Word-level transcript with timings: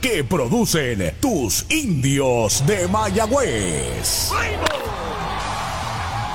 que 0.00 0.22
producen 0.22 1.14
tus 1.20 1.66
indios 1.68 2.64
de 2.64 2.86
Mayagüez. 2.86 4.30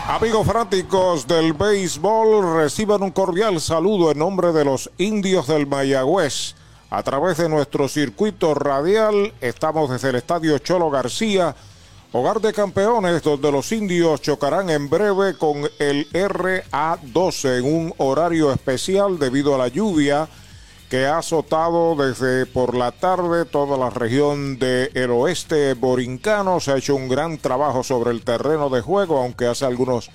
Amigos 0.10 0.46
fanáticos 0.46 1.26
del 1.26 1.54
béisbol, 1.54 2.58
reciban 2.58 3.02
un 3.02 3.12
cordial 3.12 3.62
saludo 3.62 4.12
en 4.12 4.20
nombre 4.20 4.52
de 4.52 4.66
los 4.66 4.92
indios 4.98 5.48
del 5.48 5.68
Mayagüez. 5.68 6.56
A 6.90 7.02
través 7.02 7.38
de 7.38 7.48
nuestro 7.48 7.88
circuito 7.88 8.56
radial, 8.56 9.34
estamos 9.40 9.90
desde 9.90 10.10
el 10.10 10.16
Estadio 10.16 10.58
Cholo 10.58 10.90
García, 10.90 11.56
hogar 12.12 12.42
de 12.42 12.52
campeones, 12.52 13.24
donde 13.24 13.54
los 13.54 13.72
indios 13.72 14.22
chocarán 14.22 14.70
en 14.70 14.90
breve 14.90 15.38
con 15.38 15.62
el 15.80 16.10
RA12 16.12 17.60
en 17.60 17.74
un 17.74 17.94
horario 18.00 18.52
especial 18.52 19.18
debido 19.18 19.56
a 19.56 19.60
la 19.60 19.70
lluvia 19.70 20.28
que 20.90 21.06
ha 21.06 21.18
azotado 21.18 21.96
desde 21.96 22.46
por 22.46 22.76
la 22.76 22.92
tarde 22.92 23.46
toda 23.46 23.78
la 23.78 23.90
región 23.90 24.60
del 24.60 25.12
oeste 25.12 25.74
borincano. 25.74 26.60
Se 26.60 26.72
ha 26.72 26.78
hecho 26.78 26.96
un 26.96 27.10
gran 27.10 27.38
trabajo 27.38 27.84
sobre 27.84 28.12
el 28.12 28.24
terreno 28.24 28.70
de 28.70 28.82
juego, 28.82 29.20
aunque 29.20 29.48
hace 29.48 29.66
algunos 29.66 30.10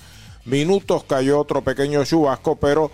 minutos 0.44 1.04
cayó 1.04 1.40
otro 1.40 1.62
pequeño 1.62 2.04
chubasco, 2.04 2.56
pero 2.56 2.90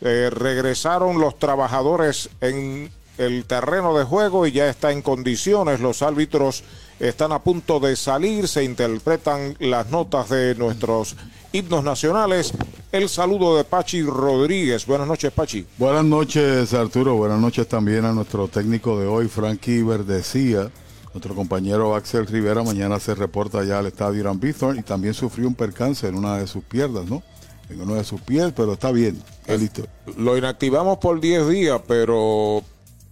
eh, 0.00 0.30
regresaron 0.30 1.20
los 1.20 1.38
trabajadores 1.38 2.28
en 2.40 2.90
el 3.18 3.44
terreno 3.44 3.96
de 3.96 4.04
juego 4.04 4.46
y 4.46 4.52
ya 4.52 4.68
está 4.68 4.92
en 4.92 5.02
condiciones. 5.02 5.80
Los 5.80 6.02
árbitros 6.02 6.64
están 6.98 7.32
a 7.32 7.42
punto 7.42 7.80
de 7.80 7.96
salir, 7.96 8.48
se 8.48 8.64
interpretan 8.64 9.56
las 9.58 9.90
notas 9.90 10.28
de 10.28 10.54
nuestros 10.54 11.16
himnos 11.52 11.84
nacionales. 11.84 12.52
El 12.90 13.08
saludo 13.08 13.56
de 13.56 13.64
Pachi 13.64 14.02
Rodríguez. 14.02 14.86
Buenas 14.86 15.06
noches, 15.06 15.32
Pachi. 15.32 15.66
Buenas 15.78 16.04
noches, 16.04 16.74
Arturo. 16.74 17.14
Buenas 17.14 17.40
noches 17.40 17.68
también 17.68 18.04
a 18.04 18.12
nuestro 18.12 18.48
técnico 18.48 18.98
de 18.98 19.06
hoy, 19.06 19.28
Frankie 19.28 19.82
Verdecía. 19.82 20.70
Nuestro 21.12 21.34
compañero 21.34 21.94
Axel 21.94 22.26
Rivera 22.26 22.62
mañana 22.62 22.98
se 22.98 23.14
reporta 23.14 23.62
ya 23.64 23.78
al 23.78 23.86
estadio 23.86 24.20
Irán 24.20 24.40
Bithorn 24.40 24.78
y 24.78 24.82
también 24.82 25.12
sufrió 25.12 25.46
un 25.46 25.54
percance 25.54 26.06
en 26.08 26.16
una 26.16 26.38
de 26.38 26.46
sus 26.46 26.64
piernas, 26.64 27.04
¿no? 27.04 27.22
En 27.68 27.80
uno 27.80 27.94
de 27.94 28.04
sus 28.04 28.20
pies, 28.20 28.52
pero 28.56 28.72
está 28.74 28.90
bien, 28.92 29.22
está 29.40 29.56
listo. 29.56 29.82
Lo 30.16 30.36
inactivamos 30.36 30.98
por 30.98 31.20
10 31.20 31.48
días, 31.48 31.80
pero 31.86 32.62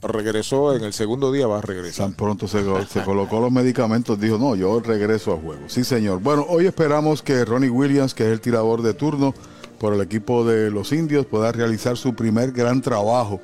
regresó 0.03 0.75
en 0.75 0.85
el 0.85 0.93
segundo 0.93 1.31
día, 1.31 1.47
va 1.47 1.59
a 1.59 1.63
regresar. 1.63 2.07
Tan 2.07 2.15
pronto 2.15 2.49
se, 2.49 2.65
colocó 3.05 3.41
los 3.41 3.53
medicamentos, 3.53 4.19
dijo, 4.19 4.39
no, 4.39 4.57
yo 4.57 4.81
regreso 4.81 5.35
a 5.35 5.37
juego. 5.37 5.63
Sí, 5.69 5.85
señor. 5.85 6.21
Bueno, 6.21 6.47
hoy 6.49 6.67
esperamos 6.67 7.23
que 7.23 7.45
Ronnie 7.45 7.71
Williams, 7.71 8.15
que 8.15 8.25
es 8.25 8.31
el 8.31 8.41
tirador 8.41 8.83
de 8.83 8.95
turno 8.95 9.35
por 9.79 9.95
el 9.95 10.01
equipo 10.01 10.45
de 10.45 10.71
los 10.71 10.93
indios, 10.93 11.27
pueda 11.27 11.53
realizar 11.53 11.97
su 11.97 12.15
primer 12.15 12.53
gran 12.53 12.81
trabajo. 12.81 13.41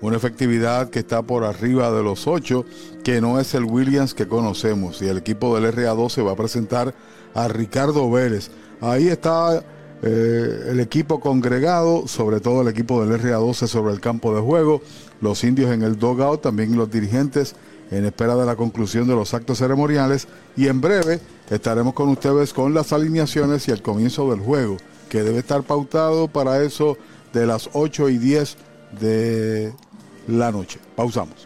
Una 0.00 0.16
efectividad 0.16 0.90
que 0.90 0.98
está 0.98 1.22
por 1.22 1.44
arriba 1.44 1.90
de 1.90 2.02
los 2.02 2.26
ocho, 2.26 2.64
que 3.02 3.20
no 3.20 3.40
es 3.40 3.54
el 3.54 3.64
Williams 3.64 4.14
que 4.14 4.28
conocemos. 4.28 5.00
Y 5.02 5.08
el 5.08 5.18
equipo 5.18 5.58
del 5.58 5.74
RA12 5.74 6.26
va 6.26 6.32
a 6.32 6.36
presentar 6.36 6.94
a 7.34 7.48
Ricardo 7.48 8.08
Vélez. 8.10 8.50
Ahí 8.80 9.08
está 9.08 9.64
eh, 10.02 10.66
el 10.68 10.80
equipo 10.80 11.18
congregado, 11.18 12.06
sobre 12.06 12.40
todo 12.40 12.60
el 12.60 12.68
equipo 12.68 13.04
del 13.04 13.18
RA12 13.20 13.66
sobre 13.66 13.94
el 13.94 14.00
campo 14.00 14.34
de 14.34 14.42
juego 14.42 14.82
los 15.20 15.44
indios 15.44 15.72
en 15.72 15.82
el 15.82 15.98
dogout, 15.98 16.42
también 16.42 16.76
los 16.76 16.90
dirigentes 16.90 17.54
en 17.90 18.04
espera 18.04 18.34
de 18.36 18.46
la 18.46 18.56
conclusión 18.56 19.06
de 19.06 19.14
los 19.14 19.32
actos 19.34 19.58
ceremoniales 19.58 20.26
y 20.56 20.66
en 20.66 20.80
breve 20.80 21.20
estaremos 21.50 21.94
con 21.94 22.08
ustedes 22.08 22.52
con 22.52 22.74
las 22.74 22.92
alineaciones 22.92 23.68
y 23.68 23.70
el 23.70 23.82
comienzo 23.82 24.30
del 24.30 24.40
juego, 24.40 24.76
que 25.08 25.22
debe 25.22 25.38
estar 25.38 25.62
pautado 25.62 26.28
para 26.28 26.62
eso 26.62 26.98
de 27.32 27.46
las 27.46 27.70
8 27.72 28.08
y 28.08 28.18
10 28.18 28.56
de 29.00 29.72
la 30.26 30.50
noche. 30.50 30.80
Pausamos. 30.96 31.45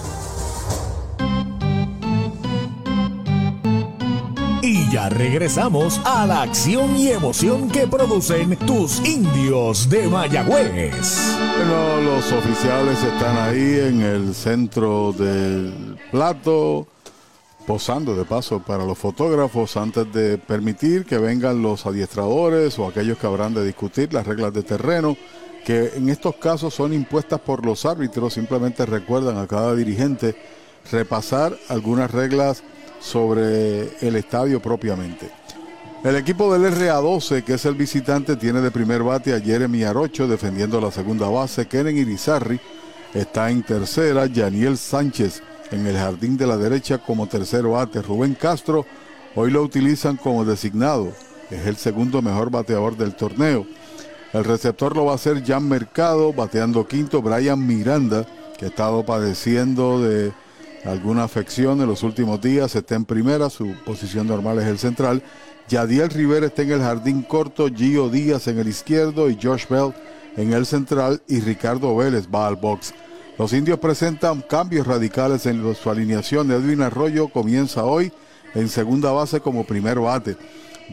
Regresamos 5.09 5.99
a 6.05 6.25
la 6.27 6.43
acción 6.43 6.95
y 6.95 7.09
emoción 7.09 7.69
que 7.69 7.87
producen 7.87 8.55
tus 8.57 8.99
indios 9.05 9.89
de 9.89 10.07
Mayagüez. 10.07 11.35
Bueno, 11.57 12.01
los 12.01 12.31
oficiales 12.31 13.01
están 13.03 13.37
ahí 13.37 13.79
en 13.79 14.01
el 14.01 14.35
centro 14.35 15.11
del 15.13 15.97
plato, 16.11 16.87
posando 17.65 18.15
de 18.15 18.25
paso 18.25 18.61
para 18.61 18.85
los 18.85 18.97
fotógrafos 18.97 19.75
antes 19.75 20.11
de 20.13 20.37
permitir 20.37 21.05
que 21.05 21.17
vengan 21.17 21.61
los 21.61 21.85
adiestradores 21.85 22.77
o 22.77 22.87
aquellos 22.87 23.17
que 23.17 23.27
habrán 23.27 23.53
de 23.53 23.65
discutir 23.65 24.13
las 24.13 24.27
reglas 24.27 24.53
de 24.53 24.63
terreno, 24.63 25.17
que 25.65 25.93
en 25.95 26.09
estos 26.09 26.35
casos 26.35 26.73
son 26.73 26.93
impuestas 26.93 27.39
por 27.39 27.65
los 27.65 27.85
árbitros, 27.85 28.33
simplemente 28.33 28.85
recuerdan 28.85 29.37
a 29.37 29.47
cada 29.47 29.75
dirigente 29.75 30.35
repasar 30.91 31.57
algunas 31.69 32.11
reglas 32.11 32.63
sobre 33.01 33.89
el 34.05 34.15
estadio 34.15 34.61
propiamente. 34.61 35.29
El 36.03 36.15
equipo 36.15 36.51
del 36.51 36.73
RA12, 36.73 37.43
que 37.43 37.55
es 37.55 37.65
el 37.65 37.75
visitante, 37.75 38.35
tiene 38.35 38.61
de 38.61 38.71
primer 38.71 39.03
bate 39.03 39.35
a 39.35 39.39
Jeremy 39.39 39.83
Arocho 39.83 40.27
defendiendo 40.27 40.81
la 40.81 40.91
segunda 40.91 41.27
base. 41.29 41.67
Kenen 41.67 41.97
Irizarri 41.97 42.59
está 43.13 43.51
en 43.51 43.61
tercera. 43.63 44.25
Yaniel 44.25 44.77
Sánchez 44.77 45.43
en 45.71 45.85
el 45.85 45.95
jardín 45.95 46.37
de 46.37 46.47
la 46.47 46.57
derecha 46.57 46.97
como 46.97 47.27
tercer 47.27 47.67
bate. 47.67 48.01
Rubén 48.01 48.33
Castro 48.33 48.85
hoy 49.35 49.51
lo 49.51 49.61
utilizan 49.61 50.17
como 50.17 50.43
designado. 50.43 51.11
Es 51.51 51.67
el 51.67 51.75
segundo 51.75 52.21
mejor 52.21 52.49
bateador 52.49 52.97
del 52.97 53.13
torneo. 53.13 53.67
El 54.33 54.43
receptor 54.43 54.95
lo 54.95 55.05
va 55.05 55.11
a 55.11 55.15
hacer 55.15 55.45
Jan 55.45 55.67
Mercado, 55.67 56.33
bateando 56.33 56.87
quinto. 56.87 57.21
Brian 57.21 57.67
Miranda, 57.67 58.25
que 58.57 58.65
ha 58.65 58.69
estado 58.69 59.05
padeciendo 59.05 60.01
de 60.01 60.31
alguna 60.85 61.23
afección 61.23 61.81
en 61.81 61.87
los 61.87 62.03
últimos 62.03 62.41
días, 62.41 62.75
está 62.75 62.95
en 62.95 63.05
primera, 63.05 63.49
su 63.49 63.75
posición 63.85 64.27
normal 64.27 64.59
es 64.59 64.67
el 64.67 64.79
central. 64.79 65.21
Yadiel 65.69 66.09
Rivera 66.09 66.47
está 66.47 66.63
en 66.63 66.71
el 66.71 66.81
jardín 66.81 67.21
corto, 67.21 67.67
Gio 67.67 68.09
Díaz 68.09 68.47
en 68.47 68.59
el 68.59 68.67
izquierdo 68.67 69.29
y 69.29 69.37
Josh 69.41 69.67
Bell 69.69 69.93
en 70.35 70.53
el 70.53 70.65
central 70.65 71.21
y 71.27 71.39
Ricardo 71.39 71.95
Vélez 71.95 72.27
va 72.33 72.47
al 72.47 72.55
box. 72.55 72.93
Los 73.37 73.53
indios 73.53 73.79
presentan 73.79 74.41
cambios 74.41 74.85
radicales 74.85 75.45
en 75.45 75.75
su 75.75 75.89
alineación. 75.89 76.51
Edwin 76.51 76.81
Arroyo 76.81 77.27
comienza 77.29 77.83
hoy 77.83 78.11
en 78.53 78.69
segunda 78.69 79.11
base 79.11 79.39
como 79.39 79.65
primer 79.65 79.99
bate. 79.99 80.35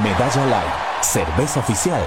Medalla 0.00 0.46
Light, 0.46 1.02
cerveza 1.02 1.58
oficial 1.58 2.06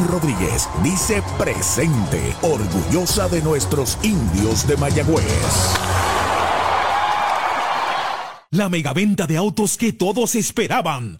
Rodríguez 0.07 0.69
dice 0.83 1.23
presente, 1.37 2.35
orgullosa 2.41 3.27
de 3.29 3.41
nuestros 3.41 3.97
indios 4.03 4.67
de 4.67 4.77
Mayagüez. 4.77 5.25
La 8.53 8.67
megaventa 8.67 9.27
de 9.27 9.37
autos 9.37 9.77
que 9.77 9.93
todos 9.93 10.35
esperaban. 10.35 11.19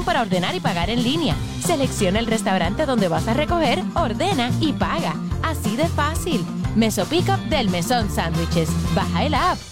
para 0.00 0.22
ordenar 0.22 0.54
y 0.54 0.60
pagar 0.60 0.88
en 0.88 1.02
línea. 1.02 1.36
Selecciona 1.64 2.18
el 2.18 2.26
restaurante 2.26 2.86
donde 2.86 3.08
vas 3.08 3.28
a 3.28 3.34
recoger, 3.34 3.82
ordena 3.94 4.50
y 4.60 4.72
paga. 4.72 5.14
Así 5.42 5.76
de 5.76 5.88
fácil. 5.88 6.44
Meso 6.74 7.04
Pickup 7.04 7.40
del 7.50 7.68
Mesón 7.68 8.10
Sándwiches. 8.10 8.70
Baja 8.94 9.24
el 9.24 9.34
app. 9.34 9.71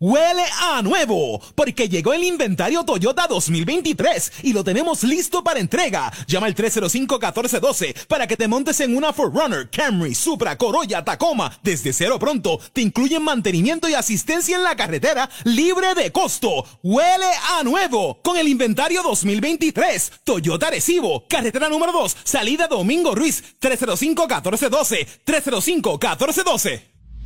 Huele 0.00 0.44
a 0.60 0.80
nuevo, 0.80 1.40
porque 1.56 1.88
llegó 1.88 2.12
el 2.12 2.22
inventario 2.22 2.84
Toyota 2.84 3.26
2023 3.26 4.32
y 4.44 4.52
lo 4.52 4.62
tenemos 4.62 5.02
listo 5.02 5.42
para 5.42 5.58
entrega. 5.58 6.12
Llama 6.28 6.46
al 6.46 6.54
305-1412 6.54 8.06
para 8.06 8.28
que 8.28 8.36
te 8.36 8.46
montes 8.46 8.78
en 8.78 8.96
una 8.96 9.12
Forerunner, 9.12 9.68
Camry, 9.70 10.14
Supra, 10.14 10.56
Corolla, 10.56 11.04
Tacoma. 11.04 11.58
Desde 11.64 11.92
cero 11.92 12.16
pronto 12.20 12.60
te 12.72 12.80
incluyen 12.80 13.24
mantenimiento 13.24 13.88
y 13.88 13.94
asistencia 13.94 14.56
en 14.56 14.62
la 14.62 14.76
carretera 14.76 15.28
libre 15.42 15.96
de 15.96 16.12
costo. 16.12 16.64
Huele 16.84 17.32
a 17.58 17.64
nuevo 17.64 18.22
con 18.22 18.36
el 18.36 18.46
inventario 18.46 19.02
2023. 19.02 20.12
Toyota 20.22 20.70
Recibo, 20.70 21.26
carretera 21.28 21.68
número 21.68 21.90
2, 21.90 22.18
salida 22.22 22.68
Domingo 22.68 23.16
Ruiz, 23.16 23.42
305-1412, 23.60 25.08
305-1412. 25.26 26.97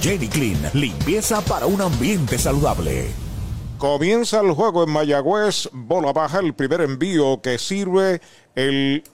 Jenny 0.00 0.28
Clean, 0.28 0.58
limpieza 0.74 1.40
para 1.42 1.66
un 1.66 1.80
ambiente 1.80 2.38
saludable. 2.38 3.08
Comienza 3.78 4.40
el 4.40 4.52
juego 4.52 4.84
en 4.84 4.90
Mayagüez, 4.90 5.68
bola 5.72 6.12
baja, 6.12 6.40
el 6.40 6.54
primer 6.54 6.80
envío 6.80 7.40
que 7.40 7.58
sirve 7.58 8.20
el 8.54 9.04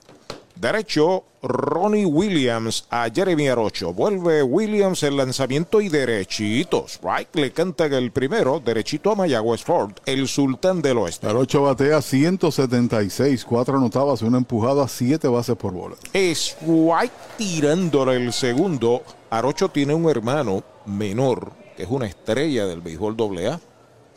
derecho 0.55 1.25
Ronnie 1.43 2.05
Williams 2.05 2.87
a 2.89 3.07
Jeremy 3.13 3.49
Arocho. 3.49 3.93
Vuelve 3.93 4.41
Williams 4.41 5.03
el 5.03 5.17
lanzamiento 5.17 5.81
y 5.81 5.89
derechitos. 5.89 6.99
Right, 7.03 7.35
le 7.35 7.51
canta 7.51 7.85
el 7.85 8.11
primero, 8.11 8.59
derechito 8.59 9.11
a 9.11 9.15
Mayagüez 9.15 9.63
Ford, 9.63 9.91
el 10.05 10.27
sultán 10.27 10.81
del 10.81 10.97
oeste. 10.97 11.27
Arocho 11.27 11.61
batea 11.61 12.01
176, 12.01 13.45
cuatro 13.45 13.77
anotadas, 13.77 14.21
una 14.23 14.37
empujada, 14.37 14.87
siete 14.87 15.27
bases 15.27 15.55
por 15.55 15.73
bola. 15.73 15.95
Es 16.13 16.57
White 16.61 17.13
tirándole 17.37 18.15
el 18.15 18.33
segundo. 18.33 19.03
Arocho 19.37 19.69
tiene 19.69 19.93
un 19.93 20.09
hermano 20.09 20.63
menor 20.85 21.51
que 21.75 21.83
es 21.83 21.89
una 21.89 22.07
estrella 22.07 22.65
del 22.65 22.81
béisbol 22.81 23.15
AA. 23.19 23.59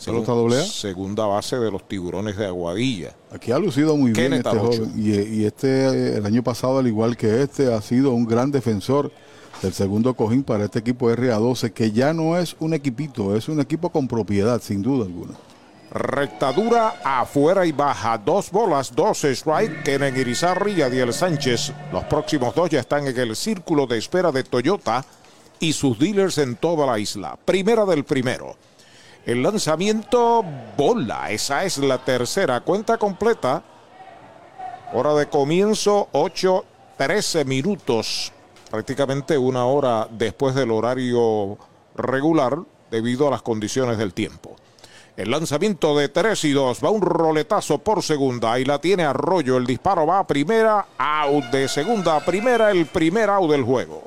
Pelota 0.05 0.33
doble 0.33 0.61
A. 0.61 0.65
Segunda 0.65 1.27
base 1.27 1.59
de 1.59 1.73
los 1.73 1.89
tiburones 1.89 2.37
de 2.37 2.47
Aguadilla. 2.47 3.17
Aquí 3.33 3.51
ha 3.51 3.59
lucido 3.59 3.97
muy 3.97 4.13
bien 4.13 4.33
este 4.33 4.49
joven. 4.49 4.93
Y, 4.97 5.11
y 5.11 5.45
este, 5.45 5.69
eh, 5.69 6.17
el 6.19 6.27
año 6.27 6.45
pasado, 6.45 6.79
al 6.79 6.87
igual 6.87 7.17
que 7.17 7.43
este, 7.43 7.73
ha 7.73 7.83
sido 7.83 8.13
un 8.13 8.25
gran 8.25 8.53
defensor 8.53 9.11
del 9.61 9.73
segundo 9.73 10.15
cojín 10.15 10.45
para 10.45 10.67
este 10.67 10.79
equipo 10.79 11.11
RA12, 11.11 11.73
que 11.73 11.91
ya 11.91 12.13
no 12.13 12.39
es 12.39 12.55
un 12.61 12.75
equipito, 12.75 13.35
es 13.35 13.49
un 13.49 13.59
equipo 13.59 13.91
con 13.91 14.07
propiedad, 14.07 14.63
sin 14.63 14.83
duda 14.83 15.05
alguna. 15.05 15.35
Rectadura 15.91 16.97
afuera 17.03 17.65
y 17.65 17.73
baja. 17.73 18.19
Dos 18.19 18.51
bolas, 18.51 18.95
dos 18.95 19.25
strike. 19.25 19.83
Kenen 19.83 20.17
Irizarry 20.17 20.73
y 20.73 20.83
Adiel 20.83 21.15
Sánchez. 21.15 21.73
Los 21.93 22.05
próximos 22.05 22.55
dos 22.55 22.69
ya 22.69 22.81
están 22.81 23.07
en 23.07 23.19
el 23.19 23.35
círculo 23.35 23.87
de 23.87 23.99
espera 23.99 24.31
de 24.31 24.45
Toyota 24.45 25.05
y 25.61 25.73
sus 25.73 25.99
dealers 25.99 26.39
en 26.39 26.57
toda 26.57 26.87
la 26.87 26.99
isla. 26.99 27.39
Primera 27.43 27.87
del 27.87 28.05
primero. 28.05 28.57
El 29.25 29.43
lanzamiento 29.43 30.45
bola. 30.77 31.31
Esa 31.31 31.65
es 31.65 31.79
la 31.79 31.99
tercera. 32.05 32.61
Cuenta 32.61 32.99
completa. 32.99 33.63
Hora 34.93 35.15
de 35.15 35.27
comienzo 35.29 36.09
8, 36.13 36.65
13 36.99 37.45
minutos. 37.45 38.33
Prácticamente 38.71 39.39
una 39.39 39.65
hora 39.65 40.07
después 40.11 40.55
del 40.55 40.71
horario 40.71 41.57
regular 41.95 42.59
debido 42.91 43.27
a 43.29 43.31
las 43.31 43.43
condiciones 43.43 43.97
del 43.97 44.13
tiempo. 44.13 44.57
El 45.19 45.31
lanzamiento 45.33 45.99
de 45.99 46.09
3 46.09 46.45
y 46.45 46.53
2 46.53 46.85
va 46.85 46.91
un 46.91 47.03
roletazo 47.03 47.79
por 47.79 48.05
segunda 48.05 48.61
y 48.61 48.65
la 48.65 48.81
tiene 48.81 49.03
Arroyo. 49.03 49.57
El 49.57 49.67
disparo 49.67 50.07
va 50.07 50.21
a 50.21 50.27
primera, 50.29 50.87
out 50.97 51.47
de 51.47 51.67
segunda 51.67 52.15
a 52.15 52.25
primera, 52.25 52.71
el 52.71 52.87
primer 52.87 53.29
out 53.29 53.51
del 53.51 53.65
juego. 53.65 54.05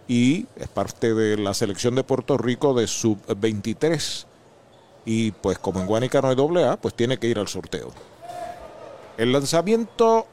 y 0.06 0.46
es 0.56 0.68
parte 0.68 1.14
de 1.14 1.36
la 1.36 1.54
selección 1.54 1.94
de 1.94 2.04
Puerto 2.04 2.36
Rico 2.36 2.74
de 2.74 2.86
sub-23. 2.86 4.26
Y 5.06 5.32
pues 5.32 5.58
como 5.58 5.80
en 5.80 5.86
Guánica 5.86 6.20
no 6.20 6.28
hay 6.28 6.36
doble 6.36 6.64
A, 6.64 6.76
pues 6.76 6.94
tiene 6.94 7.18
que 7.18 7.26
ir 7.26 7.38
al 7.38 7.48
sorteo. 7.48 7.90
El 9.16 9.32
lanzamiento 9.32 10.26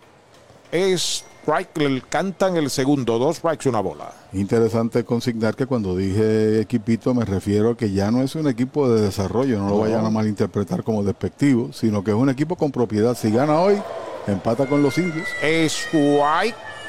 es 0.72 1.26
strike, 1.42 1.78
le 1.78 2.02
cantan 2.02 2.56
el 2.56 2.70
segundo, 2.70 3.18
dos 3.18 3.38
strikes, 3.38 3.68
una 3.68 3.80
bola. 3.80 4.14
Interesante 4.34 5.04
consignar 5.04 5.56
que 5.56 5.66
cuando 5.66 5.96
dije 5.96 6.62
equipito 6.62 7.14
me 7.14 7.26
refiero 7.26 7.72
a 7.72 7.78
que 7.78 7.92
ya 7.92 8.12
no 8.12 8.22
es 8.22 8.36
un 8.36 8.48
equipo 8.48 8.90
de 8.90 9.02
desarrollo, 9.02 9.60
no 9.60 9.70
lo 9.70 9.80
vayan 9.80 10.06
a 10.06 10.10
malinterpretar 10.10 10.84
como 10.84 11.04
despectivo, 11.04 11.74
sino 11.74 12.04
que 12.04 12.12
es 12.12 12.18
un 12.18 12.30
equipo 12.30 12.56
con 12.56 12.72
propiedad. 12.72 13.16
Si 13.16 13.32
gana 13.32 13.60
hoy, 13.60 13.82
empata 14.28 14.68
con 14.68 14.84
los 14.84 14.98
indios. 14.98 15.28
Strike 15.42 16.56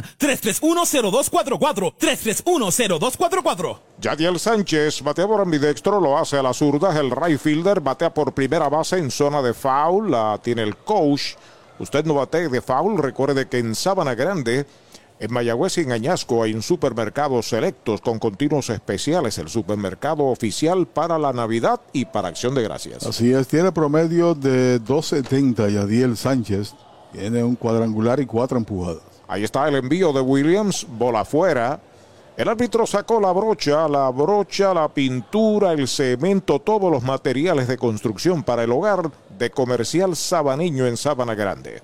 3310244. 0.00 1.94
3310244. 1.98 3.78
Yadiel 4.00 4.38
Sánchez 4.38 5.02
batea 5.02 5.26
por 5.26 5.40
ambidextro, 5.40 6.00
lo 6.00 6.16
hace 6.16 6.36
a 6.36 6.42
la 6.42 6.54
zurda. 6.54 6.98
El 6.98 7.10
right 7.10 7.38
fielder 7.38 7.80
batea 7.80 8.12
por 8.12 8.32
primera 8.32 8.68
base 8.68 8.98
en 8.98 9.10
zona 9.10 9.42
de 9.42 9.54
foul. 9.54 10.10
La 10.10 10.38
tiene 10.42 10.62
el 10.62 10.76
coach. 10.76 11.34
Usted 11.78 12.04
no 12.04 12.14
bate 12.14 12.48
de 12.48 12.60
foul. 12.60 12.98
Recuerde 12.98 13.48
que 13.48 13.58
en 13.58 13.74
Sabana 13.74 14.14
Grande, 14.14 14.66
en 15.18 15.32
Mayagüez 15.32 15.78
y 15.78 15.82
en 15.82 15.92
Añasco 15.92 16.42
hay 16.42 16.52
un 16.52 16.62
supermercados 16.62 17.48
selectos 17.48 18.00
con 18.00 18.18
continuos 18.18 18.70
especiales. 18.70 19.38
El 19.38 19.48
supermercado 19.48 20.24
oficial 20.24 20.86
para 20.86 21.18
la 21.18 21.32
Navidad 21.32 21.80
y 21.92 22.04
para 22.04 22.28
Acción 22.28 22.54
de 22.54 22.62
Gracias. 22.62 23.06
Así 23.06 23.32
es, 23.32 23.46
tiene 23.46 23.72
promedio 23.72 24.34
de 24.34 24.80
2.70 24.80 25.72
y 25.72 25.76
Adiel 25.76 26.16
Sánchez 26.16 26.74
tiene 27.12 27.44
un 27.44 27.56
cuadrangular 27.56 28.18
y 28.20 28.26
cuatro 28.26 28.58
empujadas. 28.58 29.11
Ahí 29.28 29.44
está 29.44 29.68
el 29.68 29.76
envío 29.76 30.12
de 30.12 30.20
Williams, 30.20 30.86
bola 30.88 31.20
afuera. 31.20 31.80
El 32.36 32.48
árbitro 32.48 32.86
sacó 32.86 33.20
la 33.20 33.30
brocha, 33.32 33.86
la 33.88 34.08
brocha, 34.08 34.72
la 34.72 34.88
pintura, 34.88 35.72
el 35.72 35.86
cemento, 35.86 36.58
todos 36.60 36.90
los 36.90 37.02
materiales 37.02 37.68
de 37.68 37.76
construcción 37.76 38.42
para 38.42 38.64
el 38.64 38.72
hogar 38.72 39.10
de 39.38 39.50
Comercial 39.50 40.16
Sabaniño 40.16 40.86
en 40.86 40.96
Sabana 40.96 41.34
Grande. 41.34 41.82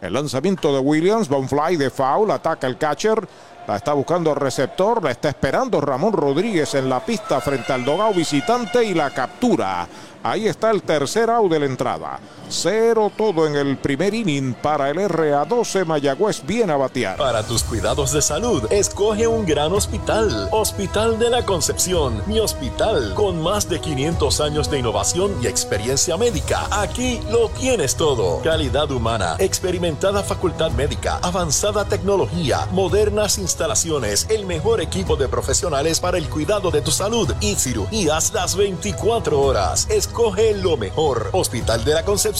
El 0.00 0.14
lanzamiento 0.14 0.72
de 0.72 0.80
Williams, 0.80 1.30
va 1.30 1.36
un 1.36 1.48
fly 1.48 1.76
de 1.76 1.90
foul, 1.90 2.30
ataca 2.30 2.66
el 2.66 2.78
catcher, 2.78 3.28
la 3.68 3.76
está 3.76 3.92
buscando 3.92 4.30
el 4.30 4.36
receptor, 4.36 5.02
la 5.04 5.10
está 5.10 5.28
esperando 5.28 5.80
Ramón 5.80 6.14
Rodríguez 6.14 6.74
en 6.74 6.88
la 6.88 7.04
pista 7.04 7.40
frente 7.40 7.72
al 7.72 7.84
dogao 7.84 8.14
visitante 8.14 8.82
y 8.82 8.94
la 8.94 9.10
captura. 9.10 9.86
Ahí 10.22 10.48
está 10.48 10.70
el 10.70 10.82
tercer 10.82 11.28
out 11.28 11.52
de 11.52 11.60
la 11.60 11.66
entrada. 11.66 12.18
Cero 12.52 13.12
todo 13.16 13.46
en 13.46 13.54
el 13.54 13.78
primer 13.78 14.12
inning 14.12 14.54
para 14.54 14.90
el 14.90 14.96
RA12 14.96 15.84
Mayagüez 15.86 16.42
viene 16.44 16.72
a 16.72 16.76
batear. 16.76 17.16
Para 17.16 17.44
tus 17.44 17.62
cuidados 17.62 18.12
de 18.12 18.20
salud, 18.20 18.64
escoge 18.72 19.28
un 19.28 19.46
gran 19.46 19.72
hospital. 19.72 20.48
Hospital 20.50 21.16
de 21.20 21.30
la 21.30 21.46
Concepción, 21.46 22.20
mi 22.26 22.40
hospital, 22.40 23.14
con 23.14 23.40
más 23.40 23.68
de 23.68 23.80
500 23.80 24.40
años 24.40 24.68
de 24.68 24.80
innovación 24.80 25.32
y 25.40 25.46
experiencia 25.46 26.16
médica. 26.16 26.66
Aquí 26.72 27.20
lo 27.30 27.50
tienes 27.50 27.94
todo. 27.94 28.42
Calidad 28.42 28.90
humana, 28.90 29.36
experimentada 29.38 30.24
facultad 30.24 30.72
médica, 30.72 31.20
avanzada 31.22 31.84
tecnología, 31.84 32.66
modernas 32.72 33.38
instalaciones, 33.38 34.26
el 34.28 34.44
mejor 34.44 34.80
equipo 34.80 35.14
de 35.14 35.28
profesionales 35.28 36.00
para 36.00 36.18
el 36.18 36.28
cuidado 36.28 36.72
de 36.72 36.82
tu 36.82 36.90
salud 36.90 37.32
y 37.40 37.54
cirugías 37.54 38.32
las 38.32 38.56
24 38.56 39.40
horas. 39.40 39.86
Escoge 39.88 40.54
lo 40.54 40.76
mejor. 40.76 41.30
Hospital 41.32 41.84
de 41.84 41.94
la 41.94 42.04
Concepción 42.04 42.39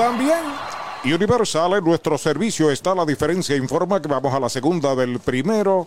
también. 0.00 0.38
Universal, 1.04 1.74
en 1.74 1.84
nuestro 1.84 2.16
servicio 2.16 2.70
está 2.70 2.94
la 2.94 3.04
diferencia. 3.04 3.54
Informa 3.54 4.00
que 4.00 4.08
vamos 4.08 4.32
a 4.32 4.40
la 4.40 4.48
segunda 4.48 4.94
del 4.94 5.18
primero. 5.18 5.86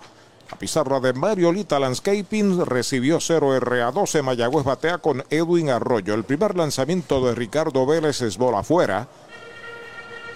La 0.52 0.58
pizarra 0.58 1.00
de 1.00 1.14
Mariolita 1.14 1.80
Landscaping 1.80 2.64
recibió 2.64 3.20
0 3.20 3.60
RA12. 3.60 4.22
Mayagüez 4.22 4.66
batea 4.66 5.00
con 5.00 5.24
Edwin 5.32 5.72
Arroyo. 5.72 6.14
El 6.14 6.26
primer 6.26 6.56
lanzamiento 6.56 7.26
de 7.26 7.34
Ricardo 7.34 7.88
Vélez 7.88 8.22
es 8.22 8.38
bola 8.38 8.60
afuera. 8.60 9.08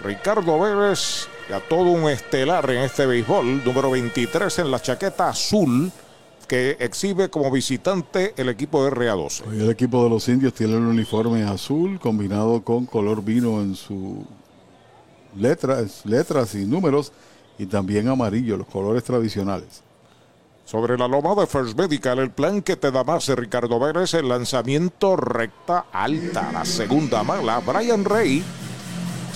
Ricardo 0.03 0.59
Vélez, 0.59 1.27
ya 1.47 1.59
todo 1.59 1.91
un 1.91 2.09
estelar 2.09 2.67
en 2.71 2.81
este 2.81 3.05
béisbol. 3.05 3.63
Número 3.63 3.91
23 3.91 4.57
en 4.57 4.71
la 4.71 4.81
chaqueta 4.81 5.29
azul 5.29 5.91
que 6.47 6.77
exhibe 6.79 7.29
como 7.29 7.51
visitante 7.51 8.33
el 8.37 8.49
equipo 8.49 8.83
de 8.83 8.91
RA12. 8.91 9.51
El 9.51 9.69
equipo 9.69 10.03
de 10.03 10.09
los 10.09 10.27
indios 10.29 10.53
tiene 10.53 10.77
un 10.77 10.85
uniforme 10.85 11.43
azul 11.43 11.99
combinado 11.99 12.63
con 12.63 12.85
color 12.85 13.23
vino 13.23 13.61
en 13.61 13.75
sus 13.75 14.19
letras, 15.35 16.05
letras 16.05 16.55
y 16.55 16.65
números 16.65 17.11
y 17.57 17.65
también 17.65 18.07
amarillo, 18.07 18.57
los 18.57 18.67
colores 18.67 19.03
tradicionales. 19.03 19.83
Sobre 20.65 20.97
la 20.97 21.07
loma 21.07 21.33
de 21.33 21.47
First 21.47 21.77
Medical, 21.77 22.19
el 22.19 22.31
plan 22.31 22.61
que 22.61 22.75
te 22.75 22.91
da 22.91 23.03
más 23.03 23.27
Ricardo 23.29 23.79
Vélez, 23.79 24.13
el 24.13 24.27
lanzamiento 24.27 25.15
recta 25.15 25.85
alta, 25.93 26.51
la 26.51 26.65
segunda 26.65 27.23
mala, 27.23 27.59
Brian 27.59 28.03
Rey 28.03 28.43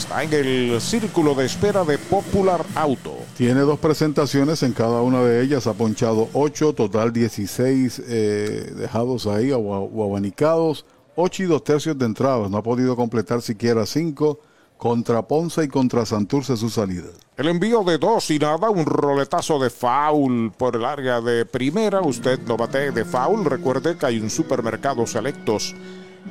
Está 0.01 0.23
en 0.23 0.33
el 0.33 0.81
círculo 0.81 1.35
de 1.35 1.45
espera 1.45 1.83
de 1.83 1.99
Popular 1.99 2.65
Auto. 2.73 3.13
Tiene 3.37 3.59
dos 3.59 3.77
presentaciones, 3.77 4.63
en 4.63 4.73
cada 4.73 5.03
una 5.03 5.21
de 5.21 5.43
ellas 5.43 5.67
ha 5.67 5.73
ponchado 5.73 6.27
8, 6.33 6.73
total 6.73 7.13
16 7.13 8.01
eh, 8.07 8.73
dejados 8.77 9.27
ahí 9.27 9.51
o, 9.51 10.03
abanicados, 10.03 10.87
8 11.15 11.43
y 11.43 11.45
2 11.45 11.63
tercios 11.63 11.99
de 11.99 12.07
entradas. 12.07 12.49
No 12.49 12.57
ha 12.57 12.63
podido 12.63 12.95
completar 12.95 13.43
siquiera 13.43 13.85
5 13.85 14.39
contra 14.75 15.21
Ponce 15.21 15.65
y 15.65 15.67
contra 15.67 16.03
Santurce 16.03 16.57
su 16.57 16.71
salida. 16.71 17.09
El 17.37 17.49
envío 17.49 17.83
de 17.83 17.99
dos 17.99 18.31
y 18.31 18.39
nada, 18.39 18.71
un 18.71 18.87
roletazo 18.87 19.59
de 19.59 19.69
foul 19.69 20.51
por 20.57 20.77
el 20.77 20.83
área 20.83 21.21
de 21.21 21.45
primera. 21.45 22.01
Usted 22.01 22.39
no 22.47 22.57
bate 22.57 22.89
de 22.89 23.05
foul. 23.05 23.45
Recuerde 23.45 23.95
que 23.97 24.07
hay 24.07 24.19
un 24.19 24.31
supermercado 24.31 25.05
selectos 25.05 25.75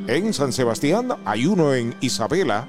en 0.08 0.34
San 0.34 0.52
Sebastián, 0.52 1.10
hay 1.24 1.46
uno 1.46 1.72
en 1.72 1.94
Isabela. 2.00 2.66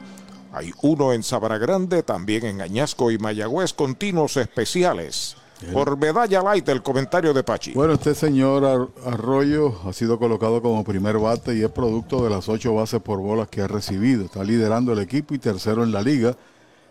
Hay 0.53 0.73
uno 0.81 1.13
en 1.13 1.23
Sabana 1.23 1.57
Grande, 1.57 2.03
también 2.03 2.45
en 2.45 2.61
Añasco 2.61 3.09
y 3.11 3.17
Mayagüez, 3.17 3.73
continuos 3.73 4.35
especiales. 4.37 5.37
Por 5.71 5.95
medalla 5.95 6.41
light, 6.41 6.67
el 6.69 6.81
comentario 6.81 7.33
de 7.33 7.43
Pachi. 7.43 7.73
Bueno, 7.73 7.93
este 7.93 8.15
señor 8.15 8.91
Arroyo 9.05 9.79
ha 9.85 9.93
sido 9.93 10.17
colocado 10.17 10.61
como 10.61 10.83
primer 10.83 11.19
bate 11.19 11.55
y 11.55 11.61
es 11.61 11.69
producto 11.69 12.23
de 12.23 12.31
las 12.31 12.49
ocho 12.49 12.73
bases 12.73 12.99
por 12.99 13.19
bolas 13.19 13.47
que 13.47 13.61
ha 13.61 13.67
recibido. 13.67 14.25
Está 14.25 14.43
liderando 14.43 14.93
el 14.93 14.99
equipo 14.99 15.35
y 15.35 15.39
tercero 15.39 15.83
en 15.83 15.91
la 15.91 16.01
liga. 16.01 16.35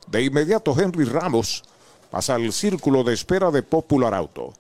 De 0.07 0.23
inmediato, 0.23 0.79
Henry 0.79 1.05
Ramos 1.05 1.63
pasa 2.11 2.35
al 2.35 2.53
círculo 2.53 3.03
de 3.03 3.13
espera 3.13 3.49
de 3.49 3.63
Popular 3.63 4.13
Auto. 4.13 4.53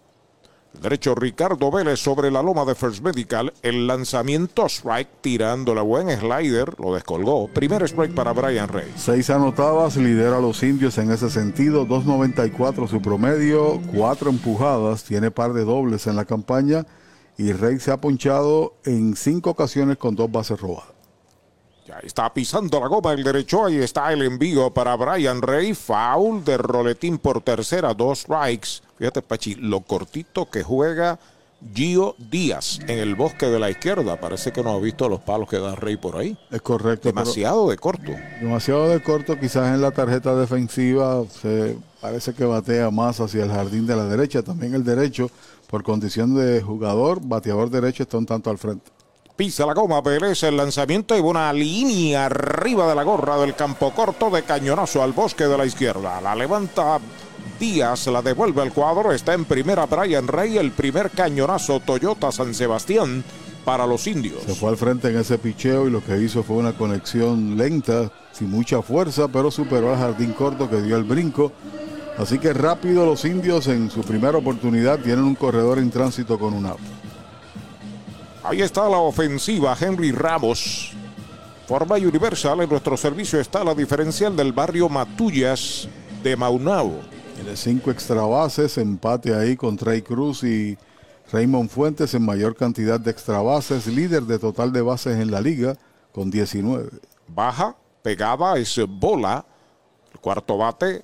Derecho 0.81 1.13
Ricardo 1.13 1.71
Vélez 1.71 1.99
sobre 1.99 2.31
la 2.31 2.41
loma 2.41 2.63
de 2.63 2.75
First 2.75 3.03
Medical. 3.03 3.51
El 3.61 3.87
lanzamiento 3.87 4.65
strike 4.67 5.09
tirando 5.21 5.75
la 5.75 5.81
buen 5.81 6.09
slider. 6.09 6.79
Lo 6.79 6.93
descolgó. 6.93 7.47
Primer 7.47 7.83
strike 7.83 8.13
para 8.13 8.31
Brian 8.31 8.69
Rey. 8.69 8.91
Seis 8.95 9.29
anotadas. 9.29 9.97
Lidera 9.97 10.37
a 10.37 10.41
los 10.41 10.63
indios 10.63 10.97
en 10.97 11.11
ese 11.11 11.29
sentido. 11.29 11.85
2.94 11.85 12.87
su 12.87 13.01
promedio. 13.01 13.81
Cuatro 13.93 14.29
empujadas. 14.29 15.03
Tiene 15.03 15.31
par 15.31 15.53
de 15.53 15.65
dobles 15.65 16.07
en 16.07 16.15
la 16.15 16.25
campaña. 16.25 16.85
Y 17.37 17.51
Rey 17.51 17.79
se 17.79 17.91
ha 17.91 17.97
ponchado 17.97 18.75
en 18.85 19.15
cinco 19.15 19.49
ocasiones 19.51 19.97
con 19.97 20.15
dos 20.15 20.31
bases 20.31 20.59
robadas. 20.59 20.98
Ya 21.89 21.97
está 22.03 22.31
pisando 22.31 22.79
la 22.79 22.87
goma 22.87 23.13
el 23.13 23.23
derecho. 23.23 23.65
Ahí 23.65 23.77
está 23.77 24.13
el 24.13 24.21
envío 24.21 24.69
para 24.69 24.95
Brian 24.95 25.41
Rey. 25.41 25.73
Foul 25.73 26.43
de 26.45 26.55
roletín 26.55 27.17
por 27.17 27.41
tercera. 27.41 27.95
Dos 27.95 28.19
strikes. 28.19 28.83
Fíjate, 28.99 29.23
Pachi, 29.23 29.55
lo 29.55 29.81
cortito 29.81 30.47
que 30.51 30.61
juega 30.61 31.17
Gio 31.73 32.15
Díaz 32.19 32.79
en 32.87 32.99
el 32.99 33.15
bosque 33.15 33.47
de 33.47 33.57
la 33.57 33.71
izquierda. 33.71 34.19
Parece 34.21 34.51
que 34.51 34.61
no 34.61 34.69
ha 34.69 34.79
visto 34.79 35.09
los 35.09 35.21
palos 35.21 35.49
que 35.49 35.57
da 35.57 35.73
Rey 35.73 35.97
por 35.97 36.17
ahí. 36.17 36.37
Es 36.51 36.61
correcto. 36.61 37.09
Demasiado 37.09 37.67
de 37.71 37.77
corto. 37.77 38.11
Demasiado 38.39 38.87
de 38.87 39.01
corto. 39.01 39.39
Quizás 39.39 39.73
en 39.73 39.81
la 39.81 39.89
tarjeta 39.89 40.35
defensiva 40.35 41.23
se 41.41 41.75
parece 41.99 42.35
que 42.35 42.45
batea 42.45 42.91
más 42.91 43.19
hacia 43.19 43.45
el 43.45 43.49
jardín 43.49 43.87
de 43.87 43.95
la 43.95 44.05
derecha. 44.05 44.43
También 44.43 44.75
el 44.75 44.83
derecho, 44.83 45.31
por 45.65 45.81
condición 45.81 46.35
de 46.35 46.61
jugador, 46.61 47.19
bateador 47.19 47.71
derecho 47.71 48.03
está 48.03 48.19
un 48.19 48.27
tanto 48.27 48.51
al 48.51 48.59
frente. 48.59 48.91
Pisa 49.39 49.65
la 49.65 49.73
goma, 49.73 50.03
Pérez, 50.03 50.43
el 50.43 50.57
lanzamiento 50.57 51.17
y 51.17 51.21
una 51.21 51.53
línea 51.53 52.25
arriba 52.25 52.89
de 52.89 52.93
la 52.93 53.03
gorra 53.03 53.37
del 53.37 53.55
campo 53.55 53.93
corto 53.93 54.29
de 54.29 54.43
cañonazo 54.43 55.01
al 55.01 55.13
bosque 55.13 55.45
de 55.45 55.57
la 55.57 55.65
izquierda. 55.65 56.19
La 56.19 56.35
levanta 56.35 56.99
Díaz 57.57 58.07
la 58.07 58.21
devuelve 58.21 58.61
al 58.61 58.73
cuadro. 58.73 59.13
Está 59.13 59.33
en 59.33 59.45
primera 59.45 59.85
Brian 59.85 60.27
Rey, 60.27 60.57
el 60.57 60.73
primer 60.73 61.09
cañonazo 61.11 61.79
Toyota 61.79 62.33
San 62.33 62.53
Sebastián 62.53 63.23
para 63.63 63.87
los 63.87 64.07
indios. 64.07 64.43
Se 64.43 64.55
fue 64.55 64.71
al 64.71 64.77
frente 64.77 65.07
en 65.07 65.19
ese 65.19 65.37
picheo 65.37 65.87
y 65.87 65.89
lo 65.89 66.03
que 66.03 66.17
hizo 66.17 66.43
fue 66.43 66.57
una 66.57 66.73
conexión 66.73 67.55
lenta, 67.55 68.11
sin 68.33 68.49
mucha 68.51 68.81
fuerza, 68.81 69.29
pero 69.29 69.51
superó 69.51 69.93
al 69.93 69.99
jardín 69.99 70.33
corto 70.33 70.69
que 70.69 70.81
dio 70.81 70.97
el 70.97 71.05
brinco. 71.05 71.53
Así 72.17 72.39
que 72.39 72.51
rápido 72.51 73.05
los 73.05 73.23
indios 73.23 73.67
en 73.67 73.89
su 73.89 74.01
primera 74.01 74.37
oportunidad 74.37 74.99
tienen 74.99 75.23
un 75.23 75.35
corredor 75.35 75.79
en 75.79 75.91
tránsito 75.91 76.37
con 76.37 76.53
un 76.53 76.65
out. 76.65 76.98
Ahí 78.41 78.61
está 78.61 78.87
la 78.87 78.99
ofensiva, 78.99 79.75
Henry 79.79 80.11
Ramos. 80.13 80.93
Forma 81.67 81.95
Universal, 81.95 82.61
en 82.61 82.69
nuestro 82.69 82.95
servicio 82.95 83.39
está 83.39 83.63
la 83.65 83.75
diferencial 83.75 84.35
del 84.35 84.53
barrio 84.53 84.87
Matullas 84.87 85.89
de 86.23 86.37
Maunao. 86.37 87.01
Tiene 87.35 87.57
cinco 87.57 87.91
extra 87.91 88.21
bases, 88.21 88.77
empate 88.77 89.35
ahí 89.35 89.57
con 89.57 89.75
Trey 89.75 90.01
Cruz 90.01 90.43
y 90.43 90.77
Raymond 91.31 91.69
Fuentes 91.69 92.13
en 92.13 92.23
mayor 92.23 92.55
cantidad 92.55 92.99
de 92.99 93.11
extra 93.11 93.41
bases, 93.41 93.87
líder 93.87 94.23
de 94.23 94.39
total 94.39 94.71
de 94.71 94.81
bases 94.81 95.19
en 95.19 95.31
la 95.31 95.41
liga 95.41 95.75
con 96.13 96.31
19. 96.31 96.89
Baja, 97.27 97.75
pegaba, 98.01 98.57
es 98.57 98.79
bola. 98.87 99.45
El 100.13 100.19
cuarto 100.21 100.57
bate. 100.57 101.03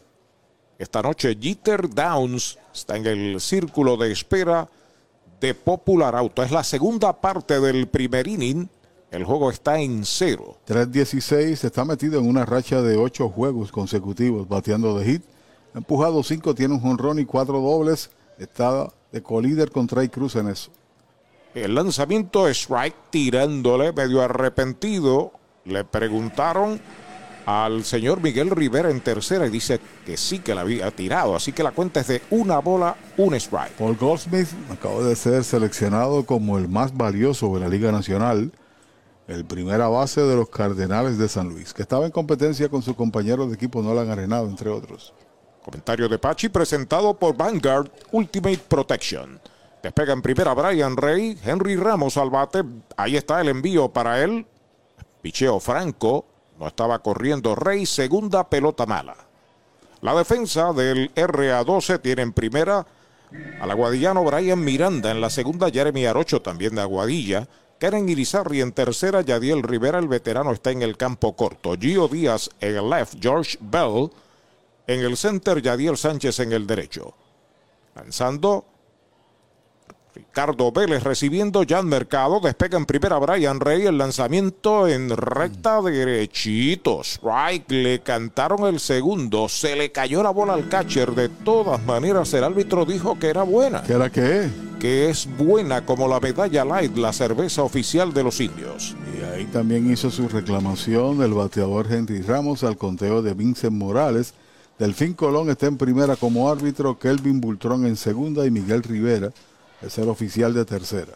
Esta 0.80 1.02
noche 1.02 1.38
Jeter 1.40 1.90
Downs 1.90 2.58
está 2.74 2.96
en 2.96 3.06
el 3.06 3.42
círculo 3.42 3.98
de 3.98 4.12
espera 4.12 4.68
de 5.40 5.54
Popular 5.54 6.16
Auto. 6.16 6.44
Es 6.44 6.52
la 6.52 6.64
segunda 6.64 7.14
parte 7.14 7.60
del 7.60 7.88
primer 7.88 8.28
inning. 8.28 8.70
El 9.12 9.24
juego 9.24 9.50
está 9.50 9.80
en 9.80 10.04
cero. 10.04 10.58
3-16 10.68 11.64
está 11.64 11.86
metido 11.86 12.20
en 12.20 12.28
una 12.28 12.46
racha 12.46 12.82
de 12.82 12.98
ocho 12.98 13.30
juegos 13.30 13.72
consecutivos 13.72 14.48
bateando 14.48 14.98
de 14.98 15.06
hit. 15.06 15.24
Ha 15.74 15.78
empujado 15.78 16.24
cinco, 16.24 16.56
tiene 16.56 16.74
un 16.74 16.82
jonrón 16.82 17.20
y 17.20 17.26
cuatro 17.26 17.60
dobles. 17.62 18.10
Está 18.38 18.90
de 19.12 19.24
colíder 19.24 19.72
con 19.72 19.88
Trey 19.88 20.10
Cruz 20.10 20.36
en 20.36 20.50
eso. 20.50 20.72
El 21.54 21.76
lanzamiento 21.76 22.50
es 22.50 22.58
strike 22.64 22.96
tirándole 23.10 23.94
medio 23.94 24.22
arrepentido. 24.22 25.32
Le 25.64 25.86
preguntaron 25.86 26.82
al 27.46 27.84
señor 27.86 28.22
Miguel 28.22 28.50
Rivera 28.50 28.90
en 28.90 29.02
tercera 29.02 29.46
y 29.46 29.50
dice 29.50 29.80
que 30.06 30.18
sí 30.18 30.40
que 30.40 30.56
la 30.56 30.62
había 30.62 30.90
tirado. 30.92 31.36
Así 31.36 31.52
que 31.52 31.64
la 31.64 31.72
cuenta 31.72 32.00
es 32.00 32.08
de 32.08 32.22
una 32.32 32.60
bola, 32.60 32.96
un 33.18 33.36
strike. 33.36 33.74
Paul 33.74 33.96
Goldsmith 33.96 34.50
acaba 34.72 35.04
de 35.04 35.16
ser 35.16 35.44
seleccionado 35.44 36.26
como 36.26 36.58
el 36.58 36.68
más 36.68 36.96
valioso 36.96 37.54
de 37.54 37.60
la 37.60 37.70
Liga 37.70 37.92
Nacional, 37.92 38.52
el 39.28 39.46
primera 39.46 39.88
base 39.88 40.22
de 40.22 40.36
los 40.36 40.50
Cardenales 40.50 41.18
de 41.18 41.30
San 41.30 41.50
Luis, 41.50 41.74
que 41.74 41.82
estaba 41.82 42.06
en 42.06 42.12
competencia 42.12 42.70
con 42.70 42.82
su 42.82 42.96
compañero 42.96 43.48
de 43.48 43.56
equipo 43.56 43.82
Nolan 43.82 44.10
Arenado, 44.10 44.48
entre 44.48 44.70
otros. 44.70 45.14
Comentario 45.64 46.08
de 46.08 46.20
Pachi 46.20 46.50
presentado 46.50 47.16
por 47.16 47.36
Vanguard 47.36 47.90
Ultimate 48.12 48.62
Protection. 48.68 49.40
Despega 49.82 50.14
en 50.14 50.22
primera 50.22 50.54
Brian 50.54 50.98
Rey, 50.98 51.38
Henry 51.44 51.76
Ramos 51.76 52.18
al 52.18 52.30
bate. 52.30 52.64
Ahí 52.98 53.18
está 53.18 53.42
el 53.42 53.50
envío 53.50 53.90
para 53.90 54.24
él. 54.24 54.46
Picheo 55.22 55.60
Franco. 55.60 56.26
Estaba 56.68 57.00
corriendo 57.00 57.56
Rey. 57.56 57.86
Segunda 57.86 58.50
pelota 58.50 58.86
mala. 58.86 59.16
La 60.02 60.14
defensa 60.16 60.74
del 60.74 61.14
RA12 61.16 62.02
tiene 62.02 62.22
en 62.22 62.34
primera 62.34 62.86
al 63.60 63.72
aguadillano 63.72 64.24
Brian 64.24 64.64
Miranda. 64.64 65.12
En 65.12 65.22
la 65.22 65.30
segunda 65.30 65.70
Jeremy 65.70 66.06
Arocho 66.06 66.42
también 66.42 66.76
de 66.76 66.82
Aguadilla. 66.82 67.48
Karen 67.80 68.08
Irizarri 68.08 68.62
en 68.62 68.72
tercera. 68.72 69.22
Yadiel 69.22 69.64
Rivera, 69.64 70.00
el 70.00 70.08
veterano, 70.08 70.52
está 70.52 70.72
en 70.72 70.82
el 70.82 70.98
campo 70.98 71.36
corto. 71.36 71.76
Gio 71.80 72.08
Díaz 72.08 72.50
en 72.60 72.76
el 72.78 72.90
left. 72.90 73.16
George 73.22 73.58
Bell 73.60 74.10
en 74.88 75.00
el 75.02 75.18
center. 75.18 75.62
Yadiel 75.62 75.98
Sánchez 75.98 76.40
en 76.40 76.54
el 76.54 76.68
derecho. 76.68 77.14
Lanzando 77.96 78.66
Ricardo 80.16 80.72
Vélez 80.72 81.04
recibiendo 81.04 81.64
Jan 81.68 81.88
Mercado. 81.88 82.40
Despega 82.40 82.78
en 82.78 82.86
primera 82.86 83.18
Brian 83.18 83.60
Rey. 83.60 83.86
El 83.86 83.98
lanzamiento 83.98 84.88
en 84.88 85.10
recta 85.10 85.82
derechito. 85.82 87.02
Strike. 87.02 87.70
Le 87.70 88.00
cantaron 88.00 88.66
el 88.66 88.80
segundo. 88.80 89.50
Se 89.50 89.76
le 89.76 89.92
cayó 89.92 90.24
la 90.24 90.30
bola 90.30 90.54
al 90.54 90.70
catcher. 90.70 91.12
De 91.12 91.28
todas 91.28 91.84
maneras, 91.84 92.34
el 92.34 92.46
árbitro 92.46 92.86
dijo 92.86 93.20
que 93.20 93.28
era 93.28 93.44
buena. 93.44 93.84
¿Qué 93.84 93.92
era 93.92 94.10
qué? 94.10 94.50
Que 94.80 95.10
es 95.10 95.28
buena 95.38 95.86
como 95.86 96.08
la 96.08 96.22
medalla 96.22 96.64
light, 96.64 96.96
la 96.96 97.12
cerveza 97.12 97.64
oficial 97.64 98.14
de 98.14 98.24
los 98.24 98.40
indios. 98.40 98.96
Y 99.18 99.24
ahí 99.24 99.46
también 99.46 99.92
hizo 99.92 100.10
su 100.12 100.30
reclamación 100.30 101.24
el 101.24 101.34
bateador 101.34 101.92
Henry 101.92 102.22
Ramos 102.22 102.64
al 102.64 102.78
conteo 102.78 103.22
de 103.22 103.34
Vincent 103.34 103.74
Morales. 103.74 104.34
Delfín 104.80 105.14
Colón 105.14 105.50
está 105.50 105.66
en 105.66 105.76
primera 105.76 106.16
como 106.16 106.50
árbitro. 106.50 106.98
Kelvin 106.98 107.42
Bultrón 107.42 107.86
en 107.86 107.98
segunda 107.98 108.46
y 108.46 108.52
Miguel 108.52 108.82
Rivera 108.82 109.34
es 109.82 109.98
el 109.98 110.10
oficial 110.10 110.54
de 110.54 110.66
tercera. 110.66 111.14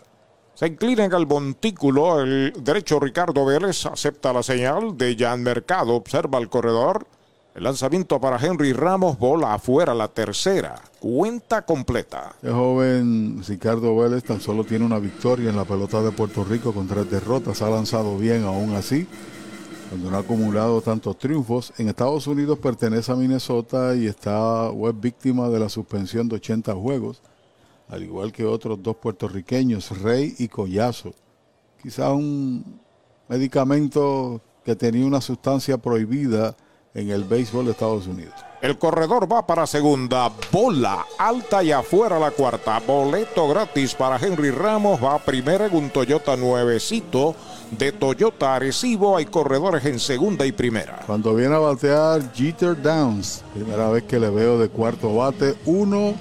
Se 0.60 0.68
inclina 0.68 1.06
en 1.06 1.14
el 1.14 1.26
montículo. 1.26 2.20
El 2.20 2.52
derecho 2.60 3.00
Ricardo 3.00 3.46
Vélez 3.46 3.86
acepta 3.86 4.34
la 4.34 4.44
señal 4.44 4.98
de 4.98 5.16
Jan 5.18 5.42
Mercado. 5.42 5.96
Observa 5.96 6.38
el 6.38 6.50
corredor. 6.50 7.08
El 7.56 7.64
lanzamiento 7.64 8.20
para 8.20 8.38
Henry 8.46 8.74
Ramos. 8.74 9.18
Bola 9.18 9.54
afuera 9.54 9.94
la 9.94 10.10
tercera. 10.10 10.76
Cuenta 11.00 11.62
completa. 11.62 12.36
El 12.44 12.52
joven 12.52 13.42
Ricardo 13.48 13.96
Vélez 13.96 14.26
tan 14.26 14.42
solo 14.42 14.66
tiene 14.66 14.84
una 14.84 15.00
victoria 15.00 15.50
en 15.50 15.56
la 15.56 15.64
pelota 15.64 16.02
de 16.02 16.12
Puerto 16.12 16.44
Rico 16.44 16.74
con 16.74 16.90
tres 16.90 17.10
derrotas. 17.10 17.62
Ha 17.62 17.70
lanzado 17.70 18.18
bien 18.18 18.44
aún 18.44 18.76
así. 18.76 19.08
Cuando 19.88 20.12
no 20.12 20.18
ha 20.18 20.20
acumulado 20.20 20.82
tantos 20.82 21.18
triunfos. 21.18 21.72
En 21.78 21.88
Estados 21.88 22.28
Unidos 22.28 22.60
pertenece 22.60 23.10
a 23.14 23.16
Minnesota 23.16 23.96
y 23.96 24.08
está 24.08 24.70
o 24.70 24.90
es 24.90 25.00
víctima 25.00 25.48
de 25.48 25.60
la 25.60 25.70
suspensión 25.70 26.28
de 26.28 26.36
80 26.36 26.76
juegos 26.76 27.22
al 27.90 28.04
igual 28.04 28.32
que 28.32 28.46
otros 28.46 28.82
dos 28.82 28.96
puertorriqueños, 28.98 30.00
Rey 30.02 30.36
y 30.38 30.48
Collazo. 30.48 31.14
Quizás 31.82 32.12
un 32.12 32.80
medicamento 33.28 34.42
que 34.64 34.76
tenía 34.76 35.06
una 35.06 35.22
sustancia 35.22 35.78
prohibida 35.78 36.56
en 36.94 37.10
el 37.10 37.24
béisbol 37.24 37.66
de 37.66 37.72
Estados 37.72 38.08
Unidos. 38.08 38.34
El 38.62 38.78
corredor 38.78 39.32
va 39.32 39.48
para 39.48 39.66
segunda, 39.66 40.30
bola 40.52 41.06
alta 41.18 41.64
y 41.64 41.72
afuera 41.72 42.20
la 42.20 42.32
cuarta, 42.32 42.82
boleto 42.86 43.48
gratis 43.48 43.96
para 43.96 44.18
Henry 44.18 44.52
Ramos, 44.52 45.02
va 45.02 45.18
primera 45.18 45.68
en 45.68 45.76
un 45.76 45.90
Toyota 45.90 46.36
nuevecito 46.36 47.36
de 47.72 47.94
Toyota 47.94 48.56
Arecibo, 48.56 49.16
hay 49.16 49.28
corredores 49.28 49.86
en 49.86 49.98
segunda 49.98 50.46
y 50.46 50.52
primera. 50.52 51.04
Cuando 51.06 51.34
viene 51.34 51.56
a 51.56 51.60
batear 51.60 52.34
Jeter 52.34 52.82
Downs, 52.82 53.44
primera 53.54 53.90
vez 53.90 54.04
que 54.04 54.20
le 54.20 54.30
veo 54.30 54.60
de 54.60 54.68
cuarto 54.68 55.16
bate, 55.16 55.56
uno 55.66 56.16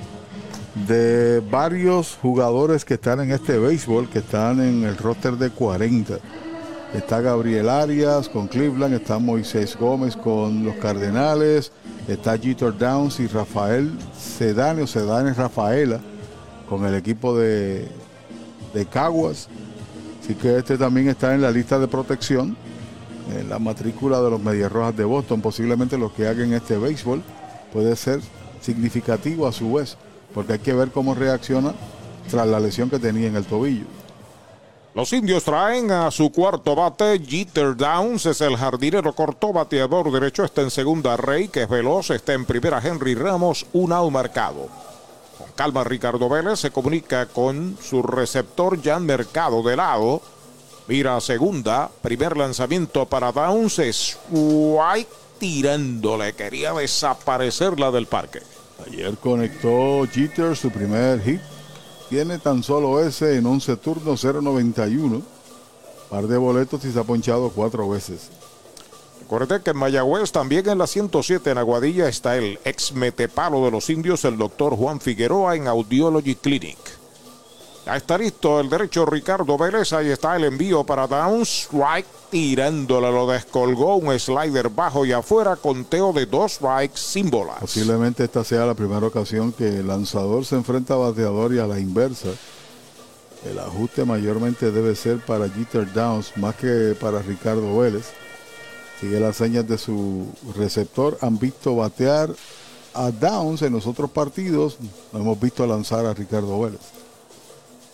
de 0.87 1.41
varios 1.51 2.19
jugadores 2.21 2.85
que 2.85 2.95
están 2.95 3.21
en 3.21 3.33
este 3.33 3.59
béisbol, 3.59 4.09
que 4.09 4.21
están 4.21 4.61
en 4.61 4.85
el 4.85 4.97
roster 4.97 5.35
de 5.35 5.51
40. 5.51 6.19
Está 6.95 7.21
Gabriel 7.21 7.69
Arias 7.69 8.29
con 8.29 8.49
Cleveland, 8.49 8.95
está 8.95 9.19
Moisés 9.19 9.77
Gómez 9.79 10.17
con 10.17 10.65
los 10.65 10.77
Cardenales, 10.77 11.73
está 12.07 12.39
Jeter 12.39 12.77
Downs 12.77 13.21
y 13.21 13.27
Rafael 13.27 13.91
Sedane 14.17 14.83
o 14.83 14.87
Sedane 14.87 15.35
Rafaela 15.35 16.01
con 16.69 16.85
el 16.87 16.95
equipo 16.95 17.37
de, 17.37 17.89
de 18.73 18.87
Caguas. 18.87 19.49
Así 20.23 20.35
que 20.35 20.59
este 20.59 20.79
también 20.79 21.09
está 21.09 21.35
en 21.35 21.43
la 21.43 21.51
lista 21.51 21.79
de 21.79 21.89
protección, 21.89 22.57
en 23.39 23.49
la 23.49 23.59
matrícula 23.59 24.21
de 24.21 24.31
los 24.31 24.43
Medias 24.43 24.71
Rojas 24.71 24.97
de 24.97 25.05
Boston. 25.05 25.41
Posiblemente 25.41 25.99
lo 25.99 26.15
que 26.15 26.27
hagan 26.27 26.53
este 26.53 26.79
béisbol 26.79 27.23
puede 27.73 27.97
ser 27.97 28.21
significativo 28.61 29.47
a 29.47 29.53
su 29.53 29.75
vez 29.75 29.97
porque 30.35 30.55
hay 30.55 30.59
que 30.59 30.73
ver 30.73 30.91
cómo 30.91 31.15
reacciona 31.15 31.75
tras 32.31 32.47
la 32.47 32.61
lesión 32.61 32.91
que 32.91 32.99
tenía 32.99 33.29
en 33.29 33.37
el 33.37 33.47
tobillo. 33.47 33.87
Los 34.95 35.13
indios 35.13 35.45
traen 35.45 35.91
a 35.93 36.11
su 36.11 36.33
cuarto 36.33 36.75
bate, 36.75 37.21
Jeter 37.25 37.77
Downs 37.77 38.27
es 38.27 38.41
el 38.41 38.57
jardinero 38.57 39.13
corto, 39.13 39.53
bateador 39.53 40.11
derecho, 40.11 40.45
está 40.45 40.63
en 40.63 40.71
segunda 40.71 41.17
Rey, 41.17 41.49
que 41.49 41.63
es 41.63 41.69
veloz, 41.69 42.11
está 42.11 42.33
en 42.33 42.45
primera 42.45 42.81
Henry 42.83 43.15
Ramos, 43.15 43.67
un 43.75 43.93
out 43.93 44.11
marcado. 44.11 44.67
Con 45.39 45.53
calma 45.55 45.85
Ricardo 45.85 46.29
Vélez 46.29 46.59
se 46.59 46.73
comunica 46.73 47.27
con 47.27 47.77
su 47.81 48.03
receptor 48.03 48.83
Jan 48.83 49.07
Mercado 49.07 49.63
de 49.63 49.77
lado. 49.77 50.21
Mira 50.89 51.21
segunda, 51.21 51.91
primer 52.03 52.37
lanzamiento 52.37 53.07
para 53.07 53.31
Downs, 53.31 53.79
es 53.79 54.19
White 54.31 55.13
tirándole, 55.39 56.33
quería 56.33 56.73
desaparecerla 56.73 57.93
del 57.93 58.07
parque. 58.07 58.41
Ayer 58.87 59.17
conectó 59.17 60.07
Jeter 60.11 60.57
su 60.57 60.71
primer 60.71 61.21
hit. 61.23 61.41
Tiene 62.09 62.39
tan 62.39 62.63
solo 62.63 63.01
ese 63.01 63.37
en 63.37 63.47
11 63.47 63.77
turnos, 63.77 64.25
0.91. 64.25 65.23
Par 66.09 66.27
de 66.27 66.39
boletos 66.39 66.85
y 66.85 66.93
se 66.93 66.99
ha 66.99 67.05
ponchado 67.05 67.51
cuatro 67.51 67.89
veces. 67.89 68.31
Recuerde 69.21 69.63
que 69.63 69.71
en 69.71 69.77
Mayagüez, 69.77 70.33
también 70.33 70.67
en 70.71 70.79
la 70.79 70.87
107 70.87 71.51
en 71.51 71.59
Aguadilla, 71.59 72.09
está 72.09 72.37
el 72.37 72.59
ex 72.65 72.93
metepalo 72.93 73.63
de 73.65 73.71
los 73.71 73.91
indios, 73.91 74.25
el 74.25 74.39
doctor 74.39 74.75
Juan 74.75 75.01
Figueroa, 75.01 75.55
en 75.55 75.67
Audiology 75.67 76.35
Clinic. 76.35 76.79
Ya 77.89 77.97
está 77.97 78.19
listo 78.19 78.61
el 78.61 78.69
derecho 78.69 79.07
Ricardo 79.07 79.57
Vélez. 79.57 79.95
Ahí 79.95 80.11
está 80.11 80.37
el 80.37 80.45
envío 80.45 80.85
para 80.85 81.07
Downs. 81.07 81.69
Strike 81.71 82.07
tirándole. 82.31 83.11
Lo 83.11 83.27
descolgó 83.27 83.97
un 83.97 84.13
slider 84.21 84.69
bajo 84.69 85.07
y 85.07 85.13
afuera. 85.13 85.57
Conteo 85.57 86.13
de 86.13 86.27
dos 86.27 86.53
strikes 86.53 86.99
sin 86.99 87.31
bolas. 87.31 87.57
Posiblemente 87.61 88.25
esta 88.25 88.45
sea 88.45 88.67
la 88.67 88.75
primera 88.75 89.07
ocasión 89.07 89.53
que 89.53 89.79
el 89.79 89.87
lanzador 89.87 90.45
se 90.45 90.57
enfrenta 90.57 90.93
a 90.93 90.97
bateador 90.99 91.55
y 91.55 91.61
a 91.61 91.67
la 91.67 91.81
inversa. 91.81 92.29
El 93.47 93.59
ajuste 93.59 94.05
mayormente 94.05 94.71
debe 94.71 94.95
ser 94.95 95.25
para 95.25 95.49
Jeter 95.49 95.91
Downs 95.91 96.37
más 96.37 96.57
que 96.57 96.95
para 97.01 97.23
Ricardo 97.23 97.79
Vélez. 97.79 98.11
Sigue 99.01 99.19
las 99.19 99.37
señas 99.37 99.67
de 99.67 99.79
su 99.79 100.27
receptor. 100.55 101.17
Han 101.23 101.39
visto 101.39 101.75
batear 101.75 102.35
a 102.93 103.11
Downs 103.11 103.63
en 103.63 103.73
los 103.73 103.87
otros 103.87 104.11
partidos, 104.11 104.77
no 105.11 105.21
hemos 105.21 105.41
visto 105.41 105.67
lanzar 105.67 106.05
a 106.05 106.13
Ricardo 106.13 106.61
Vélez. 106.61 106.81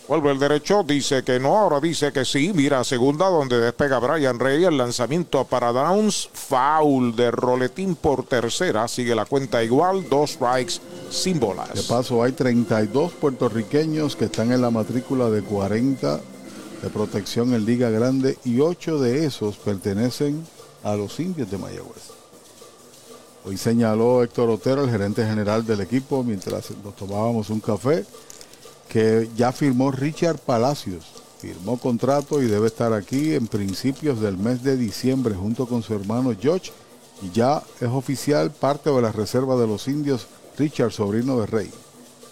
Vuelve 0.06 0.32
el 0.32 0.38
derecho, 0.38 0.82
dice 0.82 1.22
que 1.22 1.40
no, 1.40 1.56
ahora 1.56 1.80
dice 1.80 2.12
que 2.12 2.26
sí. 2.26 2.52
Mira, 2.54 2.84
segunda 2.84 3.26
donde 3.30 3.58
despega 3.58 3.98
Brian 3.98 4.38
Rey, 4.38 4.62
el 4.64 4.76
lanzamiento 4.76 5.46
para 5.46 5.72
Downs, 5.72 6.28
foul 6.30 7.16
de 7.16 7.30
roletín 7.30 7.96
por 7.96 8.24
tercera, 8.24 8.86
sigue 8.86 9.14
la 9.14 9.24
cuenta 9.24 9.64
igual, 9.64 10.06
dos 10.10 10.32
strikes 10.32 10.74
sin 11.10 11.40
bolas. 11.40 11.72
De 11.72 11.82
paso, 11.84 12.22
hay 12.22 12.32
32 12.32 13.12
puertorriqueños 13.12 14.14
que 14.14 14.26
están 14.26 14.52
en 14.52 14.60
la 14.60 14.70
matrícula 14.70 15.30
de 15.30 15.40
40 15.40 16.20
de 16.82 16.90
protección 16.90 17.54
en 17.54 17.64
Liga 17.64 17.88
Grande 17.88 18.36
y 18.44 18.60
8 18.60 18.98
de 18.98 19.24
esos 19.24 19.56
pertenecen 19.56 20.46
a 20.82 20.96
los 20.96 21.18
indios 21.18 21.50
de 21.50 21.56
Mayagüez. 21.56 22.10
Hoy 23.46 23.56
señaló 23.56 24.22
Héctor 24.22 24.50
Otero, 24.50 24.84
el 24.84 24.90
gerente 24.90 25.24
general 25.24 25.64
del 25.64 25.80
equipo, 25.80 26.22
mientras 26.22 26.70
nos 26.82 26.94
tomábamos 26.94 27.48
un 27.48 27.60
café, 27.60 28.04
que 28.88 29.28
ya 29.36 29.52
firmó 29.52 29.90
Richard 29.90 30.38
Palacios. 30.38 31.04
Firmó 31.40 31.78
contrato 31.78 32.40
y 32.40 32.46
debe 32.46 32.68
estar 32.68 32.92
aquí 32.92 33.34
en 33.34 33.46
principios 33.46 34.20
del 34.20 34.38
mes 34.38 34.62
de 34.62 34.76
diciembre 34.76 35.34
junto 35.34 35.66
con 35.66 35.82
su 35.82 35.94
hermano 35.94 36.34
George. 36.40 36.72
Y 37.22 37.30
ya 37.30 37.62
es 37.80 37.88
oficial 37.88 38.50
parte 38.50 38.90
de 38.90 39.02
la 39.02 39.12
reserva 39.12 39.56
de 39.56 39.66
los 39.66 39.86
indios 39.88 40.26
Richard, 40.58 40.92
sobrino 40.92 41.38
de 41.40 41.46
Rey. 41.46 41.70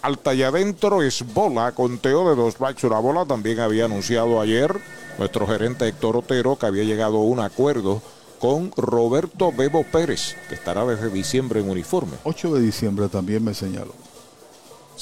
Alta 0.01 0.33
y 0.33 0.43
adentro 0.43 1.01
es 1.01 1.23
bola, 1.33 1.71
conteo 1.71 2.29
de 2.29 2.35
dos 2.35 2.55
una 2.59 2.99
bola. 2.99 3.25
También 3.25 3.59
había 3.59 3.85
anunciado 3.85 4.41
ayer 4.41 4.75
nuestro 5.17 5.47
gerente 5.47 5.87
Héctor 5.87 6.17
Otero 6.17 6.57
que 6.57 6.65
había 6.65 6.83
llegado 6.83 7.17
a 7.17 7.23
un 7.23 7.39
acuerdo 7.39 8.01
con 8.39 8.73
Roberto 8.75 9.53
Bebo 9.53 9.85
Pérez, 9.85 10.35
que 10.49 10.55
estará 10.55 10.85
desde 10.85 11.09
diciembre 11.09 11.61
en 11.61 11.69
uniforme. 11.69 12.17
8 12.25 12.55
de 12.55 12.61
diciembre 12.61 13.07
también 13.07 13.41
me 13.43 13.53
señaló. 13.53 13.93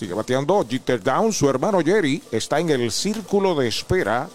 Sigue 0.01 0.15
bateando 0.15 0.65
Down. 1.03 1.31
Su 1.31 1.47
hermano 1.47 1.79
Jerry 1.81 2.23
está 2.31 2.59
en 2.59 2.71
el 2.71 2.91
círculo 2.91 3.53
de 3.53 3.67
espera 3.67 4.27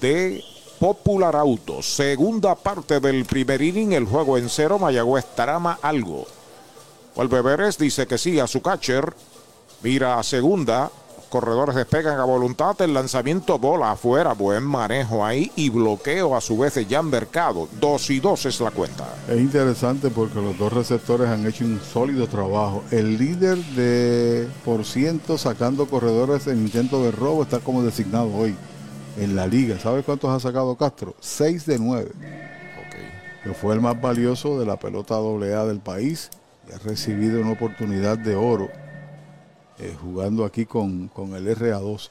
de 0.00 0.44
Popular 0.78 1.34
Autos. 1.34 1.86
Segunda 1.86 2.54
parte 2.54 3.00
del 3.00 3.24
primer 3.24 3.60
inning. 3.60 3.94
El 3.94 4.04
juego 4.06 4.38
en 4.38 4.48
cero. 4.48 4.78
Mayagüez 4.78 5.24
trama 5.34 5.80
algo. 5.82 6.24
Vuelve 7.16 7.42
Beberes 7.42 7.78
dice 7.78 8.06
que 8.06 8.16
sí 8.16 8.38
a 8.38 8.46
su 8.46 8.62
catcher. 8.62 9.12
Mira 9.82 10.20
a 10.20 10.22
segunda. 10.22 10.88
Corredores 11.28 11.74
despegan 11.74 12.20
a 12.20 12.24
voluntad. 12.24 12.80
El 12.80 12.94
lanzamiento 12.94 13.58
bola 13.58 13.92
afuera. 13.92 14.32
Buen 14.32 14.62
manejo 14.62 15.24
ahí. 15.24 15.50
Y 15.56 15.70
bloqueo 15.70 16.36
a 16.36 16.40
su 16.40 16.56
vez 16.56 16.74
de 16.74 16.84
Jan 16.84 17.10
Mercado. 17.10 17.68
Dos 17.80 18.10
y 18.10 18.20
dos 18.20 18.46
es 18.46 18.60
la 18.60 18.70
cuenta. 18.70 19.06
Es 19.28 19.38
interesante 19.38 20.10
porque 20.10 20.40
los 20.40 20.56
dos 20.56 20.72
receptores 20.72 21.28
han 21.28 21.44
hecho 21.46 21.64
un 21.64 21.80
sólido 21.80 22.28
trabajo. 22.28 22.84
El 22.90 23.18
líder 23.18 23.58
de 23.74 24.48
por 24.64 24.84
ciento 24.84 25.36
sacando 25.36 25.86
corredores 25.86 26.46
en 26.46 26.58
intento 26.58 27.02
de 27.02 27.10
robo 27.10 27.42
está 27.42 27.58
como 27.58 27.82
designado 27.82 28.32
hoy 28.32 28.54
en 29.18 29.34
la 29.34 29.46
liga. 29.46 29.78
¿Sabes 29.80 30.04
cuántos 30.04 30.30
ha 30.30 30.38
sacado 30.38 30.76
Castro? 30.76 31.14
6 31.20 31.66
de 31.66 31.78
9. 31.78 32.12
Que 33.42 33.54
fue 33.54 33.74
el 33.74 33.80
más 33.80 34.00
valioso 34.00 34.58
de 34.58 34.66
la 34.66 34.76
pelota 34.76 35.16
AA 35.16 35.66
del 35.66 35.80
país 35.80 36.30
y 36.68 36.72
ha 36.72 36.78
recibido 36.78 37.40
una 37.40 37.52
oportunidad 37.52 38.18
de 38.18 38.36
oro 38.36 38.68
eh, 39.78 39.96
jugando 40.00 40.44
aquí 40.44 40.66
con, 40.66 41.08
con 41.08 41.34
el 41.34 41.46
RA2. 41.56 42.10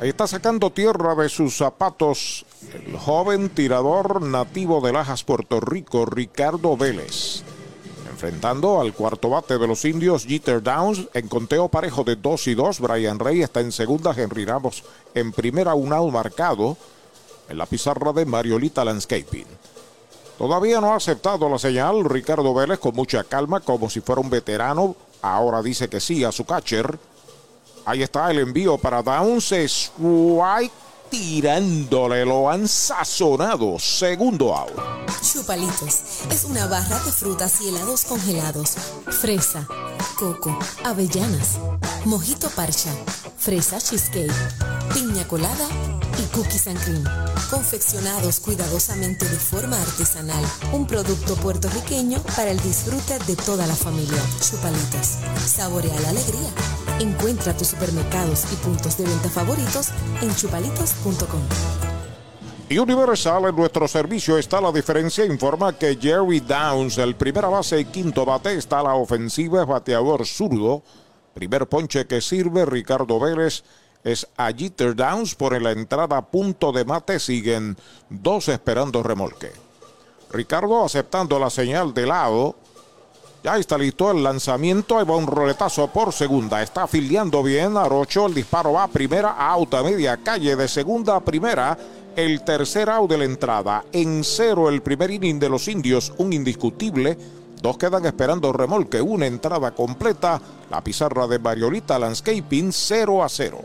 Ahí 0.00 0.10
está 0.10 0.26
sacando 0.26 0.70
tierra 0.70 1.14
de 1.14 1.28
sus 1.28 1.56
zapatos 1.56 2.44
el 2.74 2.96
joven 2.96 3.48
tirador 3.48 4.20
nativo 4.20 4.80
de 4.80 4.92
Lajas, 4.92 5.24
Puerto 5.24 5.60
Rico, 5.60 6.04
Ricardo 6.04 6.76
Vélez. 6.76 7.42
Enfrentando 8.10 8.80
al 8.80 8.92
cuarto 8.92 9.30
bate 9.30 9.58
de 9.58 9.66
los 9.66 9.84
indios, 9.84 10.24
Jeter 10.26 10.62
Downs, 10.62 11.08
en 11.14 11.28
conteo 11.28 11.68
parejo 11.68 12.02
de 12.04 12.16
2 12.16 12.46
y 12.48 12.54
2. 12.54 12.80
Brian 12.80 13.18
Rey 13.18 13.42
está 13.42 13.60
en 13.60 13.72
segunda, 13.72 14.14
Henry 14.16 14.44
Ramos 14.44 14.84
en 15.14 15.32
primera, 15.32 15.74
un 15.74 15.92
out 15.92 16.12
marcado 16.12 16.76
en 17.48 17.58
la 17.58 17.66
pizarra 17.66 18.12
de 18.12 18.26
Mariolita 18.26 18.84
Landscaping. 18.84 19.46
Todavía 20.38 20.80
no 20.80 20.92
ha 20.92 20.96
aceptado 20.96 21.48
la 21.48 21.58
señal 21.58 22.04
Ricardo 22.04 22.52
Vélez 22.52 22.78
con 22.78 22.94
mucha 22.94 23.24
calma, 23.24 23.60
como 23.60 23.88
si 23.88 24.00
fuera 24.00 24.20
un 24.20 24.28
veterano. 24.28 24.96
Ahora 25.26 25.60
dice 25.60 25.88
que 25.88 26.00
sí 26.00 26.22
a 26.22 26.30
su 26.30 26.44
catcher. 26.44 26.98
Ahí 27.84 28.02
está 28.02 28.30
el 28.30 28.38
envío 28.38 28.78
para 28.78 29.02
Downs. 29.02 29.52
Strike 29.52 30.72
tirándole. 31.10 32.24
Lo 32.24 32.48
han 32.48 32.68
sazonado. 32.68 33.78
Segundo 33.78 34.54
out. 34.54 34.72
Chupalitos 35.22 36.24
es 36.30 36.44
una 36.44 36.66
barra 36.66 37.00
de 37.00 37.10
frutas 37.10 37.60
y 37.60 37.68
helados 37.68 38.04
congelados. 38.04 38.76
Fresa, 39.08 39.66
coco, 40.16 40.56
avellanas, 40.84 41.58
mojito 42.04 42.48
parcha, 42.50 42.92
fresa 43.36 43.78
cheesecake, 43.78 44.32
piña 44.94 45.26
colada 45.26 45.66
y 46.18 46.26
cookies 46.34 46.66
and 46.66 46.78
cream. 46.80 47.04
Confeccionados 47.50 48.40
cuidadosamente 48.40 49.28
de 49.28 49.36
forma 49.36 49.80
artesanal. 49.80 50.44
Un 50.72 50.86
producto 50.86 51.34
puertorriqueño 51.36 52.20
para 52.36 52.50
el 52.50 52.60
disfrute 52.60 53.18
de 53.26 53.36
toda 53.36 53.66
la 53.66 53.74
familia. 53.74 54.20
Chupalitos. 54.40 55.18
Saborea 55.46 55.98
la 56.00 56.10
alegría. 56.10 56.50
Encuentra 57.00 57.56
tus 57.56 57.68
supermercados 57.68 58.44
y 58.52 58.56
puntos 58.56 58.96
de 58.96 59.04
venta 59.04 59.28
favoritos 59.28 59.88
en 60.22 60.34
chupalitos.com. 60.34 61.42
Y 62.68 62.78
Universal 62.78 63.44
en 63.44 63.54
nuestro 63.54 63.86
servicio 63.86 64.38
está 64.38 64.60
la 64.60 64.72
diferencia. 64.72 65.24
Informa 65.24 65.78
que 65.78 65.96
Jerry 66.00 66.40
Downs, 66.40 66.98
el 66.98 67.14
primera 67.14 67.48
base 67.48 67.78
y 67.78 67.84
quinto 67.84 68.24
bate, 68.24 68.56
está 68.56 68.80
a 68.80 68.82
la 68.82 68.94
ofensiva, 68.94 69.62
es 69.62 69.68
bateador 69.68 70.26
zurdo. 70.26 70.82
Primer 71.32 71.68
ponche 71.68 72.06
que 72.06 72.20
sirve, 72.20 72.64
Ricardo 72.64 73.20
Vélez 73.20 73.62
es 74.06 74.28
a 74.36 74.52
Jeter 74.52 74.94
Downs 74.94 75.34
por 75.34 75.60
la 75.60 75.72
entrada 75.72 76.22
punto 76.22 76.70
de 76.70 76.84
mate. 76.84 77.18
Siguen 77.18 77.76
dos 78.08 78.48
esperando 78.48 79.02
remolque. 79.02 79.50
Ricardo 80.30 80.84
aceptando 80.84 81.40
la 81.40 81.50
señal 81.50 81.92
de 81.92 82.06
lado. 82.06 82.54
Ya 83.42 83.56
está 83.56 83.76
listo 83.76 84.12
el 84.12 84.22
lanzamiento. 84.22 84.96
Ahí 84.96 85.04
va 85.04 85.16
un 85.16 85.26
roletazo 85.26 85.88
por 85.88 86.12
segunda. 86.12 86.62
Está 86.62 86.84
afiliando 86.84 87.42
bien 87.42 87.76
Arocho. 87.76 88.26
El 88.26 88.34
disparo 88.34 88.74
va 88.74 88.84
a 88.84 88.88
primera, 88.88 89.32
out 89.50 89.74
a 89.74 89.82
media 89.82 90.16
calle 90.18 90.54
de 90.54 90.68
segunda 90.68 91.16
a 91.16 91.20
primera. 91.20 91.76
El 92.14 92.44
tercer 92.44 92.88
out 92.88 93.10
de 93.10 93.18
la 93.18 93.24
entrada. 93.24 93.84
En 93.90 94.22
cero 94.22 94.68
el 94.68 94.82
primer 94.82 95.10
inning 95.10 95.40
de 95.40 95.48
los 95.48 95.66
indios. 95.66 96.12
Un 96.18 96.32
indiscutible. 96.32 97.18
Dos 97.60 97.76
quedan 97.76 98.06
esperando 98.06 98.52
remolque. 98.52 99.02
Una 99.02 99.26
entrada 99.26 99.72
completa. 99.72 100.40
La 100.70 100.82
pizarra 100.82 101.26
de 101.28 101.38
Mariolita 101.38 101.98
Landscaping 101.98 102.72
0 102.72 103.22
a 103.22 103.28
0. 103.28 103.60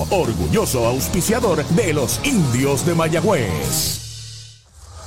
orgulloso 0.51 0.85
auspiciador 0.85 1.65
de 1.65 1.93
los 1.93 2.21
indios 2.25 2.85
de 2.85 2.95
Mayagüez. 2.97 4.10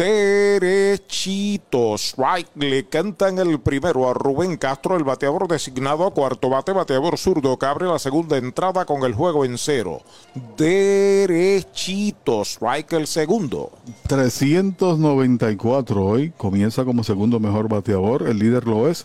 derechitos. 0.00 2.14
Right, 2.16 2.48
le 2.54 2.88
cantan 2.88 3.38
el 3.38 3.60
primero 3.60 4.08
a 4.08 4.14
Rubén 4.14 4.56
Castro, 4.56 4.96
el 4.96 5.04
bateador 5.04 5.46
designado 5.46 6.06
a 6.06 6.14
cuarto 6.14 6.48
bate, 6.48 6.72
bateador 6.72 7.18
zurdo 7.18 7.58
que 7.58 7.66
abre 7.66 7.86
la 7.86 7.98
segunda 7.98 8.38
entrada 8.38 8.86
con 8.86 9.04
el 9.04 9.12
juego 9.12 9.44
en 9.44 9.58
cero. 9.58 10.00
Derechitos. 10.56 12.52
Strike 12.52 12.94
el 12.94 13.06
segundo. 13.06 13.72
394 14.08 16.02
hoy. 16.02 16.30
Comienza 16.30 16.86
como 16.86 17.04
segundo 17.04 17.38
mejor 17.38 17.68
bateador. 17.68 18.26
El 18.26 18.38
líder 18.38 18.66
lo 18.66 18.88
es 18.88 19.04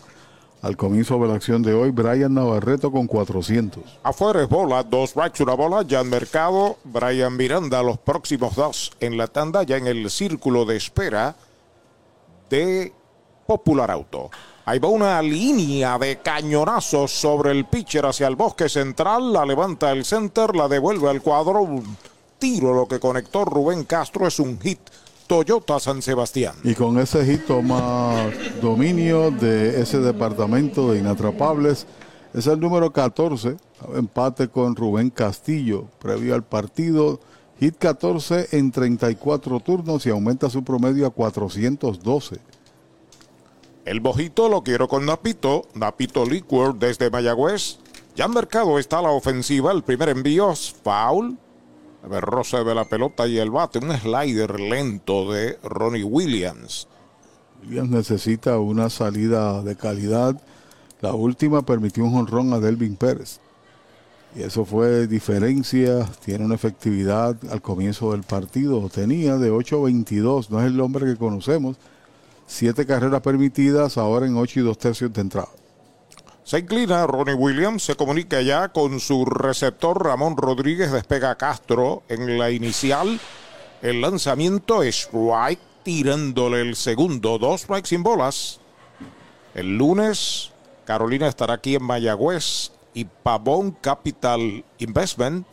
al 0.66 0.76
comienzo 0.76 1.16
de 1.18 1.28
la 1.28 1.34
acción 1.34 1.62
de 1.62 1.72
hoy, 1.72 1.90
Brian 1.92 2.34
Navarreto 2.34 2.90
con 2.90 3.06
400. 3.06 3.82
Afuera 4.02 4.42
es 4.42 4.48
bola, 4.48 4.82
dos 4.82 5.10
strikes, 5.10 5.42
una 5.42 5.54
bola. 5.54 5.86
Jan 5.88 6.08
Mercado, 6.10 6.78
Brian 6.82 7.36
Miranda, 7.36 7.82
los 7.84 7.98
próximos 7.98 8.56
dos 8.56 8.90
en 8.98 9.16
la 9.16 9.28
tanda, 9.28 9.62
ya 9.62 9.76
en 9.76 9.86
el 9.86 10.10
círculo 10.10 10.64
de 10.64 10.76
espera 10.76 11.36
de 12.50 12.92
Popular 13.46 13.92
Auto. 13.92 14.30
Ahí 14.64 14.80
va 14.80 14.88
una 14.88 15.22
línea 15.22 15.96
de 15.98 16.18
cañonazos 16.18 17.12
sobre 17.12 17.52
el 17.52 17.66
pitcher 17.66 18.04
hacia 18.04 18.26
el 18.26 18.34
bosque 18.34 18.68
central. 18.68 19.32
La 19.32 19.46
levanta 19.46 19.92
el 19.92 20.04
center, 20.04 20.56
la 20.56 20.66
devuelve 20.66 21.08
al 21.08 21.22
cuadro. 21.22 21.60
Un 21.60 21.96
tiro 22.40 22.74
lo 22.74 22.88
que 22.88 22.98
conectó 22.98 23.44
Rubén 23.44 23.84
Castro 23.84 24.26
es 24.26 24.40
un 24.40 24.58
hit 24.60 24.80
Toyota 25.26 25.80
San 25.80 26.02
Sebastián. 26.02 26.54
Y 26.64 26.74
con 26.74 26.98
ese 26.98 27.24
hit 27.24 27.46
toma 27.46 28.30
dominio 28.60 29.30
de 29.30 29.80
ese 29.80 29.98
departamento 29.98 30.92
de 30.92 30.98
inatrapables. 30.98 31.86
Es 32.32 32.46
el 32.46 32.60
número 32.60 32.92
14, 32.92 33.56
empate 33.94 34.48
con 34.48 34.76
Rubén 34.76 35.10
Castillo, 35.10 35.86
previo 35.98 36.34
al 36.34 36.44
partido. 36.44 37.20
Hit 37.58 37.76
14 37.78 38.48
en 38.52 38.70
34 38.70 39.60
turnos 39.60 40.04
y 40.04 40.10
aumenta 40.10 40.50
su 40.50 40.62
promedio 40.62 41.06
a 41.06 41.10
412. 41.10 42.38
El 43.86 44.00
bojito 44.00 44.48
lo 44.48 44.62
quiero 44.62 44.88
con 44.88 45.06
Napito, 45.06 45.62
Napito 45.74 46.26
Liquor 46.26 46.76
desde 46.78 47.08
Mayagüez. 47.08 47.78
Ya 48.16 48.24
en 48.24 48.32
mercado 48.32 48.78
está 48.78 49.00
la 49.00 49.10
ofensiva, 49.10 49.72
el 49.72 49.84
primer 49.84 50.08
envío 50.08 50.50
es 50.50 50.74
foul, 50.82 51.38
ver 52.08 52.24
roce 52.24 52.64
de 52.64 52.74
la 52.74 52.84
pelota 52.84 53.26
y 53.26 53.38
el 53.38 53.50
bate. 53.50 53.78
Un 53.78 53.96
slider 53.96 54.60
lento 54.60 55.32
de 55.32 55.58
Ronnie 55.62 56.04
Williams. 56.04 56.88
Williams 57.62 57.90
necesita 57.90 58.58
una 58.58 58.90
salida 58.90 59.62
de 59.62 59.76
calidad. 59.76 60.40
La 61.00 61.14
última 61.14 61.62
permitió 61.62 62.04
un 62.04 62.12
jonrón 62.12 62.52
a 62.52 62.60
Delvin 62.60 62.96
Pérez. 62.96 63.40
Y 64.34 64.42
eso 64.42 64.64
fue 64.64 65.06
diferencia. 65.06 66.04
Tiene 66.24 66.44
una 66.44 66.54
efectividad 66.54 67.36
al 67.50 67.62
comienzo 67.62 68.12
del 68.12 68.22
partido. 68.22 68.88
Tenía 68.88 69.36
de 69.36 69.50
8-22. 69.50 70.50
No 70.50 70.60
es 70.60 70.66
el 70.66 70.80
hombre 70.80 71.06
que 71.06 71.16
conocemos. 71.16 71.76
Siete 72.46 72.86
carreras 72.86 73.22
permitidas, 73.22 73.98
ahora 73.98 74.26
en 74.26 74.36
8 74.36 74.60
y 74.60 74.62
2 74.62 74.78
tercios 74.78 75.12
de 75.12 75.20
entrada. 75.20 75.48
Se 76.46 76.60
inclina 76.60 77.08
Ronnie 77.08 77.34
Williams, 77.34 77.82
se 77.82 77.96
comunica 77.96 78.40
ya 78.40 78.68
con 78.68 79.00
su 79.00 79.24
receptor 79.24 80.04
Ramón 80.04 80.36
Rodríguez, 80.36 80.92
despega 80.92 81.34
Castro 81.34 82.04
en 82.08 82.38
la 82.38 82.52
inicial. 82.52 83.18
El 83.82 84.00
lanzamiento 84.00 84.84
es 84.84 85.08
strike, 85.08 85.58
tirándole 85.82 86.60
el 86.60 86.76
segundo, 86.76 87.38
dos 87.38 87.62
strikes 87.62 87.88
sin 87.88 88.04
bolas. 88.04 88.60
El 89.56 89.76
lunes, 89.76 90.52
Carolina 90.84 91.26
estará 91.26 91.54
aquí 91.54 91.74
en 91.74 91.82
Mayagüez 91.82 92.70
y 92.94 93.06
Pavón 93.06 93.72
Capital 93.72 94.64
Investment 94.78 95.44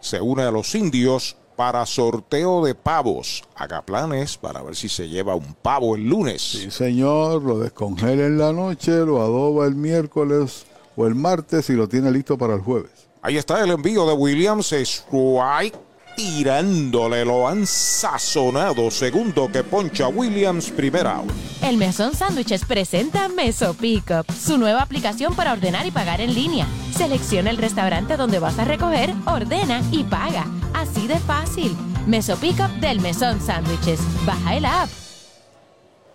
se 0.00 0.20
une 0.20 0.42
a 0.42 0.50
los 0.50 0.74
indios 0.74 1.34
para 1.56 1.86
sorteo 1.86 2.64
de 2.64 2.74
pavos. 2.74 3.44
Haga 3.54 3.82
planes 3.82 4.36
para 4.36 4.62
ver 4.62 4.76
si 4.76 4.88
se 4.88 5.08
lleva 5.08 5.34
un 5.34 5.54
pavo 5.54 5.96
el 5.96 6.08
lunes. 6.08 6.42
Sí, 6.42 6.70
señor, 6.70 7.42
lo 7.42 7.58
descongela 7.58 8.26
en 8.26 8.38
la 8.38 8.52
noche, 8.52 8.92
lo 9.04 9.20
adoba 9.20 9.66
el 9.66 9.74
miércoles 9.74 10.66
o 10.96 11.06
el 11.06 11.14
martes 11.14 11.70
y 11.70 11.74
lo 11.74 11.88
tiene 11.88 12.10
listo 12.10 12.36
para 12.36 12.54
el 12.54 12.60
jueves. 12.60 13.08
Ahí 13.22 13.36
está 13.36 13.62
el 13.62 13.70
envío 13.70 14.06
de 14.06 14.14
Williams 14.14 14.72
Strike 14.72 15.76
tirándole, 16.14 17.24
lo 17.24 17.48
han 17.48 17.66
sazonado. 17.66 18.90
Segundo 18.90 19.50
que 19.50 19.62
poncha 19.64 20.08
Williams, 20.08 20.70
primera 20.70 21.22
El 21.62 21.76
Mesón 21.76 22.14
Sándwiches 22.14 22.64
presenta 22.64 23.28
Meso 23.28 23.74
Pickup, 23.74 24.30
su 24.32 24.58
nueva 24.58 24.82
aplicación 24.82 25.34
para 25.34 25.52
ordenar 25.52 25.86
y 25.86 25.90
pagar 25.90 26.20
en 26.20 26.34
línea. 26.34 26.66
Selecciona 26.96 27.50
el 27.50 27.56
restaurante 27.56 28.16
donde 28.16 28.38
vas 28.38 28.58
a 28.58 28.64
recoger, 28.64 29.14
ordena 29.26 29.82
y 29.90 30.04
paga. 30.04 30.46
Así 30.74 31.06
de 31.06 31.18
fácil. 31.18 31.76
Meso 32.06 32.36
Pickup 32.36 32.70
del 32.80 33.00
Mesón 33.00 33.40
Sándwiches. 33.40 34.00
Baja 34.26 34.56
el 34.56 34.64
app. 34.64 34.88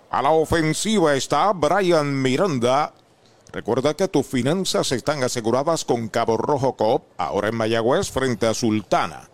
A 0.10 0.22
la 0.22 0.32
ofensiva 0.32 1.16
está 1.16 1.52
Brian 1.54 2.22
Miranda. 2.22 2.94
Recuerda 3.52 3.94
que 3.94 4.08
tus 4.08 4.26
finanzas 4.26 4.92
están 4.92 5.24
aseguradas 5.24 5.84
con 5.84 6.10
Cabo 6.10 6.38
Rojo 6.38 6.76
Coop, 6.76 7.04
ahora 7.18 7.50
en 7.50 7.56
Mayagüez 7.56 8.12
frente 8.12 8.46
a 8.46 8.54
Sultana. 8.54 9.30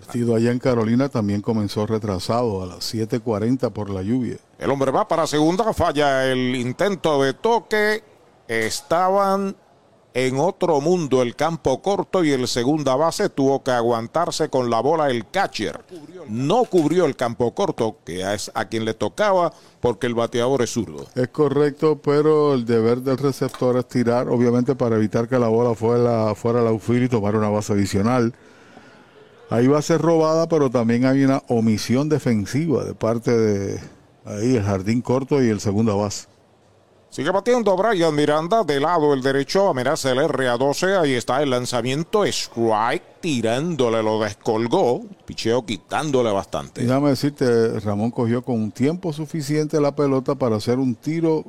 El 0.00 0.06
partido 0.06 0.34
allá 0.34 0.50
en 0.50 0.58
Carolina 0.58 1.10
también 1.10 1.42
comenzó 1.42 1.86
retrasado 1.86 2.62
a 2.62 2.66
las 2.66 2.94
7:40 2.94 3.68
por 3.70 3.90
la 3.90 4.02
lluvia. 4.02 4.38
El 4.58 4.70
hombre 4.70 4.90
va 4.90 5.06
para 5.06 5.26
segunda, 5.26 5.74
falla 5.74 6.26
el 6.26 6.56
intento 6.56 7.22
de 7.22 7.34
toque. 7.34 8.02
Estaban 8.48 9.54
en 10.14 10.40
otro 10.40 10.80
mundo 10.80 11.20
el 11.20 11.36
campo 11.36 11.82
corto 11.82 12.24
y 12.24 12.32
el 12.32 12.48
segunda 12.48 12.96
base 12.96 13.28
tuvo 13.28 13.62
que 13.62 13.72
aguantarse 13.72 14.48
con 14.48 14.70
la 14.70 14.80
bola 14.80 15.10
el 15.10 15.28
catcher. 15.28 15.84
No 16.28 16.64
cubrió 16.64 17.04
el 17.04 17.14
campo 17.14 17.54
corto, 17.54 17.98
que 18.02 18.34
es 18.34 18.50
a 18.54 18.64
quien 18.64 18.86
le 18.86 18.94
tocaba 18.94 19.52
porque 19.80 20.06
el 20.06 20.14
bateador 20.14 20.62
es 20.62 20.70
zurdo. 20.72 21.06
Es 21.14 21.28
correcto, 21.28 22.00
pero 22.02 22.54
el 22.54 22.64
deber 22.64 23.02
del 23.02 23.18
receptor 23.18 23.76
es 23.76 23.86
tirar, 23.86 24.30
obviamente 24.30 24.74
para 24.74 24.96
evitar 24.96 25.28
que 25.28 25.38
la 25.38 25.48
bola 25.48 25.74
fuera, 25.74 26.34
fuera 26.34 26.62
la 26.62 26.70
outfield 26.70 27.04
y 27.04 27.08
tomar 27.08 27.36
una 27.36 27.50
base 27.50 27.74
adicional. 27.74 28.34
Ahí 29.50 29.66
va 29.66 29.78
a 29.78 29.82
ser 29.82 30.00
robada, 30.00 30.48
pero 30.48 30.70
también 30.70 31.04
hay 31.04 31.24
una 31.24 31.42
omisión 31.48 32.08
defensiva 32.08 32.84
de 32.84 32.94
parte 32.94 33.36
de 33.36 33.80
ahí 34.24 34.56
el 34.56 34.62
jardín 34.62 35.02
corto 35.02 35.42
y 35.42 35.48
el 35.48 35.60
segunda 35.60 35.92
base. 35.94 36.28
Sigue 37.10 37.32
batiendo 37.32 37.76
Brian 37.76 38.14
Miranda 38.14 38.62
de 38.62 38.78
lado 38.78 39.12
el 39.12 39.20
derecho, 39.20 39.68
amenaza 39.68 40.12
el 40.12 40.18
R 40.18 40.48
a 40.48 40.56
12, 40.56 40.94
ahí 40.94 41.14
está 41.14 41.42
el 41.42 41.50
lanzamiento, 41.50 42.24
strike, 42.24 43.20
tirándole, 43.20 44.00
lo 44.00 44.20
descolgó, 44.20 45.02
picheo 45.26 45.66
quitándole 45.66 46.30
bastante. 46.30 46.82
Déjame 46.82 47.08
decirte, 47.10 47.80
Ramón 47.80 48.12
cogió 48.12 48.42
con 48.42 48.54
un 48.54 48.70
tiempo 48.70 49.12
suficiente 49.12 49.80
la 49.80 49.96
pelota 49.96 50.36
para 50.36 50.54
hacer 50.54 50.78
un 50.78 50.94
tiro 50.94 51.44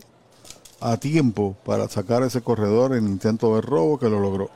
a 0.80 0.98
tiempo 0.98 1.56
para 1.64 1.88
sacar 1.88 2.24
ese 2.24 2.42
corredor 2.42 2.96
en 2.96 3.06
intento 3.06 3.54
de 3.54 3.62
robo 3.62 4.00
que 4.00 4.10
lo 4.10 4.20
logró. 4.20 4.50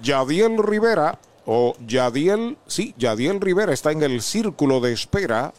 Yadiel 0.00 0.62
Rivera 0.62 1.18
o 1.46 1.74
Yadiel, 1.86 2.56
sí, 2.66 2.94
Yadiel 2.96 3.40
Rivera 3.40 3.72
está 3.72 3.92
en 3.92 4.02
el 4.02 4.22
círculo 4.22 4.80
de 4.80 4.92
espera 4.92 5.52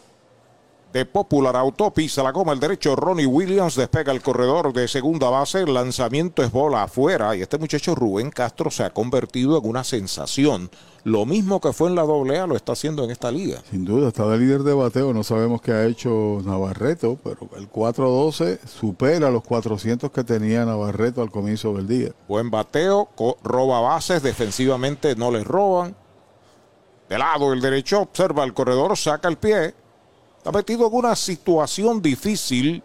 de 0.92 1.04
Popular 1.04 1.56
Autopista, 1.56 2.22
la 2.22 2.30
goma 2.30 2.52
el 2.52 2.60
derecho, 2.60 2.94
Ronnie 2.94 3.26
Williams 3.26 3.74
despega 3.74 4.12
el 4.12 4.22
corredor 4.22 4.72
de 4.72 4.86
segunda 4.86 5.28
base, 5.28 5.62
el 5.62 5.74
lanzamiento 5.74 6.42
es 6.44 6.52
bola 6.52 6.84
afuera 6.84 7.34
y 7.34 7.42
este 7.42 7.58
muchacho 7.58 7.96
Rubén 7.96 8.30
Castro 8.30 8.70
se 8.70 8.84
ha 8.84 8.90
convertido 8.90 9.58
en 9.58 9.68
una 9.68 9.82
sensación. 9.82 10.70
Lo 11.04 11.26
mismo 11.26 11.60
que 11.60 11.72
fue 11.74 11.90
en 11.90 11.94
la 11.94 12.02
AA 12.02 12.46
lo 12.46 12.56
está 12.56 12.72
haciendo 12.72 13.04
en 13.04 13.10
esta 13.10 13.30
liga. 13.30 13.62
Sin 13.70 13.84
duda, 13.84 14.08
está 14.08 14.26
de 14.26 14.38
líder 14.38 14.62
de 14.62 14.72
bateo, 14.72 15.12
no 15.12 15.22
sabemos 15.22 15.60
qué 15.60 15.72
ha 15.72 15.84
hecho 15.86 16.40
Navarreto, 16.44 17.18
pero 17.22 17.48
el 17.56 17.70
4-12 17.70 18.58
supera 18.66 19.30
los 19.30 19.44
400 19.44 20.10
que 20.10 20.24
tenía 20.24 20.64
Navarreto 20.64 21.20
al 21.20 21.30
comienzo 21.30 21.74
del 21.74 21.86
día. 21.86 22.12
Buen 22.26 22.50
bateo, 22.50 23.10
roba 23.42 23.80
bases, 23.80 24.22
defensivamente 24.22 25.14
no 25.14 25.30
les 25.30 25.44
roban. 25.44 25.94
De 27.08 27.18
lado 27.18 27.52
el 27.52 27.60
derecho, 27.60 28.00
observa 28.00 28.42
el 28.44 28.54
corredor, 28.54 28.96
saca 28.96 29.28
el 29.28 29.36
pie 29.36 29.74
Está 30.44 30.58
metido 30.58 30.88
en 30.88 30.94
una 30.94 31.16
situación 31.16 32.02
difícil 32.02 32.82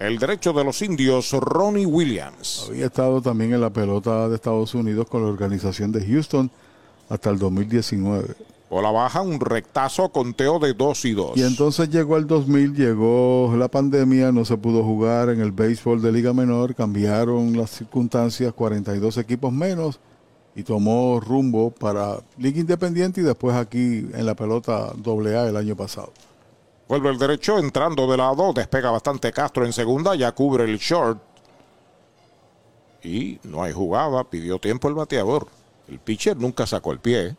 el 0.00 0.18
derecho 0.18 0.52
de 0.52 0.64
los 0.64 0.82
indios, 0.82 1.30
Ronnie 1.30 1.86
Williams. 1.86 2.66
Había 2.68 2.86
estado 2.86 3.22
también 3.22 3.54
en 3.54 3.60
la 3.60 3.70
pelota 3.70 4.28
de 4.28 4.34
Estados 4.34 4.74
Unidos 4.74 5.06
con 5.08 5.22
la 5.22 5.28
organización 5.28 5.92
de 5.92 6.04
Houston 6.04 6.50
hasta 7.10 7.28
el 7.28 7.38
2019. 7.38 8.34
O 8.72 8.80
la 8.80 8.92
baja, 8.92 9.20
un 9.20 9.40
rectazo, 9.40 10.10
conteo 10.10 10.60
de 10.60 10.72
2 10.74 11.04
y 11.06 11.12
2. 11.12 11.36
Y 11.36 11.42
entonces 11.42 11.90
llegó 11.90 12.16
el 12.16 12.28
2000, 12.28 12.74
llegó 12.74 13.52
la 13.58 13.66
pandemia, 13.66 14.30
no 14.30 14.44
se 14.44 14.56
pudo 14.56 14.84
jugar 14.84 15.28
en 15.28 15.40
el 15.40 15.50
béisbol 15.50 16.00
de 16.00 16.12
Liga 16.12 16.32
Menor, 16.32 16.76
cambiaron 16.76 17.56
las 17.56 17.70
circunstancias, 17.70 18.52
42 18.54 19.18
equipos 19.18 19.52
menos, 19.52 19.98
y 20.54 20.62
tomó 20.62 21.18
rumbo 21.18 21.72
para 21.72 22.20
Liga 22.38 22.60
Independiente 22.60 23.20
y 23.20 23.24
después 23.24 23.56
aquí 23.56 24.06
en 24.14 24.24
la 24.24 24.36
pelota 24.36 24.92
AA 25.04 25.48
el 25.48 25.56
año 25.56 25.74
pasado. 25.74 26.12
Vuelve 26.88 27.10
el 27.10 27.18
derecho 27.18 27.58
entrando 27.58 28.08
de 28.08 28.16
lado, 28.16 28.52
despega 28.52 28.92
bastante 28.92 29.32
Castro 29.32 29.66
en 29.66 29.72
segunda, 29.72 30.14
ya 30.14 30.30
cubre 30.30 30.64
el 30.64 30.78
short. 30.78 31.20
Y 33.02 33.40
no 33.42 33.64
hay 33.64 33.72
jugada, 33.72 34.22
pidió 34.22 34.60
tiempo 34.60 34.88
el 34.88 34.94
bateador. 34.94 35.48
El 35.90 35.98
pitcher 35.98 36.36
nunca 36.36 36.66
sacó 36.66 36.92
el 36.92 37.00
pie. 37.00 37.36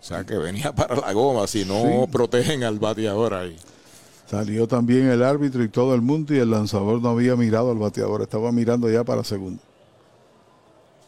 O 0.00 0.02
sea 0.02 0.24
que 0.24 0.36
venía 0.36 0.74
para 0.74 0.96
la 0.96 1.12
goma 1.12 1.46
si 1.46 1.64
no 1.64 2.06
protegen 2.10 2.64
al 2.64 2.78
bateador 2.78 3.34
ahí. 3.34 3.56
Salió 4.28 4.66
también 4.66 5.08
el 5.08 5.22
árbitro 5.22 5.62
y 5.62 5.68
todo 5.68 5.94
el 5.94 6.02
mundo 6.02 6.34
y 6.34 6.38
el 6.38 6.50
lanzador 6.50 7.00
no 7.00 7.10
había 7.10 7.36
mirado 7.36 7.70
al 7.70 7.78
bateador, 7.78 8.22
estaba 8.22 8.50
mirando 8.50 8.90
ya 8.90 9.04
para 9.04 9.22
segundo. 9.22 9.62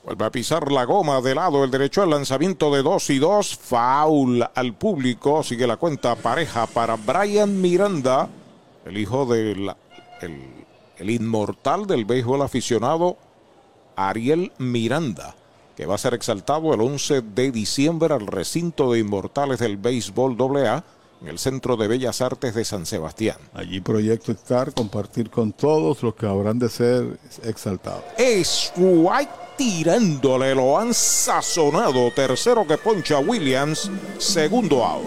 Vuelve 0.05 0.25
a 0.25 0.31
pisar 0.31 0.71
la 0.73 0.85
goma 0.85 1.21
de 1.21 1.35
lado 1.35 1.65
el 1.65 1.71
derecho 1.71 2.03
al 2.03 2.11
lanzamiento 2.11 2.73
de 2.73 2.83
2 2.83 3.11
y 3.11 3.19
2. 3.19 3.57
Foul 3.57 4.49
al 4.55 4.75
público. 4.75 5.43
Sigue 5.43 5.67
la 5.67 5.77
cuenta 5.77 6.15
pareja 6.15 6.67
para 6.67 6.97
Brian 6.97 7.61
Miranda, 7.61 8.29
el 8.87 8.97
hijo 8.97 9.27
del 9.27 9.71
el, 10.23 10.41
el 10.97 11.11
inmortal 11.11 11.87
del 11.87 12.05
béisbol 12.05 12.43
aficionado 12.43 13.19
Ariel 13.97 14.53
Miranda, 14.59 15.35
que 15.79 15.87
va 15.87 15.95
a 15.95 15.99
ser 15.99 16.13
exaltado 16.13 16.75
el 16.75 16.81
11 16.81 17.23
de 17.23 17.53
diciembre 17.53 18.13
al 18.13 18.27
recinto 18.27 18.91
de 18.91 18.99
inmortales 18.99 19.61
del 19.61 19.77
béisbol 19.77 20.37
AA 20.37 20.83
en 21.23 21.29
el 21.29 21.39
Centro 21.39 21.77
de 21.77 21.87
Bellas 21.87 22.21
Artes 22.21 22.53
de 22.57 22.65
San 22.65 22.85
Sebastián. 22.85 23.37
Allí 23.55 23.81
proyecto 23.81 24.33
estar, 24.33 24.75
compartir 24.75 25.31
con 25.31 25.53
todos 25.53 26.03
los 26.03 26.17
que 26.17 26.27
habrán 26.27 26.59
de 26.59 26.69
ser 26.69 27.21
exaltados. 27.45 28.03
Es 28.17 28.73
White 28.77 29.31
tirándole, 29.57 30.53
lo 30.53 30.77
han 30.77 30.93
sazonado. 30.93 32.11
Tercero 32.11 32.67
que 32.67 32.77
poncha 32.77 33.21
Williams, 33.21 33.89
segundo 34.19 34.85
out. 34.85 35.07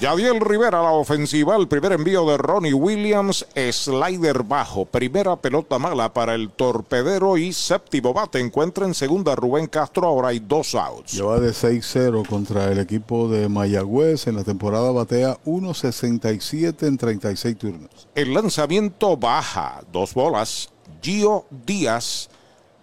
Yadiel 0.00 0.38
Rivera, 0.38 0.80
la 0.80 0.92
ofensiva, 0.92 1.56
el 1.56 1.66
primer 1.66 1.90
envío 1.90 2.24
de 2.24 2.36
Ronnie 2.36 2.72
Williams, 2.72 3.44
slider 3.72 4.44
bajo, 4.44 4.84
primera 4.84 5.34
pelota 5.34 5.80
mala 5.80 6.12
para 6.12 6.36
el 6.36 6.50
torpedero 6.50 7.36
y 7.36 7.52
séptimo 7.52 8.14
bate. 8.14 8.38
Encuentra 8.38 8.86
en 8.86 8.94
segunda 8.94 9.34
Rubén 9.34 9.66
Castro, 9.66 10.06
ahora 10.06 10.28
hay 10.28 10.38
dos 10.38 10.76
outs. 10.76 11.14
Lleva 11.14 11.40
de 11.40 11.50
6-0 11.50 12.28
contra 12.28 12.70
el 12.70 12.78
equipo 12.78 13.28
de 13.28 13.48
Mayagüez. 13.48 14.28
En 14.28 14.36
la 14.36 14.44
temporada 14.44 14.92
batea 14.92 15.36
1.67 15.44 16.86
en 16.86 16.96
36 16.96 17.58
turnos. 17.58 18.08
El 18.14 18.32
lanzamiento 18.32 19.16
baja, 19.16 19.80
dos 19.92 20.14
bolas. 20.14 20.70
Gio 21.02 21.44
Díaz 21.66 22.30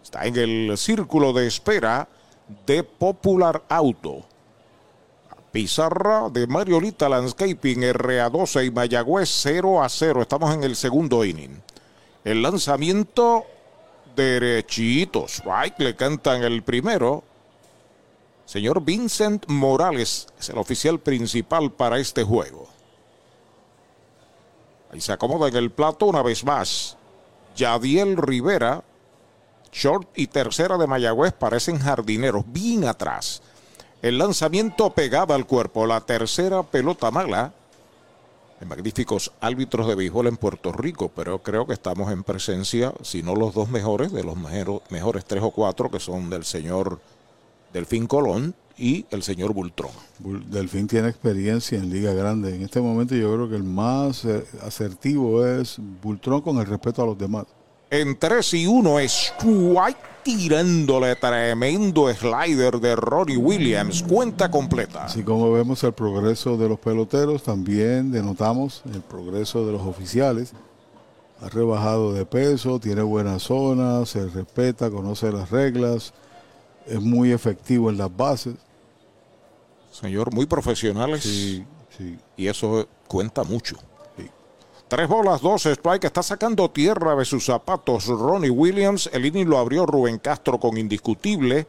está 0.04 0.26
en 0.26 0.36
el 0.36 0.78
círculo 0.78 1.32
de 1.32 1.48
espera 1.48 2.10
de 2.68 2.84
Popular 2.84 3.64
Auto. 3.70 4.26
Pizarra 5.56 6.30
de 6.30 6.48
Mariolita 6.48 7.08
Landscaping, 7.08 7.84
RA12 7.84 8.66
y 8.66 8.72
Mayagüez 8.72 9.30
0 9.42 9.82
a 9.82 9.88
0. 9.88 10.24
Estamos 10.24 10.54
en 10.54 10.66
el 10.66 10.76
segundo 10.76 11.24
inning. 11.24 11.62
El 12.26 12.42
lanzamiento 12.42 13.46
derechito. 14.18 15.30
Strike 15.30 15.80
le 15.80 15.96
cantan 15.96 16.44
el 16.44 16.62
primero. 16.62 17.24
Señor 18.44 18.84
Vincent 18.84 19.46
Morales 19.48 20.28
es 20.38 20.50
el 20.50 20.58
oficial 20.58 21.00
principal 21.00 21.72
para 21.72 22.00
este 22.00 22.26
juego. 22.26 22.68
Ahí 24.92 25.00
se 25.00 25.14
acomoda 25.14 25.48
en 25.48 25.56
el 25.56 25.72
plato 25.72 26.08
una 26.08 26.22
vez 26.22 26.44
más. 26.44 26.98
Yadiel 27.56 28.18
Rivera, 28.18 28.84
short 29.72 30.10
y 30.18 30.28
tercera 30.28 30.78
de 30.78 30.86
Mayagüez 30.86 31.32
parecen 31.32 31.80
jardineros, 31.80 32.44
bien 32.46 32.84
atrás. 32.84 33.42
El 34.06 34.20
lanzamiento 34.20 34.92
pegaba 34.92 35.34
al 35.34 35.48
cuerpo. 35.48 35.88
La 35.88 36.00
tercera 36.00 36.62
pelota 36.62 37.10
mala. 37.10 37.52
De 38.60 38.66
magníficos 38.68 39.32
árbitros 39.42 39.88
de 39.88 39.96
béisbol 39.96 40.28
en 40.28 40.38
Puerto 40.38 40.72
Rico, 40.72 41.10
pero 41.16 41.40
creo 41.40 41.66
que 41.66 41.74
estamos 41.74 42.12
en 42.12 42.24
presencia, 42.24 42.94
si 43.02 43.24
no 43.24 43.36
los 43.36 43.56
dos 43.56 43.68
mejores, 43.68 44.12
de 44.12 44.24
los 44.24 44.38
mejores 44.38 45.26
tres 45.26 45.42
o 45.42 45.50
cuatro, 45.50 45.90
que 45.90 46.00
son 46.00 46.30
del 46.30 46.46
señor 46.46 47.00
Delfín 47.74 48.06
Colón 48.06 48.54
y 48.78 49.08
el 49.10 49.24
señor 49.24 49.54
Bultrón. 49.54 49.90
Delfín 50.20 50.86
tiene 50.86 51.10
experiencia 51.10 51.80
en 51.80 51.90
Liga 51.90 52.14
Grande. 52.14 52.54
En 52.54 52.62
este 52.62 52.82
momento 52.82 53.16
yo 53.16 53.34
creo 53.34 53.50
que 53.50 53.56
el 53.56 53.64
más 53.64 54.24
eh, 54.24 54.46
asertivo 54.62 55.44
es 55.44 55.78
Bultrón 55.80 56.42
con 56.42 56.60
el 56.60 56.68
respeto 56.68 57.02
a 57.02 57.08
los 57.08 57.18
demás. 57.18 57.48
En 57.90 58.20
3 58.20 58.54
y 58.54 58.68
1 58.68 59.00
es 59.00 59.34
White 59.44 60.15
tirándole 60.26 61.16
tremendo 61.16 62.12
slider 62.12 62.80
de 62.80 62.96
Rory 62.96 63.38
Williams. 63.38 64.02
Cuenta 64.02 64.50
completa. 64.50 65.06
Así 65.06 65.22
como 65.22 65.52
vemos 65.52 65.84
el 65.84 65.94
progreso 65.94 66.58
de 66.58 66.68
los 66.68 66.80
peloteros, 66.80 67.44
también 67.44 68.12
denotamos 68.12 68.82
el 68.92 69.02
progreso 69.02 69.64
de 69.68 69.74
los 69.74 69.84
oficiales. 69.84 70.54
Ha 71.42 71.50
rebajado 71.50 72.12
de 72.12 72.26
peso, 72.26 72.80
tiene 72.80 73.04
buena 73.04 73.38
zona, 73.38 74.04
se 74.08 74.28
respeta, 74.28 74.90
conoce 74.90 75.32
las 75.32 75.52
reglas, 75.52 76.12
es 76.88 77.00
muy 77.00 77.32
efectivo 77.32 77.92
en 77.92 78.00
las 78.00 78.16
bases. 78.18 78.56
Señor, 79.92 80.34
muy 80.34 80.48
profesionales. 80.48 81.22
Sí, 81.22 81.64
sí. 81.96 82.18
Y 82.36 82.48
eso 82.48 82.88
cuenta 83.08 83.44
mucho. 83.44 83.78
Tres 84.88 85.08
bolas, 85.08 85.42
dos 85.42 85.66
strike. 85.66 86.04
Está 86.04 86.22
sacando 86.22 86.70
tierra 86.70 87.16
de 87.16 87.26
sus 87.26 87.46
zapatos 87.46 88.06
Ronnie 88.06 88.52
Williams. 88.52 89.10
El 89.12 89.26
inning 89.26 89.50
lo 89.50 89.58
abrió 89.58 89.88
Rubén 89.88 90.20
Castro 90.20 90.60
con 90.60 90.78
indiscutible. 90.78 91.66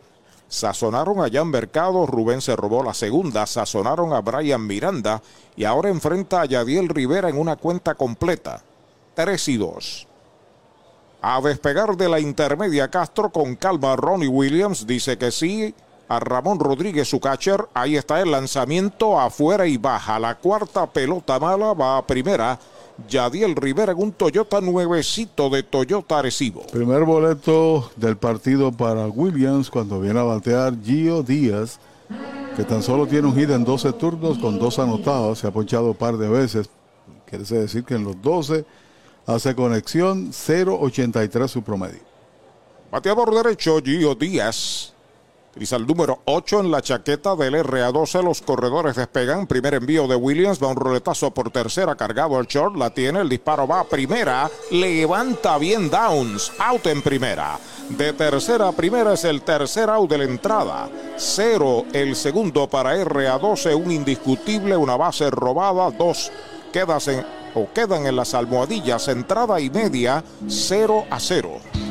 Sazonaron 0.49 1.25
a 1.25 1.31
Jan 1.33 1.49
Mercado. 1.49 2.05
Rubén 2.05 2.43
se 2.43 2.55
robó 2.55 2.83
la 2.83 2.93
segunda. 2.93 3.47
Sazonaron 3.47 4.13
a 4.13 4.21
Brian 4.21 4.67
Miranda. 4.67 5.23
Y 5.57 5.65
ahora 5.65 5.89
enfrenta 5.89 6.43
a 6.43 6.45
Yadiel 6.45 6.91
Rivera 6.91 7.31
en 7.31 7.39
una 7.39 7.57
cuenta 7.57 7.95
completa. 7.95 8.63
Tres 9.15 9.49
y 9.49 9.57
dos. 9.57 10.07
A 11.23 11.41
despegar 11.41 11.97
de 11.97 12.11
la 12.11 12.21
intermedia 12.21 12.91
Castro 12.91 13.31
con 13.31 13.57
calma 13.57 13.97
Ronnie 13.97 14.29
Williams. 14.29 14.87
Dice 14.87 15.17
que 15.17 15.31
sí. 15.31 15.75
A 16.09 16.21
Ramón 16.21 16.61
Rodríguez, 16.61 17.09
su 17.09 17.19
catcher. 17.19 17.67
Ahí 17.73 17.97
está 17.97 18.21
el 18.21 18.31
lanzamiento 18.31 19.19
afuera 19.19 19.67
y 19.67 19.79
baja. 19.79 20.19
La 20.19 20.35
cuarta 20.35 20.87
pelota 20.87 21.41
mala 21.41 21.73
va 21.73 21.97
a 21.97 22.07
primera. 22.07 22.59
Yadiel 23.09 23.55
Rivera 23.55 23.93
en 23.93 23.99
un 23.99 24.13
Toyota 24.13 24.61
nuevecito 24.61 25.51
de 25.51 25.63
Toyota 25.63 26.19
Arecibo. 26.19 26.67
Primer 26.67 27.05
boleto 27.05 27.91
del 27.97 28.17
partido 28.17 28.73
para 28.73 29.07
Williams 29.07 29.71
cuando 29.71 30.01
viene 30.01 30.19
a 30.19 30.25
batear 30.25 30.75
Gio 30.83 31.23
Díaz, 31.23 31.79
que 32.57 32.65
tan 32.65 32.83
solo 32.83 33.07
tiene 33.07 33.29
un 33.29 33.37
hit 33.37 33.51
en 33.51 33.65
12 33.65 33.93
turnos 33.95 34.39
con 34.39 34.59
dos 34.59 34.79
anotados, 34.79 35.39
se 35.41 35.47
ha 35.47 35.51
ponchado 35.51 35.89
un 35.89 35.95
par 35.95 36.17
de 36.17 36.29
veces. 36.29 36.71
Quiere 37.27 37.45
decir 37.45 37.85
que 37.85 37.95
en 37.95 38.05
los 38.05 38.21
12 38.23 38.65
hace 39.27 39.55
conexión 39.55 40.31
0.83 40.31 41.49
su 41.49 41.63
promedio. 41.63 42.01
Bateador 42.91 43.35
derecho 43.35 43.81
Gio 43.83 44.15
Díaz. 44.15 44.96
Utiliza 45.57 45.77
el 45.77 45.87
número 45.87 46.19
8 46.27 46.61
en 46.61 46.71
la 46.71 46.83
chaqueta 46.83 47.35
del 47.35 47.55
RA12. 47.55 48.23
Los 48.23 48.43
corredores 48.43 48.95
despegan. 48.95 49.47
Primer 49.47 49.73
envío 49.73 50.07
de 50.07 50.15
Williams. 50.15 50.63
Va 50.63 50.67
un 50.67 50.77
roletazo 50.77 51.31
por 51.31 51.51
tercera. 51.51 51.95
Cargado 51.97 52.39
el 52.39 52.47
short. 52.47 52.77
La 52.77 52.91
tiene. 52.91 53.23
El 53.23 53.31
disparo 53.31 53.67
va 53.67 53.81
a 53.81 53.85
primera. 53.85 54.51
Levanta 54.71 55.57
bien 55.57 55.89
Downs. 55.89 56.53
Out 56.59 56.89
en 56.89 57.01
primera. 57.01 57.59
De 57.89 58.13
tercera 58.13 58.69
a 58.69 58.73
primera 58.73 59.15
es 59.15 59.25
el 59.25 59.41
tercer 59.41 59.89
out 59.89 60.11
de 60.11 60.19
la 60.19 60.25
entrada. 60.25 60.91
Cero 61.17 61.87
el 61.95 62.17
segundo 62.17 62.69
para 62.69 62.95
RA12. 62.95 63.75
Un 63.83 63.93
indiscutible. 63.93 64.77
Una 64.77 64.99
base 64.99 65.31
robada. 65.31 65.91
Dos 65.91 66.31
quedas 66.71 67.09
o 67.55 67.73
quedan 67.73 68.05
en 68.05 68.17
las 68.17 68.35
almohadillas 68.35 69.09
entrada 69.09 69.59
y 69.59 69.71
media 69.71 70.23
0 70.47 71.07
a 71.09 71.19
0. 71.19 71.61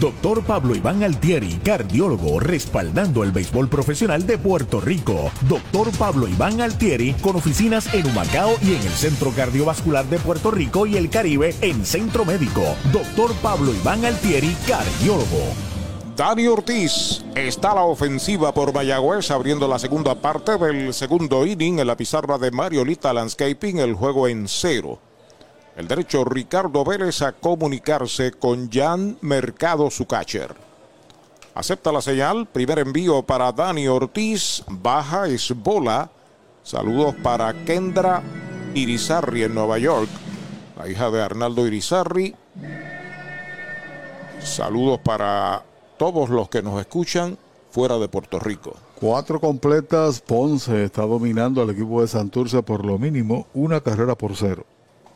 Doctor 0.00 0.44
Pablo 0.44 0.76
Iván 0.76 1.02
Altieri, 1.02 1.54
cardiólogo, 1.64 2.38
respaldando 2.38 3.24
el 3.24 3.32
béisbol 3.32 3.68
profesional 3.68 4.24
de 4.28 4.38
Puerto 4.38 4.80
Rico. 4.80 5.32
Doctor 5.48 5.90
Pablo 5.98 6.28
Iván 6.28 6.60
Altieri, 6.60 7.14
con 7.14 7.34
oficinas 7.34 7.92
en 7.92 8.06
Humacao 8.06 8.52
y 8.62 8.76
en 8.76 8.82
el 8.82 8.92
Centro 8.92 9.32
Cardiovascular 9.32 10.04
de 10.04 10.20
Puerto 10.20 10.52
Rico 10.52 10.86
y 10.86 10.96
el 10.96 11.10
Caribe 11.10 11.52
en 11.62 11.84
Centro 11.84 12.24
Médico. 12.24 12.62
Doctor 12.92 13.34
Pablo 13.42 13.74
Iván 13.74 14.04
Altieri, 14.04 14.56
cardiólogo. 14.68 15.52
Dani 16.16 16.46
Ortiz 16.46 17.24
está 17.34 17.74
la 17.74 17.82
ofensiva 17.82 18.54
por 18.54 18.72
Mayagüez 18.72 19.32
abriendo 19.32 19.66
la 19.66 19.80
segunda 19.80 20.14
parte 20.14 20.56
del 20.58 20.94
segundo 20.94 21.44
inning 21.44 21.80
en 21.80 21.86
la 21.88 21.96
pizarra 21.96 22.38
de 22.38 22.52
Mariolita 22.52 23.12
Landscaping, 23.12 23.78
el 23.78 23.94
juego 23.94 24.28
en 24.28 24.46
cero. 24.46 25.00
El 25.78 25.86
derecho 25.86 26.24
Ricardo 26.24 26.84
Vélez 26.84 27.22
a 27.22 27.30
comunicarse 27.30 28.32
con 28.32 28.68
Jan 28.68 29.16
Mercado, 29.20 29.92
su 29.92 30.06
catcher. 30.06 30.52
Acepta 31.54 31.92
la 31.92 32.02
señal. 32.02 32.46
Primer 32.46 32.80
envío 32.80 33.22
para 33.22 33.52
Dani 33.52 33.86
Ortiz. 33.86 34.64
Baja 34.66 35.28
es 35.28 35.54
bola. 35.54 36.10
Saludos 36.64 37.14
para 37.22 37.54
Kendra 37.64 38.24
Irizarri 38.74 39.44
en 39.44 39.54
Nueva 39.54 39.78
York. 39.78 40.08
La 40.76 40.88
hija 40.88 41.12
de 41.12 41.22
Arnaldo 41.22 41.64
Irizarri. 41.64 42.34
Saludos 44.40 44.98
para 44.98 45.62
todos 45.96 46.28
los 46.28 46.48
que 46.48 46.60
nos 46.60 46.80
escuchan 46.80 47.38
fuera 47.70 47.98
de 47.98 48.08
Puerto 48.08 48.40
Rico. 48.40 48.74
Cuatro 48.96 49.38
completas. 49.38 50.20
Ponce 50.22 50.82
está 50.82 51.02
dominando 51.02 51.62
al 51.62 51.70
equipo 51.70 52.00
de 52.00 52.08
Santurce 52.08 52.64
por 52.64 52.84
lo 52.84 52.98
mínimo. 52.98 53.46
Una 53.54 53.80
carrera 53.80 54.16
por 54.16 54.34
cero. 54.34 54.66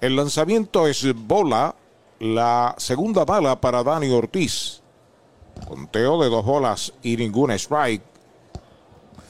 El 0.03 0.17
lanzamiento 0.17 0.89
es 0.89 1.15
bola, 1.15 1.77
la 2.19 2.75
segunda 2.77 3.25
bala 3.25 3.61
para 3.61 3.85
Dani 3.85 4.11
Ortiz. 4.11 4.83
Conteo 5.69 6.21
de 6.21 6.29
dos 6.29 6.45
bolas 6.45 6.93
y 7.05 7.17
ninguna 7.17 7.55
strike. 7.55 8.03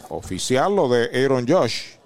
Oficial 0.08 0.74
lo 0.74 0.88
de 0.88 1.10
Aaron 1.22 1.46
Josh. 1.46 1.96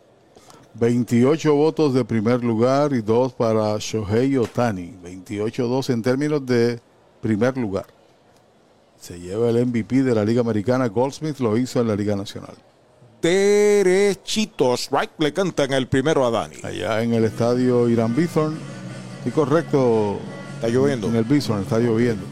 28 0.74 1.54
votos 1.54 1.94
de 1.94 2.04
primer 2.04 2.42
lugar 2.42 2.92
y 2.92 3.02
dos 3.02 3.32
para 3.34 3.78
Shohei 3.78 4.36
Otani. 4.36 4.96
28-2 5.00 5.90
en 5.90 6.02
términos 6.02 6.44
de 6.44 6.80
primer 7.20 7.56
lugar. 7.56 7.86
Se 8.98 9.20
lleva 9.20 9.48
el 9.48 9.64
MVP 9.64 10.02
de 10.02 10.12
la 10.12 10.24
Liga 10.24 10.40
Americana. 10.40 10.88
Goldsmith 10.88 11.38
lo 11.38 11.56
hizo 11.56 11.80
en 11.80 11.86
la 11.86 11.94
Liga 11.94 12.16
Nacional 12.16 12.56
derechito. 13.26 14.74
Strike 14.74 15.12
le 15.18 15.32
cantan 15.32 15.72
el 15.72 15.88
primero 15.88 16.26
a 16.26 16.30
Dani. 16.30 16.56
Allá 16.62 17.02
en 17.02 17.14
el 17.14 17.24
estadio 17.24 17.88
Irán 17.88 18.14
Bithorn. 18.14 18.56
Y 19.24 19.30
correcto. 19.30 20.18
Está 20.56 20.68
lloviendo. 20.68 21.08
En 21.08 21.16
el 21.16 21.24
Bithorn 21.24 21.62
está 21.62 21.78
lloviendo. 21.78 22.24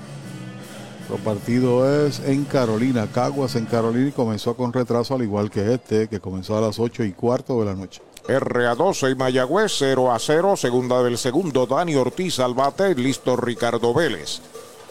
El 1.13 1.21
partido 1.21 2.07
es 2.07 2.21
en 2.21 2.45
Carolina, 2.45 3.07
Caguas 3.13 3.57
en 3.57 3.67
Carolina 3.67 4.09
y 4.09 4.13
comenzó 4.13 4.57
con 4.57 4.73
retraso 4.73 5.15
al 5.15 5.23
igual 5.23 5.51
que 5.51 5.75
este, 5.75 6.09
que 6.09 6.19
comenzó 6.19 6.57
a 6.57 6.63
las 6.63 6.79
8 6.79 7.05
y 7.05 7.13
cuarto 7.13 7.61
de 7.61 7.67
la 7.67 7.75
noche. 7.75 8.01
RA12 8.27 9.13
y 9.13 9.15
Mayagüez 9.15 9.73
0 9.79 10.13
a 10.13 10.19
0, 10.19 10.57
segunda 10.57 11.03
del 11.03 11.19
segundo, 11.19 11.67
Dani 11.67 11.95
Ortiz 11.95 12.41
al 12.41 12.55
bate, 12.55 12.95
listo 12.95 13.37
Ricardo 13.37 13.93
Vélez. 13.93 14.41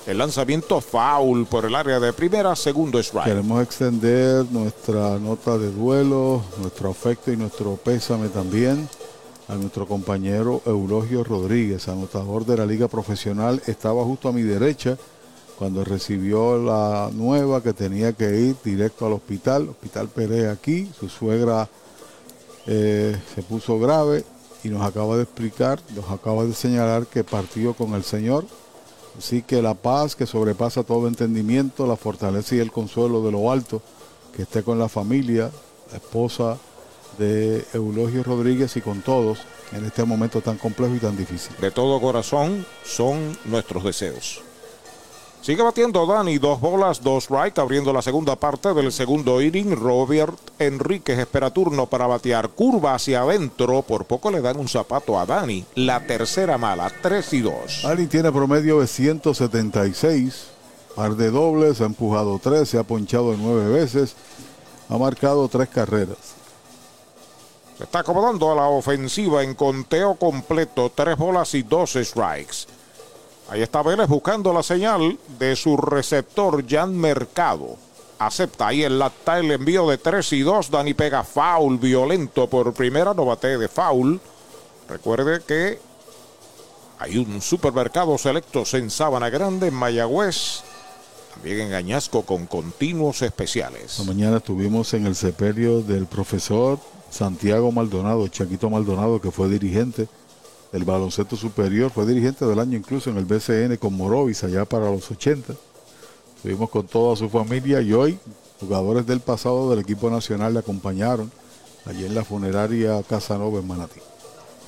El 0.06 0.18
lanzamiento 0.18 0.82
foul 0.82 1.46
por 1.46 1.64
el 1.64 1.76
área 1.76 1.98
de 1.98 2.12
primera, 2.12 2.54
segundo 2.58 3.00
strike. 3.00 3.26
Queremos 3.26 3.64
extender 3.64 4.46
nuestra 4.52 5.18
nota 5.18 5.58
de 5.58 5.72
duelo, 5.72 6.44
nuestro 6.60 6.90
afecto 6.90 7.32
y 7.32 7.38
nuestro 7.38 7.78
pésame 7.78 8.28
también 8.28 8.90
a 9.48 9.56
nuestro 9.56 9.88
compañero 9.88 10.62
Eulogio 10.66 11.24
Rodríguez, 11.24 11.88
anotador 11.88 12.46
de 12.46 12.58
la 12.58 12.66
Liga 12.66 12.90
Profesional. 12.90 13.62
Estaba 13.66 14.04
justo 14.04 14.28
a 14.28 14.34
mi 14.34 14.42
derecha 14.42 14.98
cuando 15.58 15.86
recibió 15.86 16.58
la 16.58 17.10
nueva 17.14 17.64
que 17.64 17.72
tenía 17.72 18.12
que 18.12 18.42
ir 18.42 18.58
directo 18.62 19.06
al 19.06 19.14
hospital, 19.14 19.70
Hospital 19.70 20.10
Perea 20.10 20.52
aquí. 20.52 20.92
Su 21.00 21.08
suegra 21.08 21.70
eh, 22.68 23.16
se 23.34 23.42
puso 23.42 23.80
grave 23.80 24.26
y 24.66 24.68
nos 24.68 24.82
acaba 24.82 25.16
de 25.16 25.24
explicar, 25.24 25.80
nos 25.96 26.10
acaba 26.12 26.44
de 26.44 26.54
señalar 26.54 27.08
que 27.08 27.24
partió 27.24 27.74
con 27.74 27.94
el 27.94 28.04
Señor 28.04 28.44
Así 29.18 29.42
que 29.44 29.62
la 29.62 29.74
paz 29.74 30.16
que 30.16 30.26
sobrepasa 30.26 30.84
todo 30.84 31.08
entendimiento, 31.08 31.86
la 31.86 31.96
fortaleza 31.96 32.56
y 32.56 32.60
el 32.60 32.72
consuelo 32.72 33.24
de 33.24 33.32
lo 33.32 33.52
alto, 33.52 33.82
que 34.36 34.44
esté 34.44 34.64
con 34.64 34.80
la 34.80 34.90
familia, 34.90 35.52
la 35.92 35.98
esposa 35.98 36.58
de 37.18 37.64
Eulogio 37.74 38.24
Rodríguez 38.24 38.76
y 38.78 38.82
con 38.82 39.02
todos 39.02 39.40
en 39.72 39.86
este 39.86 40.04
momento 40.04 40.42
tan 40.42 40.58
complejo 40.58 40.96
y 40.96 41.00
tan 41.00 41.16
difícil. 41.16 41.56
De 41.60 41.72
todo 41.72 42.02
corazón 42.02 42.66
son 42.84 43.38
nuestros 43.46 43.84
deseos. 43.84 44.42
Sigue 45.44 45.62
batiendo 45.62 46.06
Dani, 46.06 46.38
dos 46.38 46.62
bolas, 46.62 47.04
dos 47.04 47.26
strike, 47.26 47.60
abriendo 47.60 47.92
la 47.92 48.02
segunda 48.02 48.38
parte 48.38 48.74
del 48.74 48.94
segundo 48.94 49.42
inning. 49.42 49.76
Robert 49.76 50.40
Enríquez 50.58 51.20
espera 51.20 51.50
turno 51.50 51.86
para 51.86 52.08
batear 52.08 52.48
curva 52.48 52.96
hacia 52.96 53.24
adentro. 53.24 53.82
Por 53.82 54.06
poco 54.06 54.32
le 54.32 54.40
dan 54.40 54.58
un 54.58 54.70
zapato 54.70 55.20
a 55.20 55.26
Dani. 55.26 55.66
La 55.76 56.08
tercera 56.08 56.58
mala, 56.58 56.90
3 56.90 57.34
y 57.34 57.42
2. 57.42 57.82
Dani 57.84 58.08
tiene 58.08 58.32
promedio 58.32 58.80
de 58.80 58.88
176. 58.88 60.46
Par 60.96 61.18
de 61.18 61.30
dobles, 61.30 61.82
ha 61.82 61.86
empujado 61.88 62.40
3, 62.42 62.70
se 62.70 62.78
ha 62.78 62.84
ponchado 62.84 63.36
nueve 63.38 63.68
veces. 63.68 64.16
Ha 64.88 64.98
marcado 64.98 65.50
tres 65.50 65.68
carreras. 65.68 66.36
Se 67.78 67.84
está 67.84 68.00
acomodando 68.00 68.50
a 68.50 68.56
la 68.56 68.68
ofensiva 68.70 69.44
en 69.44 69.56
conteo 69.56 70.16
completo, 70.16 70.90
tres 70.96 71.18
bolas 71.18 71.54
y 71.54 71.64
dos 71.64 71.98
strikes. 72.02 72.68
Ahí 73.54 73.62
está 73.62 73.84
Vélez 73.84 74.08
buscando 74.08 74.52
la 74.52 74.64
señal 74.64 75.20
de 75.38 75.56
su 75.56 75.78
receptor 75.78 76.66
Jan 76.68 76.98
Mercado. 76.98 77.78
Acepta 78.18 78.70
ahí 78.70 78.82
el 78.82 78.98
lata 78.98 79.38
el 79.38 79.52
envío 79.52 79.88
de 79.88 80.00
3 80.00 80.34
y 80.34 80.40
2. 80.40 80.72
Dani 80.72 80.96
pega 80.96 81.24
foul 81.24 81.78
violento 81.78 82.50
por 82.50 82.74
primera, 82.74 83.14
no 83.14 83.26
bate 83.26 83.60
de 83.60 83.68
foul. 83.68 84.20
Recuerde 84.90 85.44
que 85.46 85.80
Hay 86.98 87.20
un 87.20 87.44
supermercado 87.44 88.18
selectos 88.18 88.74
en 88.74 88.90
Sabana 88.90 89.30
Grande, 89.30 89.68
en 89.68 89.76
Mayagüez. 89.76 90.64
También 91.36 91.60
en 91.60 91.74
Añasco 91.76 92.24
con 92.24 92.48
continuos 92.48 93.22
especiales. 93.22 94.00
Esta 94.00 94.04
mañana 94.04 94.38
estuvimos 94.38 94.92
en 94.96 95.06
el 95.06 95.16
sepelio 95.16 95.84
del 95.84 96.08
profesor 96.08 96.80
Santiago 97.12 97.72
Maldonado, 97.72 98.28
Chaquito 98.30 98.72
Maldonado, 98.72 99.22
que 99.22 99.30
fue 99.30 99.48
dirigente 99.48 100.08
del 100.74 100.84
baloncesto 100.86 101.36
superior, 101.36 101.92
fue 101.92 102.06
dirigente 102.08 102.46
del 102.46 102.60
año 102.60 102.76
incluso 102.76 103.12
en 103.12 103.18
el 103.18 103.26
BCN 103.26 103.78
con 103.78 103.94
Morovis 103.94 104.44
allá 104.44 104.66
para 104.66 104.90
los 104.92 105.10
80. 105.10 105.54
Estuvimos 106.36 106.70
con 106.72 106.88
toda 106.88 107.16
su 107.16 107.30
familia 107.30 107.80
y 107.80 107.94
hoy 107.94 108.20
jugadores 108.60 109.06
del 109.06 109.20
pasado 109.20 109.70
del 109.70 109.80
equipo 109.80 110.10
nacional 110.10 110.54
le 110.54 110.60
acompañaron 110.60 111.32
allí 111.86 112.06
en 112.06 112.16
la 112.16 112.26
funeraria 112.26 113.04
Casanova 113.04 113.60
en 113.60 113.68
Manatí. 113.68 114.02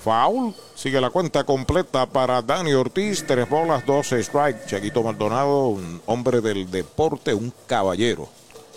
Foul. 0.04 0.54
Sigue 0.76 1.02
la 1.02 1.10
cuenta 1.10 1.44
completa 1.44 2.06
para 2.06 2.44
Dani 2.44 2.74
Ortiz. 2.74 3.26
Tres 3.26 3.50
bolas, 3.50 3.84
12 3.88 4.20
strike. 4.20 4.68
Chaquito 4.68 5.02
Maldonado, 5.02 5.70
un 5.70 6.00
hombre 6.06 6.42
del 6.42 6.70
deporte, 6.70 7.34
un 7.34 7.52
caballero. 7.66 8.30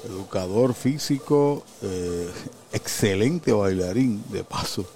Educador 0.06 0.72
físico, 0.72 1.62
eh, 1.82 2.30
excelente 2.72 3.52
bailarín, 3.52 4.24
de 4.30 4.42
paso. 4.42 4.86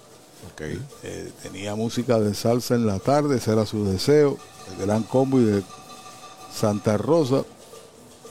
Eh, 0.61 1.32
tenía 1.42 1.74
música 1.74 2.18
de 2.20 2.34
salsa 2.34 2.74
en 2.74 2.86
la 2.86 2.98
tarde, 2.98 3.36
ese 3.36 3.53
era 3.53 3.66
su 3.66 3.84
deseo. 3.84 4.38
El 4.70 4.86
gran 4.86 5.03
combo 5.03 5.40
y 5.40 5.44
de 5.44 5.62
Santa 6.53 6.96
Rosa. 6.96 7.42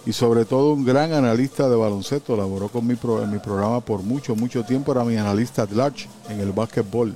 Y 0.06 0.14
sobre 0.14 0.46
todo 0.46 0.74
un 0.74 0.84
gran 0.84 1.14
analista 1.14 1.70
de 1.70 1.76
baloncesto. 1.76 2.36
Laboró 2.36 2.70
con 2.70 2.88
mi 2.88 2.94
en 2.94 3.32
mi 3.32 3.40
programa 3.40 3.82
por 3.82 4.02
mucho, 4.02 4.36
mucho 4.36 4.64
tiempo. 4.64 4.92
Era 4.92 5.04
mi 5.04 5.18
analista 5.18 5.64
at 5.64 5.72
large 5.72 6.08
en 6.30 6.40
el 6.40 6.52
básquetbol. 6.52 7.16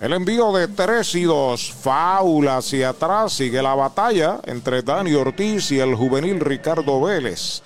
El 0.00 0.12
envío 0.12 0.52
de 0.52 0.68
3 0.68 1.14
y 1.16 1.22
2, 1.24 1.72
faula 1.72 2.58
hacia 2.58 2.90
atrás, 2.90 3.32
sigue 3.32 3.60
la 3.60 3.74
batalla 3.74 4.38
entre 4.44 4.82
Dani 4.82 5.12
Ortiz 5.14 5.72
y 5.72 5.80
el 5.80 5.96
juvenil 5.96 6.38
Ricardo 6.38 7.00
Vélez. 7.00 7.62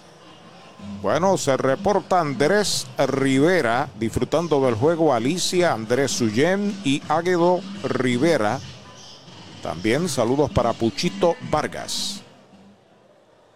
Bueno, 1.02 1.36
se 1.36 1.56
reporta 1.56 2.20
Andrés 2.20 2.86
Rivera 2.96 3.88
disfrutando 3.98 4.64
del 4.64 4.76
juego 4.76 5.12
Alicia, 5.12 5.72
Andrés 5.72 6.12
Suyen 6.12 6.80
y 6.84 7.02
Águedo 7.08 7.60
Rivera. 7.82 8.60
También 9.62 10.08
saludos 10.08 10.50
para 10.50 10.72
Puchito 10.72 11.34
Vargas. 11.50 12.22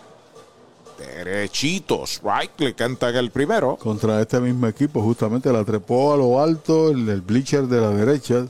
Derechitos, 0.98 2.22
right, 2.24 2.58
le 2.60 2.74
cantan 2.74 3.18
el 3.18 3.32
primero. 3.32 3.76
Contra 3.76 4.22
este 4.22 4.40
mismo 4.40 4.66
equipo, 4.66 5.02
justamente 5.02 5.52
la 5.52 5.66
trepó 5.66 6.14
a 6.14 6.16
lo 6.16 6.42
alto, 6.42 6.92
en 6.92 7.10
el 7.10 7.20
bleacher 7.20 7.64
de 7.64 7.82
la 7.82 7.90
derecha 7.90 8.46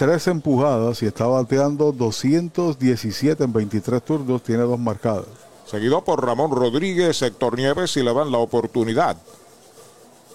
tres 0.00 0.28
empujadas 0.28 1.02
y 1.02 1.06
está 1.06 1.26
bateando 1.26 1.92
217 1.92 3.44
en 3.44 3.52
23 3.52 4.02
turnos, 4.02 4.42
tiene 4.42 4.62
dos 4.62 4.78
marcadas. 4.78 5.26
Seguido 5.66 6.02
por 6.02 6.24
Ramón 6.24 6.52
Rodríguez, 6.52 7.20
Héctor 7.20 7.58
Nieves 7.58 7.98
y 7.98 8.02
le 8.02 8.14
dan 8.14 8.32
la 8.32 8.38
oportunidad. 8.38 9.18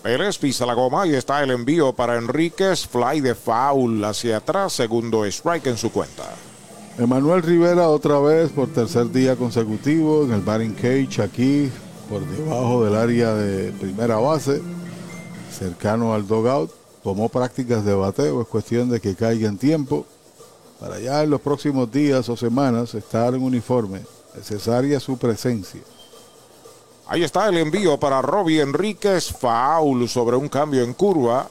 Pérez 0.04 0.38
pisa 0.38 0.68
la 0.68 0.76
goma 0.76 1.08
y 1.08 1.16
está 1.16 1.42
el 1.42 1.50
envío 1.50 1.94
para 1.94 2.16
Enríquez, 2.16 2.86
fly 2.86 3.22
de 3.22 3.34
foul 3.34 4.06
hacia 4.06 4.38
atrás, 4.38 4.72
segundo 4.74 5.26
strike 5.26 5.66
en 5.66 5.78
su 5.78 5.92
cuenta. 5.92 6.26
Emanuel 7.00 7.42
Rivera 7.42 7.90
otra 7.90 8.20
vez 8.20 8.52
por 8.52 8.68
tercer 8.68 9.12
día 9.12 9.36
consecutivo 9.36 10.26
en 10.26 10.34
el 10.34 10.42
batting 10.42 10.76
cage 10.76 11.24
aquí 11.24 11.72
por 12.08 12.24
debajo 12.24 12.86
del 12.86 12.96
área 12.96 13.34
de 13.34 13.72
primera 13.72 14.18
base, 14.18 14.62
cercano 15.52 16.14
al 16.14 16.28
dugout 16.28 16.85
tomó 17.06 17.30
prácticas 17.30 17.86
de 17.86 17.94
bateo, 17.94 18.42
es 18.42 18.48
cuestión 18.48 18.90
de 18.90 19.00
que 19.00 19.14
caiga 19.14 19.48
en 19.48 19.60
tiempo 19.60 20.08
para 20.80 21.00
ya 21.00 21.22
en 21.22 21.30
los 21.30 21.40
próximos 21.40 21.92
días 21.92 22.28
o 22.30 22.36
semanas 22.36 22.96
estar 22.96 23.36
en 23.36 23.44
uniforme. 23.44 24.02
Necesaria 24.36 25.00
su 25.00 25.16
presencia. 25.16 25.82
Ahí 27.06 27.24
está 27.24 27.48
el 27.48 27.60
envío 27.60 28.00
para 28.00 28.24
Robbie 28.24 28.60
Enríquez, 28.60 29.32
foul 29.32 30.10
sobre 30.10 30.36
un 30.36 30.50
cambio 30.50 30.82
en 30.82 30.96
curva. 30.96 31.48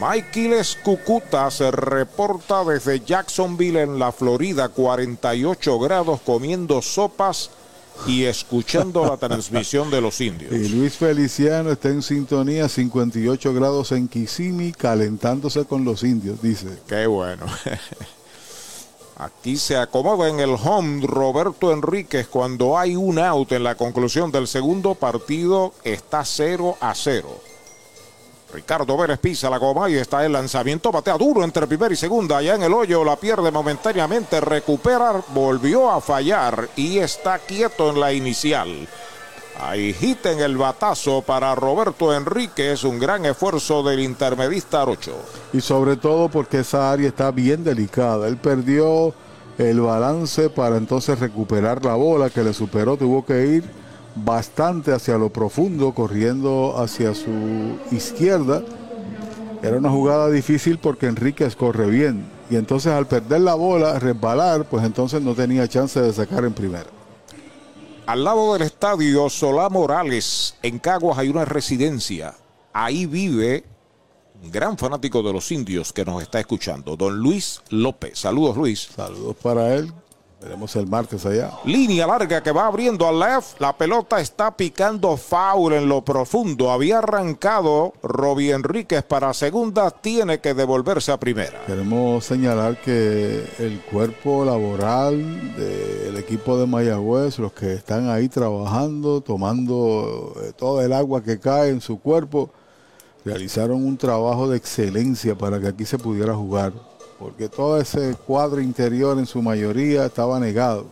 Michaeles 0.00 0.78
Cucuta 0.84 1.50
se 1.50 1.72
reporta 1.72 2.62
desde 2.62 3.00
Jacksonville 3.00 3.82
en 3.82 3.98
la 3.98 4.12
Florida, 4.12 4.68
48 4.68 5.78
grados 5.80 6.20
comiendo 6.20 6.80
sopas 6.82 7.50
y 8.06 8.24
escuchando 8.24 9.04
la 9.06 9.16
transmisión 9.16 9.90
de 9.90 10.00
los 10.00 10.20
indios. 10.20 10.52
Y 10.52 10.68
Luis 10.68 10.94
Feliciano 10.94 11.70
está 11.70 11.88
en 11.88 12.02
sintonía 12.02 12.68
58 12.68 13.54
grados 13.54 13.92
en 13.92 14.08
Kissimmee, 14.08 14.72
calentándose 14.72 15.64
con 15.64 15.84
los 15.84 16.02
indios, 16.02 16.42
dice. 16.42 16.68
Qué 16.86 17.06
bueno. 17.06 17.46
Aquí 19.16 19.56
se 19.56 19.76
acomoda 19.76 20.28
en 20.28 20.40
el 20.40 20.56
home 20.60 21.06
Roberto 21.06 21.72
Enríquez 21.72 22.26
cuando 22.26 22.76
hay 22.76 22.96
un 22.96 23.20
out 23.20 23.52
en 23.52 23.62
la 23.62 23.76
conclusión 23.76 24.32
del 24.32 24.48
segundo 24.48 24.96
partido, 24.96 25.74
está 25.84 26.24
0 26.24 26.76
a 26.80 26.92
0. 26.94 27.51
Ricardo 28.52 28.96
Vélez 28.96 29.18
pisa 29.18 29.48
la 29.48 29.56
goma 29.56 29.88
y 29.88 29.94
está 29.94 30.24
el 30.24 30.32
lanzamiento. 30.32 30.92
Batea 30.92 31.16
duro 31.16 31.42
entre 31.42 31.66
primera 31.66 31.94
y 31.94 31.96
segunda. 31.96 32.38
Allá 32.38 32.54
en 32.54 32.62
el 32.62 32.72
hoyo 32.72 33.04
la 33.04 33.16
pierde 33.16 33.50
momentáneamente. 33.50 34.40
Recupera, 34.40 35.22
volvió 35.28 35.90
a 35.90 36.00
fallar 36.00 36.68
y 36.76 36.98
está 36.98 37.38
quieto 37.38 37.90
en 37.90 38.00
la 38.00 38.12
inicial. 38.12 38.86
Ahí 39.60 39.94
en 40.24 40.40
el 40.40 40.56
batazo 40.56 41.22
para 41.22 41.54
Roberto 41.54 42.14
Enríquez. 42.14 42.84
Un 42.84 42.98
gran 42.98 43.24
esfuerzo 43.24 43.82
del 43.82 44.00
intermedista 44.00 44.82
Arocho. 44.82 45.16
Y 45.52 45.60
sobre 45.60 45.96
todo 45.96 46.28
porque 46.28 46.60
esa 46.60 46.90
área 46.90 47.08
está 47.08 47.30
bien 47.30 47.64
delicada. 47.64 48.28
Él 48.28 48.36
perdió 48.36 49.14
el 49.58 49.80
balance 49.80 50.50
para 50.50 50.76
entonces 50.76 51.18
recuperar 51.18 51.84
la 51.84 51.94
bola 51.94 52.28
que 52.28 52.42
le 52.42 52.52
superó. 52.52 52.96
Tuvo 52.96 53.24
que 53.24 53.46
ir 53.46 53.81
bastante 54.14 54.92
hacia 54.92 55.18
lo 55.18 55.30
profundo, 55.30 55.92
corriendo 55.92 56.74
hacia 56.78 57.14
su 57.14 57.78
izquierda. 57.90 58.62
Era 59.62 59.76
una 59.76 59.90
jugada 59.90 60.28
difícil 60.30 60.78
porque 60.78 61.06
Enríquez 61.06 61.56
corre 61.56 61.88
bien. 61.88 62.26
Y 62.50 62.56
entonces 62.56 62.92
al 62.92 63.06
perder 63.06 63.40
la 63.40 63.54
bola, 63.54 63.98
resbalar, 63.98 64.64
pues 64.64 64.84
entonces 64.84 65.22
no 65.22 65.34
tenía 65.34 65.68
chance 65.68 66.00
de 66.00 66.12
sacar 66.12 66.44
en 66.44 66.52
primera. 66.52 66.86
Al 68.06 68.24
lado 68.24 68.52
del 68.52 68.62
estadio 68.62 69.30
Solá 69.30 69.68
Morales, 69.68 70.56
en 70.62 70.78
Caguas 70.78 71.18
hay 71.18 71.28
una 71.28 71.44
residencia. 71.44 72.34
Ahí 72.72 73.06
vive 73.06 73.64
un 74.42 74.50
gran 74.50 74.76
fanático 74.76 75.22
de 75.22 75.32
los 75.32 75.52
indios 75.52 75.92
que 75.92 76.04
nos 76.04 76.20
está 76.20 76.40
escuchando, 76.40 76.96
don 76.96 77.16
Luis 77.16 77.62
López. 77.70 78.18
Saludos 78.18 78.56
Luis. 78.56 78.88
Saludos 78.94 79.36
para 79.40 79.74
él. 79.74 79.92
Veremos 80.42 80.74
el 80.74 80.88
martes 80.88 81.24
allá. 81.24 81.52
Línea 81.64 82.06
larga 82.06 82.42
que 82.42 82.50
va 82.50 82.66
abriendo 82.66 83.06
al 83.06 83.20
left. 83.20 83.60
La 83.60 83.76
pelota 83.76 84.20
está 84.20 84.56
picando 84.56 85.16
foul 85.16 85.74
en 85.74 85.88
lo 85.88 86.04
profundo. 86.04 86.72
Había 86.72 86.98
arrancado 86.98 87.92
Robbie 88.02 88.50
Enríquez 88.50 89.04
para 89.04 89.32
segunda. 89.34 89.90
Tiene 89.92 90.40
que 90.40 90.52
devolverse 90.52 91.12
a 91.12 91.20
primera. 91.20 91.64
Queremos 91.66 92.24
señalar 92.24 92.80
que 92.80 93.44
el 93.60 93.80
cuerpo 93.82 94.44
laboral 94.44 95.54
del 95.56 96.16
equipo 96.16 96.58
de 96.58 96.66
Mayagüez, 96.66 97.38
los 97.38 97.52
que 97.52 97.74
están 97.74 98.10
ahí 98.10 98.28
trabajando, 98.28 99.20
tomando 99.20 100.34
eh, 100.42 100.52
todo 100.56 100.82
el 100.82 100.92
agua 100.92 101.22
que 101.22 101.38
cae 101.38 101.70
en 101.70 101.80
su 101.80 102.00
cuerpo, 102.00 102.50
realizaron 103.24 103.84
un 103.84 103.96
trabajo 103.96 104.48
de 104.48 104.56
excelencia 104.56 105.36
para 105.36 105.60
que 105.60 105.68
aquí 105.68 105.84
se 105.84 105.98
pudiera 105.98 106.34
jugar 106.34 106.72
porque 107.22 107.48
todo 107.48 107.80
ese 107.80 108.14
cuadro 108.26 108.60
interior 108.60 109.18
en 109.18 109.26
su 109.26 109.40
mayoría 109.42 110.06
estaba 110.06 110.38
negado, 110.40 110.86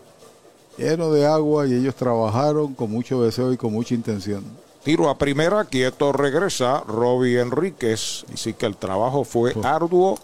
lleno 0.78 1.10
de 1.12 1.26
agua 1.26 1.66
y 1.66 1.74
ellos 1.74 1.94
trabajaron 1.94 2.74
con 2.74 2.90
mucho 2.90 3.22
deseo 3.22 3.52
y 3.52 3.56
con 3.56 3.72
mucha 3.72 3.94
intención. 3.94 4.44
Tiro 4.84 5.10
a 5.10 5.18
primera, 5.18 5.64
quieto 5.66 6.12
regresa 6.12 6.80
Robbie 6.86 7.38
Enríquez. 7.40 8.24
Así 8.32 8.54
que 8.54 8.64
el 8.66 8.76
trabajo 8.76 9.24
fue 9.24 9.54
arduo. 9.62 10.18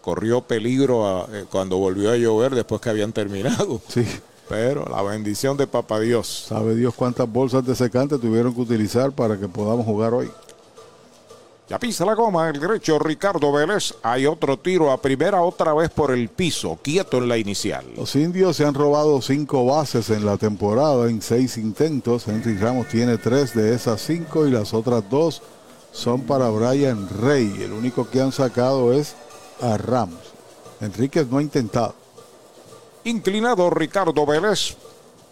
Corrió 0.00 0.40
peligro 0.40 1.06
a- 1.06 1.28
eh, 1.30 1.44
cuando 1.50 1.76
volvió 1.76 2.10
a 2.12 2.16
llover 2.16 2.54
después 2.54 2.80
que 2.80 2.88
habían 2.90 3.12
terminado. 3.12 3.80
Sí. 3.88 4.06
Pero 4.48 4.86
la 4.88 5.02
bendición 5.02 5.58
de 5.58 5.66
Papá 5.66 6.00
Dios. 6.00 6.46
Sabe 6.48 6.74
Dios 6.74 6.94
cuántas 6.94 7.30
bolsas 7.30 7.66
de 7.66 7.76
secante 7.76 8.16
tuvieron 8.16 8.54
que 8.54 8.62
utilizar 8.62 9.12
para 9.12 9.36
que 9.38 9.46
podamos 9.46 9.84
jugar 9.84 10.14
hoy. 10.14 10.30
Ya 11.68 11.78
pisa 11.78 12.06
la 12.06 12.14
goma 12.14 12.48
el 12.48 12.58
derecho 12.58 12.98
Ricardo 12.98 13.52
Vélez. 13.52 13.94
Hay 14.02 14.24
otro 14.24 14.58
tiro 14.58 14.90
a 14.90 15.02
primera, 15.02 15.42
otra 15.42 15.74
vez 15.74 15.90
por 15.90 16.12
el 16.12 16.30
piso, 16.30 16.78
quieto 16.80 17.18
en 17.18 17.28
la 17.28 17.36
inicial. 17.36 17.84
Los 17.94 18.16
indios 18.16 18.56
se 18.56 18.64
han 18.64 18.72
robado 18.72 19.20
cinco 19.20 19.66
bases 19.66 20.08
en 20.08 20.24
la 20.24 20.38
temporada 20.38 21.10
en 21.10 21.20
seis 21.20 21.58
intentos. 21.58 22.26
Henry 22.26 22.56
Ramos 22.56 22.88
tiene 22.88 23.18
tres 23.18 23.54
de 23.54 23.74
esas 23.74 24.00
cinco 24.00 24.46
y 24.46 24.50
las 24.50 24.72
otras 24.72 25.10
dos 25.10 25.42
son 25.92 26.22
para 26.22 26.48
Brian 26.48 27.06
Rey. 27.20 27.60
El 27.60 27.72
único 27.72 28.08
que 28.08 28.22
han 28.22 28.32
sacado 28.32 28.94
es 28.94 29.14
a 29.60 29.76
Ramos. 29.76 30.20
Enríquez 30.80 31.26
no 31.28 31.36
ha 31.36 31.42
intentado. 31.42 31.94
Inclinado 33.04 33.68
Ricardo 33.68 34.24
Vélez 34.24 34.74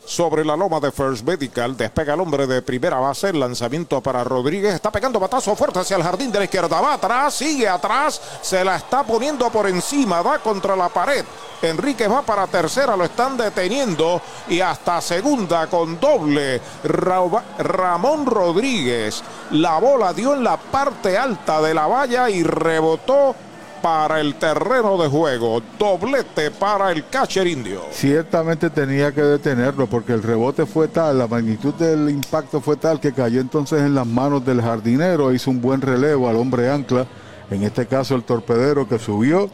sobre 0.07 0.44
la 0.44 0.57
loma 0.57 0.80
de 0.80 0.90
First 0.92 1.24
Medical. 1.26 1.76
Despega 1.76 2.14
el 2.14 2.20
hombre 2.20 2.46
de 2.46 2.62
primera 2.62 2.98
base. 2.98 3.28
El 3.30 3.40
lanzamiento 3.40 4.00
para 4.00 4.24
Rodríguez. 4.24 4.74
Está 4.74 4.90
pegando 4.90 5.20
batazo 5.20 5.54
fuerte 5.57 5.80
hacia 5.80 5.96
el 5.96 6.02
jardín 6.02 6.32
de 6.32 6.38
la 6.38 6.44
izquierda. 6.44 6.80
Va 6.80 6.94
atrás, 6.94 7.34
sigue 7.34 7.68
atrás. 7.68 8.20
Se 8.40 8.64
la 8.64 8.76
está 8.76 9.02
poniendo 9.02 9.50
por 9.50 9.68
encima. 9.68 10.22
Va 10.22 10.38
contra 10.38 10.74
la 10.76 10.88
pared. 10.88 11.24
Enríquez 11.61 12.11
va 12.11 12.22
para 12.22 12.46
tercera. 12.46 12.96
Lo 12.96 13.04
están 13.04 13.36
deteniendo. 13.36 14.22
Y 14.48 14.61
hasta 14.61 15.00
segunda 15.00 15.66
con 15.66 15.98
doble. 16.00 16.61
Ra- 16.84 17.44
Ramón 17.59 18.24
Rodríguez. 18.26 19.22
La 19.50 19.78
bola 19.78 20.12
dio 20.12 20.34
en 20.34 20.44
la 20.44 20.57
parte 20.57 21.18
alta 21.18 21.61
de 21.61 21.74
la 21.74 21.86
valla 21.86 22.30
y 22.30 22.42
rebotó 22.42 23.34
para 23.83 24.20
el 24.20 24.35
terreno 24.37 24.97
de 25.01 25.09
juego. 25.09 25.62
Doblete 25.79 26.51
para 26.51 26.93
el 26.93 27.07
catcher 27.09 27.47
indio. 27.47 27.83
Ciertamente 27.91 28.70
tenía 28.70 29.12
que 29.12 29.22
detenerlo 29.22 29.87
porque 29.87 30.12
el 30.12 30.22
rebote 30.22 30.66
fue 30.66 30.89
tal, 30.89 31.18
la 31.18 31.27
magnitud 31.27 31.74
del 31.74 32.11
impacto 32.11 32.61
fue 32.61 32.77
tal 32.77 33.01
que 33.01 33.12
cayó 33.12 33.41
entonces 33.41 33.81
en 33.81 33.95
las 33.95 34.07
manos 34.07 34.45
del 34.45 34.62
jardinero. 34.62 35.33
Hizo 35.33 35.51
un 35.51 35.61
buen 35.61 35.81
relevo 35.81 36.29
al 36.29 36.37
hombre 36.37 36.70
ancla, 36.70 37.07
en 37.51 37.62
este 37.62 37.87
caso 37.87 38.14
el 38.14 38.24
torpedero 38.24 38.89
que 38.89 38.99
subió. 38.99 39.51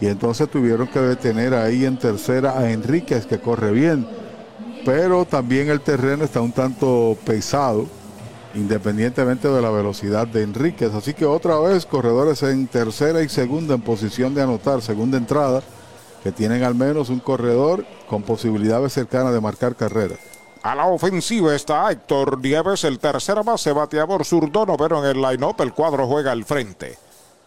Y 0.00 0.08
entonces 0.08 0.50
tuvieron 0.50 0.88
que 0.88 1.00
detener 1.00 1.54
ahí 1.54 1.84
en 1.84 1.98
tercera 1.98 2.58
a 2.58 2.70
Enríquez 2.70 3.26
que 3.26 3.40
corre 3.40 3.72
bien. 3.72 4.06
Pero 4.84 5.24
también 5.24 5.68
el 5.70 5.80
terreno 5.80 6.24
está 6.24 6.40
un 6.40 6.52
tanto 6.52 7.16
pesado 7.24 7.86
independientemente 8.56 9.48
de 9.48 9.62
la 9.62 9.70
velocidad 9.70 10.26
de 10.26 10.42
Enríquez. 10.42 10.92
Así 10.94 11.14
que 11.14 11.26
otra 11.26 11.58
vez 11.58 11.86
corredores 11.86 12.42
en 12.42 12.66
tercera 12.66 13.22
y 13.22 13.28
segunda 13.28 13.74
en 13.74 13.82
posición 13.82 14.34
de 14.34 14.42
anotar, 14.42 14.82
segunda 14.82 15.18
entrada, 15.18 15.62
que 16.24 16.32
tienen 16.32 16.64
al 16.64 16.74
menos 16.74 17.10
un 17.10 17.20
corredor 17.20 17.84
con 18.08 18.22
posibilidades 18.22 18.92
cercanas 18.92 19.32
de 19.32 19.40
marcar 19.40 19.76
carrera. 19.76 20.16
A 20.62 20.74
la 20.74 20.86
ofensiva 20.86 21.54
está 21.54 21.88
Héctor 21.92 22.40
Nieves, 22.40 22.82
el 22.82 22.98
tercera 22.98 23.42
base, 23.42 23.70
bateador 23.70 24.24
zurdo, 24.24 24.66
noveno 24.66 25.04
en 25.04 25.16
el 25.16 25.22
line-up, 25.22 25.60
el 25.60 25.72
cuadro 25.72 26.08
juega 26.08 26.32
al 26.32 26.44
frente. 26.44 26.98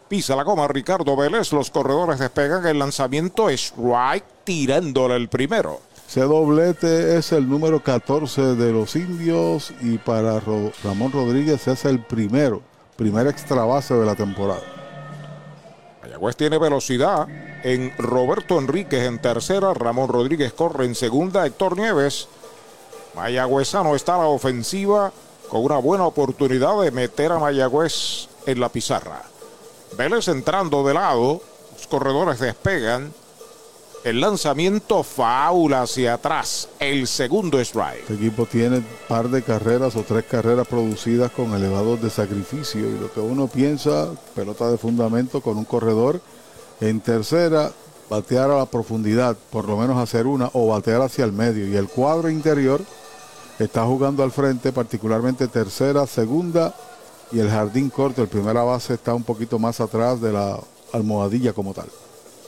Pisa 0.07 0.35
la 0.35 0.43
goma 0.43 0.67
Ricardo 0.67 1.15
Vélez, 1.15 1.51
los 1.51 1.69
corredores 1.69 2.19
despegan, 2.19 2.65
el 2.65 2.79
lanzamiento 2.79 3.49
es 3.49 3.73
right, 3.77 4.23
tirándole 4.43 5.15
el 5.15 5.27
primero. 5.27 5.81
Ese 6.09 6.21
doblete 6.21 7.17
es 7.19 7.31
el 7.33 7.47
número 7.47 7.83
14 7.83 8.55
de 8.55 8.71
los 8.71 8.95
indios 8.95 9.71
y 9.79 9.99
para 9.99 10.41
Ramón 10.83 11.11
Rodríguez 11.11 11.67
es 11.67 11.85
el 11.85 12.03
primero, 12.03 12.63
primer 12.95 13.27
extra 13.27 13.63
base 13.63 13.93
de 13.93 14.07
la 14.07 14.15
temporada. 14.15 14.63
Mayagüez 16.01 16.35
tiene 16.35 16.57
velocidad 16.57 17.27
en 17.63 17.93
Roberto 17.99 18.57
Enríquez 18.57 19.03
en 19.03 19.21
tercera, 19.21 19.71
Ramón 19.75 20.09
Rodríguez 20.09 20.51
corre 20.51 20.85
en 20.85 20.95
segunda, 20.95 21.45
Héctor 21.45 21.77
Nieves. 21.77 22.27
Mayagüezano 23.15 23.95
está 23.95 24.15
a 24.15 24.23
la 24.23 24.29
ofensiva 24.29 25.13
con 25.47 25.63
una 25.63 25.77
buena 25.77 26.07
oportunidad 26.07 26.81
de 26.81 26.89
meter 26.89 27.33
a 27.33 27.37
Mayagüez 27.37 28.29
en 28.47 28.59
la 28.59 28.69
pizarra. 28.69 29.21
Vélez 29.95 30.27
entrando 30.27 30.83
de 30.87 30.95
lado, 30.95 31.39
los 31.77 31.85
corredores 31.85 32.39
despegan. 32.39 33.13
El 34.05 34.21
lanzamiento 34.21 35.03
faula 35.03 35.81
hacia 35.81 36.13
atrás, 36.13 36.69
el 36.79 37.05
segundo 37.05 37.59
strike. 37.59 37.99
Este 38.01 38.13
equipo 38.13 38.45
tiene 38.45 38.77
un 38.77 38.85
par 39.09 39.27
de 39.27 39.43
carreras 39.43 39.97
o 39.97 40.03
tres 40.03 40.23
carreras 40.23 40.65
producidas 40.67 41.31
con 41.31 41.53
elevados 41.53 42.01
de 42.01 42.09
sacrificio 42.09 42.89
y 42.89 42.97
lo 42.97 43.11
que 43.11 43.19
uno 43.19 43.47
piensa, 43.47 44.11
pelota 44.35 44.71
de 44.71 44.77
fundamento 44.77 45.41
con 45.41 45.57
un 45.57 45.65
corredor 45.65 46.21
en 46.79 47.01
tercera, 47.01 47.73
batear 48.09 48.49
a 48.51 48.59
la 48.59 48.65
profundidad, 48.67 49.35
por 49.51 49.67
lo 49.67 49.75
menos 49.75 49.97
hacer 49.97 50.27
una 50.27 50.49
o 50.53 50.67
batear 50.67 51.01
hacia 51.01 51.25
el 51.25 51.33
medio 51.33 51.67
y 51.67 51.75
el 51.75 51.89
cuadro 51.89 52.29
interior 52.29 52.81
está 53.59 53.83
jugando 53.83 54.23
al 54.23 54.31
frente, 54.31 54.71
particularmente 54.71 55.49
tercera, 55.49 56.07
segunda 56.07 56.73
y 57.33 57.39
el 57.39 57.49
jardín 57.49 57.89
corto, 57.89 58.21
el 58.21 58.29
primera 58.29 58.63
base 58.63 58.93
está 58.93 59.13
un 59.13 59.23
poquito 59.23 59.59
más 59.59 59.81
atrás 59.81 60.21
de 60.21 60.31
la 60.31 60.57
almohadilla 60.93 61.51
como 61.51 61.73
tal. 61.73 61.89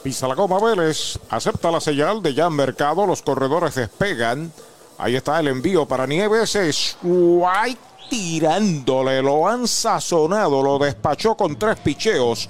Pisa 0.04 0.28
la 0.28 0.34
goma 0.34 0.60
Vélez, 0.60 1.20
acepta 1.30 1.70
la 1.70 1.80
señal 1.80 2.24
de 2.24 2.34
Jan 2.34 2.54
Mercado, 2.54 3.06
los 3.06 3.22
corredores 3.22 3.76
despegan. 3.76 4.52
Ahí 4.98 5.16
está 5.16 5.40
el 5.40 5.48
envío 5.48 5.88
para 5.88 6.08
Nieves, 6.08 6.56
es 6.56 6.98
White 7.04 7.80
tirándole, 8.10 9.22
lo 9.22 9.48
han 9.48 9.68
sazonado, 9.68 10.64
lo 10.64 10.80
despachó 10.80 11.36
con 11.36 11.56
tres 11.56 11.80
picheos. 11.80 12.50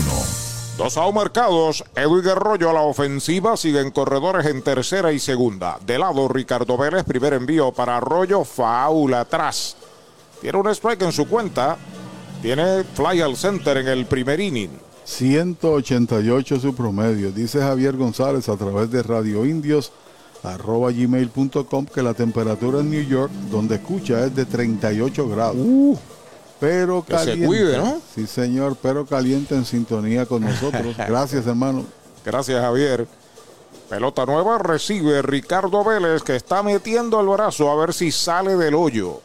Dos 0.77 0.97
out 0.97 1.13
marcados, 1.13 1.83
Edwin 1.95 2.27
Arroyo 2.27 2.69
a 2.69 2.73
la 2.73 2.81
ofensiva, 2.81 3.55
siguen 3.55 3.91
corredores 3.91 4.47
en 4.47 4.63
tercera 4.63 5.11
y 5.11 5.19
segunda. 5.19 5.77
De 5.85 5.99
lado 5.99 6.27
Ricardo 6.27 6.75
Vélez, 6.75 7.03
primer 7.03 7.33
envío 7.33 7.71
para 7.71 7.97
Arroyo, 7.97 8.43
faula 8.43 9.21
atrás. 9.21 9.75
Tiene 10.41 10.57
un 10.57 10.67
strike 10.69 11.03
en 11.03 11.11
su 11.11 11.27
cuenta, 11.27 11.77
tiene 12.41 12.83
fly 12.83 13.21
al 13.21 13.37
center 13.37 13.77
en 13.77 13.89
el 13.89 14.07
primer 14.07 14.39
inning. 14.39 14.71
188 15.03 16.59
su 16.59 16.73
promedio. 16.73 17.31
Dice 17.31 17.59
Javier 17.59 17.95
González 17.95 18.49
a 18.49 18.57
través 18.57 18.89
de 18.89 19.03
Radio 19.03 19.45
Indios 19.45 19.91
arroba 20.43 20.91
gmail.com 20.91 21.85
que 21.85 22.01
la 22.01 22.13
temperatura 22.13 22.79
en 22.79 22.89
New 22.89 23.03
York, 23.03 23.31
donde 23.51 23.75
escucha, 23.75 24.25
es 24.25 24.35
de 24.35 24.45
38 24.45 25.29
grados. 25.29 25.57
Pero 26.61 27.03
se 27.05 27.13
caliente. 27.15 27.45
cuide, 27.47 27.77
¿no? 27.77 27.99
Sí, 28.13 28.27
señor, 28.27 28.77
pero 28.81 29.05
caliente 29.05 29.55
en 29.55 29.65
sintonía 29.65 30.27
con 30.27 30.43
nosotros. 30.43 30.95
Gracias, 30.97 31.47
hermano. 31.47 31.83
Gracias, 32.23 32.61
Javier. 32.61 33.07
Pelota 33.89 34.25
nueva 34.25 34.59
recibe 34.59 35.21
Ricardo 35.23 35.83
Vélez 35.83 36.21
que 36.21 36.35
está 36.35 36.61
metiendo 36.63 37.19
el 37.19 37.27
brazo 37.27 37.69
a 37.69 37.75
ver 37.75 37.93
si 37.93 38.11
sale 38.11 38.55
del 38.55 38.75
hoyo. 38.75 39.21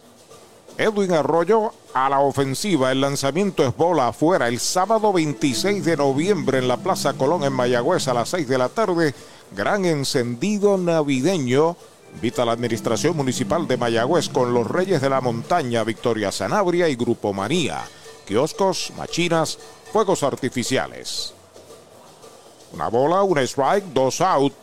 Edwin 0.79 1.13
Arroyo 1.13 1.73
a 1.95 2.09
la 2.09 2.21
ofensiva. 2.21 2.91
El 2.91 3.03
lanzamiento 3.03 3.67
es 3.67 3.77
bola 3.77 4.09
afuera. 4.09 4.49
El 4.49 4.59
sábado 4.59 5.13
26 5.13 5.85
de 5.85 5.97
noviembre 5.97 6.59
en 6.59 6.69
la 6.69 6.79
Plaza 6.79 7.13
Colón 7.13 7.45
en 7.45 7.53
Mayagüez 7.53 8.09
a 8.09 8.15
las 8.15 8.31
6 8.31 8.49
de 8.49 8.59
la 8.59 8.69
tarde. 8.71 9.15
Gran 9.55 9.85
encendido 9.85 10.77
navideño. 10.79 11.77
Invita 12.17 12.43
a 12.43 12.47
la 12.47 12.53
Administración 12.53 13.15
Municipal 13.15 13.69
de 13.69 13.77
Mayagüez 13.77 14.31
con 14.31 14.55
los 14.55 14.67
Reyes 14.67 15.03
de 15.03 15.11
la 15.11 15.21
Montaña, 15.21 15.85
Victoria 15.85 16.33
Sanabria 16.33 16.89
y 16.89 16.97
Grupo 16.97 17.35
Manía. 17.35 17.85
Kioscos, 18.25 18.91
machinas, 18.97 19.59
fuegos 19.93 20.23
artificiales. 20.23 21.35
Una 22.73 22.89
bola, 22.89 23.23
un 23.23 23.37
strike, 23.41 23.85
dos 23.93 24.23
out. 24.23 24.55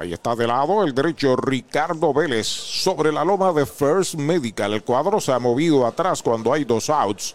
Ahí 0.00 0.14
está 0.14 0.34
de 0.34 0.46
lado 0.46 0.82
el 0.82 0.94
derecho 0.94 1.36
Ricardo 1.36 2.14
Vélez 2.14 2.46
sobre 2.46 3.12
la 3.12 3.22
loma 3.22 3.52
de 3.52 3.66
First 3.66 4.14
Medical. 4.14 4.72
El 4.72 4.82
cuadro 4.82 5.20
se 5.20 5.30
ha 5.30 5.38
movido 5.38 5.86
atrás 5.86 6.22
cuando 6.22 6.54
hay 6.54 6.64
dos 6.64 6.88
outs. 6.88 7.34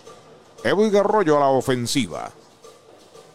Edwin 0.63 0.95
Arroyo 0.95 1.37
a 1.37 1.41
la 1.41 1.49
ofensiva. 1.49 2.31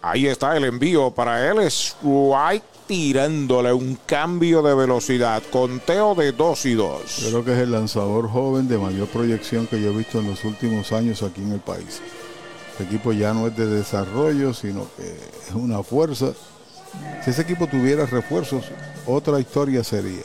Ahí 0.03 0.27
está 0.27 0.57
el 0.57 0.65
envío 0.65 1.13
para 1.13 1.49
él. 1.49 1.61
Strike 1.61 2.65
tirándole 2.89 3.73
un 3.73 4.01
cambio 4.05 4.63
de 4.63 4.75
velocidad. 4.75 5.41
Conteo 5.53 6.17
de 6.17 6.33
2 6.33 6.67
y 6.67 6.75
2. 6.75 7.27
Creo 7.29 7.45
que 7.45 7.53
es 7.53 7.59
el 7.61 7.71
lanzador 7.71 8.29
joven 8.29 8.67
de 8.67 8.79
mayor 8.79 9.07
proyección 9.07 9.69
que 9.69 9.81
yo 9.81 9.91
he 9.91 9.97
visto 9.97 10.19
en 10.19 10.27
los 10.27 10.45
últimos 10.45 10.91
años 10.91 11.23
aquí 11.23 11.41
en 11.41 11.53
el 11.53 11.61
país. 11.61 12.03
Este 12.73 12.83
equipo 12.83 13.13
ya 13.13 13.33
no 13.33 13.47
es 13.47 13.57
de 13.57 13.67
desarrollo, 13.67 14.53
sino 14.55 14.89
que 14.97 15.05
es 15.07 15.55
una 15.55 15.85
fuerza. 15.85 16.33
Si 17.25 17.31
ese 17.31 17.43
equipo 17.43 17.69
tuviera 17.69 18.07
refuerzos, 18.07 18.65
otra 19.13 19.41
historia 19.41 19.85
sería. 19.85 20.23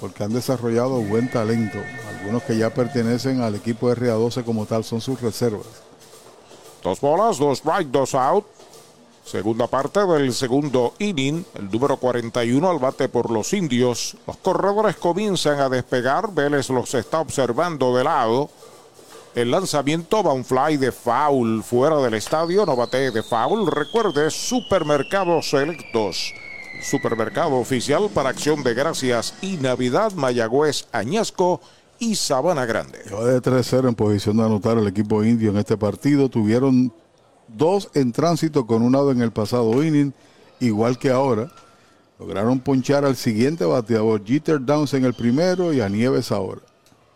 Porque 0.00 0.24
han 0.24 0.32
desarrollado 0.32 1.00
buen 1.02 1.30
talento. 1.30 1.78
Algunos 2.18 2.42
que 2.44 2.56
ya 2.56 2.72
pertenecen 2.72 3.42
al 3.42 3.54
equipo 3.54 3.90
RA12 3.90 4.44
como 4.44 4.66
tal 4.66 4.84
son 4.84 5.00
sus 5.00 5.20
reservas. 5.20 5.66
Dos 6.82 7.00
bolas, 7.00 7.38
dos 7.38 7.58
strike, 7.58 7.88
dos 7.88 8.14
out. 8.14 8.46
Segunda 9.24 9.66
parte 9.66 10.04
del 10.06 10.32
segundo 10.32 10.94
inning, 10.98 11.44
el 11.54 11.70
número 11.70 11.98
41 11.98 12.68
al 12.68 12.78
bate 12.78 13.08
por 13.08 13.30
los 13.30 13.52
indios. 13.52 14.16
Los 14.26 14.38
corredores 14.38 14.96
comienzan 14.96 15.60
a 15.60 15.68
despegar. 15.68 16.32
Vélez 16.32 16.68
los 16.70 16.94
está 16.94 17.20
observando 17.20 17.94
de 17.94 18.04
lado. 18.04 18.50
El 19.34 19.52
lanzamiento 19.52 20.24
va 20.24 20.32
un 20.32 20.44
fly 20.44 20.78
de 20.78 20.90
foul 20.90 21.62
fuera 21.62 21.98
del 21.98 22.14
estadio. 22.14 22.66
No 22.66 22.74
bate 22.74 23.12
de 23.12 23.22
foul. 23.22 23.70
Recuerde, 23.70 24.30
supermercados 24.30 25.50
selectos. 25.50 26.34
Supermercado 26.82 27.56
oficial 27.56 28.08
para 28.12 28.30
acción 28.30 28.62
de 28.62 28.74
gracias 28.74 29.34
y 29.42 29.56
Navidad, 29.56 30.12
Mayagüez, 30.12 30.86
Añasco 30.92 31.60
y 31.98 32.14
Sabana 32.14 32.64
Grande. 32.64 32.98
De 33.00 33.42
3-0 33.42 33.88
en 33.88 33.94
posición 33.94 34.38
de 34.38 34.44
anotar 34.44 34.78
el 34.78 34.88
equipo 34.88 35.22
indio 35.22 35.50
en 35.50 35.58
este 35.58 35.76
partido. 35.76 36.28
Tuvieron 36.28 36.92
dos 37.48 37.90
en 37.94 38.12
tránsito 38.12 38.66
con 38.66 38.82
un 38.82 38.92
lado 38.92 39.12
en 39.12 39.20
el 39.20 39.32
pasado 39.32 39.82
inning, 39.82 40.12
igual 40.58 40.98
que 40.98 41.10
ahora. 41.10 41.50
Lograron 42.18 42.60
ponchar 42.60 43.04
al 43.04 43.16
siguiente 43.16 43.64
bateador, 43.64 44.22
Jeter 44.24 44.64
Downs 44.64 44.94
en 44.94 45.04
el 45.04 45.14
primero 45.14 45.72
y 45.72 45.80
a 45.80 45.88
Nieves 45.88 46.30
ahora. 46.32 46.60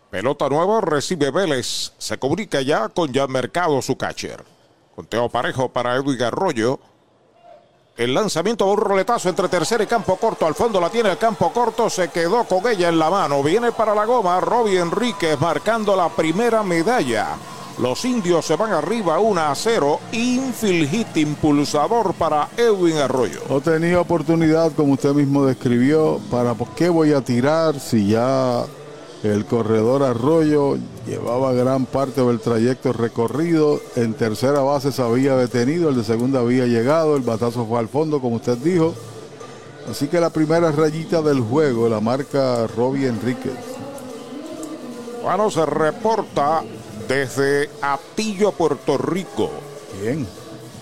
Pelota 0.09 0.47
nueva 0.49 0.81
recibe 0.81 1.29
Vélez. 1.29 1.93
Se 1.97 2.17
comunica 2.17 2.61
ya 2.61 2.89
con 2.89 3.13
Jan 3.13 3.31
Mercado, 3.31 3.81
su 3.81 3.97
catcher. 3.97 4.43
Conteo 4.95 5.29
parejo 5.29 5.69
para 5.69 5.95
Edwin 5.95 6.21
Arroyo. 6.23 6.79
El 7.97 8.13
lanzamiento 8.13 8.65
de 8.65 8.71
un 8.71 8.77
roletazo 8.77 9.29
entre 9.29 9.47
tercera 9.47 9.81
y 9.81 9.87
campo 9.87 10.17
corto. 10.17 10.45
Al 10.45 10.53
fondo 10.53 10.81
la 10.81 10.89
tiene 10.89 11.11
el 11.11 11.17
campo 11.17 11.53
corto. 11.53 11.89
Se 11.89 12.09
quedó 12.09 12.43
con 12.43 12.67
ella 12.67 12.89
en 12.89 12.99
la 12.99 13.09
mano. 13.09 13.41
Viene 13.41 13.71
para 13.71 13.95
la 13.95 14.03
goma. 14.03 14.41
Robbie 14.41 14.79
Enríquez 14.79 15.39
marcando 15.39 15.95
la 15.95 16.09
primera 16.09 16.61
medalla. 16.61 17.37
Los 17.77 18.03
indios 18.03 18.45
se 18.45 18.57
van 18.57 18.73
arriba 18.73 19.19
1 19.19 19.41
a 19.41 19.55
0. 19.55 19.99
Infield 20.11 20.89
hit 20.89 21.15
impulsador 21.15 22.13
para 22.15 22.49
Edwin 22.57 22.97
Arroyo. 22.97 23.39
No 23.49 23.61
tenía 23.61 24.01
oportunidad, 24.01 24.73
como 24.73 24.93
usted 24.93 25.13
mismo 25.13 25.45
describió, 25.45 26.19
para 26.29 26.53
por 26.53 26.67
qué 26.69 26.89
voy 26.89 27.13
a 27.13 27.21
tirar 27.21 27.79
si 27.79 28.09
ya 28.09 28.65
el 29.31 29.45
corredor 29.45 30.03
Arroyo 30.03 30.77
llevaba 31.07 31.53
gran 31.53 31.85
parte 31.85 32.21
del 32.21 32.39
trayecto 32.39 32.93
recorrido. 32.93 33.79
En 33.95 34.13
tercera 34.13 34.61
base 34.61 34.91
se 34.91 35.01
había 35.01 35.35
detenido, 35.35 35.89
el 35.89 35.95
de 35.95 36.03
segunda 36.03 36.39
había 36.41 36.65
llegado, 36.65 37.15
el 37.15 37.23
batazo 37.23 37.65
fue 37.65 37.79
al 37.79 37.87
fondo, 37.87 38.21
como 38.21 38.37
usted 38.37 38.57
dijo. 38.57 38.93
Así 39.89 40.07
que 40.07 40.19
la 40.19 40.29
primera 40.29 40.71
rayita 40.71 41.21
del 41.21 41.41
juego 41.41 41.89
la 41.89 41.99
marca 41.99 42.67
Robbie 42.67 43.07
Enríquez. 43.07 43.53
Bueno, 45.23 45.49
se 45.49 45.65
reporta 45.65 46.63
desde 47.07 47.69
Atillo, 47.81 48.51
Puerto 48.51 48.97
Rico. 48.97 49.49
Bien. 50.01 50.27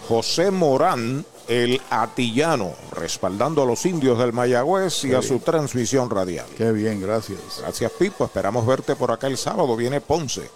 José 0.07 0.51
Morán, 0.51 1.25
el 1.61 1.81
atillano, 1.89 2.71
respaldando 2.91 3.63
a 3.63 3.65
los 3.65 3.85
indios 3.85 4.17
del 4.17 4.33
Mayagüez 4.33 5.03
y 5.03 5.09
Qué 5.09 5.15
a 5.15 5.19
bien. 5.19 5.29
su 5.29 5.39
transmisión 5.39 6.09
radial. 6.09 6.45
Qué 6.57 6.71
bien, 6.71 7.01
gracias. 7.01 7.39
Gracias, 7.61 7.91
Pipo. 7.91 8.25
Esperamos 8.25 8.65
verte 8.65 8.95
por 8.95 9.11
acá 9.11 9.27
el 9.27 9.37
sábado. 9.37 9.75
Viene 9.75 10.01
Ponce. 10.01 10.49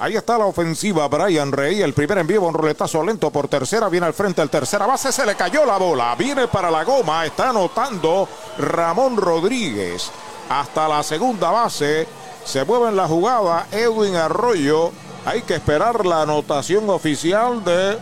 Ahí 0.00 0.16
está 0.16 0.36
la 0.38 0.46
ofensiva. 0.46 1.06
Brian 1.08 1.52
Rey. 1.52 1.80
El 1.80 1.94
primer 1.94 2.18
envío, 2.18 2.42
un 2.42 2.54
roletazo 2.54 3.02
lento 3.04 3.30
por 3.30 3.48
tercera. 3.48 3.88
Viene 3.88 4.06
al 4.06 4.14
frente 4.14 4.42
el 4.42 4.50
tercera 4.50 4.86
base. 4.86 5.12
Se 5.12 5.24
le 5.24 5.34
cayó 5.36 5.64
la 5.64 5.78
bola. 5.78 6.14
Viene 6.16 6.48
para 6.48 6.70
la 6.70 6.84
goma. 6.84 7.24
Está 7.24 7.50
anotando 7.50 8.28
Ramón 8.58 9.16
Rodríguez. 9.16 10.10
Hasta 10.48 10.88
la 10.88 11.02
segunda 11.02 11.50
base. 11.50 12.06
Se 12.44 12.64
mueve 12.64 12.88
en 12.88 12.96
la 12.96 13.06
jugada 13.08 13.66
Edwin 13.72 14.16
Arroyo. 14.16 14.90
Hay 15.26 15.42
que 15.42 15.54
esperar 15.54 16.04
la 16.04 16.22
anotación 16.22 16.90
oficial 16.90 17.64
de 17.64 17.96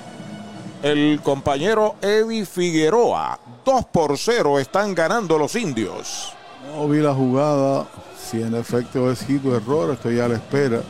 el 0.83 1.21
compañero 1.23 1.95
Eddie 2.03 2.45
Figueroa. 2.45 3.39
2 3.65 3.85
por 3.87 4.19
0 4.19 4.59
están 4.59 4.95
ganando 4.95 5.39
los 5.39 5.55
indios. 5.55 6.33
No 6.75 6.89
vi 6.89 6.99
la 6.99 7.15
jugada. 7.15 7.87
Si 8.19 8.43
en 8.43 8.55
efecto 8.55 9.11
es 9.11 9.25
hit 9.27 9.45
o 9.45 9.57
error, 9.57 9.93
estoy 9.93 10.19
a 10.21 10.29
la 10.29 10.35
espera. 10.35 10.83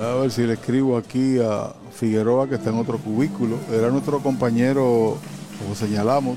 A 0.00 0.14
ver 0.14 0.30
si 0.30 0.42
le 0.42 0.54
escribo 0.54 0.96
aquí 0.96 1.38
a 1.38 1.72
Figueroa, 1.92 2.48
que 2.48 2.56
está 2.56 2.70
en 2.70 2.78
otro 2.78 2.98
cubículo. 2.98 3.58
Era 3.72 3.90
nuestro 3.90 4.20
compañero, 4.20 5.18
como 5.58 5.74
señalamos, 5.74 6.36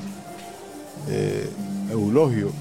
eh, 1.07 1.49
Eulogio. 1.91 2.51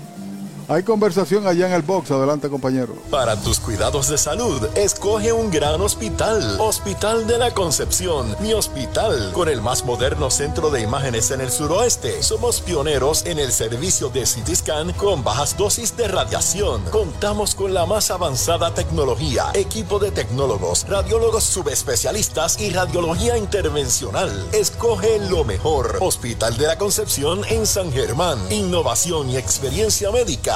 Hay 0.69 0.83
conversación 0.83 1.47
allá 1.47 1.69
en 1.69 1.75
el 1.75 1.83
box. 1.83 2.11
Adelante, 2.11 2.49
compañero. 2.49 2.97
Para 3.09 3.37
tus 3.37 3.61
cuidados 3.61 4.09
de 4.09 4.19
salud, 4.19 4.61
escoge 4.75 5.33
un 5.33 5.49
gran 5.49 5.81
hospital. 5.81 6.59
Hospital 6.59 7.27
de 7.29 7.39
la 7.39 7.53
Concepción, 7.53 8.35
mi 8.41 8.53
hospital, 8.53 9.31
con 9.33 9.49
el 9.49 9.63
más 9.63 9.85
moderno 9.85 10.29
centro 10.29 10.71
de 10.71 10.81
imágenes 10.81 11.31
en 11.31 11.41
el 11.41 11.53
suroeste. 11.53 12.21
Somos 12.21 12.61
pioneros 12.61 13.27
en 13.27 13.39
el 13.39 13.53
servicio 13.53 14.09
de 14.09 14.23
CT 14.23 14.97
con 14.97 15.23
bajas 15.23 15.57
dosis 15.57 15.97
de 15.97 16.09
radiación. 16.09 16.83
Contamos 16.91 17.55
con 17.55 17.73
la 17.73 17.87
más 17.87 18.11
avanzada 18.11 18.75
tecnología, 18.75 19.51
equipo 19.55 20.01
de 20.01 20.11
tecnólogos, 20.11 20.85
radiólogos 20.89 21.45
subespecialistas 21.45 22.61
y 22.61 22.71
radiología 22.71 23.39
intervencional. 23.39 24.49
Escoge 24.53 25.21
lo 25.31 25.45
mejor. 25.45 25.99
Hospital 26.01 26.57
de 26.57 26.67
la 26.67 26.77
Concepción 26.77 27.43
en 27.51 27.67
San 27.67 27.93
Germán. 27.93 28.39
Innovación 28.51 29.31
y 29.31 29.37
experiencia 29.37 30.11
médica 30.11 30.56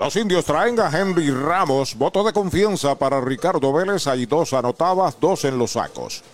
Los 0.00 0.16
indios 0.16 0.46
traen 0.46 0.80
a 0.80 0.88
Henry 0.88 1.30
Ramos. 1.30 1.94
Voto 1.94 2.24
de 2.24 2.32
confianza 2.32 2.94
para 2.94 3.20
Ricardo 3.20 3.70
Vélez. 3.70 4.06
Hay 4.06 4.24
dos 4.24 4.54
anotadas, 4.54 5.20
dos 5.20 5.44
en 5.44 5.58
los 5.58 5.72
sacos. 5.72 6.24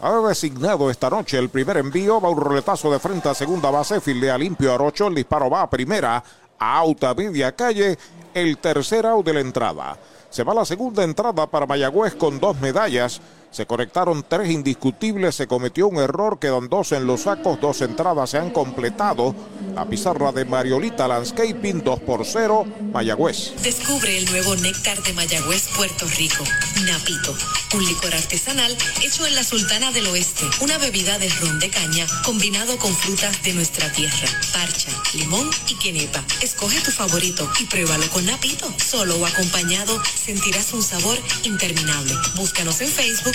Ha 0.00 0.12
designado 0.28 0.88
esta 0.92 1.10
noche 1.10 1.36
el 1.36 1.48
primer 1.48 1.78
envío. 1.78 2.20
Va 2.20 2.28
un 2.28 2.38
roletazo 2.38 2.88
de 2.88 3.00
frente 3.00 3.28
a 3.28 3.34
segunda 3.34 3.68
base. 3.68 4.00
Fildea 4.00 4.38
limpio 4.38 4.72
a 4.72 4.78
Rocho. 4.78 5.08
El 5.08 5.16
disparo 5.16 5.50
va 5.50 5.62
a 5.62 5.68
primera. 5.68 6.22
A 6.60 6.84
media 7.16 7.50
calle. 7.50 7.98
El 8.32 8.58
tercer 8.58 9.04
out 9.04 9.26
de 9.26 9.34
la 9.34 9.40
entrada. 9.40 9.98
Se 10.30 10.44
va 10.44 10.54
la 10.54 10.64
segunda 10.64 11.02
entrada 11.02 11.48
para 11.48 11.66
Mayagüez 11.66 12.14
con 12.14 12.38
dos 12.38 12.60
medallas. 12.60 13.20
Se 13.56 13.64
conectaron 13.64 14.22
tres 14.28 14.50
indiscutibles, 14.50 15.34
se 15.34 15.46
cometió 15.46 15.88
un 15.88 15.96
error, 15.96 16.38
quedan 16.38 16.68
dos 16.68 16.92
en 16.92 17.06
los 17.06 17.22
sacos, 17.22 17.58
dos 17.58 17.80
entradas 17.80 18.28
se 18.28 18.36
han 18.36 18.50
completado. 18.50 19.34
La 19.74 19.88
pizarra 19.88 20.30
de 20.30 20.44
Mariolita 20.44 21.08
Landscaping 21.08 21.82
2 21.82 22.00
por 22.00 22.26
0, 22.26 22.66
Mayagüez. 22.92 23.54
Descubre 23.62 24.18
el 24.18 24.26
nuevo 24.26 24.56
néctar 24.56 25.02
de 25.02 25.14
Mayagüez, 25.14 25.68
Puerto 25.74 26.06
Rico. 26.18 26.44
Napito, 26.84 27.34
un 27.74 27.84
licor 27.86 28.14
artesanal 28.14 28.76
hecho 29.02 29.26
en 29.26 29.34
la 29.34 29.42
Sultana 29.42 29.90
del 29.90 30.06
Oeste. 30.08 30.44
Una 30.60 30.76
bebida 30.76 31.18
de 31.18 31.30
ron 31.40 31.58
de 31.58 31.70
caña 31.70 32.06
combinado 32.26 32.76
con 32.76 32.94
frutas 32.94 33.42
de 33.42 33.54
nuestra 33.54 33.90
tierra. 33.92 34.28
Parcha, 34.52 34.90
limón 35.14 35.50
y 35.68 35.74
quenepa. 35.76 36.22
Escoge 36.42 36.78
tu 36.80 36.90
favorito 36.90 37.50
y 37.58 37.64
pruébalo 37.64 38.06
con 38.10 38.26
Napito. 38.26 38.70
Solo 38.78 39.16
o 39.16 39.24
acompañado 39.24 39.98
sentirás 40.04 40.74
un 40.74 40.82
sabor 40.82 41.18
interminable. 41.44 42.12
Búscanos 42.36 42.82
en 42.82 42.88
Facebook 42.88 43.34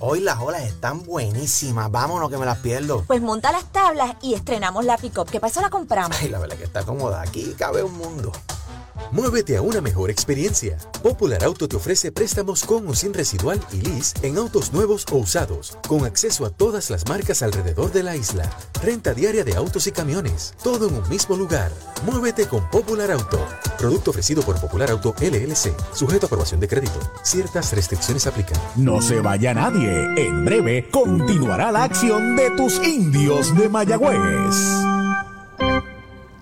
Hoy 0.00 0.20
las 0.20 0.38
olas 0.38 0.62
están 0.62 1.02
buenísimas. 1.02 1.90
Vámonos 1.90 2.30
que 2.30 2.38
me 2.38 2.46
las 2.46 2.58
pierdo. 2.58 3.02
Pues 3.06 3.20
monta 3.20 3.50
las 3.50 3.64
tablas 3.72 4.14
y 4.22 4.34
estrenamos 4.34 4.84
la 4.84 4.96
pick-up. 4.96 5.28
¿Qué 5.28 5.40
pasó? 5.40 5.60
La 5.60 5.70
compramos. 5.70 6.16
Ay, 6.20 6.28
la 6.28 6.38
verdad 6.38 6.56
que 6.56 6.64
está 6.64 6.84
cómoda. 6.84 7.20
Aquí 7.20 7.54
cabe 7.58 7.82
un 7.82 7.98
mundo. 7.98 8.30
Muévete 9.10 9.56
a 9.56 9.62
una 9.62 9.80
mejor 9.80 10.10
experiencia. 10.10 10.78
Popular 11.02 11.44
Auto 11.44 11.68
te 11.68 11.76
ofrece 11.76 12.12
préstamos 12.12 12.64
con 12.64 12.86
o 12.88 12.94
sin 12.94 13.14
residual 13.14 13.60
y 13.72 13.80
lease 13.80 14.14
en 14.22 14.38
autos 14.38 14.72
nuevos 14.72 15.06
o 15.10 15.16
usados, 15.16 15.76
con 15.86 16.04
acceso 16.04 16.44
a 16.44 16.50
todas 16.50 16.90
las 16.90 17.08
marcas 17.08 17.42
alrededor 17.42 17.92
de 17.92 18.02
la 18.02 18.16
isla. 18.16 18.50
Renta 18.82 19.14
diaria 19.14 19.44
de 19.44 19.56
autos 19.56 19.86
y 19.86 19.92
camiones, 19.92 20.54
todo 20.62 20.88
en 20.88 20.94
un 20.94 21.08
mismo 21.08 21.36
lugar. 21.36 21.72
Muévete 22.04 22.46
con 22.46 22.68
Popular 22.70 23.10
Auto. 23.10 23.44
Producto 23.78 24.10
ofrecido 24.10 24.42
por 24.42 24.60
Popular 24.60 24.90
Auto 24.90 25.14
LLC, 25.20 25.74
sujeto 25.94 26.26
a 26.26 26.28
aprobación 26.28 26.60
de 26.60 26.68
crédito. 26.68 26.98
Ciertas 27.22 27.72
restricciones 27.72 28.26
aplican. 28.26 28.60
No 28.76 29.00
se 29.00 29.20
vaya 29.20 29.54
nadie. 29.54 30.06
En 30.16 30.44
breve 30.44 30.88
continuará 30.90 31.72
la 31.72 31.84
acción 31.84 32.36
de 32.36 32.50
tus 32.50 32.82
indios 32.84 33.56
de 33.56 33.68
Mayagüez. 33.68 34.56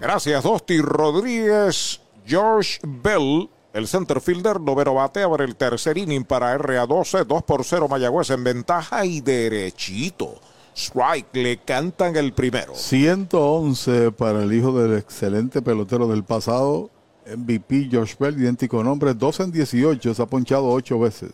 Gracias, 0.00 0.42
Dosti 0.42 0.80
Rodríguez. 0.80 2.00
George 2.26 2.80
Bell, 2.82 3.48
el 3.72 3.86
center 3.86 4.20
fielder, 4.20 4.60
noveno 4.60 4.94
bate, 4.94 5.22
abre 5.22 5.44
el 5.44 5.54
tercer 5.54 5.96
inning 5.96 6.24
para 6.24 6.58
RA12, 6.58 7.24
2 7.24 7.42
por 7.44 7.64
0 7.64 7.86
Mayagüez 7.88 8.30
en 8.30 8.42
ventaja 8.42 9.04
y 9.04 9.20
derechito. 9.20 10.40
Strike, 10.74 11.28
le 11.34 11.58
cantan 11.58 12.16
el 12.16 12.32
primero. 12.32 12.74
111 12.74 14.10
para 14.10 14.42
el 14.42 14.52
hijo 14.52 14.76
del 14.78 14.98
excelente 14.98 15.62
pelotero 15.62 16.08
del 16.08 16.24
pasado, 16.24 16.90
MVP 17.26 17.88
George 17.90 18.16
Bell, 18.18 18.38
idéntico 18.38 18.82
nombre, 18.82 19.14
2 19.14 19.40
en 19.40 19.52
18, 19.52 20.14
se 20.14 20.22
ha 20.22 20.26
ponchado 20.26 20.68
8 20.68 20.98
veces. 20.98 21.30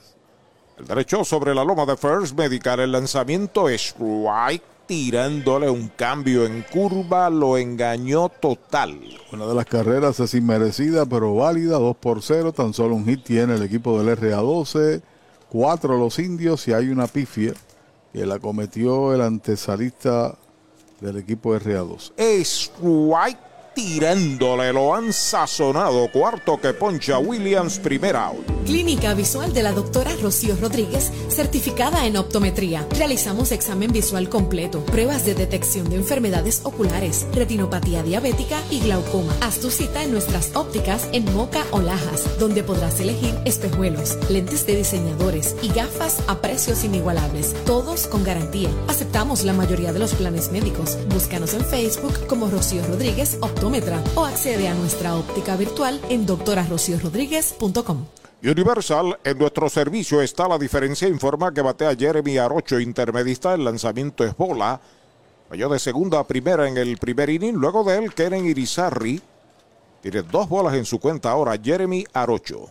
El 0.78 0.86
derecho 0.86 1.24
sobre 1.24 1.54
la 1.54 1.64
loma 1.64 1.86
de 1.86 1.96
First 1.96 2.36
Medical, 2.36 2.80
el 2.80 2.92
lanzamiento 2.92 3.68
es 3.68 3.94
strike 3.94 4.71
tirándole 4.86 5.70
un 5.70 5.88
cambio 5.88 6.46
en 6.46 6.62
curva, 6.62 7.30
lo 7.30 7.58
engañó 7.58 8.28
total. 8.28 8.98
Una 9.32 9.46
de 9.46 9.54
las 9.54 9.66
carreras 9.66 10.20
es 10.20 10.34
inmerecida, 10.34 11.06
pero 11.06 11.34
válida, 11.34 11.78
2 11.78 11.96
por 11.96 12.22
0. 12.22 12.52
Tan 12.52 12.74
solo 12.74 12.94
un 12.94 13.06
hit 13.06 13.22
tiene 13.24 13.54
el 13.54 13.62
equipo 13.62 14.02
del 14.02 14.18
RA12, 14.18 15.02
4 15.48 15.98
los 15.98 16.18
indios 16.18 16.66
y 16.68 16.72
hay 16.72 16.88
una 16.88 17.06
pifia 17.06 17.54
que 18.12 18.26
la 18.26 18.38
cometió 18.38 19.14
el 19.14 19.22
antesalista 19.22 20.36
del 21.00 21.16
equipo 21.16 21.54
RA12. 21.54 22.12
Strike 22.18 23.51
tirándole, 23.74 24.72
lo 24.72 24.94
han 24.94 25.12
sazonado. 25.12 26.10
Cuarto 26.10 26.60
que 26.60 26.74
poncha 26.74 27.18
Williams, 27.18 27.78
primera 27.78 28.26
out. 28.26 28.44
Clínica 28.66 29.14
Visual 29.14 29.52
de 29.52 29.62
la 29.62 29.72
doctora 29.72 30.12
Rocío 30.20 30.56
Rodríguez, 30.60 31.10
certificada 31.28 32.06
en 32.06 32.16
optometría. 32.16 32.86
Realizamos 32.96 33.50
examen 33.52 33.92
visual 33.92 34.28
completo, 34.28 34.84
pruebas 34.84 35.24
de 35.24 35.34
detección 35.34 35.88
de 35.90 35.96
enfermedades 35.96 36.60
oculares, 36.64 37.26
retinopatía 37.34 38.02
diabética 38.02 38.60
y 38.70 38.80
glaucoma. 38.80 39.34
Haz 39.40 39.60
tu 39.60 39.70
cita 39.70 40.02
en 40.02 40.12
nuestras 40.12 40.54
ópticas 40.54 41.08
en 41.12 41.24
Moca 41.32 41.64
o 41.70 41.80
Lajas, 41.80 42.38
donde 42.38 42.62
podrás 42.62 43.00
elegir 43.00 43.34
espejuelos, 43.44 44.18
lentes 44.30 44.66
de 44.66 44.76
diseñadores 44.76 45.56
y 45.62 45.68
gafas 45.68 46.18
a 46.28 46.40
precios 46.40 46.84
inigualables, 46.84 47.54
todos 47.64 48.06
con 48.06 48.22
garantía. 48.22 48.68
Aceptamos 48.88 49.44
la 49.44 49.52
mayoría 49.52 49.92
de 49.92 49.98
los 49.98 50.14
planes 50.14 50.52
médicos. 50.52 50.98
Búscanos 51.08 51.54
en 51.54 51.64
Facebook 51.64 52.26
como 52.26 52.48
Rocío 52.48 52.86
Rodríguez 52.86 53.38
Optometría 53.40 53.61
o 54.16 54.24
accede 54.24 54.66
a 54.66 54.74
nuestra 54.74 55.14
óptica 55.14 55.56
virtual 55.56 56.00
en 56.08 56.26
doctorarociorodríguez.com. 56.26 58.06
Universal, 58.42 59.18
en 59.22 59.38
nuestro 59.38 59.68
servicio 59.68 60.20
está 60.20 60.48
la 60.48 60.58
diferencia. 60.58 61.06
Informa 61.06 61.54
que 61.54 61.62
batea 61.62 61.94
Jeremy 61.94 62.38
Arocho, 62.38 62.80
intermedista. 62.80 63.54
El 63.54 63.64
lanzamiento 63.64 64.24
es 64.24 64.36
bola. 64.36 64.80
Falló 65.48 65.68
de 65.68 65.78
segunda 65.78 66.18
a 66.18 66.26
primera 66.26 66.66
en 66.66 66.76
el 66.76 66.98
primer 66.98 67.30
inning. 67.30 67.54
Luego 67.54 67.84
de 67.84 67.98
él, 67.98 68.14
Keren 68.14 68.44
Irizarri. 68.44 69.22
Tiene 70.00 70.22
dos 70.22 70.48
bolas 70.48 70.74
en 70.74 70.84
su 70.84 70.98
cuenta 70.98 71.30
ahora, 71.30 71.56
Jeremy 71.62 72.04
Arocho. 72.12 72.68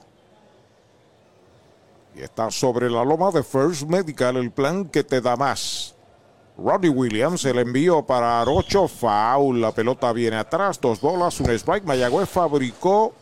Y 2.18 2.22
está 2.22 2.52
sobre 2.52 2.90
la 2.90 3.06
loma 3.06 3.32
de 3.32 3.44
First 3.44 3.84
Medical, 3.84 4.36
el 4.36 4.52
plan 4.52 4.86
que 4.90 5.06
te 5.06 5.22
da 5.22 5.38
más. 5.38 5.96
Rodney 6.64 6.90
Williams, 6.90 7.44
el 7.46 7.58
envío 7.58 8.06
para 8.06 8.42
Arocho, 8.42 8.88
foul, 8.88 9.60
la 9.60 9.72
pelota 9.72 10.14
viene 10.14 10.38
atrás, 10.38 10.80
dos 10.80 11.02
bolas, 11.02 11.40
un 11.40 11.50
strike. 11.50 11.86
Mayagüez 11.86 12.30
fabricó 12.30 13.14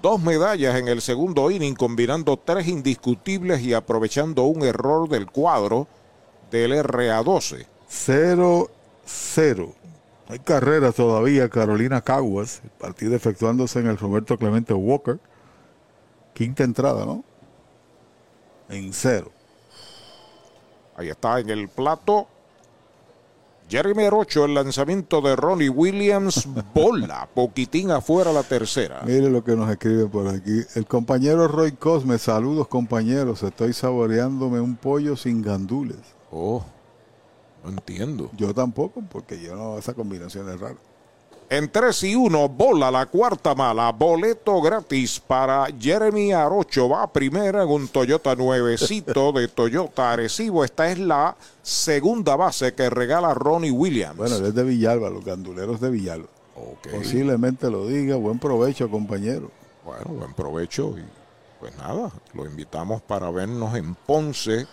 dos 0.00 0.20
medallas 0.20 0.76
en 0.76 0.86
el 0.86 1.00
segundo 1.00 1.50
inning, 1.50 1.74
combinando 1.74 2.36
tres 2.36 2.68
indiscutibles 2.68 3.60
y 3.62 3.74
aprovechando 3.74 4.44
un 4.44 4.62
error 4.62 5.08
del 5.08 5.26
cuadro 5.26 5.88
del 6.50 6.72
RA12. 6.72 7.66
0-0. 7.90 9.74
Hay 10.28 10.38
carreras 10.38 10.94
todavía, 10.94 11.48
Carolina 11.48 12.00
Caguas, 12.02 12.60
el 12.62 12.70
partido 12.70 13.16
efectuándose 13.16 13.80
en 13.80 13.88
el 13.88 13.98
Roberto 13.98 14.38
Clemente 14.38 14.72
Walker. 14.72 15.18
Quinta 16.34 16.62
entrada, 16.62 17.04
¿no? 17.04 17.24
En 18.68 18.92
cero. 18.92 19.32
Ahí 20.96 21.08
está 21.08 21.40
en 21.40 21.50
el 21.50 21.68
plato 21.68 22.28
Jeremy 23.70 24.02
Arocho, 24.02 24.46
el 24.46 24.54
lanzamiento 24.54 25.20
de 25.20 25.36
Ronnie 25.36 25.68
Williams, 25.68 26.48
bola, 26.74 27.28
poquitín 27.32 27.92
afuera 27.92 28.32
la 28.32 28.42
tercera. 28.42 29.02
Mire 29.06 29.30
lo 29.30 29.44
que 29.44 29.54
nos 29.54 29.70
escribe 29.70 30.06
por 30.06 30.26
aquí. 30.26 30.62
El 30.74 30.86
compañero 30.86 31.46
Roy 31.46 31.72
Cosme, 31.72 32.18
saludos 32.18 32.66
compañeros, 32.66 33.44
estoy 33.44 33.72
saboreándome 33.72 34.60
un 34.60 34.74
pollo 34.74 35.16
sin 35.16 35.40
gandules. 35.40 35.98
Oh, 36.32 36.64
no 37.62 37.70
entiendo. 37.70 38.30
Yo 38.36 38.52
tampoco, 38.52 39.02
porque 39.08 39.40
yo 39.40 39.54
no, 39.54 39.78
esa 39.78 39.94
combinación 39.94 40.48
es 40.48 40.58
rara. 40.58 40.78
En 41.52 41.68
3 41.68 42.04
y 42.04 42.14
1, 42.14 42.48
bola 42.50 42.92
la 42.92 43.06
cuarta 43.06 43.56
mala. 43.56 43.90
Boleto 43.90 44.62
gratis 44.62 45.18
para 45.18 45.66
Jeremy 45.80 46.32
Arocho. 46.32 46.88
Va 46.88 47.02
a 47.02 47.12
primera 47.12 47.64
en 47.64 47.68
un 47.68 47.88
Toyota 47.88 48.36
nuevecito 48.36 49.32
de 49.32 49.48
Toyota 49.48 50.12
Arecibo. 50.12 50.62
Esta 50.64 50.88
es 50.92 51.00
la 51.00 51.36
segunda 51.60 52.36
base 52.36 52.72
que 52.72 52.88
regala 52.88 53.34
Ronnie 53.34 53.72
Williams. 53.72 54.16
Bueno, 54.16 54.36
es 54.36 54.54
de 54.54 54.62
Villalba, 54.62 55.10
los 55.10 55.24
ganduleros 55.24 55.80
de 55.80 55.90
Villalba. 55.90 56.28
Okay. 56.54 57.00
Posiblemente 57.00 57.68
lo 57.68 57.84
diga. 57.88 58.14
Buen 58.14 58.38
provecho, 58.38 58.88
compañero. 58.88 59.50
Bueno, 59.84 60.04
buen 60.04 60.32
provecho. 60.34 60.94
Y 60.96 61.02
pues 61.58 61.76
nada, 61.78 62.12
lo 62.32 62.46
invitamos 62.46 63.02
para 63.02 63.28
vernos 63.32 63.74
en 63.74 63.96
Ponce 63.96 64.68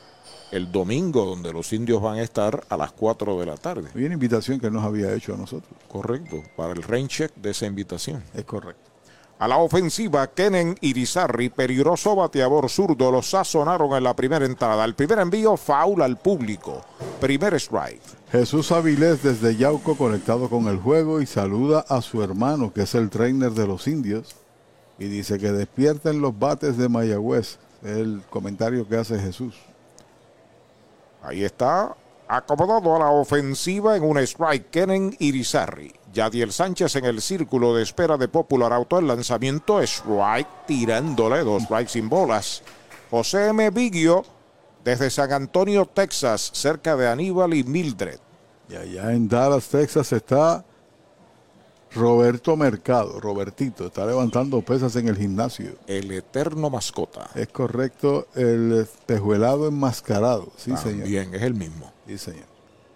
el 0.52 0.72
domingo, 0.72 1.26
donde 1.26 1.52
los 1.52 1.74
indios 1.74 2.02
van 2.02 2.18
a 2.19 2.22
estar 2.22 2.64
a 2.69 2.78
las 2.78 2.91
4 2.91 3.40
de 3.40 3.45
la 3.45 3.57
tarde. 3.57 3.90
Hay 3.95 4.06
una 4.06 4.14
invitación 4.14 4.60
que 4.60 4.72
nos 4.72 4.84
había 4.84 5.14
hecho 5.14 5.34
a 5.34 5.38
nosotros. 5.38 5.72
Correcto, 5.88 6.44
para 6.56 6.74
el 6.74 6.84
rain 6.84 7.07
check 7.07 7.34
de 7.36 7.52
esa 7.52 7.65
invitación. 7.65 8.24
Es 8.34 8.45
correcto. 8.45 8.88
A 9.40 9.48
la 9.48 9.57
ofensiva, 9.57 10.26
Kenen 10.26 10.76
Irizarri, 10.82 11.49
peligroso 11.49 12.15
bateador 12.15 12.69
zurdo, 12.69 13.11
lo 13.11 13.22
sazonaron 13.22 13.94
en 13.94 14.03
la 14.03 14.15
primera 14.15 14.44
entrada. 14.45 14.84
El 14.84 14.95
primer 14.95 15.19
envío, 15.19 15.56
faula 15.57 16.06
al 16.06 16.18
público. 16.18 16.82
Primer 17.22 17.53
strike. 17.53 18.02
Jesús 18.32 18.72
Avilés 18.72 19.22
desde 19.22 19.56
Yauco 19.56 19.95
conectado 19.95 20.49
con 20.49 20.68
el 20.68 20.78
juego 20.78 21.22
y 21.22 21.28
saluda 21.28 21.86
a 21.88 22.02
su 22.02 22.24
hermano, 22.24 22.74
que 22.74 22.82
es 22.82 22.95
el 22.95 23.11
trainer 23.11 23.52
de 23.52 23.68
los 23.68 23.88
indios. 23.88 24.36
Y 24.98 25.06
dice 25.06 25.38
que 25.38 25.52
despierten 25.52 26.19
los 26.19 26.38
bates 26.38 26.76
de 26.76 26.90
Mayagüez. 26.90 27.60
El 27.84 28.24
comentario 28.32 28.88
que 28.88 28.98
hace 28.98 29.19
Jesús. 29.19 29.53
Ahí 31.28 31.44
está, 31.44 31.94
acomodado 32.26 32.95
a 32.95 32.99
la 32.99 33.10
ofensiva 33.10 33.98
en 33.98 34.04
un 34.04 34.18
strike, 34.20 34.70
Kenen 34.70 35.14
Irizarri. 35.20 35.94
Yadiel 36.14 36.54
Sánchez 36.54 36.95
en 36.95 37.04
el 37.04 37.22
círculo 37.22 37.76
de 37.76 37.84
espera 37.84 38.16
de 38.16 38.30
Popular 38.30 38.72
Auto. 38.72 38.98
El 38.98 39.08
lanzamiento 39.08 39.82
strike 39.82 40.48
tirándole 40.66 41.40
dos 41.40 41.64
strikes 41.64 41.91
sin 41.91 42.08
bolas. 42.08 42.64
José 43.12 43.49
M. 43.49 43.70
Bigio 43.72 44.24
desde 44.86 45.10
San 45.10 45.34
Antonio, 45.34 45.86
Texas, 45.86 46.49
cerca 46.54 46.95
de 46.95 47.10
Aníbal 47.10 47.56
y 47.56 47.66
Mildred. 47.66 48.20
Y 48.70 48.78
allá 48.78 49.12
en 49.12 49.28
Dallas, 49.28 49.68
Texas 49.68 50.14
está 50.14 50.64
Roberto 51.98 52.56
Mercado. 52.56 53.19
Robertito 53.19 53.88
está 53.88 54.06
levantando 54.06 54.61
pesas 54.61 54.95
en 54.95 55.07
el 55.07 55.18
gimnasio. 55.18 55.76
El 55.88 56.11
eterno 56.11 56.69
mascota. 56.69 57.30
Es 57.36 57.48
correcto, 57.48 58.28
el 58.36 58.88
tejuelado 59.06 59.68
enmascarado. 59.68 60.49
Sí, 60.56 60.76
señor. 60.78 61.07
Bien, 61.07 61.34
es 61.34 61.41
el 61.41 61.56
mismo. 61.56 61.91
Sí, 62.06 62.18
señor. 62.18 62.45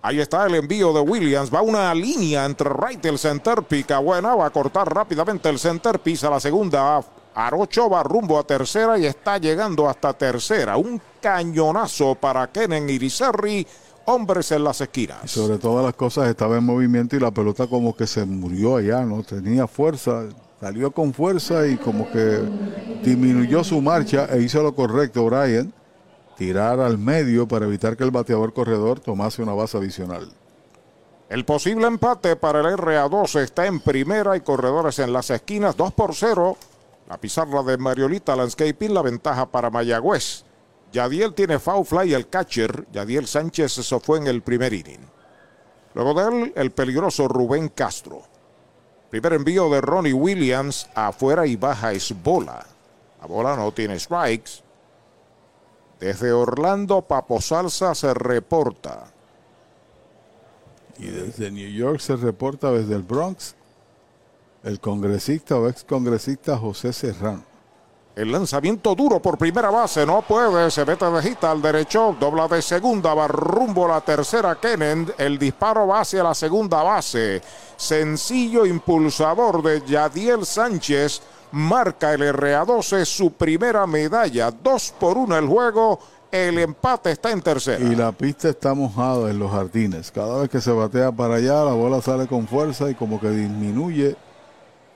Ahí 0.04 0.20
está 0.20 0.46
el 0.48 0.56
envío 0.56 0.94
de 0.94 1.02
Williams. 1.02 1.54
Va 1.54 1.62
una 1.62 1.94
línea 1.94 2.46
entre 2.46 2.70
right 2.70 3.04
y 3.06 3.08
el 3.08 3.20
center 3.20 3.64
pica. 3.64 4.00
Buena, 4.00 4.34
va 4.36 4.48
a 4.48 4.50
cortar 4.50 4.92
rápidamente 4.92 5.50
el 5.50 5.60
center 5.60 6.00
piece 6.00 6.26
a 6.26 6.32
la 6.32 6.40
segunda. 6.40 7.04
Arocho 7.34 7.90
va 7.90 8.04
rumbo 8.04 8.40
a 8.40 8.44
tercera 8.44 8.98
y 8.98 9.06
está 9.06 9.38
llegando 9.38 9.88
hasta 9.88 10.14
tercera. 10.14 10.76
Un 10.78 11.02
cañonazo 11.22 12.16
para 12.16 12.52
Kenen 12.52 12.90
Irizarri. 12.90 13.66
Hombres 14.12 14.52
en 14.52 14.64
las 14.64 14.82
esquinas. 14.82 15.24
Y 15.24 15.28
sobre 15.28 15.58
todas 15.58 15.86
las 15.86 15.96
cosas 15.96 16.28
estaba 16.28 16.58
en 16.58 16.64
movimiento 16.64 17.16
y 17.16 17.20
la 17.20 17.32
pelota 17.32 17.68
como 17.68 17.96
que 17.96 18.08
se 18.08 18.26
murió 18.26 18.78
allá, 18.78 19.06
¿no? 19.06 19.24
Tenía 19.24 19.68
fuerza, 19.68 20.26
salió 20.60 20.92
con 20.92 21.14
fuerza 21.14 21.68
y 21.68 21.78
como 21.78 22.10
que 22.12 22.40
disminuyó 23.04 23.64
su 23.64 23.82
marcha 23.82 24.26
e 24.32 24.42
hizo 24.42 24.62
lo 24.62 24.76
correcto, 24.76 25.26
Brian 25.26 25.74
tirar 26.42 26.80
al 26.80 26.98
medio 26.98 27.48
para 27.48 27.68
evitar 27.68 27.96
que 27.96 28.04
el 28.04 28.10
bateador 28.10 28.52
corredor 28.52 29.00
tomase 29.00 29.44
una 29.44 29.54
base 29.54 29.78
adicional. 29.78 30.34
El 31.30 31.46
posible 31.46 31.86
empate 31.86 32.36
para 32.36 32.62
el 32.62 32.78
RA12 32.78 33.42
está 33.42 33.68
en 33.68 33.80
primera 33.80 34.36
y 34.36 34.42
corredores 34.42 34.98
en 34.98 35.14
las 35.14 35.30
esquinas 35.30 35.78
2 35.78 35.94
por 35.94 36.16
0. 36.16 36.58
La 37.08 37.18
pizarra 37.20 37.62
de 37.62 37.78
Mariolita 37.78 38.36
Landscaping, 38.36 38.92
la 38.92 39.04
ventaja 39.04 39.46
para 39.46 39.70
Mayagüez. 39.70 40.44
Yadiel 40.92 41.34
tiene 41.34 41.60
foul 41.60 41.86
fly 41.86 42.14
el 42.14 42.28
catcher. 42.28 42.88
Yadiel 42.92 43.28
Sánchez 43.28 43.74
se 43.74 44.00
fue 44.00 44.20
en 44.20 44.28
el 44.28 44.42
primer 44.42 44.74
inning. 44.74 45.08
Luego 45.94 46.14
de 46.14 46.30
él, 46.30 46.54
el 46.56 46.72
peligroso 46.72 47.28
Rubén 47.28 47.70
Castro. 47.70 48.24
Primer 49.10 49.34
envío 49.34 49.70
de 49.70 49.82
Ronnie 49.82 50.14
Williams 50.14 50.90
afuera 50.96 51.46
y 51.46 51.56
baja 51.56 51.92
es 51.92 52.14
bola. 52.24 52.66
La 53.20 53.28
bola 53.28 53.56
no 53.56 53.72
tiene 53.72 54.00
strikes. 54.00 54.64
Desde 56.00 56.32
Orlando, 56.32 57.02
Papo 57.02 57.42
Salsa 57.42 57.94
se 57.94 58.14
reporta. 58.14 59.12
Y 60.98 61.08
desde 61.08 61.52
New 61.52 61.70
York 61.70 62.00
se 62.00 62.16
reporta 62.16 62.72
desde 62.72 62.96
el 62.96 63.04
Bronx 63.04 63.56
el 64.64 64.80
congresista 64.80 65.58
o 65.58 65.68
ex 65.68 65.84
congresista 65.84 66.58
José 66.58 66.94
Serrano. 66.94 67.51
El 68.14 68.32
lanzamiento 68.32 68.94
duro 68.94 69.22
por 69.22 69.38
primera 69.38 69.70
base, 69.70 70.06
no 70.06 70.22
puede, 70.22 70.70
se 70.70 70.86
mete 70.86 71.06
de 71.06 71.48
al 71.48 71.62
derecho, 71.62 72.16
dobla 72.20 72.48
de 72.50 72.62
segunda, 72.62 73.14
va 73.14 73.26
rumbo 73.28 73.86
a 73.86 73.96
la 73.96 74.02
tercera 74.02 74.56
Kenen, 74.56 75.14
el 75.18 75.40
disparo 75.40 75.88
va 75.88 76.02
hacia 76.02 76.22
la 76.22 76.34
segunda 76.34 76.84
base. 76.84 77.42
Sencillo 77.78 78.66
impulsador 78.66 79.64
de 79.64 79.82
Yadiel 79.86 80.46
Sánchez, 80.46 81.22
marca 81.52 82.14
el 82.14 82.22
RA12 82.22 83.06
su 83.06 83.32
primera 83.32 83.88
medalla, 83.88 84.52
dos 84.52 84.94
por 85.00 85.18
uno 85.18 85.38
el 85.38 85.48
juego, 85.48 85.98
el 86.32 86.60
empate 86.60 87.12
está 87.12 87.32
en 87.32 87.42
tercera. 87.42 87.84
Y 87.84 87.96
la 87.96 88.12
pista 88.12 88.50
está 88.50 88.74
mojada 88.74 89.30
en 89.30 89.40
los 89.40 89.52
jardines. 89.52 90.12
Cada 90.12 90.42
vez 90.42 90.50
que 90.50 90.60
se 90.60 90.72
batea 90.72 91.14
para 91.14 91.36
allá, 91.36 91.64
la 91.64 91.74
bola 91.74 92.02
sale 92.02 92.28
con 92.28 92.46
fuerza 92.46 92.90
y 92.90 92.96
como 92.96 93.22
que 93.22 93.30
disminuye. 93.30 94.18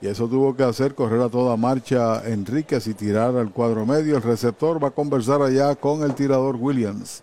Y 0.00 0.08
eso 0.08 0.28
tuvo 0.28 0.54
que 0.54 0.62
hacer 0.62 0.94
correr 0.94 1.20
a 1.22 1.28
toda 1.28 1.56
marcha 1.56 2.22
Enríquez 2.28 2.86
y 2.86 2.94
tirar 2.94 3.36
al 3.36 3.50
cuadro 3.50 3.86
medio. 3.86 4.16
El 4.16 4.22
receptor 4.22 4.82
va 4.82 4.88
a 4.88 4.92
conversar 4.92 5.40
allá 5.42 5.74
con 5.74 6.02
el 6.02 6.14
tirador 6.14 6.56
Williams. 6.56 7.22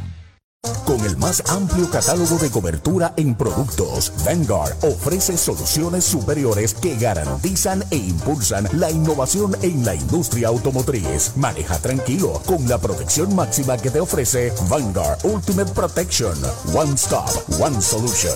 Con 0.85 1.03
el 1.05 1.17
más 1.17 1.41
amplio 1.49 1.89
catálogo 1.89 2.37
de 2.37 2.51
cobertura 2.51 3.13
en 3.17 3.33
productos, 3.33 4.13
Vanguard 4.23 4.75
ofrece 4.83 5.35
soluciones 5.35 6.03
superiores 6.03 6.75
que 6.75 6.95
garantizan 6.97 7.83
e 7.89 7.95
impulsan 7.95 8.67
la 8.73 8.91
innovación 8.91 9.55
en 9.63 9.83
la 9.83 9.95
industria 9.95 10.49
automotriz. 10.49 11.31
Maneja 11.35 11.79
tranquilo 11.79 12.41
con 12.45 12.69
la 12.69 12.77
protección 12.77 13.35
máxima 13.35 13.75
que 13.75 13.89
te 13.89 13.99
ofrece 14.01 14.53
Vanguard 14.69 15.17
Ultimate 15.23 15.71
Protection. 15.71 16.37
One 16.75 16.93
Stop, 16.93 17.29
One 17.59 17.81
Solution. 17.81 18.35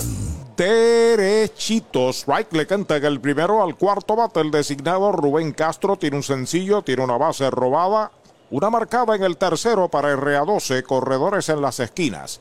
Derechitos. 0.57 2.21
Strike 2.21 2.53
le 2.53 2.65
canta 2.65 2.95
el 2.95 3.21
primero 3.21 3.61
al 3.61 3.75
cuarto 3.75 4.15
bate. 4.15 4.39
El 4.39 4.49
designado 4.49 5.11
Rubén 5.11 5.51
Castro 5.51 5.95
tiene 5.95 6.17
un 6.17 6.23
sencillo, 6.23 6.81
tiene 6.81 7.03
una 7.03 7.17
base 7.17 7.51
robada. 7.51 8.11
Una 8.51 8.69
marcada 8.69 9.15
en 9.15 9.23
el 9.23 9.37
tercero 9.37 9.89
para 9.89 10.15
RA12, 10.15 10.83
corredores 10.83 11.49
en 11.49 11.61
las 11.61 11.79
esquinas. 11.79 12.39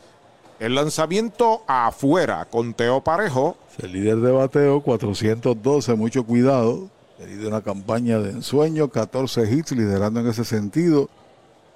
El 0.61 0.75
lanzamiento 0.75 1.63
afuera 1.67 2.47
con 2.51 2.75
Teo 2.75 3.01
Parejo. 3.01 3.57
El 3.79 3.93
líder 3.93 4.19
de 4.19 4.31
bateo, 4.31 4.83
412, 4.83 5.95
mucho 5.95 6.25
cuidado. 6.25 6.89
Tenido 7.19 7.49
una 7.49 7.63
campaña 7.63 8.19
de 8.19 8.31
ensueño, 8.31 8.89
14 8.89 9.51
hits, 9.51 9.73
liderando 9.73 10.21
en 10.21 10.29
ese 10.29 10.45
sentido. 10.45 11.09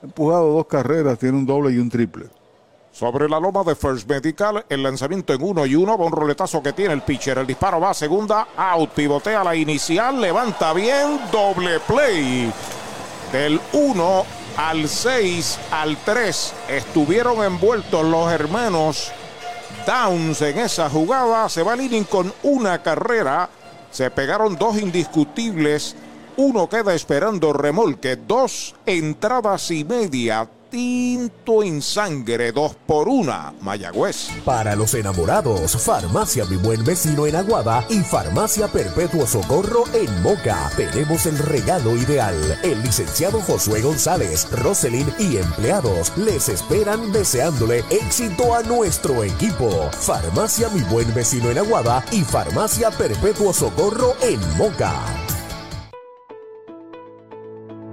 Empujado 0.02 0.52
dos 0.52 0.66
carreras, 0.66 1.18
tiene 1.18 1.38
un 1.38 1.46
doble 1.46 1.72
y 1.72 1.78
un 1.78 1.88
triple. 1.88 2.26
Sobre 2.92 3.28
la 3.28 3.40
loma 3.40 3.64
de 3.64 3.74
First 3.74 4.09
Medical, 4.09 4.64
el 4.68 4.82
lanzamiento 4.82 5.32
en 5.32 5.42
uno 5.42 5.64
y 5.64 5.74
uno, 5.74 5.96
va 5.96 6.05
un 6.05 6.12
roletazo 6.12 6.62
que 6.62 6.72
tiene 6.72 6.94
el 6.94 7.02
pitcher. 7.02 7.38
El 7.38 7.46
disparo 7.46 7.80
va 7.80 7.90
a 7.90 7.94
segunda, 7.94 8.48
out, 8.56 8.90
pivotea 8.90 9.42
la 9.42 9.56
inicial, 9.56 10.20
levanta 10.20 10.72
bien, 10.72 11.18
doble 11.32 11.80
play. 11.80 12.52
Del 13.32 13.60
1 13.72 14.24
al 14.56 14.88
6 14.88 15.59
al 15.70 15.96
3 15.98 16.55
estuvieron 16.68 17.44
envueltos 17.44 18.05
los 18.05 18.32
hermanos 18.32 19.12
Downs 19.86 20.40
en 20.42 20.59
esa 20.59 20.88
jugada. 20.88 21.48
Se 21.48 21.62
va 21.62 21.74
el 21.74 21.82
inning 21.82 22.05
con 22.05 22.32
una 22.42 22.82
carrera. 22.82 23.48
Se 23.90 24.10
pegaron 24.10 24.56
dos 24.56 24.78
indiscutibles. 24.78 25.94
Uno 26.36 26.68
queda 26.68 26.94
esperando 26.94 27.52
remolque. 27.52 28.16
Dos 28.16 28.74
entradas 28.86 29.70
y 29.70 29.84
media 29.84 30.48
tinto 30.70 31.62
en 31.62 31.80
sangre, 31.82 32.52
dos 32.52 32.74
por 32.86 33.08
una, 33.08 33.54
Mayagüez. 33.60 34.28
Para 34.44 34.76
los 34.76 34.94
enamorados, 34.94 35.76
Farmacia 35.82 36.44
Mi 36.44 36.56
Buen 36.56 36.84
Vecino 36.84 37.26
en 37.26 37.36
Aguada 37.36 37.84
y 37.88 38.00
Farmacia 38.00 38.68
Perpetuo 38.68 39.26
Socorro 39.26 39.84
en 39.94 40.22
Moca. 40.22 40.70
Tenemos 40.76 41.26
el 41.26 41.38
regalo 41.38 41.96
ideal. 41.96 42.58
El 42.62 42.82
licenciado 42.82 43.40
Josué 43.40 43.82
González, 43.82 44.48
Roselyn 44.50 45.12
y 45.18 45.36
empleados 45.38 46.12
les 46.16 46.48
esperan 46.48 47.12
deseándole 47.12 47.84
éxito 47.90 48.54
a 48.54 48.62
nuestro 48.62 49.24
equipo. 49.24 49.90
Farmacia 49.92 50.68
Mi 50.70 50.80
Buen 50.82 51.12
Vecino 51.14 51.50
en 51.50 51.58
Aguada 51.58 52.04
y 52.12 52.22
Farmacia 52.22 52.90
Perpetuo 52.90 53.52
Socorro 53.52 54.16
en 54.22 54.40
Moca. 54.56 55.38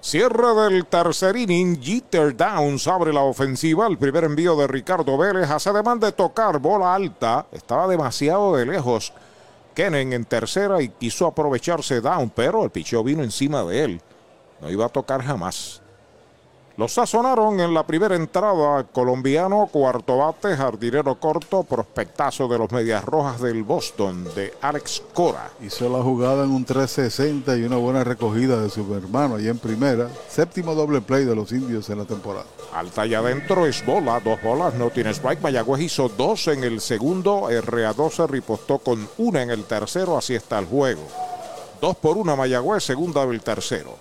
Cierre 0.00 0.54
del 0.54 0.86
tercer 0.86 1.36
inning, 1.36 1.80
Jeter 1.80 2.34
Downs 2.36 2.88
abre 2.88 3.12
la 3.12 3.20
ofensiva. 3.20 3.86
El 3.86 3.98
primer 3.98 4.24
envío 4.24 4.56
de 4.56 4.66
Ricardo 4.66 5.16
Vélez 5.18 5.50
hace 5.50 5.72
demanda 5.72 6.06
de 6.06 6.12
tocar 6.12 6.58
bola 6.58 6.94
alta. 6.94 7.46
Estaba 7.52 7.86
demasiado 7.86 8.56
de 8.56 8.66
lejos. 8.66 9.12
Kenen 9.74 10.12
en 10.12 10.24
tercera 10.24 10.80
y 10.82 10.88
quiso 10.88 11.26
aprovecharse 11.26 12.00
Down, 12.00 12.30
pero 12.30 12.64
el 12.64 12.70
picheo 12.70 13.04
vino 13.04 13.22
encima 13.22 13.62
de 13.64 13.84
él. 13.84 14.02
No 14.60 14.70
iba 14.70 14.86
a 14.86 14.88
tocar 14.88 15.22
jamás. 15.22 15.82
Los 16.80 16.94
sazonaron 16.94 17.60
en 17.60 17.74
la 17.74 17.86
primera 17.86 18.16
entrada. 18.16 18.84
Colombiano, 18.84 19.68
cuarto 19.70 20.16
bate, 20.16 20.56
jardinero 20.56 21.14
corto, 21.16 21.62
prospectazo 21.62 22.48
de 22.48 22.56
los 22.56 22.72
Medias 22.72 23.04
Rojas 23.04 23.38
del 23.38 23.64
Boston, 23.64 24.24
de 24.34 24.54
Alex 24.62 25.02
Cora. 25.12 25.50
Hizo 25.60 25.90
la 25.90 26.02
jugada 26.02 26.44
en 26.44 26.52
un 26.52 26.64
360 26.64 27.54
y 27.58 27.64
una 27.64 27.76
buena 27.76 28.02
recogida 28.02 28.58
de 28.62 28.70
su 28.70 28.94
hermano 28.94 29.34
allá 29.34 29.50
en 29.50 29.58
primera. 29.58 30.08
Séptimo 30.30 30.74
doble 30.74 31.02
play 31.02 31.26
de 31.26 31.36
los 31.36 31.52
indios 31.52 31.90
en 31.90 31.98
la 31.98 32.06
temporada. 32.06 32.46
Alta 32.72 33.04
y 33.04 33.12
adentro 33.12 33.66
es 33.66 33.84
bola, 33.84 34.18
dos 34.18 34.42
bolas, 34.42 34.72
no 34.72 34.88
tiene 34.88 35.10
strike. 35.10 35.42
Mayagüez 35.42 35.82
hizo 35.82 36.08
dos 36.08 36.48
en 36.48 36.64
el 36.64 36.80
segundo. 36.80 37.50
RA12 37.50 38.26
ripostó 38.26 38.78
con 38.78 39.06
una 39.18 39.42
en 39.42 39.50
el 39.50 39.64
tercero. 39.64 40.16
Así 40.16 40.34
está 40.34 40.58
el 40.58 40.64
juego. 40.64 41.02
Dos 41.78 41.94
por 41.96 42.16
una 42.16 42.36
Mayagüez, 42.36 42.82
segunda 42.82 43.26
del 43.26 43.42
tercero. 43.42 43.98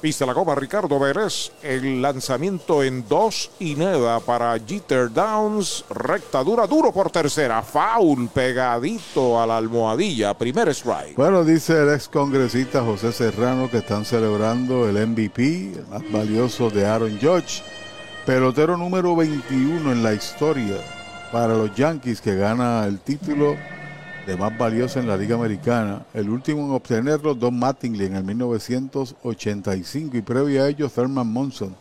Pista 0.00 0.24
la 0.24 0.32
goma 0.32 0.54
Ricardo 0.54 0.98
Vélez. 0.98 1.50
El 1.62 2.00
lanzamiento 2.00 2.82
en 2.82 3.06
dos 3.08 3.50
y 3.58 3.74
nada 3.74 4.20
para 4.20 4.56
Jeter 4.58 5.12
Downs. 5.12 5.84
Recta 5.90 6.44
dura, 6.44 6.66
duro 6.66 6.92
por 6.92 7.10
tercera. 7.10 7.62
Foul 7.62 8.28
pegadito 8.28 9.40
a 9.40 9.46
la 9.46 9.56
almohadilla. 9.56 10.34
Primer 10.34 10.68
strike. 10.68 11.16
Bueno, 11.16 11.44
dice 11.44 11.82
el 11.82 11.92
ex 11.94 12.08
congresista 12.08 12.82
José 12.82 13.12
Serrano 13.12 13.68
que 13.70 13.78
están 13.78 14.04
celebrando 14.04 14.88
el 14.88 15.04
MVP, 15.06 15.72
el 15.74 15.86
más 15.88 16.02
valioso 16.12 16.70
de 16.70 16.86
Aaron 16.86 17.18
Judge. 17.20 17.62
Pelotero 18.24 18.76
número 18.76 19.16
21 19.16 19.90
en 19.90 20.02
la 20.02 20.12
historia 20.12 20.76
para 21.32 21.54
los 21.54 21.74
Yankees 21.74 22.20
que 22.20 22.36
gana 22.36 22.84
el 22.84 23.00
título 23.00 23.56
de 24.28 24.36
más 24.36 24.56
valioso 24.58 25.00
en 25.00 25.08
la 25.08 25.16
Liga 25.16 25.36
Americana. 25.36 26.04
El 26.12 26.28
último 26.28 26.66
en 26.66 26.72
obtenerlo, 26.72 27.34
Don 27.34 27.58
Mattingly 27.58 28.04
en 28.04 28.16
el 28.16 28.24
1985 28.24 30.18
y 30.18 30.20
previo 30.20 30.62
a 30.62 30.68
ello, 30.68 30.90
Thurman 30.90 31.26
Monson 31.26 31.74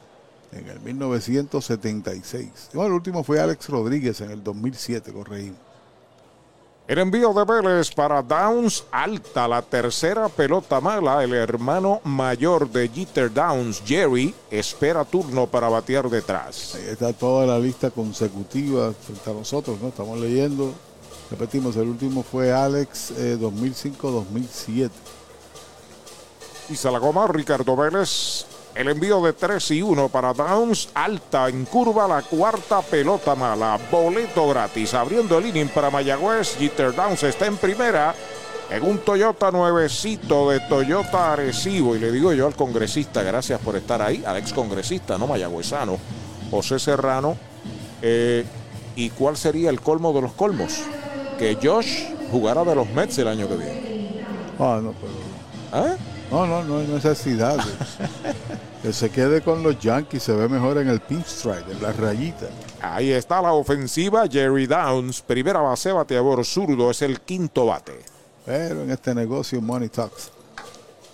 en 0.53 0.65
el 0.69 0.79
1976. 0.79 2.69
Bueno, 2.73 2.87
el 2.87 2.93
último 2.93 3.21
fue 3.25 3.41
Alex 3.41 3.67
Rodríguez 3.67 4.21
en 4.21 4.31
el 4.31 4.41
2007, 4.41 5.11
corregimos. 5.11 5.59
El 6.87 6.99
envío 6.99 7.33
de 7.33 7.43
Vélez 7.43 7.93
para 7.93 8.21
Downs 8.21 8.85
alta, 8.91 9.45
la 9.45 9.61
tercera 9.61 10.29
pelota 10.29 10.79
mala. 10.79 11.21
El 11.21 11.33
hermano 11.33 11.99
mayor 12.05 12.69
de 12.69 12.87
Jeter 12.87 13.33
Downs, 13.33 13.83
Jerry, 13.85 14.33
espera 14.49 15.03
turno 15.03 15.47
para 15.47 15.67
batear 15.67 16.09
detrás. 16.09 16.75
Ahí 16.75 16.87
está 16.91 17.11
toda 17.11 17.45
la 17.45 17.59
lista 17.59 17.89
consecutiva 17.89 18.93
frente 18.93 19.29
a 19.29 19.33
nosotros, 19.33 19.81
¿no? 19.81 19.89
Estamos 19.89 20.17
leyendo. 20.17 20.86
Repetimos, 21.29 21.75
el 21.75 21.89
último 21.89 22.23
fue 22.23 22.53
Alex 22.53 23.11
eh, 23.11 23.37
2005-2007. 23.39 24.89
Y 26.69 26.75
se 26.75 26.91
la 26.91 26.99
goma 26.99 27.27
Ricardo 27.27 27.75
Vélez. 27.75 28.45
El 28.75 28.89
envío 28.89 29.21
de 29.21 29.33
3 29.33 29.71
y 29.71 29.81
1 29.81 30.09
para 30.09 30.33
Downs. 30.33 30.89
Alta 30.93 31.49
en 31.49 31.65
curva, 31.65 32.07
la 32.07 32.21
cuarta 32.21 32.81
pelota 32.81 33.35
mala. 33.35 33.79
Boleto 33.91 34.47
gratis. 34.47 34.93
Abriendo 34.93 35.37
el 35.37 35.47
inning 35.47 35.69
para 35.69 35.89
Mayagüez. 35.89 36.57
Jeter 36.57 36.93
Downs 36.93 37.23
está 37.23 37.45
en 37.47 37.57
primera. 37.57 38.13
En 38.69 38.83
un 38.83 38.99
Toyota 38.99 39.49
nuevecito 39.49 40.49
de 40.51 40.59
Toyota 40.61 41.33
Arecibo. 41.33 41.95
Y 41.95 41.99
le 41.99 42.11
digo 42.11 42.33
yo 42.33 42.47
al 42.47 42.55
congresista, 42.55 43.23
gracias 43.23 43.59
por 43.61 43.75
estar 43.75 44.01
ahí. 44.01 44.23
Al 44.25 44.37
ex 44.37 44.53
congresista, 44.53 45.17
no 45.17 45.27
mayagüezano. 45.27 45.97
José 46.51 46.77
Serrano. 46.77 47.37
Eh, 48.01 48.45
¿Y 48.95 49.09
cuál 49.11 49.37
sería 49.37 49.69
el 49.69 49.81
colmo 49.81 50.13
de 50.13 50.21
los 50.21 50.33
colmos? 50.33 50.81
Que 51.37 51.57
Josh 51.61 52.05
jugará 52.31 52.63
de 52.63 52.75
los 52.75 52.89
Mets 52.89 53.17
el 53.19 53.27
año 53.27 53.47
que 53.47 53.55
viene. 53.55 54.25
Ah, 54.59 54.79
no, 54.81 54.93
pero. 54.93 55.85
¿Eh? 55.85 55.97
No, 56.31 56.45
no, 56.45 56.63
no 56.63 56.79
hay 56.79 56.87
necesidad. 56.87 57.57
que 58.81 58.91
se 58.91 59.09
quede 59.09 59.41
con 59.41 59.63
los 59.63 59.79
Yankees, 59.79 60.23
se 60.23 60.33
ve 60.33 60.49
mejor 60.49 60.77
en 60.77 60.89
el 60.89 60.99
pinstripe, 60.99 61.71
en 61.71 61.81
la 61.81 61.91
rayita. 61.91 62.47
Ahí 62.81 63.11
está 63.11 63.41
la 63.41 63.53
ofensiva. 63.53 64.27
Jerry 64.27 64.65
Downs, 64.65 65.21
primera 65.21 65.59
base, 65.59 65.91
bateador 65.91 66.45
zurdo, 66.45 66.91
es 66.91 67.01
el 67.01 67.21
quinto 67.21 67.65
bate. 67.65 67.99
Pero 68.45 68.83
en 68.83 68.91
este 68.91 69.13
negocio, 69.13 69.61
money 69.61 69.89
talks. 69.89 70.31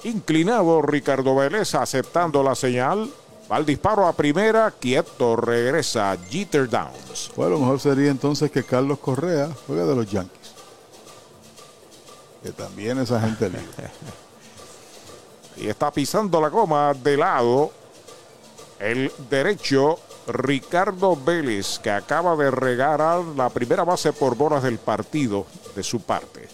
Inclinado 0.03 0.81
Ricardo 0.81 1.35
Vélez 1.35 1.75
aceptando 1.75 2.43
la 2.43 2.55
señal. 2.55 3.09
Al 3.53 3.67
disparo 3.67 4.07
a 4.07 4.13
primera, 4.13 4.71
quieto, 4.71 5.35
regresa 5.35 6.17
Jeter 6.27 6.67
Downs. 6.67 7.31
Pues 7.35 7.49
lo 7.51 7.59
mejor 7.59 7.79
sería 7.79 8.09
entonces 8.09 8.49
que 8.49 8.63
Carlos 8.63 8.97
Correa 8.97 9.49
juegue 9.67 9.83
de 9.83 9.95
los 9.95 10.09
Yankees. 10.09 10.55
Que 12.41 12.51
también 12.51 12.97
esa 12.97 13.21
gente 13.21 13.49
libre. 13.49 13.63
Y 15.55 15.67
está 15.67 15.91
pisando 15.91 16.41
la 16.41 16.47
goma 16.47 16.95
de 16.95 17.15
lado 17.15 17.71
el 18.79 19.11
derecho 19.29 19.99
Ricardo 20.27 21.15
Vélez, 21.15 21.77
que 21.77 21.91
acaba 21.91 22.35
de 22.35 22.49
regalar 22.49 23.23
la 23.37 23.49
primera 23.49 23.83
base 23.83 24.13
por 24.13 24.35
bolas 24.35 24.63
del 24.63 24.79
partido 24.79 25.45
de 25.75 25.83
su 25.83 26.01
parte. 26.01 26.49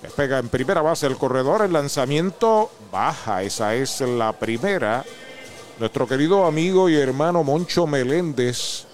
Despega 0.00 0.38
en 0.38 0.48
primera 0.48 0.80
base 0.80 1.08
el 1.08 1.16
corredor, 1.16 1.62
el 1.62 1.72
lanzamiento 1.72 2.70
baja, 2.92 3.42
esa 3.42 3.74
es 3.74 4.00
la 4.00 4.32
primera. 4.32 5.04
Nuestro 5.78 6.08
querido 6.08 6.44
amigo 6.44 6.88
y 6.88 6.96
hermano 6.96 7.44
Moncho 7.44 7.86
Meléndez, 7.86 8.84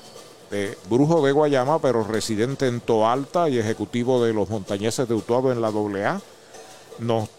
de 0.50 0.76
Brujo 0.90 1.24
de 1.24 1.32
Guayama, 1.32 1.78
pero 1.78 2.04
residente 2.04 2.66
en 2.68 2.80
Toalta 2.82 3.48
y 3.48 3.58
ejecutivo 3.58 4.22
de 4.22 4.34
los 4.34 4.50
montañeses 4.50 5.08
de 5.08 5.14
Utuado 5.14 5.50
en 5.50 5.62
la 5.62 5.68
AA, 5.68 6.20
nos 6.98 7.30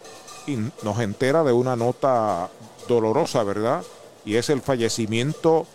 nos 0.82 1.00
entera 1.00 1.44
de 1.44 1.52
una 1.52 1.76
nota 1.76 2.50
dolorosa, 2.88 3.44
¿verdad? 3.44 3.84
Y 4.26 4.36
es 4.36 4.50
el 4.50 4.62
fallecimiento 4.62 5.68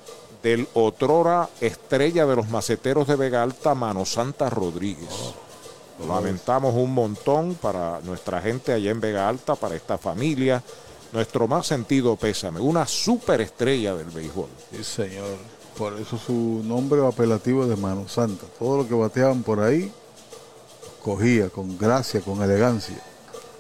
del 0.43 0.67
otrora 0.75 1.49
estrella 1.61 2.27
de 2.27 2.37
los 2.37 2.49
maceteros 2.49 3.07
de 3.07 3.15
Vega 3.15 3.43
Alta, 3.43 3.77
Mano 3.77 4.05
Santa 4.05 4.51
Rodríguez. 4.51 5.35
Lo 6.01 6.13
lamentamos 6.13 6.75
un 6.75 6.93
montón 6.93 7.55
para 7.55 8.01
nuestra 8.01 8.41
gente 8.41 8.73
allá 8.73 8.91
en 8.91 9.01
Vega 9.01 9.29
Alta, 9.29 9.55
para 9.55 9.77
esta 9.77 9.97
familia. 9.97 10.61
Nuestro 11.13 11.49
más 11.49 11.67
sentido 11.67 12.17
pésame, 12.17 12.61
una 12.61 12.87
superestrella 12.87 13.95
del 13.95 14.11
béisbol. 14.11 14.49
Sí, 14.73 14.85
señor. 14.85 15.37
Por 15.77 15.99
eso 15.99 16.19
su 16.19 16.63
nombre 16.65 17.05
apelativo 17.07 17.67
de 17.67 17.75
Mano 17.75 18.07
Santa. 18.09 18.47
Todo 18.59 18.79
lo 18.79 18.89
que 18.89 18.95
bateaban 18.95 19.43
por 19.43 19.61
ahí, 19.61 19.91
cogía 21.03 21.49
con 21.49 21.79
gracia, 21.79 22.21
con 22.21 22.43
elegancia 22.43 23.01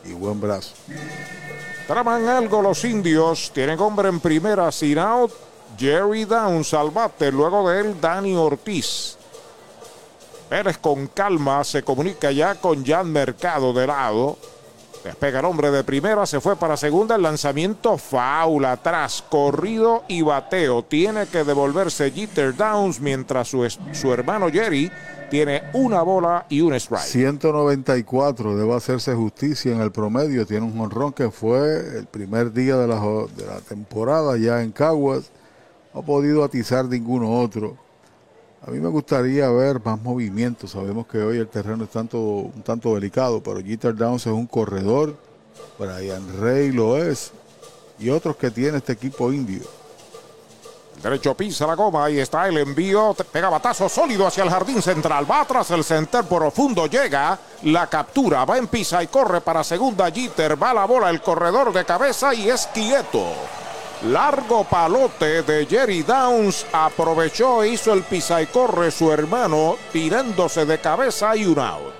y 0.05 0.12
buen 0.12 0.40
brazo. 0.40 0.74
Traman 1.86 2.28
algo 2.28 2.62
los 2.62 2.85
indios. 2.85 3.51
Tienen 3.52 3.81
hombre 3.81 4.09
en 4.09 4.20
primera, 4.20 4.70
sin 4.70 4.98
out. 4.98 5.32
Jerry 5.78 6.24
Downs 6.24 6.74
al 6.74 6.90
bate. 6.90 7.32
Luego 7.32 7.68
de 7.68 7.81
él, 7.81 8.01
Dani 8.01 8.36
Ortiz. 8.36 9.16
Pérez 10.48 10.78
con 10.78 11.06
calma 11.09 11.64
se 11.64 11.82
comunica 11.82 12.31
ya 12.32 12.56
con 12.56 12.85
Jan 12.85 13.10
Mercado 13.10 13.72
de 13.72 13.86
lado. 13.86 14.36
Despega 15.05 15.40
el 15.40 15.47
hombre 15.47 15.70
de 15.70 15.82
primera, 15.82 16.27
se 16.27 16.40
fue 16.40 16.56
para 16.56 16.77
segunda. 16.77 17.16
El 17.16 17.22
lanzamiento 17.22 17.97
faula 17.97 18.72
atrás, 18.72 19.24
corrido 19.28 20.05
y 20.09 20.20
bateo. 20.20 20.82
Tiene 20.82 21.27
que 21.27 21.43
devolverse 21.43 22.10
Jeter 22.10 22.55
Downs 22.55 23.01
mientras 23.01 23.48
su, 23.48 23.66
su 23.93 24.12
hermano 24.12 24.51
Jerry 24.51 24.90
tiene 25.31 25.62
una 25.72 26.02
bola 26.02 26.44
y 26.51 26.60
un 26.60 26.74
strike. 26.74 27.05
194, 27.05 28.56
debe 28.56 28.74
hacerse 28.74 29.14
justicia 29.14 29.72
en 29.72 29.81
el 29.81 29.90
promedio. 29.93 30.44
Tiene 30.44 30.66
un 30.66 30.78
honrón 30.78 31.12
que 31.12 31.31
fue 31.31 31.98
el 31.98 32.06
primer 32.06 32.52
día 32.52 32.77
de 32.77 32.86
la, 32.86 32.97
de 32.97 33.47
la 33.47 33.60
temporada 33.60 34.36
ya 34.36 34.60
en 34.62 34.72
Caguas. 34.72 35.31
No 35.94 36.01
ha 36.01 36.05
podido 36.05 36.44
atizar 36.44 36.85
ninguno 36.85 37.40
otro. 37.40 37.77
A 38.66 38.70
mí 38.70 38.78
me 38.78 38.89
gustaría 38.89 39.49
ver 39.51 39.81
más 39.82 40.01
movimiento. 40.01 40.69
Sabemos 40.69 41.07
que 41.07 41.19
hoy 41.19 41.39
el 41.39 41.49
terreno 41.49 41.85
es 41.85 41.91
tanto, 41.91 42.19
un 42.19 42.62
tanto 42.62 42.95
delicado, 42.95 43.43
pero 43.43 43.62
Jeter 43.62 43.97
Downs 43.97 44.27
es 44.27 44.32
un 44.32 44.47
corredor. 44.47 45.16
Brian 45.78 46.41
Rey 46.41 46.70
lo 46.70 46.99
es. 46.99 47.32
Y 47.99 48.11
otros 48.11 48.37
que 48.37 48.51
tiene 48.51 48.78
este 48.78 48.93
equipo 48.93 49.32
indio. 49.32 49.62
Derecho 51.03 51.35
pisa 51.35 51.66
la 51.66 51.74
goma, 51.74 52.05
ahí 52.05 52.19
está 52.19 52.47
el 52.47 52.59
envío, 52.59 53.16
pega 53.32 53.49
batazo 53.49 53.89
sólido 53.89 54.27
hacia 54.27 54.45
el 54.45 54.51
jardín 54.51 54.82
central, 54.82 55.28
va 55.31 55.41
atrás 55.41 55.70
el 55.70 55.82
center 55.82 56.24
profundo, 56.24 56.87
llega, 56.89 57.39
la 57.62 57.87
captura, 57.87 58.45
va 58.45 58.59
en 58.59 58.66
pisa 58.66 59.03
y 59.03 59.07
corre 59.07 59.41
para 59.41 59.65
segunda 59.65 60.11
Jeter, 60.11 60.62
va 60.62 60.74
la 60.74 60.85
bola 60.85 61.09
el 61.09 61.23
corredor 61.23 61.73
de 61.73 61.87
cabeza 61.87 62.35
y 62.35 62.51
es 62.51 62.66
quieto. 62.66 63.24
Largo 64.02 64.64
palote 64.64 65.43
de 65.43 65.66
Jerry 65.66 66.02
Downs, 66.02 66.64
aprovechó, 66.72 67.62
hizo 67.62 67.93
el 67.93 68.02
pisa 68.02 68.40
y 68.40 68.47
corre 68.47 68.90
su 68.90 69.12
hermano, 69.12 69.77
tirándose 69.93 70.64
de 70.64 70.78
cabeza 70.78 71.36
y 71.36 71.44
un 71.44 71.59
out. 71.59 71.99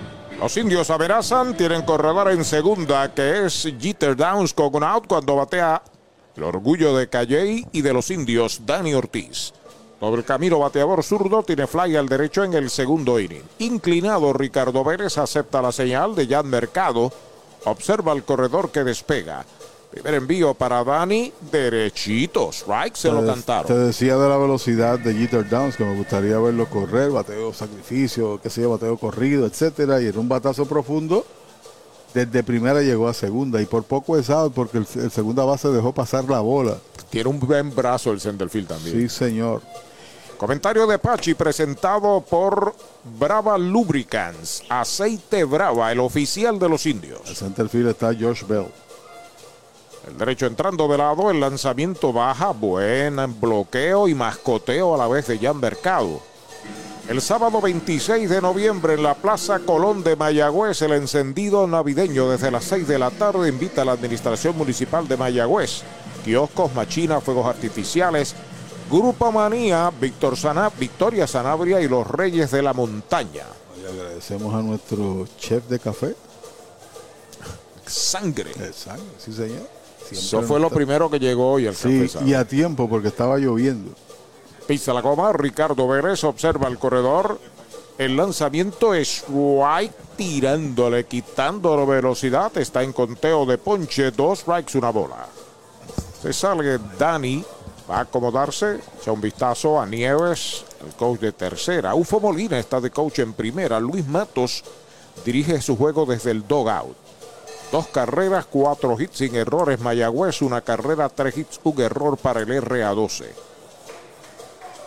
Los 0.41 0.57
indios 0.57 0.89
amenazan, 0.89 1.55
tienen 1.55 1.83
corredor 1.83 2.31
en 2.31 2.43
segunda, 2.43 3.13
que 3.13 3.45
es 3.45 3.71
Jeter 3.79 4.15
Downs 4.15 4.55
con 4.55 4.83
out 4.83 5.05
cuando 5.05 5.35
batea 5.35 5.83
el 6.35 6.41
orgullo 6.41 6.97
de 6.97 7.07
Calley 7.07 7.67
y 7.71 7.83
de 7.83 7.93
los 7.93 8.09
indios, 8.09 8.59
Dani 8.65 8.95
Ortiz. 8.95 9.53
Sobre 9.99 10.21
el 10.21 10.25
camino 10.25 10.57
bateador 10.57 11.03
zurdo, 11.03 11.43
tiene 11.43 11.67
fly 11.67 11.95
al 11.95 12.09
derecho 12.09 12.43
en 12.43 12.55
el 12.55 12.71
segundo 12.71 13.19
inning. 13.19 13.43
Inclinado, 13.59 14.33
Ricardo 14.33 14.83
Vélez 14.83 15.19
acepta 15.19 15.61
la 15.61 15.71
señal 15.71 16.15
de 16.15 16.25
Jan 16.25 16.47
Mercado. 16.47 17.13
Observa 17.65 18.11
el 18.13 18.23
corredor 18.23 18.71
que 18.71 18.83
despega. 18.83 19.45
Primer 19.91 20.13
envío 20.13 20.53
para 20.53 20.83
Dani, 20.85 21.33
derechito. 21.51 22.49
Strike, 22.51 22.95
se 22.95 23.11
lo 23.11 23.25
cantaron. 23.25 23.67
Te 23.67 23.77
decía 23.77 24.15
de 24.15 24.29
la 24.29 24.37
velocidad 24.37 24.97
de 24.97 25.13
Jeter 25.13 25.49
Downs, 25.49 25.75
que 25.75 25.83
me 25.83 25.97
gustaría 25.97 26.39
verlo 26.39 26.65
correr, 26.69 27.11
bateo 27.11 27.53
sacrificio, 27.53 28.39
qué 28.41 28.49
sé 28.49 28.61
yo, 28.61 28.71
bateo 28.71 28.97
corrido, 28.97 29.45
etcétera, 29.45 30.01
y 30.01 30.07
en 30.07 30.17
un 30.17 30.29
batazo 30.29 30.65
profundo, 30.65 31.25
desde 32.13 32.41
primera 32.41 32.81
llegó 32.81 33.09
a 33.09 33.13
segunda, 33.13 33.61
y 33.61 33.65
por 33.65 33.83
poco 33.83 34.17
es 34.17 34.29
out, 34.29 34.53
porque 34.53 34.77
el, 34.77 34.87
el 34.95 35.11
segunda 35.11 35.43
base 35.43 35.67
dejó 35.67 35.93
pasar 35.93 36.23
la 36.23 36.39
bola. 36.39 36.77
Tiene 37.09 37.29
un 37.29 37.39
buen 37.41 37.75
brazo 37.75 38.13
el 38.13 38.21
centerfield 38.21 38.69
también. 38.69 38.95
Sí, 38.95 39.09
señor. 39.09 39.61
Comentario 40.37 40.87
de 40.87 40.97
Pachi 40.97 41.33
presentado 41.33 42.21
por 42.21 42.73
Brava 43.19 43.57
Lubricants. 43.57 44.63
Aceite 44.69 45.43
Brava, 45.43 45.91
el 45.91 45.99
oficial 45.99 46.57
de 46.57 46.69
los 46.69 46.85
indios. 46.85 47.19
El 47.27 47.35
centerfield 47.35 47.89
está 47.89 48.07
Josh 48.17 48.43
Bell. 48.47 48.67
El 50.07 50.17
derecho 50.17 50.47
entrando 50.47 50.87
de 50.87 50.97
lado, 50.97 51.29
el 51.29 51.39
lanzamiento 51.39 52.11
baja, 52.11 52.51
buena 52.51 53.25
en 53.25 53.39
bloqueo 53.39 54.07
y 54.07 54.15
mascoteo 54.15 54.95
a 54.95 54.97
la 54.97 55.07
vez 55.07 55.27
de 55.27 55.37
Jan 55.37 55.59
Mercado. 55.59 56.21
El 57.07 57.21
sábado 57.21 57.61
26 57.61 58.29
de 58.29 58.41
noviembre 58.41 58.93
en 58.93 59.03
la 59.03 59.15
Plaza 59.15 59.59
Colón 59.59 60.03
de 60.03 60.15
Mayagüez, 60.15 60.81
el 60.81 60.93
encendido 60.93 61.67
navideño 61.67 62.29
desde 62.29 62.49
las 62.49 62.63
6 62.65 62.87
de 62.87 62.97
la 62.97 63.11
tarde 63.11 63.49
invita 63.49 63.81
a 63.81 63.85
la 63.85 63.91
Administración 63.91 64.57
Municipal 64.57 65.07
de 65.07 65.17
Mayagüez. 65.17 65.81
Kioscos, 66.23 66.73
machinas, 66.73 67.23
fuegos 67.23 67.45
artificiales, 67.45 68.35
Grupo 68.89 69.31
Manía, 69.31 69.91
Víctor 69.99 70.37
Sana, 70.37 70.69
Victoria 70.69 71.27
Sanabria 71.27 71.81
y 71.81 71.87
los 71.87 72.07
Reyes 72.07 72.51
de 72.51 72.61
la 72.61 72.73
Montaña. 72.73 73.45
Y 73.81 73.85
agradecemos 73.85 74.53
a 74.53 74.61
nuestro 74.61 75.27
chef 75.37 75.65
de 75.67 75.79
café. 75.79 76.15
Sangre. 77.85 78.51
El 78.59 78.73
sangre, 78.73 79.05
sí, 79.17 79.33
señor. 79.33 79.80
Siempre 80.15 80.39
Eso 80.39 80.41
fue 80.43 80.59
lo 80.59 80.69
primero 80.69 81.09
que 81.09 81.19
llegó 81.19 81.53
hoy 81.53 81.65
el 81.65 81.75
Sí, 81.75 82.07
café 82.11 82.25
y 82.29 82.33
a 82.33 82.45
tiempo, 82.45 82.89
porque 82.89 83.07
estaba 83.07 83.37
lloviendo. 83.37 83.91
Pisa 84.67 84.93
la 84.93 85.01
goma, 85.01 85.33
Ricardo 85.33 85.87
Vélez 85.87 86.23
observa 86.23 86.67
el 86.67 86.77
corredor. 86.77 87.39
El 87.97 88.17
lanzamiento 88.17 88.93
es 88.93 89.23
White 89.27 89.93
tirándole, 90.15 91.05
quitándole 91.05 91.85
velocidad. 91.85 92.55
Está 92.57 92.83
en 92.83 92.93
conteo 92.93 93.45
de 93.45 93.57
ponche, 93.57 94.11
dos 94.11 94.39
strikes, 94.39 94.77
una 94.77 94.89
bola. 94.89 95.27
Se 96.21 96.33
sale 96.33 96.79
Dani, 96.97 97.43
va 97.89 97.97
a 97.97 98.01
acomodarse, 98.01 98.79
echa 98.99 99.11
un 99.11 99.21
vistazo 99.21 99.79
a 99.79 99.85
Nieves, 99.85 100.63
el 100.85 100.93
coach 100.95 101.19
de 101.19 101.31
tercera. 101.31 101.95
Ufo 101.95 102.19
Molina 102.19 102.59
está 102.59 102.79
de 102.79 102.91
coach 102.91 103.19
en 103.19 103.33
primera. 103.33 103.79
Luis 103.79 104.07
Matos 104.07 104.63
dirige 105.25 105.61
su 105.61 105.75
juego 105.75 106.05
desde 106.05 106.31
el 106.31 106.47
dogout. 106.47 107.00
Dos 107.71 107.87
carreras, 107.87 108.45
cuatro 108.45 108.99
hits 108.99 109.19
sin 109.19 109.35
errores. 109.35 109.79
Mayagüez, 109.79 110.41
una 110.41 110.59
carrera, 110.59 111.07
tres 111.07 111.37
hits, 111.37 111.59
un 111.63 111.79
error 111.79 112.17
para 112.17 112.41
el 112.41 112.47
RA12. 112.47 113.27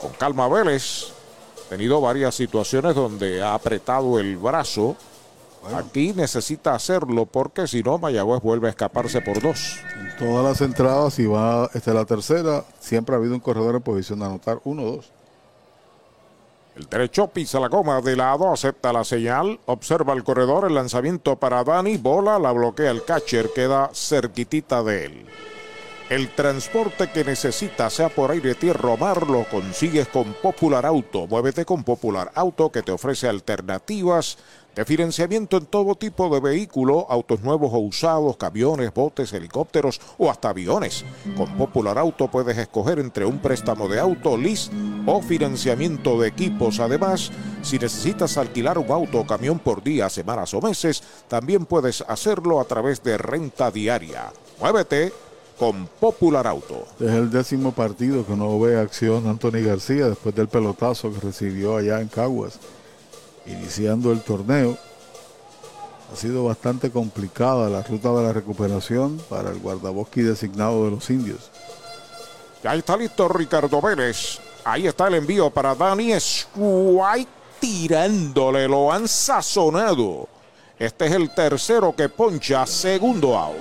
Con 0.02 0.12
calma 0.12 0.48
Vélez, 0.48 1.06
ha 1.64 1.68
tenido 1.70 2.02
varias 2.02 2.34
situaciones 2.34 2.94
donde 2.94 3.42
ha 3.42 3.54
apretado 3.54 4.18
el 4.18 4.36
brazo. 4.36 4.96
Aquí 5.74 6.12
necesita 6.12 6.74
hacerlo 6.74 7.24
porque 7.24 7.66
si 7.66 7.82
no, 7.82 7.96
Mayagüez 7.96 8.42
vuelve 8.42 8.66
a 8.66 8.70
escaparse 8.70 9.22
por 9.22 9.40
dos. 9.40 9.78
En 9.98 10.14
todas 10.18 10.44
las 10.44 10.60
entradas, 10.60 11.18
y 11.18 11.24
va 11.24 11.70
esta 11.72 11.90
es 11.90 11.96
la 11.96 12.04
tercera, 12.04 12.64
siempre 12.80 13.14
ha 13.14 13.18
habido 13.18 13.32
un 13.32 13.40
corredor 13.40 13.76
en 13.76 13.80
posición 13.80 14.18
de 14.18 14.26
anotar 14.26 14.60
uno 14.64 14.82
o 14.82 14.96
dos. 14.96 15.13
El 16.76 16.86
derecho 16.86 17.28
pisa 17.28 17.60
la 17.60 17.68
goma 17.68 18.00
de 18.00 18.16
lado, 18.16 18.52
acepta 18.52 18.92
la 18.92 19.04
señal, 19.04 19.60
observa 19.66 20.12
el 20.12 20.24
corredor, 20.24 20.66
el 20.66 20.74
lanzamiento 20.74 21.36
para 21.36 21.62
Dani, 21.62 21.98
bola, 21.98 22.38
la 22.40 22.50
bloquea 22.50 22.90
el 22.90 23.04
catcher, 23.04 23.50
queda 23.54 23.90
cerquitita 23.94 24.82
de 24.82 25.04
él. 25.04 25.26
El 26.10 26.34
transporte 26.34 27.10
que 27.10 27.24
necesitas, 27.24 27.94
sea 27.94 28.08
por 28.08 28.30
aire, 28.32 28.54
tierra 28.54 28.90
o 28.90 28.96
mar, 28.96 29.26
lo 29.26 29.44
consigues 29.44 30.08
con 30.08 30.34
Popular 30.34 30.84
Auto. 30.84 31.26
Muévete 31.28 31.64
con 31.64 31.84
Popular 31.84 32.30
Auto 32.34 32.70
que 32.70 32.82
te 32.82 32.92
ofrece 32.92 33.28
alternativas 33.28 34.36
de 34.74 34.84
financiamiento 34.84 35.56
en 35.56 35.66
todo 35.66 35.94
tipo 35.94 36.28
de 36.28 36.40
vehículo, 36.40 37.06
autos 37.08 37.40
nuevos 37.42 37.72
o 37.72 37.78
usados, 37.78 38.36
camiones, 38.36 38.92
botes, 38.92 39.32
helicópteros 39.32 40.00
o 40.18 40.30
hasta 40.30 40.50
aviones. 40.50 41.04
Con 41.36 41.56
Popular 41.56 41.98
Auto 41.98 42.28
puedes 42.28 42.58
escoger 42.58 42.98
entre 42.98 43.24
un 43.24 43.38
préstamo 43.38 43.88
de 43.88 44.00
auto, 44.00 44.36
lease 44.36 44.70
o 45.06 45.22
financiamiento 45.22 46.20
de 46.20 46.28
equipos. 46.28 46.80
Además, 46.80 47.30
si 47.62 47.78
necesitas 47.78 48.36
alquilar 48.36 48.78
un 48.78 48.90
auto 48.90 49.20
o 49.20 49.26
camión 49.26 49.58
por 49.58 49.82
día, 49.82 50.08
semanas 50.08 50.52
o 50.54 50.60
meses, 50.60 51.02
también 51.28 51.66
puedes 51.66 52.02
hacerlo 52.08 52.60
a 52.60 52.64
través 52.64 53.02
de 53.02 53.16
renta 53.16 53.70
diaria. 53.70 54.32
Muévete 54.60 55.12
con 55.58 55.86
Popular 55.86 56.46
Auto. 56.46 56.86
Es 56.98 57.12
el 57.12 57.30
décimo 57.30 57.72
partido 57.72 58.26
que 58.26 58.34
no 58.34 58.58
ve 58.58 58.78
acción 58.78 59.28
Anthony 59.28 59.62
García 59.64 60.08
después 60.08 60.34
del 60.34 60.48
pelotazo 60.48 61.12
que 61.12 61.20
recibió 61.20 61.76
allá 61.76 62.00
en 62.00 62.08
Caguas, 62.08 62.58
iniciando 63.46 64.12
el 64.12 64.20
torneo. 64.20 64.76
Ha 66.12 66.16
sido 66.16 66.44
bastante 66.44 66.90
complicada 66.90 67.68
la 67.68 67.82
ruta 67.82 68.12
de 68.12 68.22
la 68.22 68.32
recuperación 68.32 69.20
para 69.28 69.50
el 69.50 69.58
guardabosque 69.58 70.22
designado 70.22 70.84
de 70.84 70.90
los 70.92 71.10
indios. 71.10 71.50
Ya 72.62 72.74
está 72.74 72.96
listo 72.96 73.28
Ricardo 73.28 73.80
Vélez. 73.80 74.38
Ahí 74.64 74.86
está 74.86 75.08
el 75.08 75.14
envío 75.14 75.50
para 75.50 75.74
Dani 75.74 76.12
White 76.56 77.30
tirándole, 77.60 78.68
lo 78.68 78.92
han 78.92 79.08
sazonado. 79.08 80.28
Este 80.78 81.06
es 81.06 81.12
el 81.12 81.30
tercero 81.30 81.94
que 81.94 82.08
poncha, 82.08 82.66
segundo 82.66 83.38
out. 83.38 83.54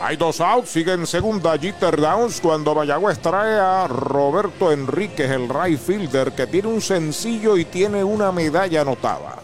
Hay 0.00 0.16
dos 0.16 0.40
outs, 0.40 0.70
sigue 0.70 0.94
en 0.94 1.06
segunda 1.06 1.58
Jeter 1.58 2.00
Downs 2.00 2.40
cuando 2.40 2.74
Mayagüez 2.74 3.18
trae 3.18 3.60
a 3.60 3.86
Roberto 3.86 4.72
Enríquez, 4.72 5.30
el 5.30 5.46
right 5.46 5.78
fielder, 5.78 6.32
que 6.32 6.46
tiene 6.46 6.68
un 6.68 6.80
sencillo 6.80 7.58
y 7.58 7.66
tiene 7.66 8.02
una 8.02 8.32
medalla 8.32 8.80
anotada. 8.80 9.39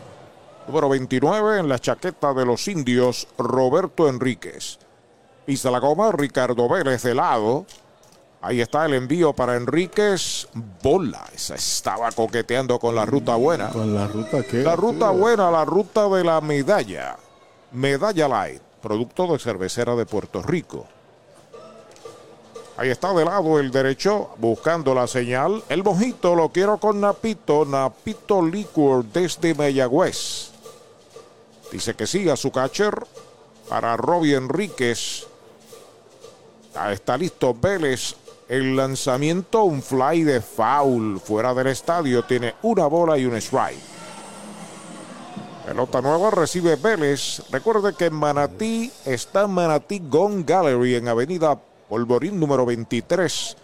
Número 0.67 0.89
29 0.89 1.61
en 1.61 1.69
la 1.69 1.79
chaqueta 1.79 2.35
de 2.35 2.45
los 2.45 2.67
indios, 2.67 3.29
Roberto 3.39 4.09
Enríquez. 4.09 4.79
Pisa 5.45 5.71
la 5.71 5.79
goma, 5.79 6.11
Ricardo 6.11 6.69
Vélez 6.69 7.05
de 7.05 7.15
lado. 7.15 7.67
Ahí 8.43 8.61
está 8.61 8.85
el 8.85 8.95
envío 8.95 9.33
para 9.33 9.55
Enríquez. 9.55 10.49
Bola. 10.83 11.25
Esa 11.33 11.55
estaba 11.55 12.11
coqueteando 12.11 12.81
con 12.81 12.97
la 12.97 13.07
ruta 13.07 13.37
buena. 13.37 13.69
¿Con 13.69 13.95
la 13.95 14.09
ruta 14.09 14.43
qué? 14.43 14.65
La 14.65 14.75
ruta 14.75 15.11
buena, 15.11 15.53
la 15.53 15.65
ruta 15.65 16.09
de 16.09 16.25
la 16.25 16.41
medalla. 16.41 17.17
Medalla 17.71 18.27
Light, 18.27 18.61
producto 18.83 19.29
de 19.29 19.39
cervecera 19.39 19.95
de 19.95 20.05
Puerto 20.05 20.43
Rico. 20.43 20.87
Ahí 22.77 22.91
está 22.91 23.15
de 23.15 23.25
lado 23.25 23.61
el 23.61 23.71
derecho, 23.71 24.31
buscando 24.39 24.95
la 24.95 25.07
señal. 25.07 25.63
El 25.69 25.85
mojito 25.85 26.35
lo 26.35 26.49
quiero 26.49 26.79
con 26.79 27.01
Napito, 27.01 27.65
Napito 27.65 28.45
Liquor 28.45 29.05
desde 29.05 29.55
Mayagüez. 29.55 30.56
Dice 31.73 31.95
que 31.95 32.07
siga 32.07 32.37
su 32.37 32.51
catcher 32.51 32.95
para 33.69 33.97
Robbie 33.97 34.37
Enríquez. 34.37 35.27
Ahí 36.75 36.95
está 36.95 37.17
listo 37.17 37.55
Vélez. 37.55 38.15
El 38.49 38.77
lanzamiento, 38.77 39.65
un 39.65 39.83
fly 39.83 40.23
de 40.23 40.41
foul 40.41 41.19
fuera 41.19 41.53
del 41.53 41.67
estadio. 41.69 42.25
Tiene 42.25 42.55
una 42.63 42.87
bola 42.87 43.19
y 43.19 43.27
un 43.27 43.35
strike. 43.37 43.97
Pelota 45.67 46.01
nueva 46.01 46.31
recibe 46.31 46.77
Vélez. 46.77 47.43
Recuerde 47.51 47.93
que 47.95 48.05
en 48.05 48.15
Manatí 48.15 48.93
está 49.05 49.49
Manatí 49.49 50.01
Gone 50.09 50.45
Gallery 50.45 50.95
en 50.95 51.09
Avenida 51.09 51.59
Polvorín 51.89 52.39
número 52.39 52.65
23. 52.65 53.57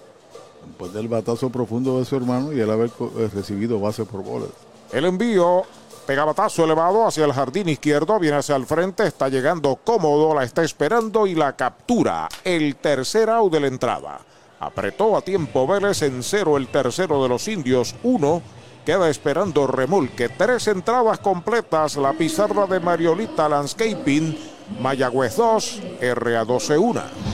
después 0.67 0.93
del 0.93 1.07
batazo 1.07 1.51
profundo 1.51 1.99
de 1.99 2.05
su 2.05 2.17
hermano 2.17 2.53
y 2.53 2.59
el 2.59 2.71
haber 2.71 2.91
eh, 3.19 3.31
recibido 3.33 3.79
base 3.79 4.05
por 4.05 4.25
bolas. 4.25 4.49
El 4.93 5.05
envío 5.05 5.63
pega 6.07 6.25
batazo 6.25 6.65
elevado 6.65 7.07
hacia 7.07 7.25
el 7.25 7.33
jardín 7.33 7.69
izquierdo, 7.69 8.19
viene 8.19 8.39
hacia 8.39 8.57
el 8.57 8.67
frente, 8.67 9.07
está 9.07 9.29
llegando 9.29 9.77
cómodo, 9.77 10.35
la 10.35 10.43
está 10.43 10.65
esperando 10.65 11.27
y 11.27 11.35
la 11.35 11.55
captura. 11.55 12.29
El 12.43 12.77
tercer 12.77 13.31
out 13.31 13.53
de 13.53 13.61
la 13.61 13.67
entrada. 13.69 14.21
Apretó 14.59 15.17
a 15.17 15.21
tiempo 15.21 15.67
Vélez 15.67 16.03
en 16.03 16.23
cero 16.23 16.57
el 16.57 16.69
tercero 16.69 17.23
de 17.23 17.29
los 17.29 17.47
indios, 17.49 17.95
uno. 18.03 18.43
Queda 18.85 19.09
esperando 19.09 19.67
remolque. 19.67 20.29
Tres 20.29 20.69
entradas 20.69 21.19
completas. 21.19 21.97
La 21.97 22.13
pizarra 22.13 22.67
de 22.67 22.81
Mariolita 22.81 23.49
Landscaping. 23.49 24.37
Mayagüez 24.81 25.37
2, 25.37 25.83
RA12 26.01 26.79
1. 26.79 27.34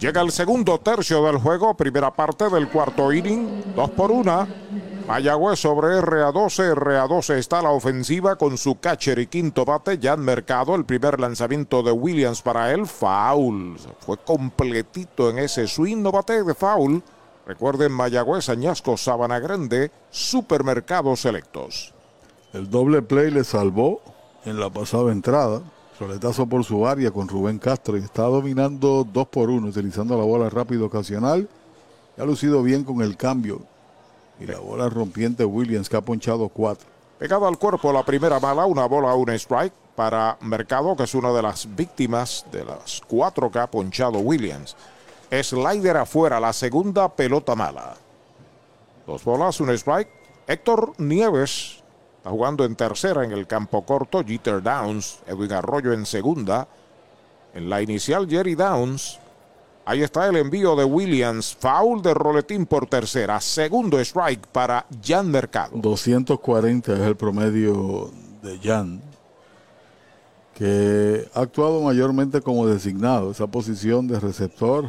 Llega 0.00 0.22
el 0.22 0.32
segundo 0.32 0.78
tercio 0.78 1.22
del 1.24 1.36
juego, 1.36 1.74
primera 1.74 2.10
parte 2.10 2.48
del 2.48 2.70
cuarto 2.70 3.12
inning, 3.12 3.74
dos 3.76 3.90
por 3.90 4.10
una. 4.10 4.48
Mayagüez 5.06 5.60
sobre 5.60 6.00
RA12, 6.00 6.74
RA12 6.74 7.34
está 7.34 7.60
la 7.60 7.68
ofensiva 7.68 8.36
con 8.36 8.56
su 8.56 8.80
catcher 8.80 9.18
y 9.18 9.26
quinto 9.26 9.66
bate, 9.66 9.98
Jan 10.00 10.20
Mercado, 10.20 10.74
el 10.74 10.86
primer 10.86 11.20
lanzamiento 11.20 11.82
de 11.82 11.92
Williams 11.92 12.40
para 12.40 12.72
él, 12.72 12.86
foul, 12.86 13.76
fue 13.98 14.16
completito 14.16 15.28
en 15.28 15.38
ese 15.38 15.66
swing, 15.66 15.98
no 15.98 16.12
bate 16.12 16.44
de 16.44 16.54
foul. 16.54 17.02
Recuerden 17.44 17.92
Mayagüez, 17.92 18.48
Añasco, 18.48 18.96
Sabana 18.96 19.38
Grande, 19.38 19.90
supermercados 20.08 21.20
selectos. 21.20 21.92
El 22.54 22.70
doble 22.70 23.02
play 23.02 23.30
le 23.30 23.44
salvó 23.44 24.00
en 24.46 24.58
la 24.58 24.70
pasada 24.70 25.12
entrada. 25.12 25.60
Soletazo 26.00 26.46
por 26.46 26.64
su 26.64 26.86
área 26.86 27.10
con 27.10 27.28
Rubén 27.28 27.58
Castro 27.58 27.98
y 27.98 28.00
está 28.00 28.22
dominando 28.22 29.04
2 29.04 29.28
por 29.28 29.50
1, 29.50 29.68
utilizando 29.68 30.16
la 30.16 30.24
bola 30.24 30.48
rápido 30.48 30.86
ocasional. 30.86 31.46
Ha 32.16 32.24
lucido 32.24 32.62
bien 32.62 32.84
con 32.84 33.02
el 33.02 33.18
cambio. 33.18 33.60
Y 34.40 34.46
la 34.46 34.58
bola 34.60 34.88
rompiente 34.88 35.44
Williams 35.44 35.90
que 35.90 35.98
ha 35.98 36.00
ponchado 36.00 36.48
4. 36.48 36.88
Pegado 37.18 37.46
al 37.46 37.58
cuerpo 37.58 37.92
la 37.92 38.02
primera 38.02 38.38
bala, 38.38 38.64
una 38.64 38.86
bola, 38.86 39.14
un 39.14 39.28
strike 39.28 39.74
para 39.94 40.38
Mercado, 40.40 40.96
que 40.96 41.02
es 41.02 41.14
una 41.14 41.34
de 41.34 41.42
las 41.42 41.68
víctimas 41.76 42.46
de 42.50 42.64
las 42.64 43.02
cuatro 43.06 43.50
que 43.50 43.58
ha 43.58 43.70
ponchado 43.70 44.20
Williams. 44.20 44.76
Slider 45.30 45.98
afuera, 45.98 46.40
la 46.40 46.54
segunda 46.54 47.10
pelota 47.10 47.54
mala. 47.54 47.94
Dos 49.06 49.22
bolas, 49.22 49.60
un 49.60 49.68
strike. 49.68 50.08
Héctor 50.46 50.94
Nieves 50.96 51.79
Está 52.20 52.28
jugando 52.28 52.66
en 52.66 52.76
tercera 52.76 53.24
en 53.24 53.32
el 53.32 53.46
campo 53.46 53.80
corto. 53.80 54.22
Jeter 54.22 54.62
Downs. 54.62 55.20
Edwin 55.26 55.54
Arroyo 55.54 55.94
en 55.94 56.04
segunda. 56.04 56.68
En 57.54 57.70
la 57.70 57.80
inicial, 57.80 58.28
Jerry 58.28 58.54
Downs. 58.54 59.18
Ahí 59.86 60.02
está 60.02 60.28
el 60.28 60.36
envío 60.36 60.76
de 60.76 60.84
Williams. 60.84 61.56
Foul 61.58 62.02
de 62.02 62.12
Roletín 62.12 62.66
por 62.66 62.86
tercera. 62.86 63.40
Segundo 63.40 63.98
strike 63.98 64.48
para 64.48 64.84
Jan 65.02 65.30
Mercado. 65.30 65.70
240 65.76 66.92
es 66.92 67.00
el 67.00 67.16
promedio 67.16 68.10
de 68.42 68.58
Jan. 68.58 69.00
Que 70.52 71.26
ha 71.32 71.40
actuado 71.40 71.80
mayormente 71.80 72.42
como 72.42 72.66
designado. 72.66 73.30
Esa 73.30 73.46
posición 73.46 74.06
de 74.06 74.20
receptor 74.20 74.84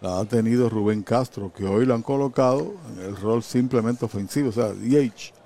la 0.00 0.20
ha 0.20 0.24
tenido 0.26 0.68
Rubén 0.68 1.02
Castro, 1.02 1.52
que 1.52 1.66
hoy 1.66 1.86
lo 1.86 1.94
han 1.96 2.02
colocado 2.02 2.74
en 2.92 3.04
el 3.04 3.16
rol 3.16 3.42
simplemente 3.42 4.04
ofensivo, 4.04 4.50
o 4.50 4.52
sea, 4.52 4.68
DH. 4.68 5.39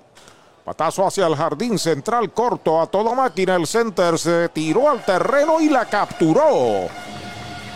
Patazo 0.65 1.05
hacia 1.05 1.27
el 1.27 1.35
jardín 1.35 1.77
central 1.77 2.31
corto 2.31 2.81
a 2.81 2.87
toda 2.87 3.13
máquina. 3.13 3.55
El 3.55 3.67
center 3.67 4.17
se 4.17 4.49
tiró 4.49 4.89
al 4.89 5.05
terreno 5.05 5.61
y 5.61 5.69
la 5.69 5.85
capturó. 5.85 6.87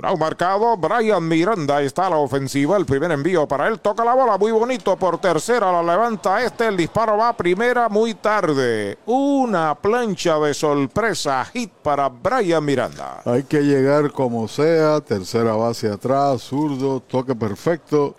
Un 0.00 0.18
marcado, 0.18 0.76
Brian 0.76 1.26
Miranda 1.26 1.82
está 1.82 2.06
a 2.06 2.10
la 2.10 2.18
ofensiva, 2.18 2.76
el 2.76 2.86
primer 2.86 3.10
envío 3.10 3.48
para 3.48 3.66
él, 3.66 3.80
toca 3.80 4.04
la 4.04 4.14
bola 4.14 4.38
muy 4.38 4.52
bonito 4.52 4.96
por 4.96 5.18
tercera, 5.18 5.72
la 5.72 5.82
levanta 5.82 6.40
este, 6.44 6.68
el 6.68 6.76
disparo 6.76 7.16
va 7.16 7.36
primera 7.36 7.88
muy 7.88 8.14
tarde. 8.14 8.96
Una 9.06 9.74
plancha 9.74 10.38
de 10.38 10.54
sorpresa, 10.54 11.44
hit 11.46 11.72
para 11.82 12.08
Brian 12.08 12.64
Miranda. 12.64 13.22
Hay 13.24 13.42
que 13.42 13.60
llegar 13.62 14.12
como 14.12 14.46
sea, 14.46 15.00
tercera 15.00 15.54
base 15.54 15.90
atrás, 15.90 16.42
zurdo, 16.42 17.00
toque 17.00 17.34
perfecto 17.34 18.14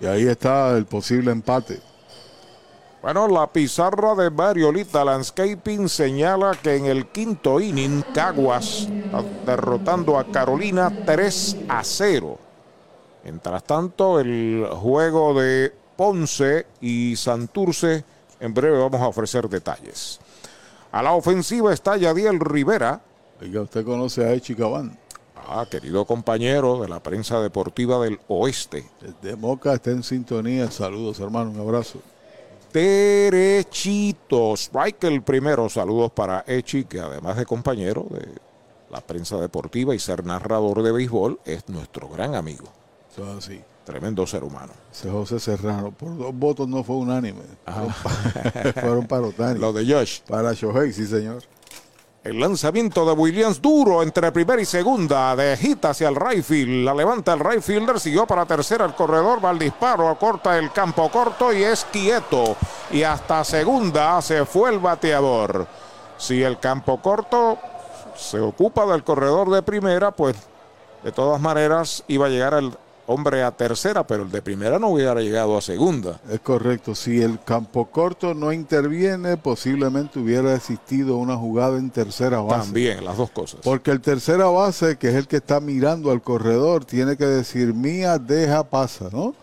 y 0.00 0.06
ahí 0.06 0.26
está 0.26 0.76
el 0.76 0.84
posible 0.84 1.30
empate. 1.30 1.80
Bueno, 3.00 3.28
la 3.28 3.46
pizarra 3.46 4.16
de 4.16 4.28
Mariolita 4.28 5.04
Landscaping 5.04 5.88
señala 5.88 6.58
que 6.60 6.74
en 6.74 6.86
el 6.86 7.06
quinto 7.06 7.60
inning, 7.60 8.02
Caguas 8.12 8.88
está 8.88 9.22
derrotando 9.46 10.18
a 10.18 10.24
Carolina 10.24 10.92
3 11.06 11.58
a 11.68 11.84
0. 11.84 12.36
Mientras 13.22 13.62
tanto, 13.62 14.18
el 14.18 14.66
juego 14.72 15.40
de 15.40 15.72
Ponce 15.96 16.66
y 16.80 17.14
Santurce, 17.14 18.04
en 18.40 18.52
breve 18.52 18.80
vamos 18.80 19.00
a 19.00 19.06
ofrecer 19.06 19.48
detalles. 19.48 20.18
A 20.90 21.00
la 21.00 21.12
ofensiva 21.12 21.72
está 21.72 21.96
Yadiel 21.96 22.40
Rivera. 22.40 23.00
Oiga, 23.40 23.62
usted 23.62 23.84
conoce 23.84 24.24
a 24.24 24.32
Echi 24.32 24.56
Cabán. 24.56 24.98
Ah, 25.36 25.64
querido 25.70 26.04
compañero 26.04 26.80
de 26.80 26.88
la 26.88 27.00
prensa 27.00 27.40
deportiva 27.40 28.00
del 28.00 28.18
oeste. 28.26 28.90
Desde 29.00 29.36
Moca 29.36 29.74
está 29.74 29.92
en 29.92 30.02
sintonía. 30.02 30.68
Saludos, 30.72 31.20
hermano. 31.20 31.50
Un 31.52 31.60
abrazo 31.60 32.00
derechito. 32.72 34.54
Strike 34.54 35.04
el 35.04 35.22
primero. 35.22 35.68
Saludos 35.68 36.12
para 36.12 36.44
Echi, 36.46 36.84
que 36.84 37.00
además 37.00 37.36
de 37.36 37.46
compañero 37.46 38.06
de 38.10 38.26
la 38.90 39.00
prensa 39.00 39.36
deportiva 39.38 39.94
y 39.94 39.98
ser 39.98 40.24
narrador 40.24 40.82
de 40.82 40.92
béisbol, 40.92 41.40
es 41.44 41.68
nuestro 41.68 42.08
gran 42.08 42.34
amigo. 42.34 42.68
Eso 43.10 43.30
así. 43.36 43.60
Tremendo 43.84 44.26
ser 44.26 44.44
humano. 44.44 44.72
Ese 44.92 45.10
José 45.10 45.40
Serrano, 45.40 45.92
por 45.92 46.16
dos 46.16 46.34
votos 46.34 46.68
no 46.68 46.84
fue 46.84 46.96
unánime. 46.96 47.40
Fueron 48.74 49.06
para 49.06 49.28
Otani. 49.28 49.58
Lo 49.58 49.72
de 49.72 49.90
Josh. 49.90 50.20
Para 50.28 50.52
Shohei, 50.52 50.92
sí, 50.92 51.06
señor. 51.06 51.42
El 52.24 52.40
lanzamiento 52.40 53.06
de 53.06 53.12
Williams 53.12 53.62
duro 53.62 54.02
entre 54.02 54.32
primera 54.32 54.60
y 54.60 54.64
segunda. 54.64 55.36
De 55.36 55.56
hit 55.56 55.84
hacia 55.84 56.08
el 56.08 56.16
right 56.16 56.42
field. 56.42 56.84
La 56.84 56.92
levanta 56.92 57.32
el 57.32 57.40
right 57.40 57.62
fielder. 57.62 58.00
Siguió 58.00 58.26
para 58.26 58.44
tercera 58.44 58.84
el 58.84 58.94
corredor. 58.94 59.42
Va 59.42 59.50
al 59.50 59.58
disparo. 59.58 60.18
Corta 60.18 60.58
el 60.58 60.72
campo 60.72 61.08
corto 61.10 61.52
y 61.52 61.62
es 61.62 61.86
quieto. 61.92 62.56
Y 62.90 63.02
hasta 63.02 63.44
segunda 63.44 64.20
se 64.20 64.44
fue 64.44 64.70
el 64.70 64.78
bateador. 64.78 65.66
Si 66.18 66.42
el 66.42 66.58
campo 66.58 67.00
corto 67.00 67.58
se 68.16 68.40
ocupa 68.40 68.84
del 68.86 69.04
corredor 69.04 69.48
de 69.50 69.62
primera, 69.62 70.10
pues 70.10 70.36
de 71.04 71.12
todas 71.12 71.40
maneras 71.40 72.02
iba 72.08 72.26
a 72.26 72.28
llegar 72.28 72.54
el 72.54 72.76
hombre 73.08 73.42
a 73.42 73.50
tercera, 73.50 74.06
pero 74.06 74.22
el 74.24 74.30
de 74.30 74.42
primera 74.42 74.78
no 74.78 74.88
hubiera 74.88 75.14
llegado 75.14 75.56
a 75.56 75.62
segunda. 75.62 76.20
Es 76.30 76.40
correcto. 76.40 76.94
Si 76.94 77.22
el 77.22 77.40
campo 77.42 77.86
corto 77.86 78.34
no 78.34 78.52
interviene, 78.52 79.38
posiblemente 79.38 80.18
hubiera 80.18 80.54
existido 80.54 81.16
una 81.16 81.34
jugada 81.34 81.78
en 81.78 81.88
tercera 81.88 82.40
base. 82.40 82.66
También, 82.66 83.04
las 83.04 83.16
dos 83.16 83.30
cosas. 83.30 83.60
Porque 83.64 83.90
el 83.92 84.02
tercera 84.02 84.44
base, 84.48 84.98
que 84.98 85.08
es 85.08 85.14
el 85.14 85.26
que 85.26 85.36
está 85.36 85.58
mirando 85.58 86.10
al 86.10 86.20
corredor, 86.20 86.84
tiene 86.84 87.16
que 87.16 87.24
decir, 87.24 87.72
mía, 87.72 88.18
deja, 88.18 88.68
pasa, 88.68 89.08
¿no? 89.10 89.34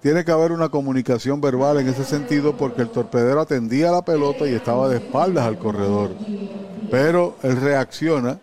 Tiene 0.00 0.24
que 0.24 0.32
haber 0.32 0.50
una 0.50 0.70
comunicación 0.70 1.42
verbal 1.42 1.78
en 1.78 1.88
ese 1.88 2.04
sentido 2.04 2.56
porque 2.56 2.80
el 2.80 2.88
torpedero 2.88 3.42
atendía 3.42 3.92
la 3.92 4.02
pelota 4.02 4.48
y 4.48 4.54
estaba 4.54 4.88
de 4.88 4.96
espaldas 4.96 5.44
al 5.44 5.58
corredor. 5.58 6.12
Pero 6.90 7.36
él 7.42 7.60
reacciona 7.60 8.40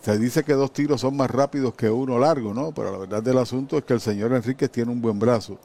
Se 0.00 0.18
dice 0.18 0.44
que 0.44 0.54
dos 0.54 0.72
tiros 0.72 1.02
son 1.02 1.16
más 1.16 1.30
rápidos 1.30 1.74
que 1.74 1.90
uno 1.90 2.18
largo, 2.18 2.54
¿no? 2.54 2.72
Pero 2.72 2.92
la 2.92 2.98
verdad 2.98 3.22
del 3.22 3.38
asunto 3.38 3.76
es 3.76 3.84
que 3.84 3.92
el 3.92 4.00
señor 4.00 4.32
Enríquez 4.32 4.70
tiene 4.70 4.90
un 4.90 5.00
buen 5.02 5.18
brazo. 5.18 5.58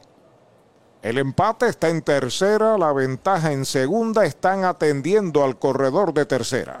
El 1.02 1.18
empate 1.18 1.68
está 1.68 1.88
en 1.88 2.02
tercera, 2.02 2.76
la 2.76 2.92
ventaja 2.92 3.52
en 3.52 3.64
segunda, 3.64 4.24
están 4.24 4.64
atendiendo 4.64 5.44
al 5.44 5.58
corredor 5.58 6.12
de 6.12 6.26
tercera. 6.26 6.80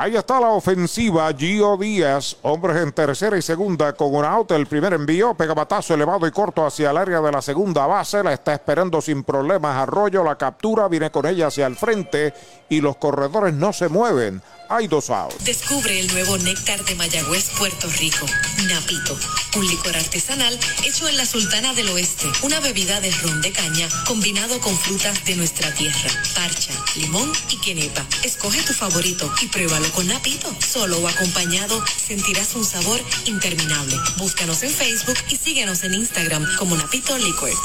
Ahí 0.00 0.14
está 0.14 0.38
la 0.38 0.50
ofensiva. 0.50 1.28
Gio 1.36 1.76
Díaz, 1.76 2.36
hombres 2.42 2.76
en 2.76 2.92
tercera 2.92 3.36
y 3.36 3.42
segunda 3.42 3.92
con 3.94 4.14
un 4.14 4.24
out. 4.24 4.52
El 4.52 4.68
primer 4.68 4.92
envío, 4.92 5.34
pega 5.34 5.54
batazo 5.54 5.92
elevado 5.92 6.24
y 6.24 6.30
corto 6.30 6.64
hacia 6.64 6.92
el 6.92 6.98
área 6.98 7.20
de 7.20 7.32
la 7.32 7.42
segunda 7.42 7.84
base. 7.84 8.22
La 8.22 8.32
está 8.32 8.54
esperando 8.54 9.00
sin 9.00 9.24
problemas 9.24 9.76
Arroyo. 9.76 10.22
La 10.22 10.38
captura 10.38 10.86
viene 10.86 11.10
con 11.10 11.26
ella 11.26 11.48
hacia 11.48 11.66
el 11.66 11.74
frente 11.74 12.32
y 12.68 12.80
los 12.80 12.96
corredores 12.96 13.52
no 13.54 13.72
se 13.72 13.88
mueven. 13.88 14.40
Hay 14.70 14.86
dos 14.86 15.08
outs. 15.08 15.42
Descubre 15.44 15.98
el 15.98 16.08
nuevo 16.08 16.36
néctar 16.36 16.84
de 16.84 16.94
Mayagüez, 16.94 17.48
Puerto 17.56 17.88
Rico. 17.98 18.26
Napito, 18.68 19.16
un 19.56 19.66
licor 19.66 19.96
artesanal 19.96 20.58
hecho 20.84 21.08
en 21.08 21.16
la 21.16 21.24
Sultana 21.24 21.72
del 21.72 21.88
Oeste. 21.88 22.26
Una 22.42 22.60
bebida 22.60 23.00
de 23.00 23.10
ron 23.10 23.40
de 23.40 23.50
caña 23.50 23.88
combinado 24.06 24.60
con 24.60 24.76
frutas 24.76 25.24
de 25.24 25.36
nuestra 25.36 25.72
tierra. 25.72 26.10
Parcha, 26.34 26.72
limón 26.96 27.32
y 27.50 27.58
quenepa. 27.62 28.04
Escoge 28.22 28.62
tu 28.62 28.74
favorito 28.74 29.32
y 29.40 29.46
pruébalo 29.46 29.90
con 29.92 30.06
Napito. 30.06 30.54
Solo 30.60 30.98
o 30.98 31.08
acompañado 31.08 31.82
sentirás 31.86 32.54
un 32.54 32.64
sabor 32.64 33.00
interminable. 33.24 33.96
Búscanos 34.18 34.62
en 34.64 34.70
Facebook 34.70 35.16
y 35.30 35.36
síguenos 35.36 35.82
en 35.84 35.94
Instagram 35.94 36.46
como 36.58 36.76
Napito 36.76 37.16
Liquors. 37.16 37.56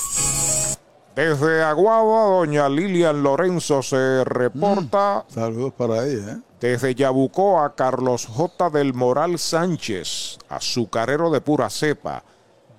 Desde 1.18 1.64
Aguada, 1.64 2.30
doña 2.30 2.70
Lilian 2.70 3.22
Lorenzo 3.22 3.84
se 3.84 4.24
reporta. 4.24 5.26
Saludos 5.28 5.74
para 5.78 6.08
ella, 6.08 6.34
¿eh? 6.34 6.53
Desde 6.64 6.96
Yabucoa, 6.96 7.76
Carlos 7.76 8.26
J. 8.26 8.70
del 8.70 8.94
Moral 8.94 9.38
Sánchez, 9.38 10.38
azucarero 10.48 11.30
de 11.30 11.42
pura 11.42 11.70
cepa. 11.70 12.24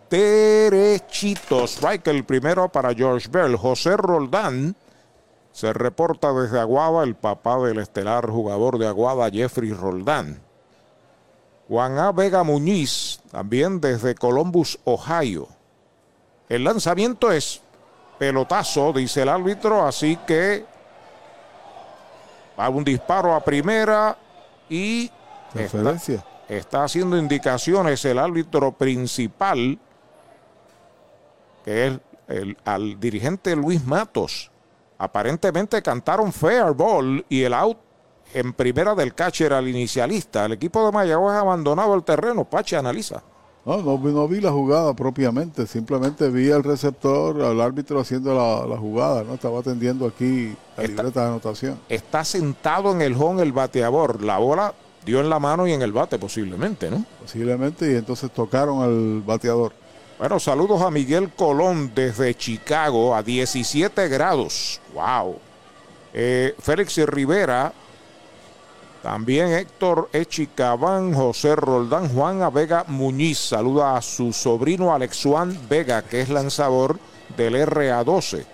Derechito, 0.08 1.64
strike 1.66 2.06
el 2.06 2.24
primero 2.24 2.70
para 2.70 2.94
George 2.94 3.28
Bell. 3.30 3.56
José 3.56 3.98
Roldán 3.98 4.74
se 5.52 5.74
reporta 5.74 6.32
desde 6.32 6.60
Aguada, 6.60 7.04
el 7.04 7.14
papá 7.14 7.58
del 7.58 7.78
estelar 7.78 8.30
jugador 8.30 8.78
de 8.78 8.86
Aguada, 8.86 9.28
Jeffrey 9.30 9.74
Roldán. 9.74 10.40
Juan 11.68 11.98
A. 11.98 12.10
Vega 12.10 12.42
Muñiz, 12.42 13.20
también 13.30 13.82
desde 13.82 14.14
Columbus, 14.14 14.78
Ohio. 14.84 15.46
El 16.48 16.64
lanzamiento 16.64 17.30
es 17.30 17.60
pelotazo, 18.18 18.94
dice 18.94 19.20
el 19.20 19.28
árbitro, 19.28 19.86
así 19.86 20.16
que 20.26 20.64
va 22.58 22.68
un 22.68 22.84
disparo 22.84 23.34
a 23.34 23.40
primera 23.42 24.16
y 24.68 25.10
está, 25.54 25.96
está, 26.48 26.84
haciendo 26.84 27.16
indicaciones 27.16 28.04
el 28.04 28.18
árbitro 28.18 28.72
principal, 28.72 29.78
que 31.64 31.86
es 31.86 31.98
el, 32.28 32.56
al 32.64 32.98
dirigente 32.98 33.54
Luis 33.56 33.84
Matos. 33.84 34.50
Aparentemente 34.98 35.82
cantaron 35.82 36.32
fair 36.32 36.72
ball 36.72 37.24
y 37.28 37.42
el 37.42 37.52
out 37.52 37.78
en 38.32 38.52
primera 38.52 38.94
del 38.94 39.14
catcher 39.14 39.52
al 39.52 39.68
inicialista. 39.68 40.46
El 40.46 40.52
equipo 40.52 40.84
de 40.84 40.92
Mayagüez 40.92 41.34
ha 41.34 41.40
abandonado 41.40 41.94
el 41.94 42.04
terreno. 42.04 42.44
Pache 42.44 42.76
analiza. 42.76 43.22
No, 43.66 43.78
no, 43.80 43.96
no, 43.98 44.28
vi 44.28 44.40
la 44.42 44.50
jugada 44.52 44.92
propiamente, 44.94 45.66
simplemente 45.66 46.28
vi 46.28 46.50
al 46.52 46.62
receptor, 46.62 47.40
al 47.40 47.60
árbitro 47.62 47.98
haciendo 47.98 48.34
la, 48.34 48.66
la 48.66 48.76
jugada, 48.78 49.24
¿no? 49.24 49.34
Estaba 49.34 49.60
atendiendo 49.60 50.06
aquí 50.06 50.54
la 50.76 50.82
Está- 50.84 51.02
libreta 51.02 51.20
de 51.22 51.26
anotación. 51.28 51.80
Está 51.88 52.24
sentado 52.24 52.92
en 52.92 53.00
el 53.00 53.14
home 53.14 53.42
el 53.42 53.52
bateador. 53.52 54.22
La 54.22 54.36
bola 54.36 54.74
dio 55.06 55.20
en 55.20 55.30
la 55.30 55.38
mano 55.38 55.66
y 55.66 55.72
en 55.72 55.80
el 55.80 55.92
bate 55.92 56.18
posiblemente, 56.18 56.90
¿no? 56.90 57.04
Posiblemente, 57.22 57.90
y 57.90 57.94
entonces 57.96 58.30
tocaron 58.32 58.82
al 58.82 59.22
bateador. 59.22 59.72
Bueno, 60.18 60.38
saludos 60.38 60.82
a 60.82 60.90
Miguel 60.90 61.30
Colón 61.34 61.90
desde 61.94 62.34
Chicago 62.34 63.14
a 63.14 63.22
17 63.22 64.08
grados. 64.08 64.80
¡Wow! 64.94 65.36
Eh, 66.12 66.54
Félix 66.60 66.96
Rivera, 67.06 67.72
también 69.04 69.52
Héctor 69.52 70.08
Echicabán, 70.14 71.12
José 71.12 71.54
Roldán, 71.56 72.08
Juan. 72.08 72.40
Vega 72.54 72.86
Muñiz. 72.88 73.36
Saluda 73.36 73.98
a 73.98 74.00
su 74.00 74.32
sobrino 74.32 74.94
Alex 74.94 75.20
Juan 75.24 75.54
Vega, 75.68 76.00
que 76.00 76.22
es 76.22 76.30
lanzador 76.30 76.98
del 77.36 77.54
RA12. 77.54 78.46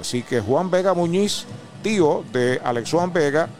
Así 0.00 0.22
que 0.22 0.40
Juan 0.40 0.70
Vega 0.70 0.94
Muñiz, 0.94 1.44
tío 1.82 2.24
de 2.32 2.58
Alex 2.64 2.90
Juan 2.90 3.12
Vega, 3.12 3.50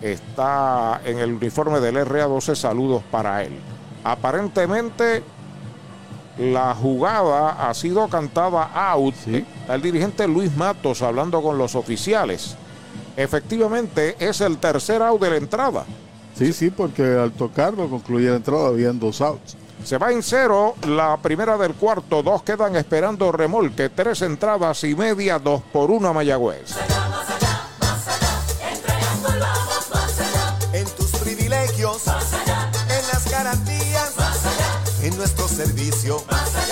está 0.00 1.00
en 1.04 1.18
el 1.18 1.32
uniforme 1.32 1.80
del 1.80 1.96
RA12. 1.96 2.54
Saludos 2.54 3.02
para 3.10 3.42
él. 3.42 3.58
Aparentemente 4.04 5.24
la 6.38 6.76
jugada 6.76 7.68
ha 7.68 7.74
sido 7.74 8.06
cantada 8.06 8.70
out. 8.72 9.16
Está 9.26 9.74
el 9.74 9.82
dirigente 9.82 10.28
Luis 10.28 10.56
Matos 10.56 11.02
hablando 11.02 11.42
con 11.42 11.58
los 11.58 11.74
oficiales. 11.74 12.56
Efectivamente, 13.16 14.16
es 14.18 14.40
el 14.40 14.58
tercer 14.58 15.02
out 15.02 15.20
de 15.20 15.30
la 15.30 15.36
entrada. 15.36 15.84
Sí, 16.36 16.52
sí, 16.52 16.70
porque 16.70 17.02
al 17.02 17.32
tocarlo 17.32 17.88
concluye 17.88 18.30
la 18.30 18.36
entrada, 18.36 18.68
habían 18.68 18.98
dos 18.98 19.20
outs. 19.20 19.56
Se 19.84 19.98
va 19.98 20.12
en 20.12 20.22
cero 20.22 20.76
la 20.86 21.16
primera 21.16 21.58
del 21.58 21.74
cuarto. 21.74 22.22
Dos 22.22 22.42
quedan 22.42 22.76
esperando 22.76 23.32
remolque. 23.32 23.88
Tres 23.88 24.22
entradas 24.22 24.84
y 24.84 24.94
media, 24.94 25.38
dos 25.38 25.60
por 25.72 25.90
uno 25.90 26.08
a 26.08 26.12
Mayagüez. 26.12 26.76
En 30.72 30.86
tus 30.96 31.10
privilegios, 31.20 32.06
más 32.06 32.32
allá. 32.32 32.70
En 32.88 33.06
las 33.12 33.30
garantías, 33.30 34.16
más 34.16 34.46
allá. 34.46 34.82
En 35.02 35.16
nuestro 35.16 35.48
servicio, 35.48 36.22
más 36.30 36.54
allá. 36.54 36.71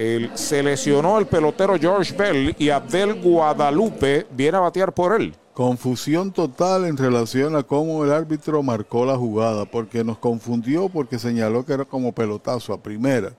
el, 0.00 0.30
se 0.34 0.62
lesionó 0.62 1.18
el 1.18 1.26
pelotero 1.26 1.78
George 1.78 2.14
Bell 2.16 2.56
y 2.58 2.70
Abdel 2.70 3.20
Guadalupe 3.20 4.26
viene 4.30 4.56
a 4.56 4.60
batear 4.60 4.94
por 4.94 5.20
él. 5.20 5.34
Confusión 5.52 6.32
total 6.32 6.86
en 6.86 6.96
relación 6.96 7.54
a 7.54 7.62
cómo 7.62 8.02
el 8.02 8.10
árbitro 8.10 8.62
marcó 8.62 9.04
la 9.04 9.16
jugada, 9.16 9.66
porque 9.66 10.02
nos 10.02 10.16
confundió 10.16 10.88
porque 10.88 11.18
señaló 11.18 11.66
que 11.66 11.74
era 11.74 11.84
como 11.84 12.12
pelotazo 12.12 12.72
a 12.72 12.82
primera. 12.82 13.32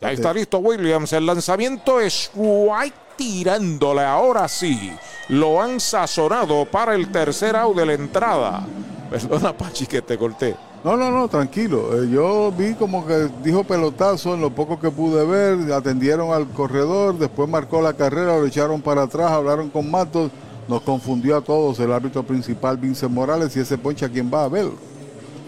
Ahí 0.00 0.14
está 0.14 0.32
listo 0.32 0.58
Williams. 0.60 1.12
El 1.12 1.26
lanzamiento 1.26 2.00
es 2.00 2.30
White 2.34 2.96
tirándole. 3.16 4.02
Ahora 4.02 4.48
sí. 4.48 4.90
Lo 5.28 5.60
han 5.60 5.78
sazonado 5.78 6.64
para 6.64 6.94
el 6.94 7.12
tercer 7.12 7.54
out 7.54 7.76
de 7.76 7.84
la 7.84 7.92
entrada. 7.92 8.66
Perdona, 9.10 9.52
Pachi, 9.52 9.86
que 9.86 10.00
te 10.00 10.16
corté. 10.16 10.56
No, 10.82 10.96
no, 10.96 11.10
no, 11.10 11.28
tranquilo. 11.28 12.02
Eh, 12.02 12.08
yo 12.10 12.52
vi 12.56 12.74
como 12.74 13.06
que 13.06 13.28
dijo 13.44 13.64
pelotazo 13.64 14.34
en 14.34 14.40
lo 14.40 14.50
poco 14.50 14.80
que 14.80 14.90
pude 14.90 15.24
ver. 15.26 15.72
Atendieron 15.72 16.32
al 16.32 16.48
corredor, 16.48 17.18
después 17.18 17.48
marcó 17.48 17.82
la 17.82 17.92
carrera, 17.92 18.38
lo 18.38 18.46
echaron 18.46 18.80
para 18.80 19.02
atrás, 19.02 19.30
hablaron 19.30 19.68
con 19.68 19.90
Matos. 19.90 20.30
Nos 20.68 20.82
confundió 20.82 21.36
a 21.36 21.40
todos 21.42 21.80
el 21.80 21.92
árbitro 21.92 22.22
principal, 22.22 22.76
Vincent 22.76 23.12
Morales, 23.12 23.56
y 23.56 23.60
ese 23.60 23.76
ponche 23.76 24.06
a 24.06 24.08
quién 24.08 24.30
va 24.32 24.44
a 24.44 24.48
ver. 24.48 24.68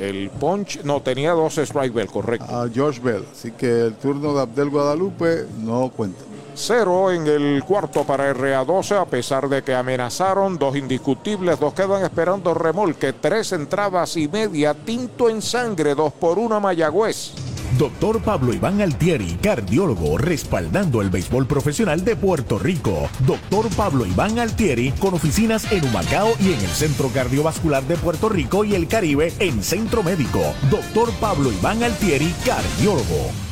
El 0.01 0.31
punch, 0.31 0.83
no, 0.83 1.01
tenía 1.01 1.31
dos 1.31 1.59
strike 1.59 1.95
bell, 1.95 2.09
correcto. 2.09 2.45
A 2.45 2.69
George 2.69 3.01
Bell. 3.01 3.25
Así 3.31 3.53
que 3.53 3.87
el 3.87 3.95
turno 3.95 4.35
de 4.35 4.41
Abdel 4.43 4.69
Guadalupe 4.69 5.47
no 5.61 5.91
cuenta. 5.91 6.25
Cero 6.55 7.11
en 7.11 7.27
el 7.27 7.65
cuarto 7.65 8.05
para 8.05 8.33
RA12, 8.35 9.01
a 9.01 9.07
pesar 9.07 9.49
de 9.49 9.63
que 9.63 9.75
amenazaron, 9.75 10.59
dos 10.59 10.77
indiscutibles, 10.77 11.59
dos 11.59 11.73
quedan 11.75 12.05
esperando 12.05 12.53
remolque, 12.55 13.15
tres 13.15 13.53
entradas 13.53 14.17
y 14.17 14.29
media, 14.29 14.75
tinto 14.75 15.29
en 15.31 15.41
sangre, 15.41 15.95
dos 15.95 16.13
por 16.13 16.39
una 16.39 16.61
Mayagüez. 16.61 17.33
Doctor 17.79 18.21
Pablo 18.23 18.53
Iván 18.53 18.83
Altieri, 18.83 19.39
cardiólogo, 19.43 20.19
respaldando 20.19 21.01
el 21.01 21.09
béisbol 21.09 21.47
profesional 21.47 22.05
de 22.05 22.17
Puerto 22.17 22.59
Rico. 22.59 23.09
Doctor 23.27 23.69
Pablo 23.75 24.05
Iván 24.05 24.39
Altieri, 24.39 24.93
con 24.93 25.15
oficinas 25.15 25.71
en 25.73 25.85
Humacao 25.85 26.35
y 26.39 26.53
en 26.53 26.61
el 26.61 26.69
Centro 26.69 27.09
Cardiovascular 27.09 27.83
de 27.85 27.97
Puerto 27.97 28.29
Rico 28.29 28.65
y 28.65 28.75
el 28.75 28.89
Caribe 28.89 29.33
en 29.39 29.63
Centro 29.63 30.03
Médico. 30.03 30.43
Doctor 30.71 31.11
Pablo 31.19 31.51
Iván 31.51 31.83
Altieri, 31.83 32.35
cardiólogo. 32.45 33.52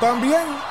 también. 0.01 0.70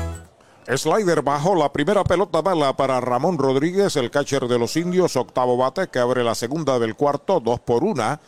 Slider 0.67 1.21
bajo 1.23 1.55
la 1.55 1.71
primera 1.73 2.03
pelota 2.03 2.41
bala 2.41 2.75
para 2.75 3.01
Ramón 3.01 3.37
Rodríguez, 3.37 3.95
el 3.95 4.11
catcher 4.11 4.47
de 4.47 4.59
los 4.59 4.77
indios, 4.77 5.15
octavo 5.15 5.57
bate 5.57 5.87
que 5.87 5.99
abre 5.99 6.23
la 6.23 6.35
segunda 6.35 6.77
del 6.79 6.95
cuarto, 6.95 7.39
dos 7.39 7.59
por 7.59 7.83
una. 7.83 8.19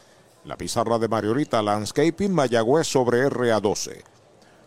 La 0.44 0.58
pizarra 0.58 0.98
de 1.00 1.08
Mariorita 1.08 1.62
Landscaping, 1.62 2.34
Mayagüez 2.34 2.88
sobre 2.88 3.30
RA12. 3.30 4.04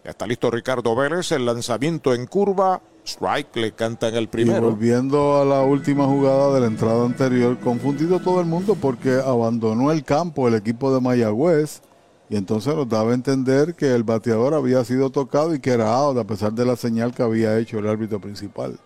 Ya 0.04 0.10
está 0.10 0.26
listo 0.26 0.50
Ricardo 0.50 0.94
Vélez, 0.94 1.32
el 1.32 1.44
lanzamiento 1.44 2.14
en 2.14 2.26
curva, 2.26 2.80
strike, 3.04 3.56
le 3.56 3.72
cantan 3.72 4.14
el 4.14 4.24
Y 4.24 4.26
primero. 4.28 4.70
volviendo 4.70 5.40
a 5.40 5.44
la 5.44 5.62
última 5.62 6.06
jugada 6.06 6.54
de 6.54 6.60
la 6.60 6.66
entrada 6.68 7.04
anterior, 7.04 7.58
confundido 7.58 8.20
todo 8.20 8.40
el 8.40 8.46
mundo 8.46 8.76
porque 8.80 9.20
abandonó 9.22 9.90
el 9.90 10.04
campo 10.04 10.46
el 10.48 10.54
equipo 10.54 10.94
de 10.94 11.00
Mayagüez 11.00 11.82
y 12.28 12.36
entonces 12.36 12.74
nos 12.74 12.88
daba 12.88 13.12
a 13.12 13.14
entender 13.14 13.74
que 13.74 13.94
el 13.94 14.02
bateador 14.02 14.54
había 14.54 14.84
sido 14.84 15.10
tocado 15.10 15.54
y 15.54 15.60
que 15.60 15.70
era 15.70 15.94
out 15.94 16.18
a 16.18 16.24
pesar 16.24 16.52
de 16.52 16.64
la 16.64 16.76
señal 16.76 17.14
que 17.14 17.22
había 17.22 17.58
hecho 17.58 17.78
el 17.78 17.88
árbitro 17.88 18.20
principal. 18.20 18.78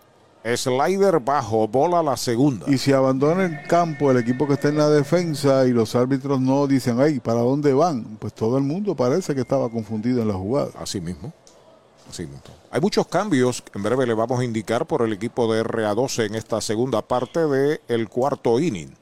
Slider 0.43 1.19
bajo, 1.19 1.67
bola 1.67 2.01
la 2.01 2.17
segunda. 2.17 2.65
Y 2.67 2.77
si 2.77 2.91
abandona 2.91 3.45
el 3.45 3.67
campo 3.67 4.09
el 4.09 4.17
equipo 4.17 4.47
que 4.47 4.53
está 4.53 4.69
en 4.69 4.77
la 4.77 4.89
defensa 4.89 5.67
y 5.67 5.71
los 5.71 5.95
árbitros 5.95 6.41
no 6.41 6.65
dicen, 6.65 6.99
ay, 6.99 7.19
¿para 7.19 7.41
dónde 7.41 7.73
van? 7.73 8.17
Pues 8.19 8.33
todo 8.33 8.57
el 8.57 8.63
mundo 8.63 8.95
parece 8.95 9.35
que 9.35 9.41
estaba 9.41 9.69
confundido 9.69 10.21
en 10.21 10.27
la 10.27 10.33
jugada. 10.33 10.71
Así 10.79 10.99
mismo. 10.99 11.31
Así 12.09 12.23
mismo. 12.23 12.41
Hay 12.71 12.81
muchos 12.81 13.07
cambios 13.07 13.61
que 13.61 13.77
en 13.77 13.83
breve 13.83 14.07
le 14.07 14.13
vamos 14.15 14.39
a 14.39 14.43
indicar 14.43 14.87
por 14.87 15.03
el 15.03 15.13
equipo 15.13 15.51
de 15.53 15.63
RA12 15.63 16.25
en 16.25 16.35
esta 16.35 16.59
segunda 16.59 17.03
parte 17.03 17.39
del 17.47 18.09
cuarto 18.09 18.59
inning. 18.59 18.93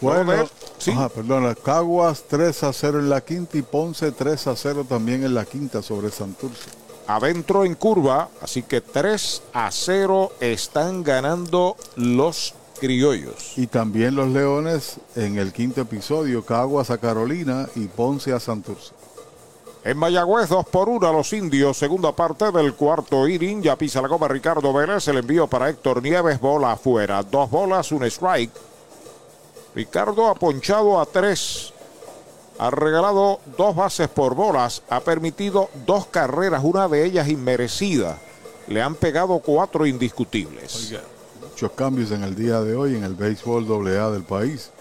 Bueno, 0.00 0.48
ajá, 0.92 1.08
perdona, 1.08 1.54
Caguas 1.54 2.24
3 2.28 2.64
a 2.64 2.72
0 2.72 3.00
en 3.00 3.10
la 3.10 3.22
quinta 3.22 3.56
y 3.56 3.62
Ponce 3.62 4.12
3 4.12 4.46
a 4.46 4.56
0 4.56 4.86
también 4.88 5.24
en 5.24 5.34
la 5.34 5.44
quinta 5.44 5.82
sobre 5.82 6.10
Santurce. 6.10 6.70
Adentro 7.06 7.64
en 7.64 7.74
curva, 7.74 8.28
así 8.42 8.62
que 8.62 8.80
3 8.80 9.42
a 9.52 9.70
0 9.70 10.32
están 10.40 11.02
ganando 11.02 11.76
los 11.96 12.54
criollos. 12.78 13.54
Y 13.56 13.66
también 13.66 14.14
los 14.14 14.28
Leones 14.28 14.96
en 15.16 15.38
el 15.38 15.52
quinto 15.52 15.80
episodio, 15.80 16.44
Caguas 16.44 16.90
a 16.90 16.98
Carolina 16.98 17.68
y 17.74 17.86
Ponce 17.86 18.32
a 18.32 18.40
Santurce. 18.40 18.99
En 19.82 19.96
Mayagüez, 19.96 20.50
2 20.50 20.66
por 20.66 20.90
1 20.90 21.08
a 21.08 21.12
los 21.12 21.32
indios. 21.32 21.78
Segunda 21.78 22.12
parte 22.12 22.52
del 22.52 22.74
cuarto 22.74 23.26
inning. 23.26 23.62
Ya 23.62 23.76
pisa 23.76 24.02
la 24.02 24.08
goma 24.08 24.28
Ricardo 24.28 24.72
Vélez. 24.74 25.08
El 25.08 25.18
envío 25.18 25.46
para 25.46 25.70
Héctor 25.70 26.02
Nieves. 26.02 26.38
Bola 26.38 26.72
afuera. 26.72 27.22
Dos 27.22 27.50
bolas, 27.50 27.90
un 27.90 28.04
strike. 28.04 28.52
Ricardo 29.74 30.28
ha 30.28 30.34
ponchado 30.34 31.00
a 31.00 31.06
tres. 31.06 31.72
Ha 32.58 32.70
regalado 32.70 33.40
dos 33.56 33.74
bases 33.74 34.08
por 34.08 34.34
bolas. 34.34 34.82
Ha 34.90 35.00
permitido 35.00 35.70
dos 35.86 36.06
carreras, 36.06 36.62
una 36.62 36.86
de 36.86 37.06
ellas 37.06 37.28
inmerecida. 37.28 38.18
Le 38.68 38.82
han 38.82 38.94
pegado 38.94 39.38
cuatro 39.38 39.86
indiscutibles. 39.86 40.92
Muchos 41.40 41.70
cambios 41.72 42.10
en 42.10 42.22
el 42.22 42.34
día 42.34 42.60
de 42.60 42.76
hoy 42.76 42.96
en 42.96 43.04
el 43.04 43.14
béisbol 43.14 43.66
AA 43.88 44.10
del 44.10 44.24
país. 44.24 44.72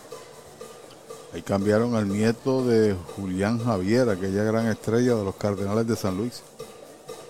Ahí 1.34 1.42
cambiaron 1.44 1.96
al 1.96 2.08
nieto 2.08 2.66
de 2.66 2.96
Julián 3.16 3.64
Javier, 3.64 4.10
aquella 4.10 4.44
gran 4.44 4.68
estrella 4.68 5.16
de 5.16 5.24
los 5.24 5.36
Cardenales 5.36 5.88
de 5.88 5.96
San 5.96 6.18
Luis. 6.18 6.42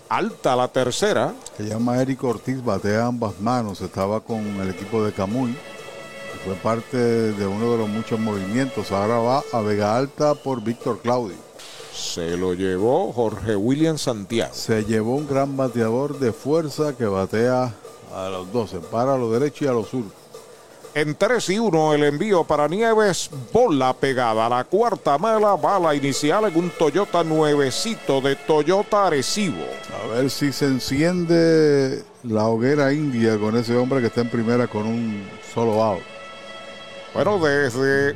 Alta 0.08 0.56
la 0.56 0.68
tercera. 0.70 1.34
Se 1.58 1.64
llama 1.64 2.02
Eric 2.02 2.24
Ortiz, 2.24 2.64
batea 2.64 3.06
ambas 3.06 3.40
manos. 3.42 3.82
Estaba 3.82 4.22
con 4.22 4.40
el 4.40 4.70
equipo 4.70 5.04
de 5.04 5.12
Camuy. 5.12 5.56
Fue 6.46 6.56
parte 6.56 6.98
de 6.98 7.46
uno 7.46 7.74
de 7.74 7.78
los 7.78 7.90
muchos 7.90 8.20
movimientos. 8.20 8.92
Ahora 8.92 9.18
va 9.18 9.44
a 9.52 9.62
Vega 9.62 9.98
Alta 9.98 10.34
por 10.34 10.64
Víctor 10.64 11.00
Claudio. 11.02 11.36
Se 11.94 12.38
lo 12.38 12.54
llevó 12.54 13.12
Jorge 13.12 13.56
William 13.56 13.98
Santiago. 13.98 14.54
Se 14.54 14.86
llevó 14.86 15.16
un 15.16 15.28
gran 15.28 15.58
bateador 15.58 16.18
de 16.18 16.32
fuerza 16.32 16.96
que 16.96 17.06
batea 17.06 17.74
a 18.16 18.30
los 18.30 18.52
12, 18.54 18.80
para 18.80 19.16
a 19.16 19.18
lo 19.18 19.32
derecho 19.32 19.66
y 19.66 19.68
a 19.68 19.74
lo 19.74 19.84
sur. 19.84 20.04
En 20.96 21.16
3 21.16 21.50
y 21.50 21.60
1 21.60 21.94
el 21.94 22.04
envío 22.04 22.44
para 22.44 22.68
Nieves, 22.68 23.30
bola 23.54 23.94
pegada. 23.94 24.50
La 24.50 24.64
cuarta 24.64 25.18
mala, 25.20 25.56
bala 25.56 25.94
inicial 25.94 26.46
en 26.46 26.56
un 26.58 26.72
Toyota 26.72 27.24
nuevecito 27.24 28.20
de 28.22 28.36
Toyota 28.36 29.08
Arecibo. 29.08 29.66
A 30.04 30.16
ver 30.16 30.32
si 30.32 30.52
se 30.52 30.66
enciende 30.66 32.04
la 32.24 32.48
hoguera 32.48 32.92
india 32.92 33.38
con 33.38 33.56
ese 33.56 33.78
hombre 33.78 34.02
que 34.02 34.08
está 34.08 34.22
en 34.22 34.30
primera 34.30 34.68
con 34.68 34.88
un 34.88 35.28
solo 35.54 35.84
out. 35.84 36.02
Bueno, 37.14 37.38
desde 37.38 38.16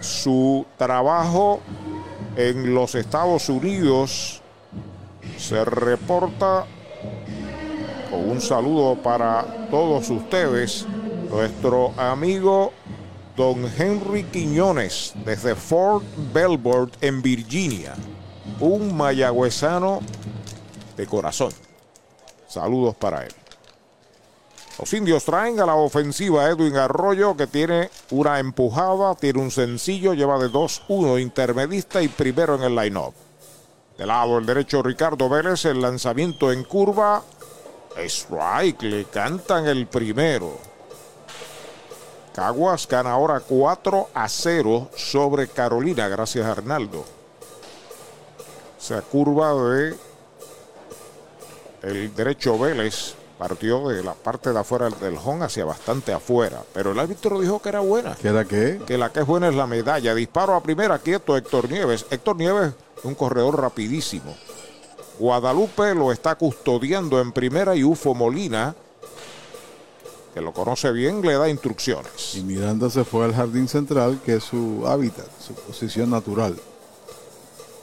su 0.00 0.66
trabajo 0.76 1.60
en 2.36 2.74
los 2.74 2.94
Estados 2.96 3.48
Unidos 3.48 4.42
se 5.38 5.64
reporta 5.64 6.66
con 8.10 8.30
un 8.30 8.40
saludo 8.40 8.96
para 8.96 9.68
todos 9.70 10.08
ustedes, 10.10 10.86
nuestro 11.30 11.92
amigo 11.96 12.72
don 13.36 13.70
Henry 13.76 14.24
Quiñones 14.24 15.12
desde 15.24 15.54
Fort 15.54 16.04
Belvoir 16.32 16.90
en 17.00 17.20
Virginia, 17.20 17.94
un 18.60 18.96
mayagüezano 18.96 20.00
de 20.96 21.06
corazón. 21.06 21.52
Saludos 22.48 22.94
para 22.94 23.24
él. 23.24 23.32
Los 24.78 24.92
indios 24.92 25.24
traen 25.24 25.58
a 25.60 25.66
la 25.66 25.74
ofensiva 25.74 26.48
Edwin 26.48 26.76
Arroyo 26.76 27.36
que 27.36 27.46
tiene 27.46 27.90
una 28.10 28.38
empujada, 28.38 29.14
tiene 29.14 29.40
un 29.40 29.50
sencillo, 29.50 30.12
lleva 30.12 30.38
de 30.38 30.50
2-1 30.50 31.20
intermedista 31.20 32.02
y 32.02 32.08
primero 32.08 32.56
en 32.56 32.62
el 32.62 32.76
line-up. 32.76 33.14
Del 33.96 34.08
lado 34.08 34.38
el 34.38 34.44
derecho 34.44 34.82
Ricardo 34.82 35.28
Vélez, 35.28 35.64
el 35.64 35.80
lanzamiento 35.80 36.52
en 36.52 36.64
curva. 36.64 37.22
Strike, 37.96 38.82
le 38.82 39.04
cantan 39.06 39.66
el 39.66 39.86
primero. 39.86 40.75
Caguas 42.36 42.86
gana 42.86 43.12
ahora 43.12 43.40
4 43.40 44.10
a 44.12 44.28
0 44.28 44.90
sobre 44.94 45.48
Carolina, 45.48 46.06
gracias 46.06 46.44
a 46.44 46.52
Arnaldo. 46.52 47.02
Se 48.78 49.00
curva 49.00 49.54
de 49.54 49.94
el 51.82 52.14
derecho 52.14 52.58
Vélez 52.58 53.14
partió 53.38 53.88
de 53.88 54.02
la 54.02 54.12
parte 54.12 54.52
de 54.52 54.58
afuera 54.58 54.90
del 54.90 55.16
home 55.16 55.46
hacia 55.46 55.64
bastante 55.64 56.12
afuera. 56.12 56.62
Pero 56.74 56.92
el 56.92 56.98
árbitro 56.98 57.40
dijo 57.40 57.62
que 57.62 57.70
era 57.70 57.80
buena. 57.80 58.14
¿Que 58.16 58.28
era 58.28 58.44
qué? 58.44 58.82
Que 58.86 58.98
la 58.98 59.10
que 59.10 59.20
es 59.20 59.26
buena 59.26 59.48
es 59.48 59.54
la 59.54 59.66
medalla. 59.66 60.14
Disparo 60.14 60.56
a 60.56 60.62
primera, 60.62 60.98
quieto 60.98 61.38
Héctor 61.38 61.70
Nieves. 61.70 62.04
Héctor 62.10 62.36
Nieves, 62.36 62.74
un 63.02 63.14
corredor 63.14 63.58
rapidísimo. 63.58 64.36
Guadalupe 65.18 65.94
lo 65.94 66.12
está 66.12 66.34
custodiando 66.34 67.18
en 67.18 67.32
primera 67.32 67.74
y 67.74 67.82
Ufo 67.82 68.14
Molina, 68.14 68.74
que 70.36 70.42
lo 70.42 70.52
conoce 70.52 70.92
bien, 70.92 71.22
le 71.22 71.32
da 71.32 71.48
instrucciones. 71.48 72.34
Y 72.34 72.42
Miranda 72.42 72.90
se 72.90 73.04
fue 73.04 73.24
al 73.24 73.34
jardín 73.34 73.68
central, 73.68 74.20
que 74.22 74.36
es 74.36 74.44
su 74.44 74.86
hábitat, 74.86 75.24
su 75.40 75.54
posición 75.54 76.10
natural. 76.10 76.54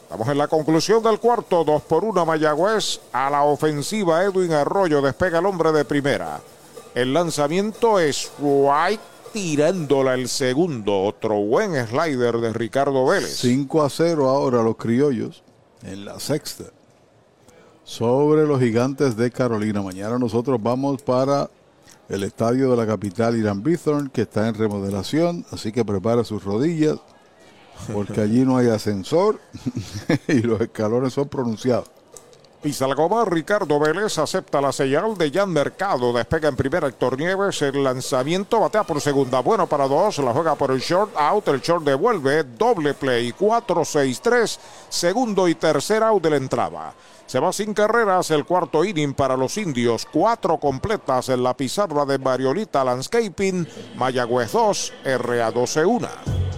Estamos 0.04 0.28
en 0.28 0.38
la 0.38 0.48
conclusión 0.48 1.02
del 1.02 1.20
cuarto, 1.20 1.64
dos 1.64 1.82
por 1.82 2.04
una 2.04 2.24
Mayagüez. 2.24 3.00
A 3.12 3.32
la 3.32 3.42
ofensiva 3.42 4.24
Edwin 4.24 4.54
Arroyo 4.54 5.02
despega 5.02 5.40
el 5.40 5.48
hombre 5.48 5.72
de 5.72 5.84
primera. 5.84 6.42
El 6.94 7.12
lanzamiento 7.12 7.98
es 7.98 8.32
White 8.38 9.02
tirándola 9.34 10.14
el 10.14 10.30
segundo. 10.30 11.06
Otro 11.06 11.40
buen 11.40 11.74
slider 11.88 12.38
de 12.38 12.54
Ricardo 12.54 13.04
Vélez. 13.08 13.36
5 13.36 13.82
a 13.82 13.90
0 13.90 14.30
ahora 14.30 14.62
los 14.62 14.76
criollos 14.76 15.42
en 15.82 16.06
la 16.06 16.20
sexta. 16.20 16.66
Sobre 17.84 18.46
los 18.46 18.60
gigantes 18.60 19.18
de 19.18 19.32
Carolina. 19.32 19.82
Mañana 19.82 20.20
nosotros 20.20 20.62
vamos 20.62 21.02
para 21.02 21.50
el 22.14 22.24
estadio 22.24 22.70
de 22.70 22.78
la 22.78 22.86
capital 22.86 23.36
Irán 23.36 23.64
Bithorn, 23.64 24.10
que 24.10 24.22
está 24.22 24.48
en 24.48 24.54
remodelación. 24.54 25.46
Así 25.52 25.72
que 25.72 25.84
prepara 25.84 26.24
sus 26.24 26.44
rodillas 26.44 27.00
porque 27.92 28.22
allí 28.22 28.46
no 28.46 28.58
hay 28.58 28.70
ascensor 28.70 29.40
y 30.28 30.42
los 30.42 30.62
escalones 30.62 31.14
son 31.14 31.28
pronunciados. 31.28 31.90
Pisa 32.62 32.88
la 32.88 32.96
goma, 32.96 33.26
Ricardo 33.26 33.78
Vélez 33.78 34.18
acepta 34.20 34.62
la 34.62 34.72
señal 34.72 35.18
de 35.18 35.30
Jan 35.32 35.50
Mercado. 35.50 36.14
Despega 36.14 36.48
en 36.48 36.56
primera 36.56 36.88
Héctor 36.88 37.18
Nieves. 37.18 37.62
El 37.62 37.84
lanzamiento 37.84 38.62
batea 38.62 38.84
por 38.84 39.02
segunda. 39.02 39.42
Bueno 39.42 39.68
para 39.68 39.86
dos. 39.86 40.20
La 40.20 40.32
juega 40.32 40.56
por 40.56 40.72
el 40.72 40.80
short 40.80 41.12
out. 41.18 41.46
El 41.50 41.60
short 41.60 41.84
devuelve. 41.84 42.44
Doble 42.44 42.94
play. 42.94 43.34
4-6-3. 43.34 44.58
Segundo 44.88 45.50
y 45.50 45.56
tercer 45.56 46.04
out 46.04 46.24
de 46.24 46.30
la 46.30 46.38
entrada. 46.38 46.94
Se 47.26 47.40
va 47.40 47.52
sin 47.54 47.74
carreras 47.74 48.32
el 48.32 48.46
cuarto 48.46 48.84
inning 48.84 49.14
para 49.14 49.36
los 49.38 49.58
indios. 49.58 50.08
Cuatro 50.12 50.60
completas 50.60 51.30
en 51.30 51.44
la 51.44 51.56
pizarra 51.56 52.06
de 52.06 52.20
Mariolita 52.20 52.84
Landscaping. 52.84 53.68
Mayagüez 53.96 54.52
2, 54.52 54.94
RA 55.20 55.52
12 55.52 55.86
1. 55.86 56.43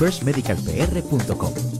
firstmedicalpr.com. 0.00 1.79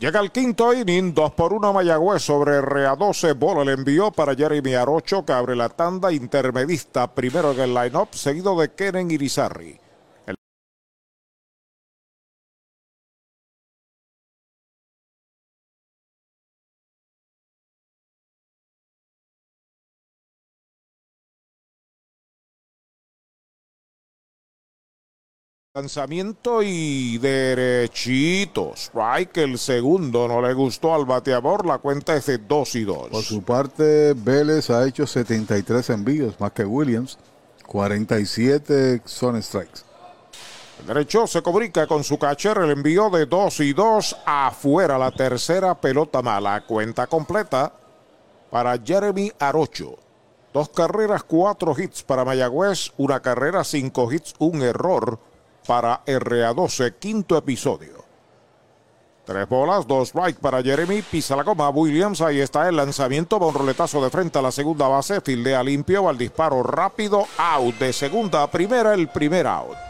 Llega 0.00 0.18
el 0.20 0.32
quinto 0.32 0.72
inning, 0.72 1.12
2 1.12 1.32
por 1.32 1.52
1 1.52 1.74
Mayagüez 1.74 2.22
sobre 2.22 2.58
RA12. 2.62 3.38
Bola 3.38 3.66
le 3.66 3.72
envió 3.72 4.10
para 4.10 4.34
Jeremy 4.34 4.72
Arocho, 4.72 5.26
que 5.26 5.34
abre 5.34 5.54
la 5.54 5.68
tanda 5.68 6.10
intermedista 6.10 7.14
primero 7.14 7.52
en 7.52 7.60
el 7.60 7.74
line-up, 7.74 8.08
seguido 8.12 8.58
de 8.58 8.72
Keren 8.72 9.10
Irizarri. 9.10 9.78
Lanzamiento 25.80 26.62
y 26.62 27.16
derechito. 27.16 28.74
Strike, 28.76 29.38
el 29.38 29.58
segundo 29.58 30.28
no 30.28 30.42
le 30.42 30.52
gustó 30.52 30.94
al 30.94 31.06
bateador. 31.06 31.64
La 31.64 31.78
cuenta 31.78 32.14
es 32.14 32.26
de 32.26 32.36
2 32.36 32.74
y 32.74 32.84
2. 32.84 33.08
Por 33.08 33.22
su 33.22 33.42
parte, 33.42 34.12
Vélez 34.14 34.68
ha 34.68 34.86
hecho 34.86 35.06
73 35.06 35.88
envíos, 35.88 36.38
más 36.38 36.52
que 36.52 36.66
Williams. 36.66 37.16
47 37.66 39.00
son 39.06 39.42
strikes. 39.42 39.80
El 40.80 40.86
derecho 40.86 41.26
se 41.26 41.40
comunica 41.40 41.86
con 41.86 42.04
su 42.04 42.18
catcher. 42.18 42.58
El 42.58 42.72
envío 42.72 43.08
de 43.08 43.24
2 43.24 43.60
y 43.60 43.72
2 43.72 44.16
afuera. 44.26 44.98
La 44.98 45.10
tercera 45.10 45.80
pelota 45.80 46.20
mala. 46.20 46.62
Cuenta 46.66 47.06
completa 47.06 47.72
para 48.50 48.76
Jeremy 48.76 49.32
Arocho. 49.38 49.96
Dos 50.52 50.68
carreras, 50.68 51.22
cuatro 51.22 51.74
hits 51.74 52.02
para 52.02 52.26
Mayagüez. 52.26 52.92
Una 52.98 53.20
carrera, 53.20 53.64
cinco 53.64 54.12
hits, 54.12 54.34
un 54.40 54.60
error 54.60 55.29
para 55.70 56.04
RA12, 56.04 56.96
quinto 56.98 57.36
episodio. 57.36 58.04
Tres 59.24 59.48
bolas, 59.48 59.86
dos 59.86 60.08
strike 60.08 60.40
para 60.40 60.64
Jeremy, 60.64 61.00
pisa 61.02 61.36
la 61.36 61.44
goma 61.44 61.70
Williams, 61.70 62.20
ahí 62.22 62.40
está 62.40 62.68
el 62.68 62.74
lanzamiento, 62.74 63.38
va 63.38 63.46
un 63.46 63.54
roletazo 63.54 64.02
de 64.02 64.10
frente 64.10 64.40
a 64.40 64.42
la 64.42 64.50
segunda 64.50 64.88
base, 64.88 65.20
fildea 65.20 65.62
limpio, 65.62 66.08
al 66.08 66.18
disparo 66.18 66.64
rápido, 66.64 67.24
out 67.38 67.76
de 67.76 67.92
segunda 67.92 68.42
a 68.42 68.50
primera, 68.50 68.94
el 68.94 69.06
primer 69.10 69.46
out. 69.46 69.89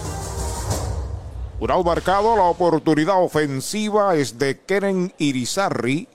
Out 1.69 1.85
marcado, 1.85 2.35
la 2.35 2.43
oportunidad 2.43 3.23
ofensiva 3.23 4.15
es 4.15 4.39
de 4.39 4.59
Keren 4.59 5.13
Irizarri. 5.19 6.07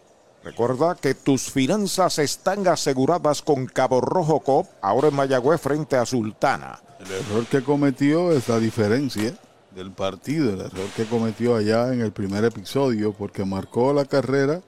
Recuerda 0.42 0.96
que 0.96 1.14
tus 1.14 1.50
finanzas 1.50 2.18
están 2.18 2.66
aseguradas 2.66 3.42
con 3.42 3.66
Cabo 3.66 4.00
Rojo 4.00 4.40
Cop, 4.40 4.66
ahora 4.82 5.08
en 5.08 5.14
Mayagüez 5.14 5.60
frente 5.60 5.96
a 5.96 6.04
Sultana. 6.04 6.80
El 6.98 7.12
error 7.12 7.46
que 7.46 7.62
cometió 7.62 8.32
es 8.32 8.48
la 8.48 8.58
diferencia 8.58 9.34
del 9.74 9.92
partido, 9.92 10.52
el 10.52 10.60
error 10.60 10.88
que 10.96 11.06
cometió 11.06 11.56
allá 11.56 11.92
en 11.92 12.00
el 12.00 12.12
primer 12.12 12.44
episodio, 12.44 13.12
porque 13.12 13.44
marcó 13.44 13.92
la 13.92 14.04
carrera 14.04 14.60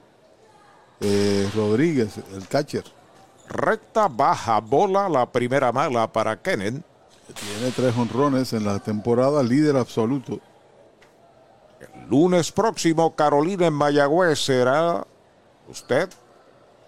eh, 1.01 1.51
Rodríguez, 1.55 2.19
el 2.35 2.47
catcher. 2.47 2.85
Recta 3.49 4.09
baja 4.09 4.61
bola, 4.61 5.09
la 5.09 5.31
primera 5.31 5.73
mala 5.73 6.11
para 6.11 6.41
Kenen. 6.41 6.85
Tiene 7.35 7.73
tres 7.73 7.97
honrones 7.97 8.53
en 8.53 8.65
la 8.65 8.79
temporada, 8.79 9.43
líder 9.43 9.77
absoluto. 9.77 10.41
Lunes 12.09 12.53
próximo, 12.53 13.15
Carolina 13.15 13.67
en 13.67 13.75
Mayagüez 13.75 14.39
será 14.39 15.07
usted 15.69 16.09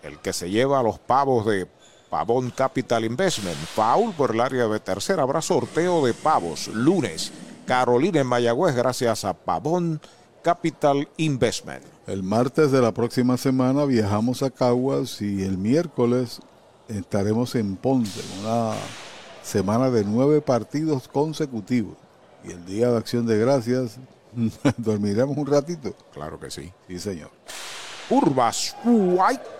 el 0.02 0.18
que 0.18 0.32
se 0.32 0.48
lleva 0.48 0.82
los 0.82 0.98
pavos 0.98 1.44
de 1.44 1.68
Pavón 2.08 2.50
Capital 2.50 3.04
Investment. 3.04 3.56
Foul 3.56 4.14
por 4.14 4.30
el 4.30 4.40
área 4.40 4.66
de 4.66 4.80
tercera. 4.80 5.22
Habrá 5.22 5.42
sorteo 5.42 6.06
de 6.06 6.14
pavos. 6.14 6.68
Lunes, 6.68 7.32
Carolina 7.66 8.20
en 8.20 8.26
Mayagüez 8.28 8.74
gracias 8.74 9.26
a 9.26 9.34
Pavón 9.34 10.00
Capital 10.42 11.06
Investment. 11.18 11.84
El 12.06 12.22
martes 12.22 12.72
de 12.72 12.80
la 12.80 12.92
próxima 12.92 13.36
semana 13.36 13.84
viajamos 13.84 14.42
a 14.42 14.48
Caguas 14.48 15.20
y 15.20 15.42
el 15.42 15.58
miércoles 15.58 16.40
estaremos 16.88 17.54
en 17.56 17.76
Ponce. 17.76 18.22
Una 18.40 18.72
semana 19.42 19.90
de 19.90 20.02
nueve 20.02 20.40
partidos 20.40 21.08
consecutivos. 21.08 21.98
Y 22.42 22.52
el 22.52 22.64
día 22.64 22.90
de 22.90 22.96
acción 22.96 23.26
de 23.26 23.38
gracias 23.38 23.98
dormiremos 24.76 25.36
un 25.36 25.46
ratito. 25.46 25.94
Claro 26.12 26.38
que 26.38 26.50
sí. 26.50 26.72
Sí, 26.88 26.98
señor. 26.98 27.30
Urbas 28.08 28.76
White 28.84 29.59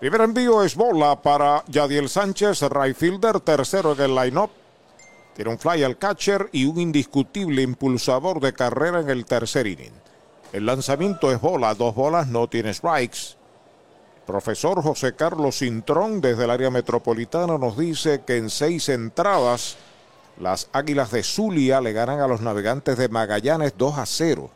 Primer 0.00 0.22
envío 0.22 0.62
es 0.62 0.76
bola 0.76 1.20
para 1.20 1.62
Yadiel 1.68 2.08
Sánchez, 2.08 2.62
right 2.70 2.96
fielder, 2.96 3.38
tercero 3.38 3.92
en 3.92 4.00
el 4.00 4.14
line-up. 4.14 4.48
Tiene 5.36 5.50
un 5.50 5.58
fly 5.58 5.82
al 5.82 5.98
catcher 5.98 6.48
y 6.52 6.64
un 6.64 6.80
indiscutible 6.80 7.60
impulsador 7.60 8.40
de 8.40 8.54
carrera 8.54 9.00
en 9.00 9.10
el 9.10 9.26
tercer 9.26 9.66
inning. 9.66 9.92
El 10.54 10.64
lanzamiento 10.64 11.30
es 11.30 11.38
bola, 11.38 11.74
dos 11.74 11.94
bolas, 11.94 12.28
no 12.28 12.48
tiene 12.48 12.72
strikes. 12.72 13.36
profesor 14.26 14.82
José 14.82 15.14
Carlos 15.14 15.58
Cintrón 15.58 16.22
desde 16.22 16.44
el 16.44 16.50
área 16.50 16.70
metropolitana 16.70 17.58
nos 17.58 17.76
dice 17.76 18.22
que 18.26 18.38
en 18.38 18.48
seis 18.48 18.88
entradas 18.88 19.76
las 20.38 20.70
Águilas 20.72 21.10
de 21.10 21.22
Zulia 21.22 21.82
le 21.82 21.92
ganan 21.92 22.20
a 22.20 22.26
los 22.26 22.40
navegantes 22.40 22.96
de 22.96 23.10
Magallanes 23.10 23.74
2 23.76 23.98
a 23.98 24.06
0. 24.06 24.50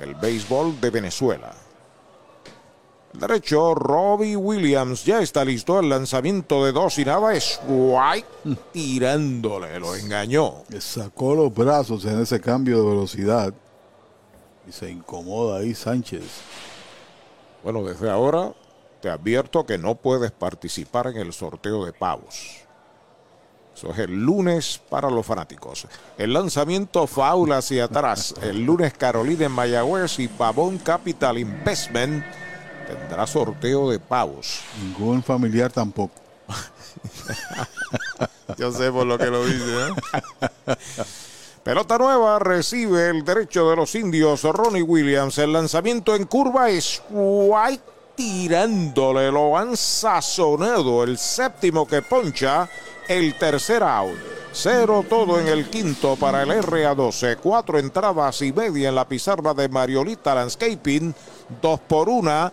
El 0.00 0.14
béisbol 0.14 0.80
de 0.80 0.88
Venezuela. 0.88 1.52
Derecho, 3.14 3.76
Robbie 3.76 4.34
Williams 4.34 5.04
ya 5.04 5.20
está 5.20 5.44
listo. 5.44 5.78
El 5.78 5.88
lanzamiento 5.88 6.64
de 6.64 6.72
dos 6.72 6.98
y 6.98 7.04
nada 7.04 7.32
es 7.32 7.60
White 7.68 8.26
tirándole, 8.72 9.78
lo 9.78 9.94
engañó. 9.94 10.64
Sacó 10.80 11.34
los 11.34 11.54
brazos 11.54 12.04
en 12.06 12.20
ese 12.20 12.40
cambio 12.40 12.82
de 12.82 12.90
velocidad 12.90 13.54
y 14.68 14.72
se 14.72 14.90
incomoda 14.90 15.60
ahí 15.60 15.74
Sánchez. 15.74 16.24
Bueno, 17.62 17.84
desde 17.84 18.10
ahora 18.10 18.52
te 19.00 19.08
advierto 19.08 19.64
que 19.64 19.78
no 19.78 19.94
puedes 19.94 20.32
participar 20.32 21.06
en 21.06 21.18
el 21.18 21.32
sorteo 21.32 21.84
de 21.84 21.92
pavos. 21.92 22.64
Eso 23.76 23.90
es 23.90 23.98
el 23.98 24.12
lunes 24.12 24.80
para 24.88 25.08
los 25.08 25.24
fanáticos. 25.24 25.86
El 26.18 26.32
lanzamiento 26.32 27.06
faula 27.06 27.58
hacia 27.58 27.84
atrás. 27.84 28.34
El 28.42 28.64
lunes 28.64 28.92
Carolina 28.94 29.46
en 29.46 29.52
Mayagüez 29.52 30.18
y 30.18 30.28
Pavón 30.28 30.78
Capital 30.78 31.38
Investment 31.38 32.24
tendrá 32.84 33.26
sorteo 33.26 33.90
de 33.90 33.98
pavos. 33.98 34.60
Ningún 34.82 35.22
familiar 35.22 35.72
tampoco. 35.72 36.14
Yo 38.58 38.72
sé 38.72 38.92
por 38.92 39.06
lo 39.06 39.18
que 39.18 39.26
lo 39.26 39.44
dice. 39.44 39.88
¿eh? 39.88 40.76
Pelota 41.62 41.96
nueva 41.96 42.38
recibe 42.38 43.08
el 43.08 43.24
derecho 43.24 43.70
de 43.70 43.76
los 43.76 43.94
indios 43.94 44.42
Ronnie 44.42 44.82
Williams. 44.82 45.38
El 45.38 45.54
lanzamiento 45.54 46.14
en 46.14 46.26
curva 46.26 46.68
es 46.68 47.02
White 47.08 47.82
tirándole. 48.14 49.32
Lo 49.32 49.56
han 49.56 49.76
sazonado. 49.76 51.02
El 51.02 51.16
séptimo 51.16 51.86
que 51.86 52.02
poncha. 52.02 52.68
El 53.08 53.38
tercer 53.38 53.82
out. 53.82 54.18
Cero 54.52 55.04
todo 55.08 55.40
en 55.40 55.48
el 55.48 55.68
quinto 55.68 56.16
para 56.16 56.42
el 56.42 56.50
RA12. 56.50 57.38
Cuatro 57.42 57.78
entradas 57.78 58.42
y 58.42 58.52
media 58.52 58.90
en 58.90 58.94
la 58.94 59.08
pizarra 59.08 59.54
de 59.54 59.68
Mariolita 59.68 60.34
Landscaping. 60.34 61.14
Dos 61.62 61.80
por 61.80 62.08
una. 62.08 62.52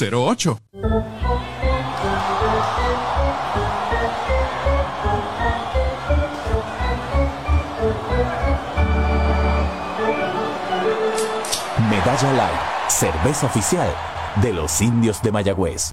408-8808 0.00 0.58
Medalla 11.90 12.32
Light, 12.32 12.60
cerveza 12.88 13.46
oficial 13.46 13.88
de 14.42 14.52
los 14.54 14.80
indios 14.80 15.20
de 15.22 15.32
Mayagüez. 15.32 15.92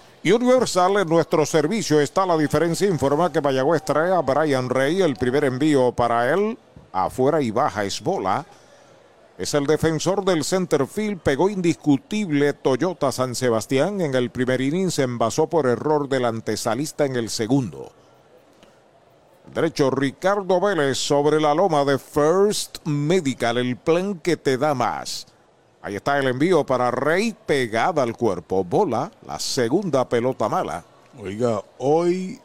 Universal 0.23 0.97
en 0.97 1.09
nuestro 1.09 1.47
servicio 1.47 1.99
está 1.99 2.27
la 2.27 2.37
diferencia. 2.37 2.87
Informa 2.87 3.31
que 3.31 3.41
Mayagüez 3.41 3.83
trae 3.83 4.13
a 4.13 4.21
Brian 4.21 4.69
Rey. 4.69 5.01
El 5.01 5.15
primer 5.15 5.45
envío 5.45 5.91
para 5.93 6.31
él, 6.31 6.59
afuera 6.91 7.41
y 7.41 7.49
baja 7.49 7.83
es 7.85 7.99
bola. 8.01 8.45
Es 9.39 9.55
el 9.55 9.65
defensor 9.65 10.23
del 10.23 10.43
centerfield. 10.43 11.21
Pegó 11.21 11.49
indiscutible 11.49 12.53
Toyota 12.53 13.11
San 13.11 13.33
Sebastián. 13.33 13.99
En 13.99 14.13
el 14.13 14.29
primer 14.29 14.61
inning 14.61 14.91
se 14.91 15.01
envasó 15.01 15.47
por 15.47 15.65
error 15.65 16.07
del 16.07 16.25
antesalista 16.25 17.05
en 17.05 17.15
el 17.15 17.31
segundo. 17.31 17.91
Derecho 19.51 19.89
Ricardo 19.89 20.61
Vélez 20.61 20.99
sobre 20.99 21.41
la 21.41 21.55
loma 21.55 21.83
de 21.83 21.97
First 21.97 22.85
Medical. 22.85 23.57
El 23.57 23.75
plan 23.75 24.19
que 24.19 24.37
te 24.37 24.59
da 24.59 24.75
más. 24.75 25.30
Ahí 25.83 25.95
está 25.95 26.19
el 26.19 26.27
envío 26.27 26.63
para 26.63 26.91
Rey 26.91 27.35
pegada 27.45 28.03
al 28.03 28.15
cuerpo. 28.15 28.63
Bola, 28.63 29.11
la 29.25 29.39
segunda 29.39 30.07
pelota 30.07 30.47
mala. 30.47 30.83
Oiga, 31.19 31.61
hoy 31.79 32.39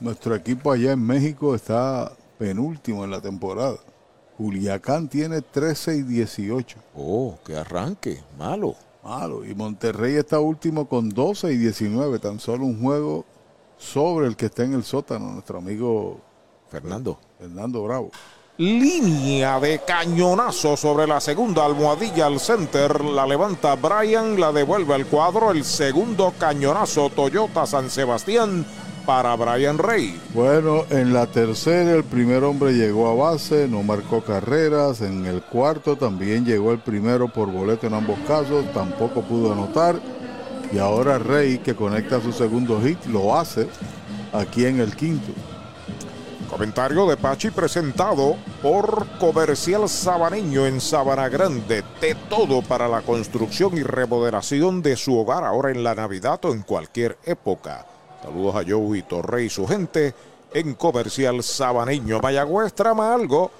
nuestro 0.00 0.34
equipo 0.34 0.72
allá 0.72 0.92
en 0.92 1.06
México 1.06 1.54
está 1.54 2.12
penúltimo 2.38 3.04
en 3.04 3.10
la 3.10 3.20
temporada. 3.20 3.76
Juliacán 4.38 5.08
tiene 5.08 5.42
13 5.42 5.96
y 5.96 6.02
18. 6.02 6.78
Oh, 6.96 7.38
que 7.44 7.54
arranque. 7.54 8.22
Malo. 8.38 8.74
Malo. 9.02 9.44
Y 9.44 9.54
Monterrey 9.54 10.16
está 10.16 10.40
último 10.40 10.88
con 10.88 11.10
12 11.10 11.52
y 11.52 11.58
19. 11.58 12.18
Tan 12.18 12.40
solo 12.40 12.64
un 12.64 12.80
juego 12.80 13.26
sobre 13.76 14.26
el 14.26 14.36
que 14.36 14.46
está 14.46 14.64
en 14.64 14.72
el 14.72 14.84
sótano, 14.84 15.30
nuestro 15.30 15.58
amigo 15.58 16.20
Fernando. 16.68 17.18
Fernando 17.38 17.82
Bravo. 17.84 18.10
Línea 18.56 19.58
de 19.58 19.80
cañonazo 19.84 20.76
sobre 20.76 21.08
la 21.08 21.20
segunda 21.20 21.64
almohadilla 21.64 22.26
al 22.26 22.38
center. 22.38 23.04
La 23.04 23.26
levanta 23.26 23.74
Brian, 23.74 24.38
la 24.38 24.52
devuelve 24.52 24.94
al 24.94 25.06
cuadro. 25.06 25.50
El 25.50 25.64
segundo 25.64 26.32
cañonazo 26.38 27.10
Toyota 27.10 27.66
San 27.66 27.90
Sebastián 27.90 28.64
para 29.04 29.34
Brian 29.34 29.76
Rey. 29.76 30.20
Bueno, 30.32 30.84
en 30.90 31.12
la 31.12 31.26
tercera 31.26 31.94
el 31.94 32.04
primer 32.04 32.44
hombre 32.44 32.74
llegó 32.74 33.08
a 33.08 33.30
base, 33.32 33.66
no 33.66 33.82
marcó 33.82 34.22
carreras. 34.22 35.00
En 35.00 35.26
el 35.26 35.42
cuarto 35.42 35.96
también 35.96 36.44
llegó 36.44 36.70
el 36.70 36.78
primero 36.78 37.26
por 37.26 37.50
boleto 37.50 37.88
en 37.88 37.94
ambos 37.94 38.20
casos, 38.20 38.64
tampoco 38.72 39.22
pudo 39.22 39.52
anotar. 39.52 39.96
Y 40.72 40.78
ahora 40.78 41.18
Rey, 41.18 41.58
que 41.58 41.74
conecta 41.74 42.20
su 42.20 42.32
segundo 42.32 42.80
hit, 42.80 43.04
lo 43.06 43.36
hace 43.36 43.66
aquí 44.32 44.64
en 44.64 44.78
el 44.78 44.94
quinto. 44.94 45.32
Comentario 46.54 47.04
de 47.08 47.16
Pachi 47.16 47.50
presentado 47.50 48.36
por 48.62 49.08
Comercial 49.18 49.88
Sabaneño 49.88 50.66
en 50.66 50.80
Sabana 50.80 51.28
Grande. 51.28 51.82
De 52.00 52.14
todo 52.30 52.62
para 52.62 52.86
la 52.86 53.02
construcción 53.02 53.76
y 53.76 53.82
remodelación 53.82 54.80
de 54.80 54.94
su 54.94 55.18
hogar 55.18 55.42
ahora 55.42 55.72
en 55.72 55.82
la 55.82 55.96
Navidad 55.96 56.38
o 56.44 56.52
en 56.52 56.62
cualquier 56.62 57.18
época. 57.24 57.84
Saludos 58.22 58.54
a 58.54 58.62
Joey 58.64 59.02
Torre 59.02 59.42
y 59.42 59.50
su 59.50 59.66
gente 59.66 60.14
en 60.52 60.74
Comercial 60.74 61.42
Sabaneño. 61.42 62.20
Mayagüez 62.20 62.72
trama 62.72 63.12
algo. 63.12 63.50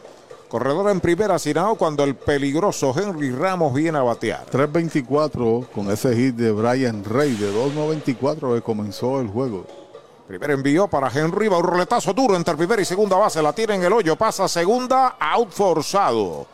Corredor 0.47 0.89
en 0.93 1.01
primera 1.01 1.37
sin 1.41 1.59
out 1.59 1.77
cuando 1.77 2.05
el 2.05 2.15
peligroso 2.15 2.95
Henry 2.97 3.33
Ramos 3.33 3.75
viene 3.75 3.99
a 3.99 4.03
batear. 4.03 4.47
3.24 4.53 5.67
con 5.71 5.91
ese 5.91 6.15
hit 6.15 6.37
de 6.37 6.53
Brian 6.53 7.03
Rey 7.03 7.35
de 7.35 7.53
2.94 7.53 8.55
que 8.55 8.63
comenzó 8.63 9.21
el 9.21 9.27
juego. 9.27 9.84
Primer 10.27 10.53
envío 10.53 10.89
para 10.89 11.11
Henry, 11.11 11.49
va 11.49 11.59
un 11.59 11.65
roletazo 11.65 12.15
duro 12.15 12.35
entre 12.35 12.57
primera 12.57 12.81
y 12.81 12.85
segunda 12.87 13.17
base, 13.17 13.43
la 13.43 13.53
tiene 13.53 13.75
en 13.75 13.85
el 13.85 13.93
hoyo, 13.93 14.17
pasa 14.17 14.49
segunda, 14.49 15.17
out 15.21 15.51
forzado. 15.51 16.47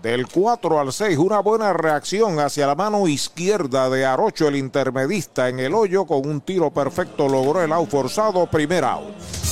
Del 0.00 0.28
4 0.28 0.80
al 0.80 0.92
6, 0.92 1.18
una 1.18 1.40
buena 1.40 1.72
reacción 1.72 2.38
hacia 2.38 2.68
la 2.68 2.76
mano 2.76 3.08
izquierda 3.08 3.90
de 3.90 4.06
Arocho, 4.06 4.46
el 4.46 4.56
intermedista 4.56 5.48
en 5.48 5.58
el 5.58 5.74
hoyo, 5.74 6.06
con 6.06 6.28
un 6.28 6.40
tiro 6.40 6.70
perfecto 6.70 7.28
logró 7.28 7.62
el 7.62 7.72
out 7.72 7.90
forzado, 7.90 8.46
primer 8.46 8.84
out. 8.84 9.49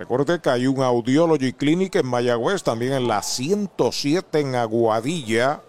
Recuerde 0.00 0.40
que 0.40 0.48
hay 0.48 0.66
un 0.66 0.82
Audiology 0.82 1.52
Clinic 1.52 1.96
en 1.96 2.06
Mayagüez, 2.06 2.62
también 2.62 2.94
en 2.94 3.06
la 3.06 3.22
107 3.22 4.40
en 4.40 4.54
Aguadilla. 4.54 5.60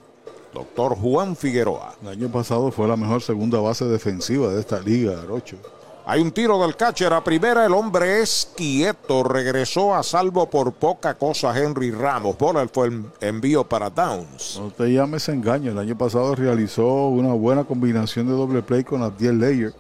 Doctor 0.54 0.96
Juan 0.96 1.36
Figueroa. 1.36 1.96
El 2.02 2.08
año 2.08 2.32
pasado 2.32 2.72
fue 2.72 2.88
la 2.88 2.96
mejor 2.96 3.22
segunda 3.22 3.60
base 3.60 3.84
defensiva 3.84 4.48
de 4.48 4.62
esta 4.62 4.80
liga, 4.80 5.20
Arocho. 5.20 5.58
Hay 6.06 6.22
un 6.22 6.32
tiro 6.32 6.62
del 6.62 6.78
catcher 6.78 7.12
a 7.12 7.22
primera, 7.22 7.66
el 7.66 7.74
hombre 7.74 8.22
es 8.22 8.50
quieto, 8.56 9.22
regresó 9.26 9.94
a 9.94 10.02
salvo 10.02 10.50
por 10.50 10.72
poca 10.72 11.16
cosa 11.16 11.54
Henry 11.54 11.92
Ramos. 11.92 12.38
Bola 12.38 12.66
fue 12.72 12.88
el 12.88 13.04
envío 13.20 13.66
para 13.66 13.90
Downs. 13.90 14.58
No 14.58 14.72
te 14.72 14.94
llames 14.94 15.28
engaño, 15.28 15.72
el 15.72 15.78
año 15.78 15.98
pasado 15.98 16.36
realizó 16.36 17.10
una 17.10 17.34
buena 17.34 17.66
combinación 17.66 18.28
de 18.28 18.34
doble 18.34 18.62
play 18.62 18.86
con 18.86 19.04
Abdiel 19.04 19.40
Leyer, 19.40 19.74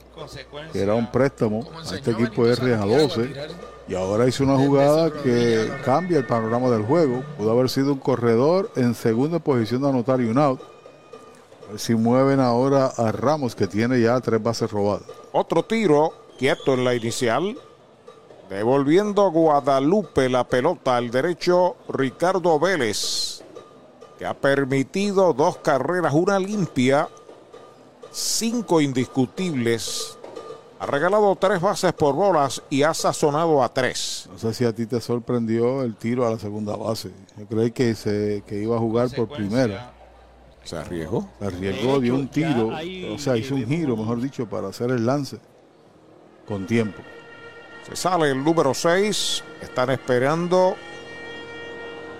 que 0.73 0.81
era 0.81 0.93
un 0.93 1.09
préstamo 1.09 1.65
a 1.89 1.95
este 1.95 2.11
equipo 2.11 2.45
RA12. 2.45 3.70
Y 3.91 3.95
ahora 3.95 4.25
hizo 4.25 4.45
una 4.45 4.55
jugada 4.55 5.11
que 5.11 5.69
cambia 5.83 6.19
el 6.19 6.25
panorama 6.25 6.69
del 6.69 6.83
juego. 6.83 7.25
Pudo 7.37 7.51
haber 7.51 7.69
sido 7.69 7.91
un 7.91 7.99
corredor 7.99 8.71
en 8.77 8.95
segunda 8.95 9.39
posición 9.39 9.81
de 9.81 9.89
anotar 9.89 10.21
y 10.21 10.29
un 10.29 10.37
out. 10.37 10.61
A 11.67 11.71
ver 11.71 11.79
si 11.79 11.93
mueven 11.93 12.39
ahora 12.39 12.85
a 12.85 13.11
Ramos, 13.11 13.53
que 13.53 13.67
tiene 13.67 13.99
ya 13.99 14.17
tres 14.21 14.41
bases 14.41 14.71
robadas. 14.71 15.03
Otro 15.33 15.65
tiro, 15.65 16.13
quieto 16.39 16.75
en 16.75 16.85
la 16.85 16.95
inicial. 16.95 17.57
Devolviendo 18.49 19.25
a 19.25 19.29
Guadalupe 19.29 20.29
la 20.29 20.47
pelota 20.47 20.95
al 20.95 21.11
derecho, 21.11 21.75
Ricardo 21.89 22.61
Vélez, 22.61 23.43
que 24.17 24.25
ha 24.25 24.33
permitido 24.33 25.33
dos 25.33 25.57
carreras, 25.57 26.13
una 26.13 26.39
limpia, 26.39 27.09
cinco 28.09 28.79
indiscutibles. 28.79 30.17
Ha 30.81 30.87
regalado 30.87 31.35
tres 31.35 31.61
bases 31.61 31.93
por 31.93 32.15
bolas 32.15 32.63
y 32.71 32.81
ha 32.81 32.91
sazonado 32.95 33.61
a 33.61 33.71
tres. 33.71 34.27
No 34.31 34.39
sé 34.39 34.51
si 34.51 34.65
a 34.65 34.73
ti 34.73 34.87
te 34.87 34.99
sorprendió 34.99 35.83
el 35.83 35.95
tiro 35.95 36.25
a 36.25 36.31
la 36.31 36.39
segunda 36.39 36.75
base. 36.75 37.11
Yo 37.37 37.45
creí 37.45 37.69
que, 37.69 37.93
se, 37.93 38.43
que 38.47 38.63
iba 38.63 38.77
a 38.77 38.79
jugar 38.79 39.11
por 39.11 39.29
primera. 39.29 39.93
¿Se 40.63 40.75
arriesgó? 40.75 41.29
Se 41.37 41.45
arriesgó, 41.45 41.99
dio 41.99 42.15
un 42.15 42.27
tiro, 42.29 42.69
o 43.13 43.19
sea, 43.19 43.37
hizo 43.37 43.53
un 43.53 43.67
giro, 43.67 43.95
mejor 43.95 44.19
dicho, 44.19 44.49
para 44.49 44.69
hacer 44.69 44.89
el 44.89 45.05
lance 45.05 45.37
con 46.47 46.65
tiempo. 46.65 47.03
Se 47.87 47.95
sale 47.95 48.31
el 48.31 48.43
número 48.43 48.73
6. 48.73 49.43
Están 49.61 49.91
esperando 49.91 50.75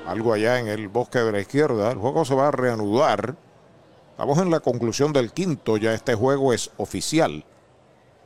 algo 0.05 0.33
allá 0.33 0.59
en 0.59 0.67
el 0.67 0.88
bosque 0.88 1.17
de 1.17 1.31
la 1.31 1.39
izquierda. 1.39 1.89
El 1.89 1.97
juego 1.97 2.25
se 2.25 2.35
va 2.35 2.49
a 2.49 2.51
reanudar. 2.51 3.35
Estamos 4.11 4.38
en 4.38 4.51
la 4.51 4.59
conclusión 4.59 5.13
del 5.13 5.31
quinto. 5.31 5.77
Ya 5.77 5.95
este 5.95 6.13
juego 6.13 6.53
es 6.53 6.69
oficial. 6.77 7.43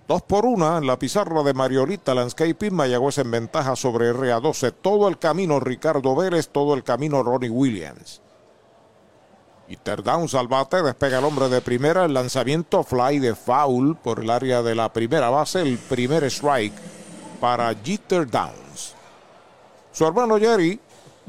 Dos 0.08 0.22
por 0.22 0.46
una 0.46 0.78
en 0.78 0.86
la 0.86 1.00
pizarra 1.00 1.42
de 1.42 1.56
Mariolita 1.56 2.14
Landscaping. 2.14 2.74
Mayagüez 2.74 3.18
en 3.18 3.32
ventaja 3.32 3.76
sobre 3.76 4.14
RA12. 4.14 4.74
Todo 4.80 5.08
el 5.08 5.18
camino 5.18 5.60
Ricardo 5.60 6.16
Vélez, 6.16 6.50
todo 6.50 6.76
el 6.76 6.84
camino 6.84 7.24
Ronnie 7.24 7.50
Williams. 7.50 8.22
Peter 9.68 10.04
Downs 10.04 10.36
al 10.36 10.48
bate, 10.48 10.84
despega 10.84 11.18
el 11.18 11.26
hombre 11.26 11.50
de 11.50 11.60
primera, 11.60 12.06
el 12.06 12.14
lanzamiento 12.14 12.84
fly 12.84 13.18
de 13.18 13.34
foul 13.34 13.96
por 13.96 14.20
el 14.20 14.30
área 14.30 14.62
de 14.62 14.76
la 14.76 14.94
primera 14.94 15.32
base, 15.32 15.62
el 15.62 15.80
primer 15.80 16.24
strike 16.26 16.76
para 17.42 17.74
Jeter 17.74 18.30
Downs. 18.30 18.94
Su 19.92 20.06
hermano 20.06 20.38
Jerry 20.38 20.80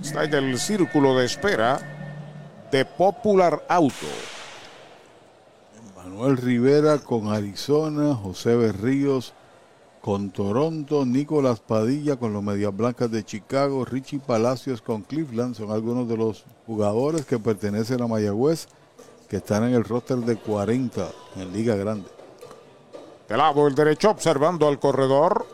está 0.02 0.24
en 0.24 0.34
el 0.34 0.58
círculo 0.58 1.16
de 1.16 1.24
espera 1.24 1.80
de 2.70 2.84
Popular 2.84 3.64
Auto. 3.70 4.35
Manuel 6.16 6.38
Rivera 6.38 6.96
con 6.96 7.28
Arizona, 7.28 8.14
José 8.14 8.56
Berríos 8.56 9.34
con 10.00 10.30
Toronto, 10.30 11.04
Nicolás 11.04 11.60
Padilla 11.60 12.16
con 12.16 12.32
los 12.32 12.42
Medias 12.42 12.74
Blancas 12.74 13.10
de 13.10 13.22
Chicago, 13.22 13.84
Richie 13.84 14.18
Palacios 14.18 14.80
con 14.80 15.02
Cleveland, 15.02 15.54
son 15.54 15.70
algunos 15.70 16.08
de 16.08 16.16
los 16.16 16.46
jugadores 16.66 17.26
que 17.26 17.38
pertenecen 17.38 18.00
a 18.00 18.06
Mayagüez 18.06 18.66
que 19.28 19.36
están 19.36 19.64
en 19.64 19.74
el 19.74 19.84
roster 19.84 20.16
de 20.16 20.36
40 20.36 21.06
en 21.36 21.52
Liga 21.52 21.74
Grande. 21.74 22.08
De 23.28 23.36
lado 23.36 23.66
el 23.66 23.74
derecho 23.74 24.08
observando 24.08 24.68
al 24.68 24.78
corredor. 24.78 25.44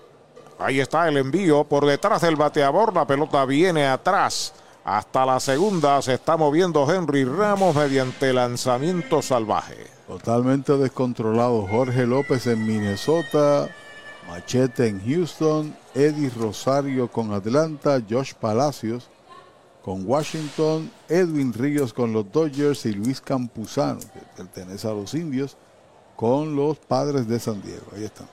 Ahí 0.60 0.78
está 0.78 1.08
el 1.08 1.16
envío 1.16 1.64
por 1.64 1.84
detrás 1.86 2.22
del 2.22 2.36
bateador. 2.36 2.94
La 2.94 3.04
pelota 3.04 3.44
viene 3.46 3.88
atrás. 3.88 4.54
Hasta 4.84 5.24
la 5.24 5.38
segunda 5.38 6.02
se 6.02 6.14
está 6.14 6.36
moviendo 6.36 6.92
Henry 6.92 7.24
Ramos 7.24 7.76
mediante 7.76 8.32
lanzamiento 8.32 9.22
salvaje. 9.22 9.86
Totalmente 10.08 10.76
descontrolado 10.76 11.66
Jorge 11.68 12.04
López 12.04 12.46
en 12.48 12.66
Minnesota, 12.66 13.68
Machete 14.28 14.88
en 14.88 15.00
Houston, 15.06 15.76
Eddie 15.94 16.30
Rosario 16.30 17.08
con 17.08 17.32
Atlanta, 17.32 18.02
Josh 18.08 18.34
Palacios 18.34 19.08
con 19.82 20.06
Washington, 20.06 20.90
Edwin 21.08 21.52
Ríos 21.52 21.92
con 21.92 22.12
los 22.12 22.30
Dodgers 22.30 22.86
y 22.86 22.92
Luis 22.92 23.20
Campuzano, 23.20 23.98
que 24.00 24.20
pertenece 24.36 24.86
a 24.86 24.92
los 24.92 25.12
indios, 25.14 25.56
con 26.16 26.54
los 26.54 26.78
padres 26.78 27.26
de 27.26 27.40
San 27.40 27.60
Diego. 27.62 27.86
Ahí 27.94 28.04
están. 28.04 28.28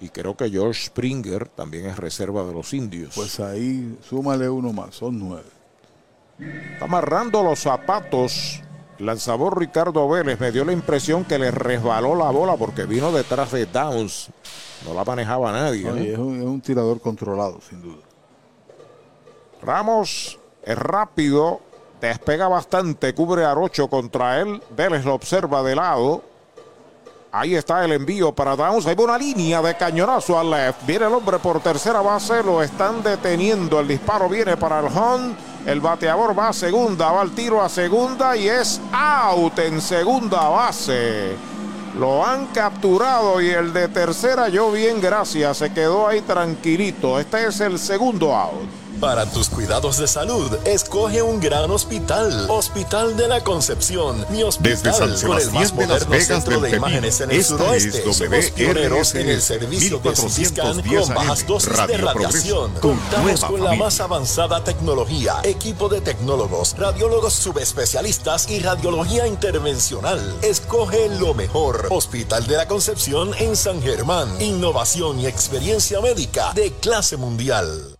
Y 0.00 0.08
creo 0.08 0.34
que 0.36 0.48
George 0.48 0.86
Springer 0.86 1.48
también 1.48 1.84
es 1.84 1.98
reserva 1.98 2.44
de 2.44 2.54
los 2.54 2.72
indios. 2.72 3.14
Pues 3.14 3.38
ahí 3.40 3.98
súmale 4.08 4.48
uno 4.48 4.72
más, 4.72 4.94
son 4.94 5.18
nueve. 5.18 5.59
Está 6.40 6.84
amarrando 6.84 7.42
los 7.42 7.60
zapatos. 7.60 8.62
Lanzador 8.98 9.58
Ricardo 9.58 10.08
Vélez 10.08 10.38
me 10.38 10.52
dio 10.52 10.64
la 10.64 10.72
impresión 10.72 11.24
que 11.24 11.38
le 11.38 11.50
resbaló 11.50 12.14
la 12.14 12.30
bola 12.30 12.56
porque 12.56 12.84
vino 12.84 13.12
detrás 13.12 13.50
de 13.52 13.66
Downs. 13.66 14.28
No 14.86 14.94
la 14.94 15.04
manejaba 15.04 15.52
nadie. 15.52 15.84
¿no? 15.84 15.92
Oye, 15.92 16.12
es, 16.12 16.18
un, 16.18 16.38
es 16.38 16.46
un 16.46 16.60
tirador 16.60 17.00
controlado, 17.00 17.60
sin 17.68 17.80
duda. 17.80 18.02
Ramos 19.62 20.38
es 20.62 20.78
rápido, 20.78 21.60
despega 22.00 22.48
bastante, 22.48 23.14
cubre 23.14 23.44
a 23.44 23.54
Rocho 23.54 23.88
contra 23.88 24.40
él. 24.40 24.62
Vélez 24.70 25.04
lo 25.04 25.14
observa 25.14 25.62
de 25.62 25.74
lado. 25.74 26.22
Ahí 27.32 27.54
está 27.54 27.84
el 27.84 27.92
envío 27.92 28.34
para 28.34 28.56
Downs. 28.56 28.86
Hay 28.86 28.96
una 28.98 29.16
línea 29.16 29.62
de 29.62 29.76
cañonazo 29.76 30.38
al 30.38 30.50
left. 30.50 30.84
Viene 30.84 31.06
el 31.06 31.12
hombre 31.12 31.38
por 31.38 31.60
tercera 31.60 32.00
base. 32.00 32.42
Lo 32.42 32.60
están 32.62 33.02
deteniendo. 33.02 33.78
El 33.78 33.86
disparo 33.86 34.28
viene 34.28 34.56
para 34.56 34.80
el 34.80 34.86
home. 34.86 35.34
El 35.66 35.80
bateador 35.80 36.38
va 36.38 36.48
a 36.48 36.52
segunda. 36.52 37.12
Va 37.12 37.20
al 37.20 37.32
tiro 37.32 37.62
a 37.62 37.68
segunda 37.68 38.36
y 38.36 38.48
es 38.48 38.80
out 38.92 39.58
en 39.58 39.80
segunda 39.80 40.48
base. 40.48 41.36
Lo 41.98 42.24
han 42.24 42.46
capturado 42.46 43.40
y 43.40 43.50
el 43.50 43.72
de 43.72 43.88
tercera, 43.88 44.48
yo 44.48 44.70
bien, 44.70 45.00
gracias. 45.00 45.58
Se 45.58 45.72
quedó 45.72 46.06
ahí 46.06 46.20
tranquilito. 46.20 47.18
Este 47.18 47.46
es 47.46 47.60
el 47.60 47.78
segundo 47.78 48.34
out. 48.34 48.79
Para 49.00 49.24
tus 49.24 49.48
cuidados 49.48 49.96
de 49.96 50.06
salud, 50.06 50.54
escoge 50.66 51.22
un 51.22 51.40
gran 51.40 51.70
hospital. 51.70 52.50
Hospital 52.50 53.16
de 53.16 53.28
la 53.28 53.42
Concepción, 53.42 54.26
mi 54.28 54.42
hospital 54.42 54.72
Desde 54.74 54.92
San 54.92 55.26
con 55.26 55.40
el 55.40 55.50
más 55.52 55.74
de 55.74 55.86
Las 55.86 56.06
Vegas 56.06 56.26
centro 56.26 56.60
del 56.60 56.70
de 56.70 56.76
imágenes 56.76 57.20
en 57.22 57.30
el 57.30 57.38
Esta 57.38 57.56
suroeste. 57.56 58.10
es 58.10 58.16
Somos 58.16 58.50
pioneros 58.50 59.14
en 59.14 59.30
el 59.30 59.40
servicio 59.40 60.00
de 60.00 60.10
CT 60.10 60.44
scan 60.48 60.76
1410 60.76 61.06
con 61.06 61.14
bajas 61.14 61.46
dosis 61.46 61.70
de 61.70 61.76
Radio 61.76 61.96
radiación. 61.96 62.72
Progreso, 62.72 62.80
con 62.80 62.90
Contamos 62.90 63.40
nueva 63.40 63.48
con 63.48 63.64
la 63.64 63.74
más 63.74 64.00
avanzada 64.00 64.62
tecnología, 64.64 65.36
equipo 65.44 65.88
de 65.88 66.02
tecnólogos, 66.02 66.76
radiólogos 66.76 67.32
subespecialistas 67.32 68.50
y 68.50 68.60
radiología 68.60 69.26
intervencional. 69.26 70.20
Escoge 70.42 71.08
lo 71.18 71.32
mejor. 71.32 71.86
Hospital 71.88 72.46
de 72.46 72.56
la 72.58 72.68
Concepción 72.68 73.30
en 73.38 73.56
San 73.56 73.80
Germán. 73.80 74.28
Innovación 74.42 75.20
y 75.20 75.26
experiencia 75.26 76.02
médica 76.02 76.52
de 76.52 76.70
clase 76.72 77.16
mundial. 77.16 77.99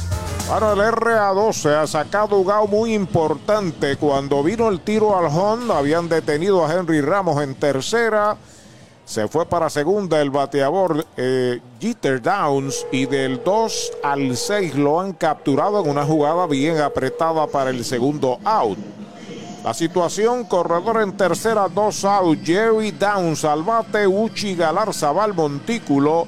Para 0.51 0.73
el 0.73 0.79
RA12 0.79 1.75
ha 1.81 1.87
sacado 1.87 2.39
un 2.39 2.69
muy 2.69 2.93
importante. 2.93 3.95
Cuando 3.95 4.43
vino 4.43 4.67
el 4.67 4.81
tiro 4.81 5.17
al 5.17 5.27
Honda, 5.27 5.77
habían 5.77 6.09
detenido 6.09 6.65
a 6.65 6.73
Henry 6.73 6.99
Ramos 6.99 7.41
en 7.41 7.55
tercera. 7.55 8.35
Se 9.05 9.29
fue 9.29 9.45
para 9.45 9.69
segunda 9.69 10.19
el 10.19 10.29
bateador 10.29 11.05
eh, 11.15 11.61
Jeter 11.79 12.21
Downs 12.21 12.85
y 12.91 13.05
del 13.05 13.41
2 13.41 13.91
al 14.03 14.35
6 14.35 14.75
lo 14.75 14.99
han 14.99 15.13
capturado 15.13 15.81
en 15.81 15.89
una 15.89 16.03
jugada 16.03 16.45
bien 16.47 16.81
apretada 16.81 17.47
para 17.47 17.69
el 17.69 17.85
segundo 17.85 18.37
out. 18.43 18.77
La 19.63 19.73
situación, 19.73 20.43
corredor 20.43 21.01
en 21.01 21.15
tercera, 21.15 21.69
dos 21.69 22.03
out, 22.03 22.39
Jerry 22.43 22.91
Downs 22.91 23.45
al 23.45 23.63
bate, 23.63 24.05
Uchi 24.05 24.55
Galarza 24.55 25.13
va 25.13 25.23
al 25.23 25.33
montículo 25.33 26.27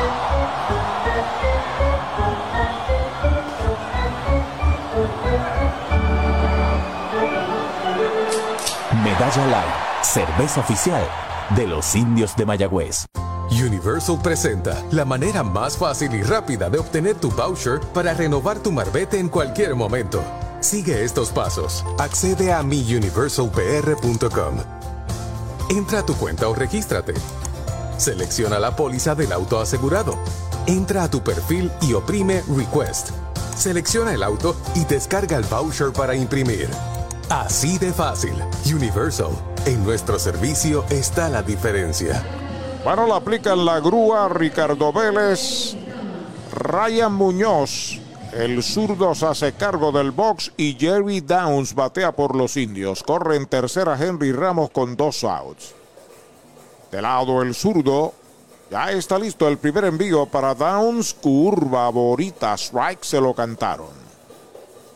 Medalla 9.21 9.45
Light, 9.45 10.03
cerveza 10.03 10.61
oficial 10.61 11.07
de 11.55 11.67
los 11.67 11.95
indios 11.95 12.35
de 12.35 12.43
Mayagüez. 12.43 13.05
Universal 13.51 14.19
presenta 14.23 14.83
la 14.89 15.05
manera 15.05 15.43
más 15.43 15.77
fácil 15.77 16.15
y 16.15 16.23
rápida 16.23 16.71
de 16.71 16.79
obtener 16.79 17.13
tu 17.17 17.29
voucher 17.29 17.79
para 17.93 18.15
renovar 18.15 18.57
tu 18.57 18.71
marbete 18.71 19.19
en 19.19 19.29
cualquier 19.29 19.75
momento. 19.75 20.23
Sigue 20.59 21.03
estos 21.03 21.29
pasos. 21.29 21.85
Accede 21.99 22.51
a 22.51 22.63
miuniversalpr.com. 22.63 24.55
Entra 25.69 25.99
a 25.99 26.03
tu 26.03 26.15
cuenta 26.15 26.49
o 26.49 26.55
regístrate. 26.55 27.13
Selecciona 27.97 28.57
la 28.57 28.75
póliza 28.75 29.13
del 29.13 29.33
auto 29.33 29.59
asegurado. 29.59 30.17
Entra 30.65 31.03
a 31.03 31.11
tu 31.11 31.21
perfil 31.21 31.71
y 31.83 31.93
oprime 31.93 32.41
Request. 32.57 33.11
Selecciona 33.55 34.15
el 34.15 34.23
auto 34.23 34.55
y 34.73 34.83
descarga 34.85 35.37
el 35.37 35.43
voucher 35.43 35.93
para 35.93 36.15
imprimir. 36.15 36.67
Así 37.31 37.77
de 37.77 37.93
fácil. 37.93 38.33
Universal. 38.65 39.31
En 39.65 39.85
nuestro 39.85 40.19
servicio 40.19 40.83
está 40.89 41.29
la 41.29 41.41
diferencia. 41.41 42.21
Bueno, 42.83 43.07
la 43.07 43.15
aplica 43.15 43.53
en 43.53 43.63
la 43.63 43.79
grúa 43.79 44.27
Ricardo 44.27 44.91
Vélez. 44.91 45.77
Ryan 46.53 47.13
Muñoz, 47.13 48.01
el 48.33 48.61
zurdo 48.61 49.15
se 49.15 49.27
hace 49.27 49.53
cargo 49.53 49.93
del 49.93 50.11
box 50.11 50.51
y 50.57 50.73
Jerry 50.77 51.21
Downs 51.21 51.73
batea 51.73 52.11
por 52.11 52.35
los 52.35 52.57
indios. 52.57 53.01
Corre 53.01 53.37
en 53.37 53.45
tercera 53.45 53.97
Henry 53.97 54.33
Ramos 54.33 54.69
con 54.71 54.97
dos 54.97 55.23
outs. 55.23 55.73
De 56.91 57.01
lado 57.01 57.41
el 57.41 57.55
zurdo. 57.55 58.13
Ya 58.69 58.91
está 58.91 59.17
listo 59.17 59.47
el 59.47 59.57
primer 59.57 59.85
envío 59.85 60.25
para 60.25 60.53
Downs. 60.53 61.13
Curva, 61.13 61.89
Borita, 61.91 62.55
strike, 62.55 63.05
se 63.05 63.21
lo 63.21 63.33
cantaron. 63.33 64.00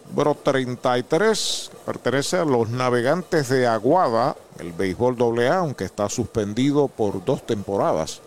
Número 0.09 0.35
33 0.35 1.71
pertenece 1.85 2.37
a 2.37 2.45
los 2.45 2.69
navegantes 2.69 3.49
de 3.49 3.67
Aguada, 3.67 4.35
el 4.59 4.71
béisbol 4.71 5.17
AA, 5.39 5.57
aunque 5.57 5.83
está 5.83 6.09
suspendido 6.09 6.87
por 6.87 7.23
dos 7.25 7.45
temporadas. 7.45 8.21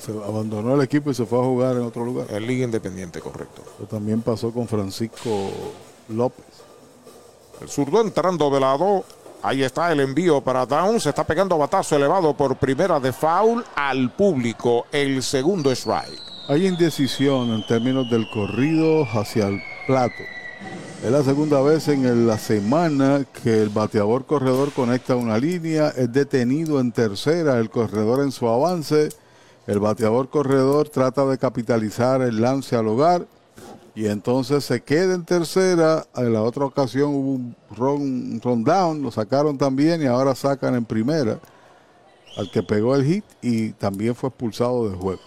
Se 0.00 0.12
abandonó 0.12 0.74
el 0.74 0.82
equipo 0.82 1.10
y 1.10 1.14
se 1.14 1.26
fue 1.26 1.38
a 1.38 1.42
jugar 1.44 1.76
en 1.76 1.82
otro 1.82 2.04
lugar. 2.04 2.26
En 2.30 2.46
Liga 2.46 2.64
Independiente, 2.64 3.20
correcto. 3.20 3.62
También 3.90 4.22
pasó 4.22 4.52
con 4.52 4.68
Francisco 4.68 5.50
López. 6.08 6.46
El 7.60 7.68
zurdo 7.68 8.00
entrando 8.00 8.50
de 8.50 8.60
lado. 8.60 9.04
Ahí 9.42 9.62
está 9.62 9.92
el 9.92 10.00
envío 10.00 10.40
para 10.40 10.66
Downs. 10.66 11.04
Se 11.04 11.10
está 11.10 11.24
pegando 11.24 11.56
batazo 11.58 11.96
elevado 11.96 12.34
por 12.34 12.56
primera 12.56 12.98
de 12.98 13.12
foul 13.12 13.64
al 13.74 14.12
público. 14.12 14.86
El 14.90 15.22
segundo 15.22 15.70
strike. 15.70 16.20
Hay 16.48 16.66
indecisión 16.66 17.50
en 17.50 17.66
términos 17.66 18.08
del 18.10 18.28
corrido 18.30 19.04
hacia 19.04 19.48
el 19.48 19.60
plato. 19.86 20.22
Es 21.06 21.12
la 21.12 21.22
segunda 21.22 21.60
vez 21.60 21.86
en 21.86 22.26
la 22.26 22.36
semana 22.36 23.24
que 23.44 23.62
el 23.62 23.68
bateador 23.68 24.26
corredor 24.26 24.72
conecta 24.72 25.14
una 25.14 25.38
línea, 25.38 25.90
es 25.90 26.12
detenido 26.12 26.80
en 26.80 26.90
tercera 26.90 27.60
el 27.60 27.70
corredor 27.70 28.24
en 28.24 28.32
su 28.32 28.48
avance, 28.48 29.10
el 29.68 29.78
bateador 29.78 30.30
corredor 30.30 30.88
trata 30.88 31.24
de 31.26 31.38
capitalizar 31.38 32.22
el 32.22 32.40
lance 32.40 32.74
al 32.74 32.88
hogar 32.88 33.24
y 33.94 34.08
entonces 34.08 34.64
se 34.64 34.82
queda 34.82 35.14
en 35.14 35.24
tercera, 35.24 36.04
en 36.16 36.32
la 36.32 36.42
otra 36.42 36.64
ocasión 36.64 37.14
hubo 37.14 37.34
un 37.34 38.40
run, 38.42 38.64
down, 38.64 39.00
lo 39.00 39.12
sacaron 39.12 39.56
también 39.56 40.02
y 40.02 40.06
ahora 40.06 40.34
sacan 40.34 40.74
en 40.74 40.84
primera 40.84 41.38
al 42.36 42.50
que 42.50 42.64
pegó 42.64 42.96
el 42.96 43.04
hit 43.04 43.24
y 43.42 43.70
también 43.74 44.16
fue 44.16 44.30
expulsado 44.30 44.88
del 44.88 44.98
juego. 44.98 45.20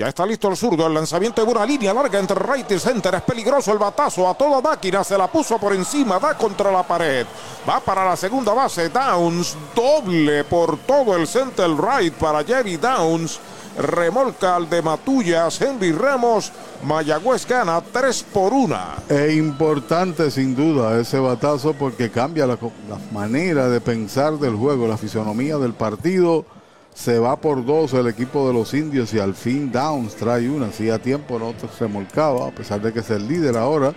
Ya 0.00 0.08
está 0.08 0.24
listo 0.24 0.48
el 0.48 0.56
zurdo. 0.56 0.86
El 0.86 0.94
lanzamiento 0.94 1.44
de 1.44 1.52
una 1.52 1.66
línea 1.66 1.92
larga 1.92 2.18
entre 2.18 2.34
right 2.34 2.70
y 2.70 2.78
center. 2.78 3.16
Es 3.16 3.20
peligroso 3.20 3.70
el 3.70 3.76
batazo 3.76 4.26
a 4.26 4.32
toda 4.32 4.62
máquina. 4.62 5.04
Se 5.04 5.18
la 5.18 5.30
puso 5.30 5.58
por 5.58 5.74
encima. 5.74 6.18
Da 6.18 6.38
contra 6.38 6.72
la 6.72 6.82
pared. 6.82 7.26
Va 7.68 7.80
para 7.80 8.06
la 8.06 8.16
segunda 8.16 8.54
base. 8.54 8.88
Downs. 8.88 9.54
Doble 9.76 10.44
por 10.44 10.78
todo 10.78 11.14
el 11.14 11.26
center 11.26 11.68
right 11.72 12.14
para 12.14 12.42
Jerry 12.42 12.78
Downs. 12.78 13.40
Remolca 13.76 14.56
al 14.56 14.70
de 14.70 14.80
Matullas. 14.80 15.60
Henry 15.60 15.92
Ramos. 15.92 16.50
Mayagüez 16.82 17.46
gana 17.46 17.82
3 17.82 18.22
por 18.32 18.54
1. 18.54 18.76
Es 19.06 19.36
importante 19.36 20.30
sin 20.30 20.56
duda 20.56 20.98
ese 20.98 21.18
batazo 21.18 21.74
porque 21.74 22.10
cambia 22.10 22.46
la, 22.46 22.56
la 22.88 22.98
manera 23.12 23.68
de 23.68 23.82
pensar 23.82 24.38
del 24.38 24.56
juego, 24.56 24.88
la 24.88 24.96
fisonomía 24.96 25.58
del 25.58 25.74
partido 25.74 26.46
se 26.94 27.18
va 27.18 27.40
por 27.40 27.64
dos 27.64 27.94
el 27.94 28.08
equipo 28.08 28.46
de 28.46 28.54
los 28.54 28.74
indios 28.74 29.14
y 29.14 29.18
al 29.18 29.34
fin 29.34 29.72
Downs 29.72 30.16
trae 30.16 30.48
una. 30.50 30.66
Hacía 30.66 30.98
tiempo 30.98 31.38
no 31.38 31.54
se 31.78 31.86
molcaba, 31.86 32.48
a 32.48 32.50
pesar 32.50 32.80
de 32.82 32.92
que 32.92 33.00
es 33.00 33.10
el 33.10 33.26
líder 33.26 33.56
ahora, 33.56 33.94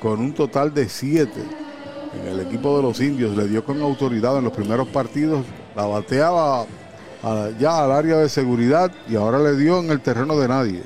con 0.00 0.20
un 0.20 0.32
total 0.32 0.72
de 0.72 0.88
siete. 0.88 1.42
En 2.20 2.28
el 2.28 2.40
equipo 2.40 2.76
de 2.76 2.82
los 2.82 3.00
indios 3.00 3.36
le 3.36 3.48
dio 3.48 3.64
con 3.64 3.82
autoridad 3.82 4.38
en 4.38 4.44
los 4.44 4.52
primeros 4.52 4.88
partidos, 4.88 5.44
la 5.74 5.86
bateaba 5.86 6.66
ya 7.58 7.82
al 7.82 7.90
área 7.90 8.18
de 8.18 8.28
seguridad 8.28 8.92
y 9.08 9.16
ahora 9.16 9.38
le 9.38 9.56
dio 9.56 9.80
en 9.80 9.90
el 9.90 10.00
terreno 10.00 10.38
de 10.38 10.48
nadie. 10.48 10.82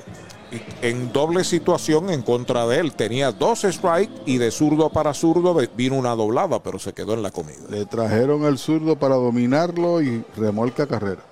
en 0.82 1.12
doble 1.12 1.44
situación 1.44 2.10
en 2.10 2.22
contra 2.22 2.66
de 2.66 2.80
él. 2.80 2.92
Tenía 2.92 3.30
dos 3.30 3.60
strikes 3.60 4.22
y 4.26 4.38
de 4.38 4.50
zurdo 4.50 4.90
para 4.90 5.14
zurdo 5.14 5.56
vino 5.76 5.96
una 5.96 6.16
doblada, 6.16 6.62
pero 6.62 6.78
se 6.78 6.92
quedó 6.92 7.14
en 7.14 7.22
la 7.22 7.30
comida. 7.30 7.58
Le 7.68 7.86
trajeron 7.86 8.44
el 8.44 8.58
zurdo 8.58 8.96
para 8.96 9.14
dominarlo 9.14 10.02
y 10.02 10.24
remolca 10.36 10.86
carrera. 10.86 11.29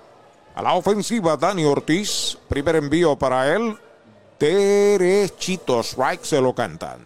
A 0.59 0.61
la 0.61 0.73
ofensiva, 0.73 1.37
Dani 1.37 1.63
Ortiz. 1.63 2.37
Primer 2.49 2.75
envío 2.75 3.15
para 3.15 3.55
él. 3.55 3.77
Derechito, 4.37 5.79
strike 5.79 6.25
se 6.25 6.41
lo 6.41 6.53
cantan. 6.53 6.99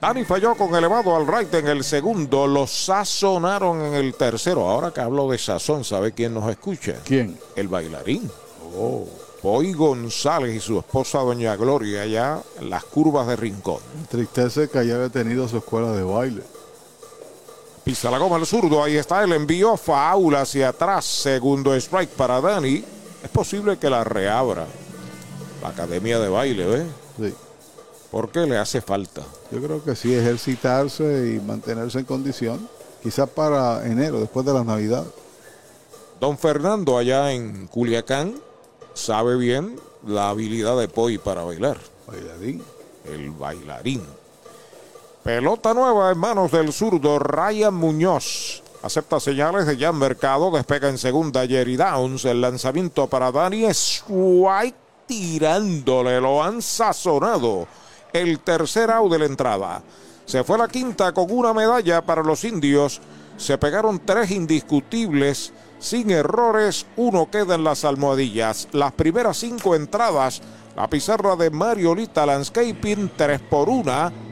Dani 0.00 0.24
falló 0.24 0.54
con 0.54 0.74
elevado 0.74 1.14
al 1.14 1.26
right 1.26 1.52
en 1.52 1.68
el 1.68 1.84
segundo. 1.84 2.46
Lo 2.46 2.66
sazonaron 2.66 3.82
en 3.82 3.92
el 3.92 4.14
tercero. 4.14 4.70
Ahora 4.70 4.90
que 4.90 5.02
hablo 5.02 5.30
de 5.30 5.36
sazón, 5.36 5.84
¿sabe 5.84 6.12
quién 6.12 6.32
nos 6.32 6.50
escucha? 6.50 6.94
¿Quién? 7.04 7.38
El 7.56 7.68
bailarín. 7.68 8.30
Oh. 8.74 9.06
Boy 9.42 9.74
González 9.74 10.56
y 10.56 10.60
su 10.60 10.78
esposa 10.78 11.18
Doña 11.18 11.56
Gloria 11.56 12.00
allá 12.00 12.40
en 12.58 12.70
las 12.70 12.84
curvas 12.84 13.26
de 13.26 13.36
Rincón. 13.36 13.80
Tristeza 14.08 14.66
que 14.66 14.78
haya 14.78 14.96
detenido 14.96 15.46
su 15.46 15.58
escuela 15.58 15.92
de 15.92 16.04
baile. 16.04 16.42
Pisa 17.84 18.10
la 18.10 18.18
goma 18.18 18.36
el 18.36 18.46
zurdo, 18.46 18.82
ahí 18.82 18.96
está 18.96 19.24
el 19.24 19.32
envío, 19.32 19.76
faula 19.76 20.42
hacia 20.42 20.68
atrás, 20.68 21.04
segundo 21.04 21.74
strike 21.74 22.10
para 22.10 22.40
Dani. 22.40 22.84
Es 23.24 23.30
posible 23.30 23.76
que 23.76 23.90
la 23.90 24.04
reabra 24.04 24.66
la 25.60 25.68
academia 25.68 26.18
de 26.18 26.28
baile, 26.28 26.66
¿ves? 26.66 26.86
Sí. 27.18 27.34
¿Por 28.10 28.30
qué 28.30 28.40
le 28.40 28.58
hace 28.58 28.80
falta? 28.80 29.22
Yo 29.50 29.62
creo 29.62 29.82
que 29.82 29.96
sí, 29.96 30.14
ejercitarse 30.14 31.34
y 31.34 31.40
mantenerse 31.40 32.00
en 32.00 32.04
condición. 32.04 32.68
Quizás 33.02 33.28
para 33.30 33.86
enero, 33.86 34.20
después 34.20 34.44
de 34.44 34.52
las 34.52 34.66
navidades. 34.66 35.08
Don 36.20 36.36
Fernando 36.38 36.98
allá 36.98 37.32
en 37.32 37.66
Culiacán 37.66 38.34
sabe 38.94 39.36
bien 39.36 39.76
la 40.06 40.30
habilidad 40.30 40.78
de 40.78 40.88
Poi 40.88 41.18
para 41.18 41.42
bailar. 41.42 41.78
Bailarín. 42.06 42.62
El 43.04 43.30
bailarín. 43.30 44.02
Pelota 45.22 45.72
nueva 45.72 46.10
en 46.10 46.18
manos 46.18 46.50
del 46.50 46.72
zurdo 46.72 47.20
Ryan 47.20 47.72
Muñoz. 47.72 48.60
Acepta 48.82 49.20
señales 49.20 49.66
de 49.66 49.76
Jan 49.78 49.96
Mercado. 49.96 50.50
Despega 50.50 50.88
en 50.88 50.98
segunda 50.98 51.46
Jerry 51.46 51.76
Downs. 51.76 52.24
El 52.24 52.40
lanzamiento 52.40 53.06
para 53.06 53.30
Dani 53.30 53.68
White 54.08 54.76
tirándole. 55.06 56.20
Lo 56.20 56.42
han 56.42 56.60
sazonado. 56.60 57.68
El 58.12 58.40
tercer 58.40 58.90
out 58.90 59.12
de 59.12 59.20
la 59.20 59.26
entrada. 59.26 59.82
Se 60.24 60.42
fue 60.42 60.58
la 60.58 60.66
quinta 60.66 61.12
con 61.12 61.30
una 61.30 61.54
medalla 61.54 62.02
para 62.02 62.24
los 62.24 62.42
indios. 62.42 63.00
Se 63.36 63.56
pegaron 63.58 64.00
tres 64.04 64.32
indiscutibles 64.32 65.52
sin 65.78 66.10
errores. 66.10 66.84
Uno 66.96 67.30
queda 67.30 67.54
en 67.54 67.62
las 67.62 67.84
almohadillas. 67.84 68.66
Las 68.72 68.90
primeras 68.90 69.36
cinco 69.36 69.76
entradas. 69.76 70.42
La 70.74 70.88
pizarra 70.88 71.36
de 71.36 71.50
Mariolita 71.50 72.24
Landscaping, 72.24 73.12
3 73.14 73.40
por 73.42 73.68
1, 73.68 74.31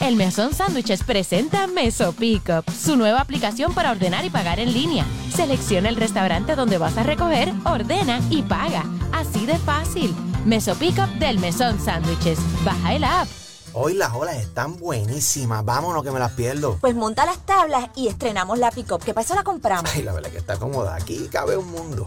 El 0.00 0.14
Mesón 0.14 0.54
Sándwiches 0.54 1.02
presenta 1.02 1.66
Meso 1.66 2.12
Pickup, 2.12 2.70
su 2.70 2.96
nueva 2.96 3.20
aplicación 3.20 3.74
para 3.74 3.90
ordenar 3.90 4.24
y 4.24 4.30
pagar 4.30 4.60
en 4.60 4.72
línea. 4.72 5.04
Selecciona 5.34 5.88
el 5.88 5.96
restaurante 5.96 6.54
donde 6.54 6.78
vas 6.78 6.96
a 6.96 7.02
recoger, 7.02 7.52
ordena 7.64 8.20
y 8.30 8.42
paga. 8.42 8.84
Así 9.12 9.44
de 9.44 9.58
fácil. 9.58 10.14
Meso 10.44 10.76
Pickup 10.76 11.08
del 11.18 11.40
Mesón 11.40 11.80
Sándwiches. 11.80 12.38
Baja 12.64 12.94
el 12.94 13.02
app. 13.02 13.26
Hoy 13.72 13.94
las 13.94 14.14
olas 14.14 14.36
están 14.36 14.78
buenísimas. 14.78 15.64
Vámonos 15.64 16.04
que 16.04 16.12
me 16.12 16.20
las 16.20 16.32
pierdo. 16.32 16.78
Pues 16.80 16.94
monta 16.94 17.26
las 17.26 17.44
tablas 17.44 17.90
y 17.96 18.06
estrenamos 18.06 18.56
la 18.58 18.70
pick-up. 18.70 19.02
¿Qué 19.02 19.12
pasó? 19.12 19.34
La 19.34 19.42
compramos. 19.42 19.90
Ay, 19.92 20.02
la 20.02 20.12
verdad 20.12 20.30
que 20.30 20.38
está 20.38 20.56
cómoda. 20.58 20.94
Aquí 20.94 21.28
cabe 21.30 21.56
un 21.56 21.70
mundo. 21.72 22.06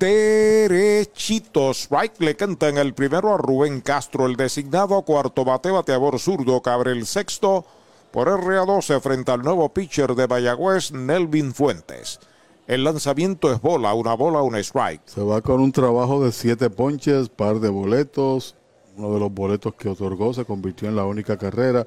derechitos. 0.00 1.82
Strike 1.82 2.20
le 2.20 2.34
cantan 2.34 2.78
el 2.78 2.94
primero 2.94 3.34
a 3.34 3.36
Rubén 3.36 3.82
Castro, 3.82 4.26
el 4.26 4.34
designado 4.36 5.02
cuarto 5.02 5.44
bate 5.44 5.70
bateador 5.70 6.18
zurdo, 6.18 6.62
que 6.62 6.70
abre 6.70 6.92
el 6.92 7.06
sexto 7.06 7.66
por 8.10 8.26
RA12 8.28 9.00
frente 9.00 9.30
al 9.30 9.42
nuevo 9.42 9.68
pitcher 9.68 10.14
de 10.14 10.26
Mayagüez, 10.26 10.90
Nelvin 10.92 11.52
Fuentes. 11.52 12.18
El 12.66 12.82
lanzamiento 12.84 13.52
es 13.52 13.60
bola, 13.60 13.92
una 13.94 14.14
bola, 14.14 14.42
un 14.42 14.56
strike. 14.56 15.02
Se 15.04 15.20
va 15.20 15.42
con 15.42 15.60
un 15.60 15.70
trabajo 15.70 16.24
de 16.24 16.32
siete 16.32 16.70
ponches, 16.70 17.28
par 17.28 17.60
de 17.60 17.68
boletos. 17.68 18.56
Uno 18.96 19.12
de 19.12 19.20
los 19.20 19.32
boletos 19.32 19.74
que 19.74 19.90
otorgó 19.90 20.32
se 20.32 20.44
convirtió 20.44 20.88
en 20.88 20.96
la 20.96 21.04
única 21.04 21.36
carrera 21.36 21.86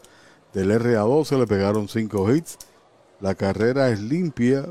del 0.54 0.72
RA12. 0.72 1.40
Le 1.40 1.48
pegaron 1.48 1.88
cinco 1.88 2.32
hits. 2.32 2.58
La 3.22 3.34
carrera 3.34 3.90
es 3.90 4.02
limpia, 4.02 4.66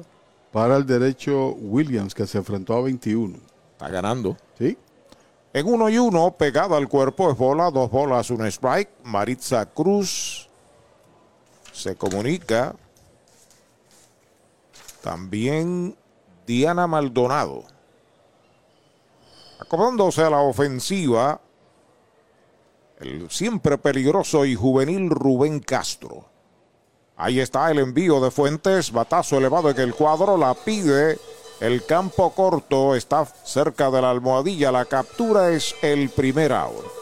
para 0.52 0.76
el 0.76 0.86
derecho 0.86 1.54
Williams, 1.54 2.14
que 2.14 2.26
se 2.26 2.38
enfrentó 2.38 2.74
a 2.74 2.82
21. 2.82 3.38
Está 3.72 3.88
ganando. 3.88 4.36
Sí. 4.58 4.76
En 5.54 5.66
uno 5.66 5.88
y 5.88 5.98
uno, 5.98 6.30
pegado 6.32 6.76
al 6.76 6.88
cuerpo, 6.88 7.30
es 7.30 7.36
bola, 7.36 7.70
dos 7.70 7.90
bolas, 7.90 8.30
un 8.30 8.46
strike. 8.46 8.90
Maritza 9.04 9.66
Cruz 9.66 10.48
se 11.72 11.96
comunica. 11.96 12.74
También 15.02 15.96
Diana 16.46 16.86
Maldonado. 16.86 17.64
Acomodándose 19.58 20.22
a 20.22 20.30
la 20.30 20.40
ofensiva, 20.40 21.40
el 23.00 23.30
siempre 23.30 23.78
peligroso 23.78 24.44
y 24.44 24.54
juvenil 24.54 25.10
Rubén 25.10 25.60
Castro. 25.60 26.31
Ahí 27.22 27.38
está 27.38 27.70
el 27.70 27.78
envío 27.78 28.20
de 28.20 28.32
Fuentes, 28.32 28.90
batazo 28.90 29.38
elevado 29.38 29.70
en 29.70 29.78
el 29.78 29.94
cuadro, 29.94 30.36
la 30.36 30.54
pide 30.54 31.20
el 31.60 31.86
campo 31.86 32.34
corto, 32.34 32.96
está 32.96 33.24
cerca 33.44 33.92
de 33.92 34.02
la 34.02 34.10
almohadilla, 34.10 34.72
la 34.72 34.86
captura 34.86 35.50
es 35.50 35.72
el 35.82 36.08
primer 36.08 36.52
out. 36.52 37.01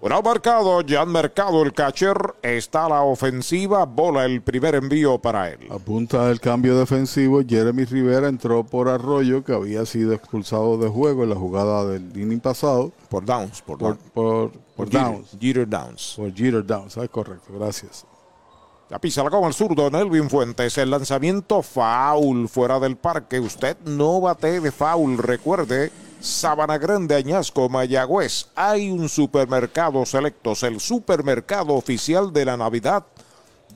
Bueno, 0.00 0.20
marcado, 0.20 0.82
ya 0.82 1.02
han 1.02 1.08
marcado 1.08 1.62
el 1.62 1.72
catcher, 1.72 2.16
está 2.42 2.88
la 2.88 3.02
ofensiva, 3.02 3.86
bola 3.86 4.26
el 4.26 4.42
primer 4.42 4.74
envío 4.74 5.18
para 5.18 5.48
él. 5.50 5.60
Apunta 5.70 6.30
el 6.30 6.38
cambio 6.38 6.78
defensivo, 6.78 7.40
Jeremy 7.46 7.84
Rivera 7.86 8.28
entró 8.28 8.62
por 8.62 8.88
Arroyo, 8.88 9.42
que 9.42 9.54
había 9.54 9.86
sido 9.86 10.12
expulsado 10.12 10.76
de 10.76 10.88
juego 10.88 11.24
en 11.24 11.30
la 11.30 11.36
jugada 11.36 11.86
del 11.86 12.14
inning 12.14 12.40
pasado. 12.40 12.92
Por 13.08 13.24
Downs, 13.24 13.62
por, 13.62 13.78
por, 13.78 13.96
por, 13.96 14.52
por 14.76 14.90
Downs. 14.90 15.30
Jeter 15.40 15.66
Downs. 15.66 16.14
Por 16.16 16.34
Jeter 16.34 16.64
Downs, 16.64 16.98
ah, 16.98 17.08
correcto, 17.08 17.54
gracias. 17.58 18.04
La 18.88 19.00
pisa 19.00 19.24
la 19.24 19.30
con 19.30 19.44
el 19.44 19.54
zurdo, 19.54 19.90
Nelvin 19.90 20.30
Fuentes. 20.30 20.78
El 20.78 20.90
lanzamiento 20.90 21.60
foul 21.60 22.48
fuera 22.48 22.78
del 22.78 22.96
parque. 22.96 23.40
Usted 23.40 23.76
no 23.84 24.20
bate 24.20 24.60
de 24.60 24.70
foul, 24.70 25.18
recuerde. 25.18 25.90
Sabana 26.20 26.78
Grande, 26.78 27.14
Añasco, 27.14 27.68
Mayagüez. 27.68 28.48
Hay 28.54 28.90
un 28.90 29.08
supermercado 29.08 30.04
selectos, 30.06 30.62
el 30.62 30.80
supermercado 30.80 31.74
oficial 31.74 32.32
de 32.32 32.44
la 32.44 32.56
Navidad 32.56 33.04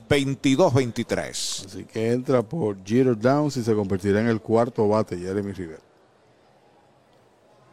22-23. 0.09 1.65
Así 1.65 1.85
que 1.85 2.11
entra 2.11 2.41
por 2.41 2.77
Jeter 2.85 3.17
Downs 3.17 3.57
y 3.57 3.63
se 3.63 3.73
convertirá 3.73 4.19
en 4.19 4.27
el 4.27 4.41
cuarto 4.41 4.87
bate 4.87 5.17
Jeremy 5.17 5.53
Rivera. 5.53 5.81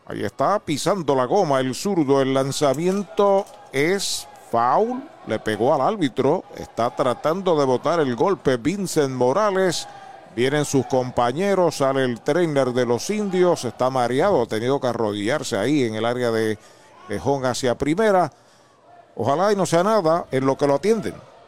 Ahí 0.06 0.24
está 0.24 0.58
pisando 0.60 1.14
la 1.14 1.26
goma 1.26 1.60
el 1.60 1.74
zurdo. 1.74 2.22
El 2.22 2.32
lanzamiento 2.32 3.44
es 3.72 4.26
foul. 4.50 5.02
Le 5.26 5.38
pegó 5.38 5.74
al 5.74 5.82
árbitro. 5.82 6.44
Está 6.56 6.94
tratando 6.96 7.58
de 7.58 7.66
botar 7.66 8.00
el 8.00 8.16
golpe 8.16 8.56
Vincent 8.56 9.14
Morales. 9.14 9.86
Vienen 10.38 10.64
sus 10.64 10.86
compañeros, 10.86 11.78
sale 11.78 12.04
el 12.04 12.20
trainer 12.20 12.68
de 12.68 12.86
los 12.86 13.10
indios, 13.10 13.64
está 13.64 13.90
mareado, 13.90 14.42
ha 14.42 14.46
tenido 14.46 14.80
que 14.80 14.86
arrodillarse 14.86 15.58
ahí 15.58 15.82
en 15.82 15.96
el 15.96 16.04
área 16.04 16.30
de, 16.30 16.56
home 17.24 17.48
hacia 17.48 17.76
primera. 17.76 18.30
Ojalá 19.16 19.52
y 19.52 19.56
no 19.56 19.66
sea 19.66 19.82
nada 19.82 20.26
en 20.30 20.46
lo 20.46 20.56
que 20.56 20.68
lo 20.68 20.76
atienden. 20.76 21.14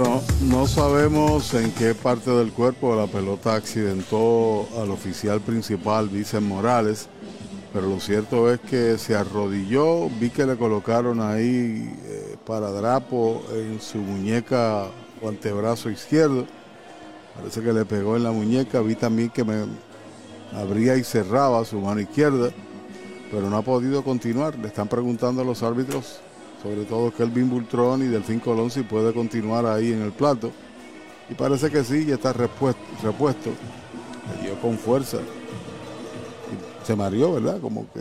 No, 0.00 0.66
sabemos 0.66 1.52
en 1.52 1.72
qué 1.72 1.94
parte 1.94 2.30
del 2.30 2.52
cuerpo 2.52 2.96
la 2.96 3.06
pelota 3.06 3.54
accidentó 3.54 4.66
al 4.80 4.90
oficial 4.90 5.42
principal, 5.42 6.08
Vicen 6.08 6.48
Morales, 6.48 7.08
pero 7.74 7.86
lo 7.86 8.00
cierto 8.00 8.50
es 8.50 8.60
que 8.60 8.96
se 8.96 9.14
arrodilló, 9.14 10.08
vi 10.18 10.30
que 10.30 10.46
le 10.46 10.56
colocaron 10.56 11.20
ahí 11.20 11.94
eh, 12.06 12.36
paradrapo 12.46 13.42
en 13.52 13.78
su 13.78 13.98
muñeca 13.98 14.86
o 15.20 15.28
antebrazo 15.28 15.90
izquierdo, 15.90 16.46
parece 17.36 17.60
que 17.60 17.72
le 17.74 17.84
pegó 17.84 18.16
en 18.16 18.22
la 18.22 18.32
muñeca, 18.32 18.80
vi 18.80 18.94
también 18.94 19.28
que 19.28 19.44
me 19.44 19.66
abría 20.54 20.96
y 20.96 21.04
cerraba 21.04 21.62
su 21.66 21.78
mano 21.78 22.00
izquierda, 22.00 22.50
pero 23.30 23.50
no 23.50 23.56
ha 23.58 23.62
podido 23.62 24.02
continuar, 24.02 24.56
le 24.56 24.68
están 24.68 24.88
preguntando 24.88 25.42
a 25.42 25.44
los 25.44 25.62
árbitros 25.62 26.20
sobre 26.62 26.84
todo 26.84 27.12
Kelvin 27.12 27.48
Bultrón 27.48 28.02
y 28.02 28.08
Delfín 28.08 28.40
Colón 28.40 28.70
si 28.70 28.82
puede 28.82 29.12
continuar 29.12 29.66
ahí 29.66 29.92
en 29.92 30.02
el 30.02 30.12
plato. 30.12 30.50
Y 31.28 31.34
parece 31.34 31.70
que 31.70 31.84
sí, 31.84 32.04
ya 32.06 32.14
está 32.14 32.32
repuesto, 32.32 32.82
repuesto. 33.02 33.50
Le 34.36 34.42
dio 34.42 34.60
con 34.60 34.76
fuerza. 34.76 35.18
Y 35.18 36.86
se 36.86 36.96
mareó, 36.96 37.34
¿verdad? 37.34 37.60
Como 37.60 37.90
que... 37.92 38.00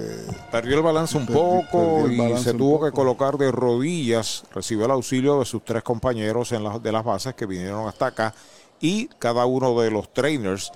Perdió 0.52 0.78
el 0.78 0.84
balance 0.84 1.18
un 1.18 1.28
poco 1.28 2.04
perdió 2.04 2.36
y 2.36 2.38
se 2.38 2.54
tuvo 2.54 2.84
que 2.84 2.92
colocar 2.92 3.38
de 3.38 3.52
rodillas. 3.52 4.44
Recibió 4.54 4.86
el 4.86 4.92
auxilio 4.92 5.40
de 5.40 5.46
sus 5.46 5.64
tres 5.64 5.84
compañeros 5.84 6.52
en 6.52 6.64
de 6.82 6.92
las 6.92 7.04
bases 7.04 7.36
que 7.36 7.46
vinieron 7.46 7.88
hasta 7.88 8.08
acá 8.08 8.34
y 8.82 9.08
cada 9.20 9.46
uno 9.46 9.80
de 9.80 9.92
los 9.92 10.12
trainers 10.12 10.72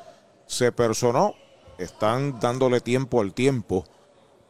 se 0.45 0.71
personó. 0.71 1.35
Están 1.79 2.39
dándole 2.39 2.81
tiempo 2.81 3.19
al 3.19 3.33
tiempo 3.33 3.83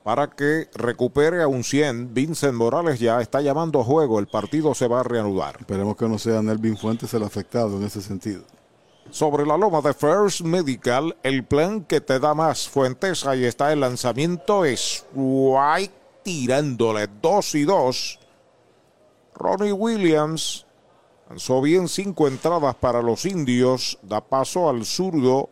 para 0.04 0.30
que 0.30 0.70
recupere 0.76 1.42
a 1.42 1.48
un 1.48 1.64
100. 1.64 2.14
Vincent 2.14 2.54
Morales 2.54 3.00
ya 3.00 3.22
está 3.22 3.42
llamando 3.42 3.80
a 3.80 3.84
juego. 3.84 4.20
El 4.20 4.28
partido 4.28 4.76
se 4.76 4.88
va 4.88 5.00
a 5.00 5.04
reanudar. 5.04 5.58
Esperemos 5.60 5.96
que 5.96 6.08
no 6.08 6.20
sea 6.20 6.42
Nelvin 6.42 6.78
Fuentes 6.78 7.14
el 7.14 7.24
afectado 7.24 7.78
en 7.78 7.84
ese 7.84 8.02
sentido. 8.02 8.44
Sobre 9.10 9.46
la 9.46 9.58
loma 9.58 9.82
de 9.82 9.94
First 9.94 10.42
Medical, 10.42 11.16
el 11.24 11.44
plan 11.44 11.84
que 11.84 12.02
te 12.02 12.20
da 12.20 12.34
más 12.34 12.68
Fuentes, 12.68 13.26
ahí 13.26 13.46
está 13.46 13.72
el 13.72 13.82
lanzamiento, 13.82 14.66
es 14.66 15.06
White 15.14 15.94
tirándole 16.24 17.08
2 17.22 17.56
y 17.56 17.64
2. 17.64 18.20
Ronnie 19.36 19.72
Williams 19.72 20.66
lanzó 21.30 21.62
bien 21.62 21.88
cinco 21.88 22.28
entradas 22.28 22.76
para 22.76 23.02
los 23.02 23.26
indios, 23.26 24.00
da 24.02 24.22
paso 24.22 24.70
al 24.70 24.86
zurdo 24.86 25.50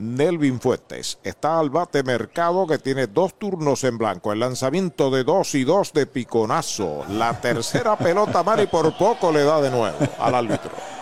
Nelvin 0.00 0.60
Fuentes. 0.60 1.18
Está 1.22 1.58
al 1.58 1.70
bate 1.70 2.02
Mercado 2.02 2.66
que 2.66 2.78
tiene 2.78 3.06
dos 3.06 3.38
turnos 3.38 3.84
en 3.84 3.98
blanco. 3.98 4.32
El 4.32 4.40
lanzamiento 4.40 5.10
de 5.10 5.24
2 5.24 5.54
y 5.56 5.64
2 5.64 5.92
de 5.92 6.06
Piconazo. 6.06 7.04
La 7.10 7.40
tercera 7.40 7.96
pelota, 7.98 8.42
Mari, 8.42 8.66
por 8.66 8.96
poco 8.96 9.30
le 9.30 9.44
da 9.44 9.60
de 9.60 9.70
nuevo 9.70 9.96
al 10.18 10.34
árbitro. 10.34 10.70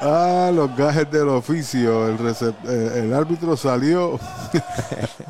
Ah, 0.00 0.52
los 0.54 0.76
gajes 0.76 1.10
del 1.10 1.28
oficio. 1.28 2.06
El, 2.06 2.18
eh, 2.24 2.92
el 3.02 3.12
árbitro 3.12 3.56
salió 3.56 4.16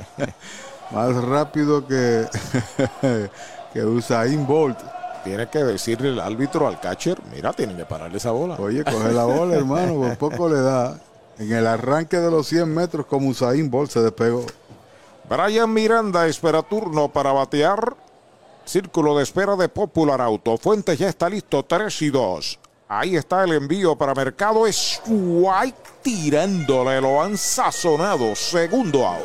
más 0.90 1.14
rápido 1.24 1.86
que, 1.86 2.26
que 3.72 3.82
Usain 3.82 4.46
Bolt. 4.46 4.78
Tiene 5.24 5.48
que 5.48 5.60
decirle 5.60 6.10
el 6.10 6.20
árbitro 6.20 6.68
al 6.68 6.78
catcher, 6.80 7.18
mira, 7.34 7.52
tiene 7.54 7.74
que 7.76 7.86
pararle 7.86 8.18
esa 8.18 8.30
bola. 8.30 8.56
Oye, 8.58 8.84
coge 8.84 9.10
la 9.10 9.24
bola, 9.24 9.56
hermano, 9.56 9.94
por 9.94 10.18
poco 10.18 10.48
le 10.50 10.60
da. 10.60 10.98
En 11.38 11.52
el 11.52 11.66
arranque 11.66 12.16
de 12.18 12.30
los 12.30 12.48
100 12.48 12.74
metros, 12.74 13.06
como 13.06 13.28
Usain 13.28 13.70
Bolt 13.70 13.92
se 13.92 14.00
despegó. 14.00 14.44
Brian 15.28 15.72
Miranda 15.72 16.26
espera 16.26 16.62
turno 16.62 17.08
para 17.08 17.32
batear. 17.32 17.96
Círculo 18.64 19.16
de 19.16 19.22
espera 19.22 19.54
de 19.54 19.68
Popular 19.68 20.20
Auto. 20.20 20.58
Fuentes 20.58 20.98
ya 20.98 21.08
está 21.08 21.28
listo, 21.28 21.64
3 21.64 22.02
y 22.02 22.10
2. 22.10 22.58
Ahí 22.88 23.16
está 23.16 23.44
el 23.44 23.52
envío 23.52 23.96
para 23.96 24.14
Mercado. 24.14 24.66
Es 24.66 25.00
White 25.06 25.78
tirándole, 26.02 27.00
lo 27.00 27.22
han 27.22 27.36
sazonado. 27.38 28.34
Segundo 28.34 29.06
out. 29.06 29.24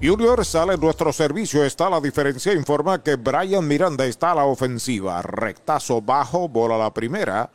Junior 0.00 0.44
sale 0.44 0.74
en 0.74 0.80
nuestro 0.80 1.12
servicio. 1.12 1.64
Está 1.64 1.90
la 1.90 2.00
diferencia. 2.00 2.52
Informa 2.52 3.02
que 3.02 3.16
Brian 3.16 3.66
Miranda 3.66 4.06
está 4.06 4.30
a 4.30 4.36
la 4.36 4.44
ofensiva. 4.44 5.20
Rectazo 5.22 6.00
bajo, 6.00 6.48
bola 6.48 6.78
la 6.78 6.94
primera. 6.94 7.50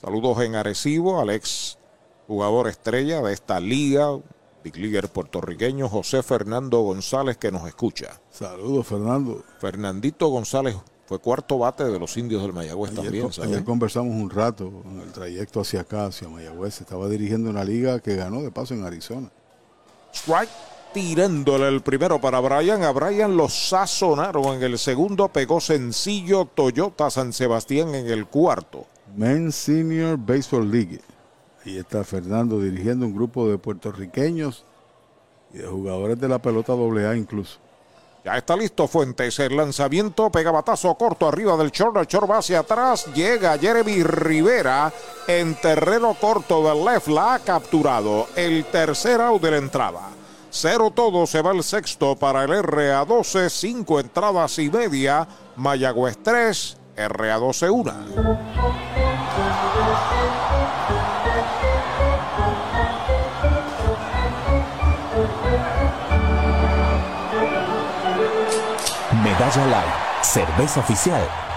Saludos 0.00 0.40
en 0.40 0.54
Arecibo 0.54 1.20
al 1.20 1.30
ex 1.30 1.78
jugador 2.26 2.68
estrella 2.68 3.20
de 3.20 3.34
esta 3.34 3.60
liga, 3.60 4.18
big 4.64 4.76
leaguer 4.76 5.08
puertorriqueño 5.08 5.88
José 5.88 6.22
Fernando 6.22 6.80
González 6.80 7.36
que 7.36 7.52
nos 7.52 7.68
escucha. 7.68 8.20
Saludos, 8.30 8.86
Fernando. 8.86 9.44
Fernandito 9.58 10.28
González 10.28 10.76
fue 11.06 11.18
cuarto 11.18 11.58
bate 11.58 11.84
de 11.84 11.98
los 11.98 12.16
indios 12.16 12.42
del 12.42 12.54
Mayagüez 12.54 12.94
también. 12.94 13.28
Ayer 13.42 13.64
conversamos 13.64 14.14
un 14.14 14.30
rato 14.30 14.82
en 14.86 15.00
el 15.00 15.12
trayecto 15.12 15.60
hacia 15.60 15.82
acá, 15.82 16.06
hacia 16.06 16.28
Mayagüez. 16.28 16.80
Estaba 16.80 17.06
dirigiendo 17.08 17.50
una 17.50 17.64
liga 17.64 18.00
que 18.00 18.16
ganó 18.16 18.40
de 18.40 18.50
paso 18.50 18.72
en 18.72 18.84
Arizona. 18.84 19.30
Strike 20.14 20.50
tirándole 20.96 21.68
el 21.68 21.82
primero 21.82 22.18
para 22.22 22.40
Brian. 22.40 22.82
A 22.82 22.90
Brian 22.90 23.36
lo 23.36 23.50
sazonaron 23.50 24.54
en 24.54 24.62
el 24.62 24.78
segundo, 24.78 25.28
pegó 25.28 25.60
sencillo 25.60 26.46
Toyota 26.46 27.10
San 27.10 27.34
Sebastián 27.34 27.94
en 27.94 28.06
el 28.06 28.24
cuarto. 28.24 28.86
Men 29.14 29.52
Senior 29.52 30.16
Baseball 30.16 30.70
League. 30.70 31.02
Ahí 31.66 31.76
está 31.76 32.02
Fernando 32.02 32.58
dirigiendo 32.58 33.04
un 33.04 33.14
grupo 33.14 33.46
de 33.46 33.58
puertorriqueños 33.58 34.64
y 35.52 35.58
de 35.58 35.66
jugadores 35.66 36.18
de 36.18 36.28
la 36.28 36.38
pelota 36.38 36.72
AA 36.72 37.14
incluso. 37.14 37.58
Ya 38.24 38.38
está 38.38 38.56
listo 38.56 38.88
Fuentes. 38.88 39.38
El 39.38 39.54
lanzamiento 39.54 40.30
pega 40.30 40.50
batazo 40.50 40.94
corto 40.94 41.28
arriba 41.28 41.58
del 41.58 41.72
short. 41.72 41.98
El 41.98 42.06
short 42.06 42.30
va 42.30 42.38
hacia 42.38 42.60
atrás. 42.60 43.04
Llega 43.14 43.58
Jeremy 43.58 44.02
Rivera 44.02 44.90
en 45.28 45.56
terreno 45.56 46.16
corto 46.18 46.66
del 46.66 46.82
left. 46.82 47.08
La 47.08 47.34
ha 47.34 47.38
capturado. 47.40 48.28
El 48.34 48.64
tercer 48.64 49.20
out 49.20 49.42
de 49.42 49.50
la 49.50 49.58
entrada. 49.58 50.15
Cero 50.58 50.90
todo 50.90 51.26
se 51.26 51.42
va 51.42 51.52
el 51.52 51.62
sexto 51.62 52.16
para 52.16 52.44
el 52.44 52.50
RA12, 52.50 53.50
cinco 53.50 54.00
entradas 54.00 54.58
y 54.58 54.70
media. 54.70 55.28
Mayagüez 55.54 56.16
3, 56.22 56.78
RA12 56.96 57.70
1. 57.70 57.92
Medalla 69.22 69.66
Light, 69.66 69.94
cerveza 70.22 70.80
oficial 70.80 71.28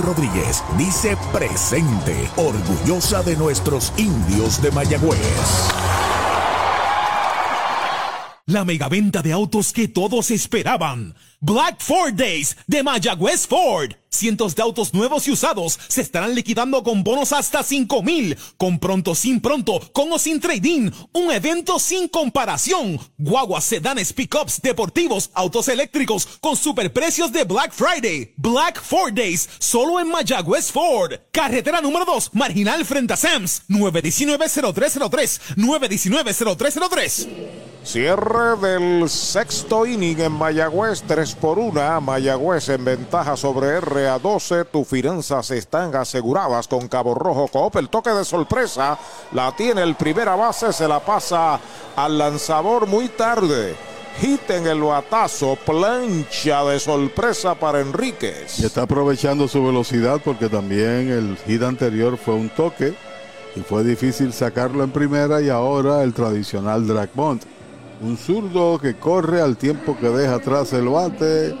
Rodríguez 0.00 0.62
dice 0.76 1.16
presente, 1.32 2.28
orgullosa 2.36 3.22
de 3.22 3.36
nuestros 3.36 3.92
indios 3.96 4.60
de 4.62 4.70
Mayagüez. 4.70 5.18
La 8.46 8.64
megaventa 8.64 9.22
de 9.22 9.32
autos 9.32 9.72
que 9.72 9.86
todos 9.86 10.30
esperaban. 10.30 11.14
Black 11.40 11.80
Ford 11.80 12.14
Days 12.14 12.56
de 12.66 12.82
Mayagüez 12.82 13.46
Ford. 13.46 13.92
Cientos 14.12 14.56
de 14.56 14.62
autos 14.62 14.92
nuevos 14.92 15.28
y 15.28 15.30
usados 15.30 15.78
se 15.86 16.00
estarán 16.00 16.34
liquidando 16.34 16.82
con 16.82 17.04
bonos 17.04 17.32
hasta 17.32 17.62
5 17.62 18.02
mil. 18.02 18.36
Con 18.58 18.80
pronto, 18.80 19.14
sin 19.14 19.40
pronto, 19.40 19.80
con 19.92 20.10
o 20.10 20.18
sin 20.18 20.40
trading. 20.40 20.90
Un 21.12 21.30
evento 21.30 21.78
sin 21.78 22.08
comparación. 22.08 22.98
Guaguas, 23.18 23.62
sedanes, 23.62 24.12
pickups, 24.12 24.62
deportivos, 24.62 25.30
autos 25.32 25.68
eléctricos 25.68 26.26
con 26.40 26.56
superprecios 26.56 27.30
de 27.30 27.44
Black 27.44 27.72
Friday. 27.72 28.34
Black 28.36 28.82
Ford 28.82 29.14
Days, 29.14 29.48
solo 29.60 30.00
en 30.00 30.08
Mayagüez 30.08 30.72
Ford. 30.72 31.12
Carretera 31.30 31.80
número 31.80 32.04
2, 32.04 32.30
marginal 32.34 32.84
frente 32.84 33.12
a 33.12 33.16
Sams. 33.16 33.62
919-0303. 33.68 35.54
919-0303. 35.56 37.28
Cierre 37.82 38.56
del 38.60 39.08
sexto 39.08 39.86
inning 39.86 40.20
en 40.20 40.32
Mayagüez, 40.32 41.02
3 41.06 41.34
por 41.36 41.58
1. 41.58 42.00
Mayagüez 42.02 42.68
en 42.68 42.84
ventaja 42.84 43.38
sobre 43.38 43.80
RA12. 44.06 44.66
Tus 44.70 44.86
finanzas 44.86 45.50
están 45.50 45.94
aseguradas 45.94 46.68
con 46.68 46.88
Cabo 46.88 47.14
Rojo 47.14 47.48
Coop. 47.48 47.76
El 47.76 47.88
toque 47.88 48.10
de 48.10 48.24
sorpresa 48.24 48.98
la 49.32 49.54
tiene 49.56 49.82
el 49.82 49.94
primera 49.94 50.36
base, 50.36 50.72
se 50.72 50.88
la 50.88 51.00
pasa 51.00 51.60
al 51.96 52.18
lanzador 52.18 52.86
muy 52.86 53.08
tarde. 53.08 53.74
Hit 54.20 54.50
en 54.50 54.66
el 54.66 54.82
batazo, 54.82 55.56
plancha 55.64 56.64
de 56.64 56.80
sorpresa 56.80 57.54
para 57.54 57.80
Enríquez. 57.80 58.58
Y 58.58 58.66
está 58.66 58.82
aprovechando 58.82 59.48
su 59.48 59.64
velocidad 59.64 60.20
porque 60.24 60.48
también 60.48 61.10
el 61.10 61.38
hit 61.46 61.62
anterior 61.62 62.18
fue 62.18 62.34
un 62.34 62.50
toque 62.50 62.94
y 63.56 63.60
fue 63.60 63.82
difícil 63.84 64.32
sacarlo 64.32 64.84
en 64.84 64.90
primera 64.90 65.40
y 65.40 65.48
ahora 65.48 66.02
el 66.02 66.12
tradicional 66.12 66.86
drag 66.86 67.10
bunt. 67.14 67.44
Un 68.02 68.16
zurdo 68.16 68.78
que 68.78 68.94
corre 68.94 69.40
al 69.40 69.56
tiempo 69.56 69.96
que 69.98 70.08
deja 70.08 70.36
atrás 70.36 70.72
el 70.72 70.88
bate, 70.88 71.54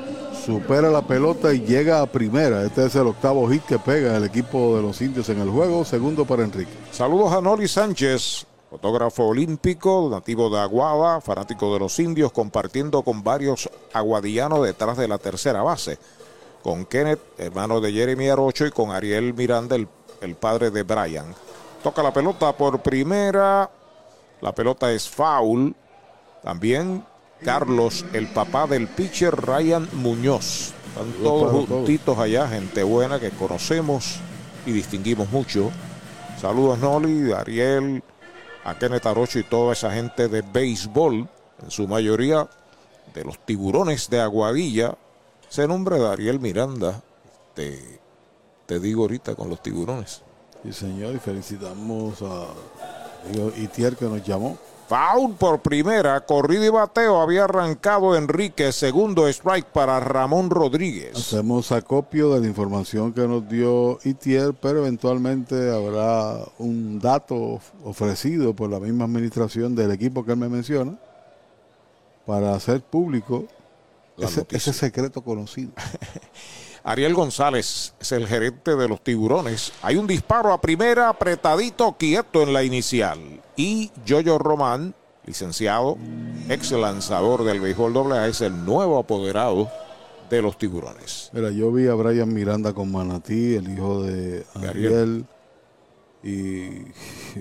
supera 0.44 0.90
la 0.90 1.02
pelota 1.02 1.52
y 1.52 1.60
llega 1.60 2.00
a 2.00 2.06
primera. 2.06 2.64
Este 2.64 2.86
es 2.86 2.94
el 2.94 3.06
octavo 3.06 3.48
hit 3.48 3.64
que 3.64 3.78
pega 3.78 4.16
el 4.16 4.24
equipo 4.24 4.76
de 4.76 4.82
los 4.82 5.00
indios 5.00 5.28
en 5.28 5.40
el 5.40 5.50
juego, 5.50 5.84
segundo 5.84 6.24
para 6.24 6.42
Enrique. 6.42 6.72
Saludos 6.90 7.32
a 7.32 7.40
Noli 7.40 7.68
Sánchez, 7.68 8.46
fotógrafo 8.70 9.26
olímpico, 9.26 10.08
nativo 10.10 10.48
de 10.50 10.58
Aguada, 10.60 11.20
fanático 11.20 11.72
de 11.72 11.80
los 11.80 11.98
indios, 11.98 12.32
compartiendo 12.32 13.02
con 13.02 13.22
varios 13.22 13.68
aguadillanos 13.92 14.64
detrás 14.64 14.96
de 14.96 15.08
la 15.08 15.18
tercera 15.18 15.62
base. 15.62 15.98
Con 16.62 16.84
Kenneth, 16.84 17.20
hermano 17.38 17.80
de 17.80 17.92
Jeremy 17.92 18.28
Arocho, 18.28 18.66
y 18.66 18.70
con 18.70 18.90
Ariel 18.90 19.34
Miranda, 19.34 19.76
el, 19.76 19.88
el 20.20 20.34
padre 20.34 20.70
de 20.70 20.82
Brian. 20.82 21.34
Toca 21.82 22.02
la 22.02 22.12
pelota 22.12 22.54
por 22.56 22.80
primera. 22.80 23.70
La 24.40 24.54
pelota 24.54 24.90
es 24.92 25.08
foul. 25.08 25.74
También 26.42 27.04
Carlos, 27.44 28.04
el 28.12 28.28
papá 28.28 28.66
del 28.66 28.88
pitcher 28.88 29.34
Ryan 29.34 29.88
Muñoz. 29.92 30.72
Están 30.88 31.12
todos 31.22 31.66
juntitos 31.66 32.18
allá, 32.18 32.48
gente 32.48 32.82
buena 32.82 33.18
que 33.18 33.30
conocemos 33.30 34.16
y 34.66 34.72
distinguimos 34.72 35.30
mucho. 35.30 35.70
Saludos 36.40 36.78
Noli, 36.78 37.32
Ariel, 37.32 38.02
a 38.64 38.78
Kenneth 38.78 39.06
Arocho 39.06 39.38
y 39.38 39.44
toda 39.44 39.72
esa 39.72 39.92
gente 39.92 40.28
de 40.28 40.42
béisbol, 40.42 41.28
en 41.62 41.70
su 41.70 41.86
mayoría 41.86 42.48
de 43.14 43.24
los 43.24 43.38
tiburones 43.38 44.10
de 44.10 44.20
Aguadilla. 44.20 44.96
Ese 45.50 45.66
nombre 45.66 45.98
de 45.98 46.08
Ariel 46.08 46.40
Miranda, 46.40 47.02
te, 47.54 48.00
te 48.66 48.80
digo 48.80 49.02
ahorita 49.02 49.34
con 49.34 49.48
los 49.48 49.62
tiburones. 49.62 50.22
Sí, 50.62 50.72
señor, 50.72 51.14
y 51.14 51.18
felicitamos 51.18 52.22
a 52.22 52.46
Itier 53.56 53.96
que 53.96 54.04
nos 54.04 54.22
llamó. 54.22 54.58
Foul 54.90 55.36
por 55.36 55.62
primera, 55.62 56.26
corrido 56.26 56.64
y 56.64 56.68
bateo 56.68 57.20
había 57.20 57.44
arrancado 57.44 58.16
Enrique, 58.16 58.72
segundo 58.72 59.28
strike 59.28 59.66
para 59.66 60.00
Ramón 60.00 60.50
Rodríguez. 60.50 61.14
Hacemos 61.14 61.70
acopio 61.70 62.34
de 62.34 62.40
la 62.40 62.48
información 62.48 63.12
que 63.12 63.20
nos 63.28 63.48
dio 63.48 64.00
Itier, 64.02 64.52
pero 64.52 64.80
eventualmente 64.80 65.70
habrá 65.70 66.44
un 66.58 66.98
dato 66.98 67.60
ofrecido 67.84 68.52
por 68.52 68.68
la 68.68 68.80
misma 68.80 69.04
administración 69.04 69.76
del 69.76 69.92
equipo 69.92 70.24
que 70.24 70.32
él 70.32 70.38
me 70.38 70.48
menciona 70.48 70.98
para 72.26 72.56
hacer 72.56 72.80
público 72.80 73.44
ese, 74.18 74.44
ese 74.50 74.72
secreto 74.72 75.22
conocido. 75.22 75.70
Ariel 76.82 77.14
González 77.14 77.94
es 78.00 78.12
el 78.12 78.26
gerente 78.26 78.74
de 78.74 78.88
los 78.88 79.02
tiburones. 79.02 79.72
Hay 79.82 79.96
un 79.96 80.06
disparo 80.06 80.52
a 80.52 80.60
primera, 80.60 81.08
apretadito, 81.08 81.96
quieto 81.98 82.42
en 82.42 82.52
la 82.52 82.62
inicial. 82.62 83.18
Y 83.56 83.90
Yoyo 84.06 84.38
Román, 84.38 84.94
licenciado, 85.26 85.98
ex 86.48 86.72
lanzador 86.72 87.44
del 87.44 87.60
béisbol 87.60 87.92
doble 87.92 88.28
es 88.28 88.40
el 88.40 88.64
nuevo 88.64 88.98
apoderado 88.98 89.70
de 90.30 90.40
los 90.40 90.56
tiburones. 90.56 91.30
Mira, 91.32 91.50
yo 91.50 91.70
vi 91.72 91.88
a 91.88 91.94
Brian 91.94 92.32
Miranda 92.32 92.72
con 92.72 92.90
Manatí, 92.90 93.56
el 93.56 93.70
hijo 93.72 94.02
de 94.02 94.46
Ariel. 94.54 95.26
Y 96.22 96.84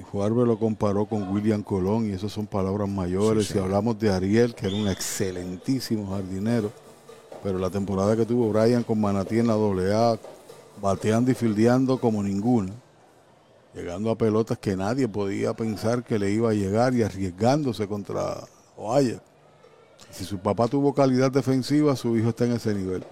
Juárez 0.10 0.38
lo 0.38 0.58
comparó 0.58 1.06
con 1.06 1.34
William 1.34 1.64
Colón 1.64 2.10
y 2.10 2.14
eso 2.14 2.30
son 2.30 2.48
palabras 2.48 2.88
mayores. 2.88 3.48
Si 3.48 3.60
hablamos 3.60 4.00
de 4.00 4.10
Ariel, 4.10 4.56
que 4.56 4.68
era 4.68 4.76
un 4.76 4.88
excelentísimo 4.88 6.10
jardinero 6.12 6.72
pero 7.44 7.58
la 7.58 7.70
temporada 7.70 8.16
que 8.16 8.26
tuvo 8.26 8.50
Brian 8.52 8.84
con 8.84 9.00
Manatí 9.00 9.40
en 9.40 9.48
la 9.48 9.54
AA, 9.54 10.18
bateando 10.82 11.32
y 11.32 11.36
fildeando 11.36 12.00
como 12.00 12.24
ninguna, 12.24 12.72
llegando 13.74 14.12
a 14.12 14.16
pelotas 14.16 14.58
que 14.58 14.76
nadie 14.76 15.08
podía 15.08 15.54
pensar 15.54 16.04
que 16.04 16.20
le 16.20 16.32
iba 16.32 16.50
a 16.50 16.54
llegar 16.54 16.94
y 16.94 17.04
arriesgándose 17.04 17.88
contra 17.88 18.38
Oaya. 18.78 19.22
Si 20.12 20.26
su 20.26 20.40
papá 20.40 20.68
tuvo 20.68 20.94
calidad 20.94 21.32
defensiva, 21.32 21.96
su 21.96 22.18
hijo 22.18 22.30
está 22.30 22.46
en 22.46 22.54
ese 22.54 22.74
nivel. 22.74 23.04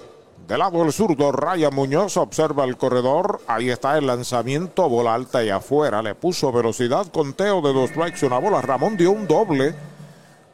Del 0.47 0.59
lado 0.59 0.79
del 0.79 0.93
zurdo, 0.93 1.31
Raya 1.31 1.69
Muñoz 1.69 2.15
observa 2.15 2.63
el 2.63 2.77
corredor. 2.77 3.41
Ahí 3.47 3.69
está 3.69 3.97
el 3.97 4.07
lanzamiento, 4.07 4.87
bola 4.87 5.13
alta 5.13 5.43
y 5.43 5.49
afuera. 5.49 6.01
Le 6.01 6.15
puso 6.15 6.53
velocidad, 6.53 7.07
conteo 7.07 7.61
de 7.61 7.73
dos 7.73 7.89
strikes, 7.89 8.25
una 8.25 8.39
bola. 8.39 8.61
Ramón 8.61 8.95
dio 8.95 9.11
un 9.11 9.27
doble 9.27 9.75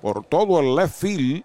por 0.02 0.26
todo 0.26 0.60
el 0.60 0.76
left 0.76 0.96
field 0.96 1.44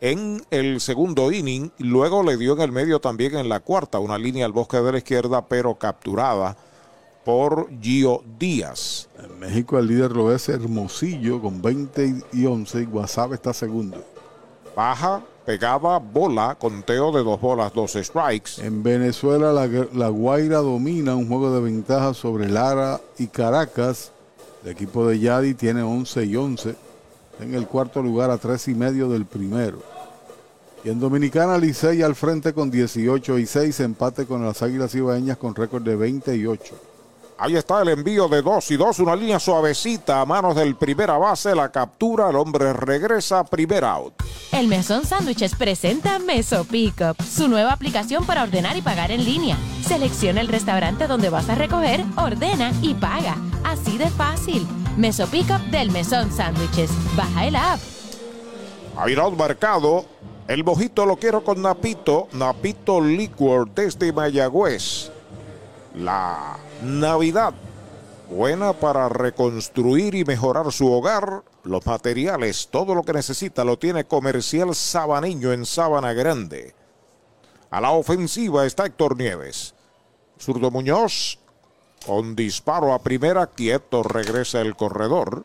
en 0.00 0.42
el 0.50 0.80
segundo 0.80 1.30
inning. 1.30 1.70
Luego 1.78 2.22
le 2.22 2.36
dio 2.36 2.54
en 2.54 2.60
el 2.62 2.72
medio 2.72 3.00
también 3.00 3.36
en 3.36 3.48
la 3.48 3.60
cuarta, 3.60 3.98
una 3.98 4.18
línea 4.18 4.46
al 4.46 4.52
bosque 4.52 4.78
de 4.78 4.92
la 4.92 4.98
izquierda, 4.98 5.46
pero 5.46 5.74
capturada 5.74 6.56
por 7.24 7.68
Gio 7.80 8.22
Díaz. 8.38 9.08
En 9.22 9.38
México 9.38 9.78
el 9.78 9.86
líder 9.86 10.12
lo 10.12 10.34
es 10.34 10.48
Hermosillo 10.48 11.40
con 11.40 11.60
20 11.60 12.14
y 12.32 12.46
11 12.46 12.80
y 12.80 12.84
Guasave 12.86 13.34
está 13.34 13.52
segundo. 13.52 14.02
Baja, 14.74 15.22
pegaba, 15.44 15.98
bola, 15.98 16.56
conteo 16.58 17.12
de 17.12 17.22
dos 17.22 17.40
bolas, 17.40 17.72
dos 17.74 17.92
strikes. 17.92 18.52
En 18.64 18.82
Venezuela 18.82 19.52
la, 19.52 19.68
la 19.92 20.08
Guaira 20.08 20.58
domina 20.58 21.14
un 21.14 21.28
juego 21.28 21.52
de 21.52 21.60
ventaja 21.60 22.14
sobre 22.14 22.48
Lara 22.48 23.00
y 23.18 23.26
Caracas. 23.26 24.12
El 24.64 24.70
equipo 24.70 25.06
de 25.06 25.18
Yadi 25.18 25.54
tiene 25.54 25.82
11 25.82 26.24
y 26.24 26.36
11 26.36 26.89
en 27.40 27.54
el 27.54 27.66
cuarto 27.66 28.02
lugar 28.02 28.30
a 28.30 28.38
tres 28.38 28.68
y 28.68 28.74
medio 28.74 29.08
del 29.08 29.24
primero. 29.24 29.82
Y 30.84 30.88
en 30.88 31.00
Dominicana, 31.00 31.58
Licey 31.58 32.02
al 32.02 32.14
frente 32.14 32.54
con 32.54 32.70
18 32.70 33.38
y 33.38 33.46
6, 33.46 33.80
empate 33.80 34.26
con 34.26 34.44
las 34.44 34.62
Águilas 34.62 34.94
Ibaeñas 34.94 35.36
con 35.36 35.54
récord 35.54 35.82
de 35.82 35.96
28. 35.96 36.89
Ahí 37.42 37.56
está 37.56 37.80
el 37.80 37.88
envío 37.88 38.28
de 38.28 38.42
2 38.42 38.70
y 38.72 38.76
2, 38.76 38.98
una 38.98 39.16
línea 39.16 39.40
suavecita 39.40 40.20
a 40.20 40.26
manos 40.26 40.54
del 40.54 40.76
primera 40.76 41.16
base, 41.16 41.54
la 41.54 41.72
captura, 41.72 42.28
el 42.28 42.36
hombre 42.36 42.74
regresa, 42.74 43.44
primer 43.44 43.82
out. 43.82 44.12
El 44.52 44.68
Mesón 44.68 45.06
Sándwiches 45.06 45.54
presenta 45.54 46.18
Meso 46.18 46.66
Pickup, 46.66 47.22
su 47.22 47.48
nueva 47.48 47.72
aplicación 47.72 48.26
para 48.26 48.42
ordenar 48.42 48.76
y 48.76 48.82
pagar 48.82 49.10
en 49.10 49.24
línea. 49.24 49.56
Selecciona 49.82 50.42
el 50.42 50.48
restaurante 50.48 51.06
donde 51.06 51.30
vas 51.30 51.48
a 51.48 51.54
recoger, 51.54 52.04
ordena 52.16 52.74
y 52.82 52.92
paga. 52.92 53.38
Así 53.64 53.96
de 53.96 54.10
fácil. 54.10 54.68
Meso 54.98 55.26
Pickup 55.26 55.62
del 55.70 55.90
Mesón 55.92 56.30
Sándwiches. 56.30 56.90
Baja 57.16 57.46
el 57.46 57.56
app. 57.56 57.80
Airón 58.98 59.38
marcado. 59.38 60.04
El 60.46 60.62
mojito 60.62 61.06
lo 61.06 61.16
quiero 61.16 61.42
con 61.42 61.62
Napito. 61.62 62.28
Napito 62.32 63.00
Liquor 63.00 63.70
desde 63.74 64.12
Mayagüez. 64.12 65.10
La 65.94 66.56
Navidad. 66.82 67.52
Buena 68.30 68.72
para 68.72 69.08
reconstruir 69.08 70.14
y 70.14 70.24
mejorar 70.24 70.70
su 70.72 70.90
hogar. 70.90 71.42
Los 71.64 71.84
materiales, 71.84 72.68
todo 72.70 72.94
lo 72.94 73.02
que 73.02 73.12
necesita 73.12 73.64
lo 73.64 73.78
tiene 73.78 74.04
Comercial 74.04 74.74
Sabaneño 74.74 75.52
en 75.52 75.66
Sabana 75.66 76.12
Grande. 76.12 76.74
A 77.70 77.80
la 77.80 77.90
ofensiva 77.90 78.64
está 78.66 78.86
Héctor 78.86 79.18
Nieves. 79.18 79.74
Zurdo 80.38 80.70
Muñoz 80.70 81.38
con 82.06 82.34
disparo 82.34 82.94
a 82.94 83.00
primera, 83.00 83.46
quieto 83.46 84.02
regresa 84.02 84.60
el 84.60 84.74
corredor. 84.74 85.44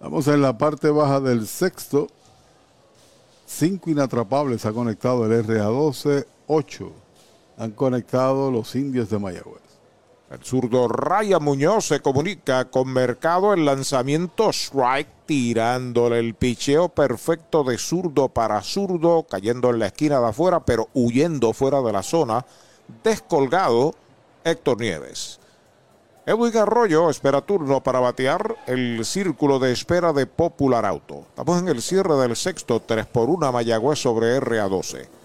Vamos 0.00 0.26
en 0.26 0.42
la 0.42 0.58
parte 0.58 0.90
baja 0.90 1.20
del 1.20 1.46
sexto. 1.46 2.08
Cinco 3.46 3.88
inatrapables 3.90 4.66
ha 4.66 4.72
conectado 4.72 5.24
el 5.26 5.46
RA12, 5.46 6.26
ocho 6.48 6.92
han 7.62 7.70
conectado 7.70 8.50
los 8.50 8.74
indios 8.74 9.08
de 9.08 9.20
Mayagüez. 9.20 9.62
El 10.32 10.42
zurdo 10.42 10.88
Raya 10.88 11.38
Muñoz 11.38 11.86
se 11.86 12.00
comunica 12.00 12.64
con 12.64 12.92
Mercado 12.92 13.52
el 13.52 13.64
lanzamiento 13.64 14.50
strike, 14.50 15.06
tirándole 15.26 16.18
el 16.18 16.34
picheo 16.34 16.88
perfecto 16.88 17.62
de 17.62 17.78
zurdo 17.78 18.28
para 18.30 18.60
zurdo, 18.62 19.26
cayendo 19.30 19.70
en 19.70 19.78
la 19.78 19.86
esquina 19.86 20.18
de 20.18 20.26
afuera, 20.26 20.64
pero 20.64 20.88
huyendo 20.92 21.52
fuera 21.52 21.80
de 21.82 21.92
la 21.92 22.02
zona, 22.02 22.44
descolgado 23.04 23.94
Héctor 24.42 24.80
Nieves. 24.80 25.38
Edwin 26.26 26.56
Arroyo 26.56 27.10
espera 27.10 27.42
turno 27.42 27.80
para 27.80 28.00
batear 28.00 28.56
el 28.66 29.04
círculo 29.04 29.60
de 29.60 29.70
espera 29.70 30.12
de 30.12 30.26
Popular 30.26 30.84
Auto. 30.84 31.26
Estamos 31.28 31.60
en 31.60 31.68
el 31.68 31.80
cierre 31.80 32.16
del 32.16 32.34
sexto, 32.34 32.80
3 32.80 33.06
por 33.06 33.28
1 33.28 33.52
Mayagüez 33.52 34.00
sobre 34.00 34.40
RA12. 34.40 35.21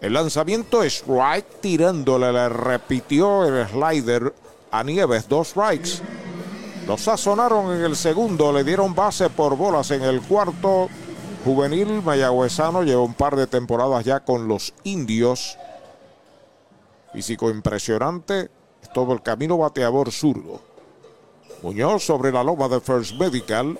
El 0.00 0.12
lanzamiento 0.12 0.82
es 0.82 0.98
strike 0.98 1.60
tirándole, 1.60 2.32
le 2.32 2.48
repitió 2.48 3.44
el 3.44 3.66
slider 3.68 4.34
a 4.70 4.82
Nieves, 4.82 5.28
dos 5.28 5.48
strikes. 5.48 6.00
Lo 6.86 6.98
sazonaron 6.98 7.74
en 7.74 7.82
el 7.82 7.96
segundo, 7.96 8.52
le 8.52 8.64
dieron 8.64 8.94
base 8.94 9.30
por 9.30 9.56
bolas 9.56 9.90
en 9.90 10.02
el 10.02 10.20
cuarto. 10.20 10.88
Juvenil 11.44 12.02
mayagüezano 12.02 12.82
lleva 12.82 13.02
un 13.02 13.14
par 13.14 13.36
de 13.36 13.46
temporadas 13.46 14.04
ya 14.04 14.20
con 14.20 14.48
los 14.48 14.74
indios. 14.82 15.56
Físico 17.12 17.48
impresionante, 17.48 18.50
es 18.82 18.92
todo 18.92 19.12
el 19.12 19.22
camino 19.22 19.56
bateador 19.56 20.10
zurdo. 20.10 20.60
Muñoz 21.62 22.04
sobre 22.04 22.30
la 22.30 22.44
loma 22.44 22.68
de 22.68 22.80
First 22.80 23.14
Medical. 23.14 23.78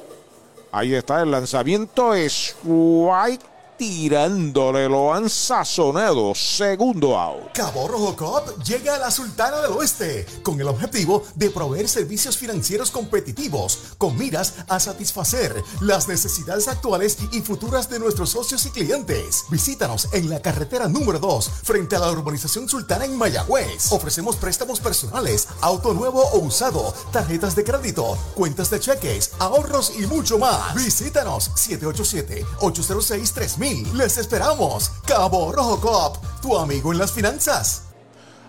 Ahí 0.72 0.94
está 0.94 1.20
el 1.20 1.30
lanzamiento. 1.30 2.14
Es 2.14 2.56
White 2.64 3.44
tirándole, 3.76 4.88
lo 4.88 5.12
han 5.12 5.28
sazonado. 5.28 6.34
Segundo 6.34 7.18
out. 7.18 7.52
Cabo 7.54 7.88
Rojo 7.88 8.16
Cop 8.16 8.62
llega 8.62 8.94
a 8.94 8.98
la 8.98 9.10
Sultana 9.10 9.58
del 9.58 9.72
Oeste 9.72 10.26
con 10.42 10.60
el 10.60 10.68
objetivo 10.68 11.24
de 11.34 11.50
proveer 11.50 11.88
servicios 11.88 12.36
financieros 12.36 12.90
competitivos 12.90 13.94
con 13.98 14.16
miras 14.16 14.54
a 14.68 14.78
satisfacer 14.78 15.54
las 15.80 16.08
necesidades 16.08 16.68
actuales 16.68 17.18
y 17.32 17.40
futuras 17.40 17.88
de 17.90 17.98
nuestros 17.98 18.30
socios 18.30 18.64
y 18.66 18.70
clientes. 18.70 19.44
Visítanos 19.50 20.08
en 20.12 20.30
la 20.30 20.40
carretera 20.40 20.88
número 20.88 21.18
2 21.18 21.50
frente 21.64 21.96
a 21.96 22.00
la 22.00 22.10
urbanización 22.10 22.68
Sultana 22.68 23.04
en 23.04 23.16
Mayagüez. 23.16 23.92
Ofrecemos 23.92 24.36
préstamos 24.36 24.80
personales, 24.80 25.48
auto 25.60 25.94
nuevo 25.94 26.22
o 26.22 26.38
usado, 26.38 26.94
tarjetas 27.12 27.56
de 27.56 27.64
crédito, 27.64 28.16
cuentas 28.34 28.70
de 28.70 28.80
cheques, 28.80 29.32
ahorros 29.38 29.92
y 29.98 30.06
mucho 30.06 30.38
más. 30.38 30.74
Visítanos 30.74 31.50
787 31.54 32.46
806 32.60 33.32
3000 33.32 33.63
les 33.72 34.18
esperamos. 34.18 34.90
Cabo 35.06 35.50
Rojo 35.50 35.80
Cop, 35.80 36.16
tu 36.42 36.58
amigo 36.58 36.92
en 36.92 36.98
las 36.98 37.12
finanzas. 37.12 37.84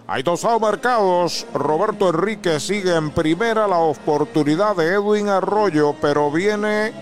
Hay 0.07 0.23
dos 0.23 0.45
marcados. 0.59 1.47
Roberto 1.53 2.09
Enrique 2.09 2.59
sigue 2.59 2.95
en 2.95 3.11
primera 3.11 3.65
la 3.67 3.77
oportunidad 3.77 4.75
de 4.75 4.93
Edwin 4.93 5.29
Arroyo, 5.29 5.95
pero 6.01 6.29
viene 6.29 6.93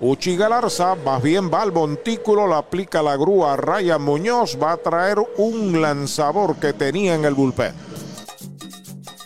Uchi 0.00 0.36
Galarza, 0.36 0.96
más 0.96 1.22
bien 1.22 1.50
va 1.52 1.62
al 1.62 1.72
montículo, 1.72 2.48
la 2.48 2.58
aplica 2.58 3.00
la 3.00 3.16
grúa. 3.16 3.56
Ryan 3.56 4.02
Muñoz 4.02 4.58
va 4.60 4.72
a 4.72 4.76
traer 4.76 5.18
un 5.38 5.80
lanzador 5.80 6.56
que 6.56 6.72
tenía 6.72 7.14
en 7.14 7.24
el 7.24 7.34
bullpen. 7.34 7.72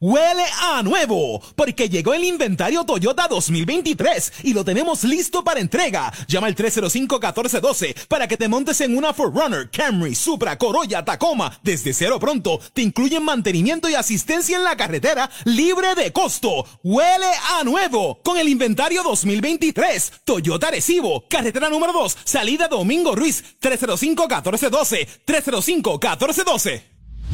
Huele 0.00 0.44
a 0.62 0.80
nuevo, 0.84 1.42
porque 1.56 1.88
llegó 1.88 2.14
el 2.14 2.22
inventario 2.22 2.84
Toyota 2.84 3.26
2023 3.26 4.32
y 4.44 4.54
lo 4.54 4.64
tenemos 4.64 5.02
listo 5.02 5.42
para 5.42 5.58
entrega. 5.58 6.12
Llama 6.28 6.46
al 6.46 6.54
305-1412 6.54 8.06
para 8.06 8.28
que 8.28 8.36
te 8.36 8.46
montes 8.46 8.80
en 8.80 8.96
una 8.96 9.12
Forerunner, 9.12 9.68
Camry, 9.72 10.14
Supra, 10.14 10.56
Corolla, 10.56 11.04
Tacoma. 11.04 11.58
Desde 11.64 11.92
cero 11.92 12.20
pronto 12.20 12.60
te 12.74 12.82
incluyen 12.82 13.24
mantenimiento 13.24 13.88
y 13.88 13.96
asistencia 13.96 14.56
en 14.56 14.62
la 14.62 14.76
carretera 14.76 15.28
libre 15.44 15.96
de 15.96 16.12
costo. 16.12 16.64
Huele 16.84 17.32
a 17.58 17.64
nuevo 17.64 18.20
con 18.22 18.38
el 18.38 18.48
inventario 18.48 19.02
2023. 19.02 20.12
Toyota 20.22 20.70
Recibo, 20.70 21.24
carretera 21.28 21.68
número 21.68 21.92
2, 21.92 22.18
salida 22.22 22.68
Domingo 22.68 23.16
Ruiz, 23.16 23.42
305-1412, 23.60 25.08
305-1412. 25.26 26.97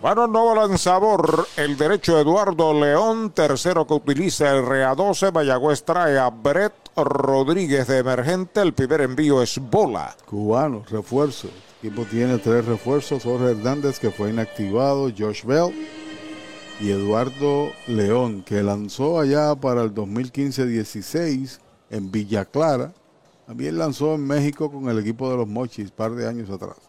Bueno, 0.00 0.28
nuevo 0.28 0.54
lanzador, 0.54 1.48
el 1.56 1.76
derecho 1.76 2.20
Eduardo 2.20 2.72
León, 2.72 3.30
tercero 3.30 3.84
que 3.86 3.94
utiliza 3.94 4.50
el 4.54 4.64
REA 4.64 4.94
12. 4.94 5.32
Mayagüez 5.32 5.82
trae 5.84 6.16
a 6.16 6.30
Brett 6.30 6.72
Rodríguez 6.96 7.88
de 7.88 7.98
emergente. 7.98 8.60
El 8.60 8.74
primer 8.74 9.00
envío 9.00 9.42
es 9.42 9.58
bola. 9.58 10.16
Cubano, 10.24 10.84
refuerzo. 10.88 11.48
El 11.82 11.88
equipo 11.88 12.04
tiene 12.04 12.38
tres 12.38 12.64
refuerzos: 12.64 13.24
Jorge 13.24 13.50
Hernández, 13.50 13.98
que 13.98 14.12
fue 14.12 14.30
inactivado, 14.30 15.10
Josh 15.16 15.44
Bell 15.44 15.74
y 16.80 16.90
Eduardo 16.90 17.70
León, 17.88 18.42
que 18.42 18.62
lanzó 18.62 19.18
allá 19.18 19.56
para 19.56 19.82
el 19.82 19.92
2015-16 19.94 21.58
en 21.90 22.10
Villa 22.12 22.44
Clara. 22.44 22.92
También 23.46 23.78
lanzó 23.78 24.14
en 24.14 24.26
México 24.26 24.70
con 24.70 24.88
el 24.88 24.98
equipo 25.00 25.28
de 25.30 25.38
los 25.38 25.48
Mochis, 25.48 25.90
par 25.90 26.12
de 26.12 26.28
años 26.28 26.50
atrás. 26.50 26.87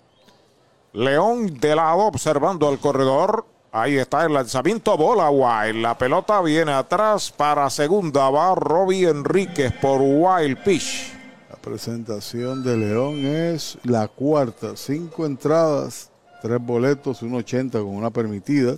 León 0.94 1.60
de 1.60 1.76
lado 1.76 2.00
observando 2.00 2.68
al 2.68 2.80
corredor. 2.80 3.46
Ahí 3.72 3.98
está 3.98 4.26
el 4.26 4.34
lanzamiento 4.34 4.98
bola 4.98 5.30
Wild. 5.30 5.84
La 5.84 5.96
pelota 5.96 6.42
viene 6.42 6.72
atrás 6.72 7.32
para 7.32 7.70
segunda. 7.70 8.30
Va 8.32 8.56
Robbie 8.56 9.08
Enríquez 9.08 9.72
por 9.74 10.02
Wild 10.02 10.64
Pitch. 10.64 11.14
La 11.48 11.58
presentación 11.58 12.64
de 12.64 12.76
León 12.76 13.24
es 13.24 13.78
la 13.84 14.08
cuarta. 14.08 14.76
Cinco 14.76 15.28
entradas, 15.28 16.10
tres 16.42 16.60
boletos, 16.60 17.22
un 17.22 17.36
80 17.36 17.78
con 17.78 17.90
una 17.90 18.10
permitida. 18.10 18.76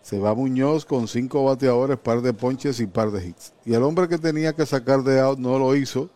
Se 0.00 0.20
va 0.20 0.34
Muñoz 0.34 0.84
con 0.84 1.08
cinco 1.08 1.44
bateadores, 1.44 1.98
par 1.98 2.22
de 2.22 2.32
ponches 2.32 2.78
y 2.78 2.86
par 2.86 3.10
de 3.10 3.26
hits. 3.26 3.52
Y 3.64 3.74
el 3.74 3.82
hombre 3.82 4.06
que 4.06 4.18
tenía 4.18 4.54
que 4.54 4.64
sacar 4.64 5.02
de 5.02 5.18
out 5.18 5.40
no 5.40 5.58
lo 5.58 5.74
hizo. 5.74 6.08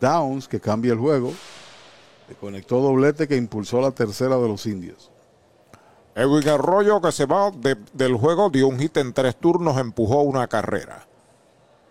Downs, 0.00 0.46
que 0.46 0.60
cambia 0.60 0.92
el 0.92 0.98
juego. 1.00 1.32
Conectó 2.34 2.80
doblete 2.80 3.28
que 3.28 3.36
impulsó 3.36 3.80
la 3.80 3.92
tercera 3.92 4.36
de 4.36 4.48
los 4.48 4.66
indios. 4.66 5.10
Edwin 6.14 6.48
Arroyo 6.48 7.00
que 7.00 7.12
se 7.12 7.26
va 7.26 7.50
del 7.50 8.14
juego, 8.16 8.50
dio 8.50 8.68
un 8.68 8.78
hit 8.78 8.96
en 8.96 9.12
tres 9.12 9.36
turnos, 9.36 9.78
empujó 9.78 10.22
una 10.22 10.48
carrera. 10.48 11.06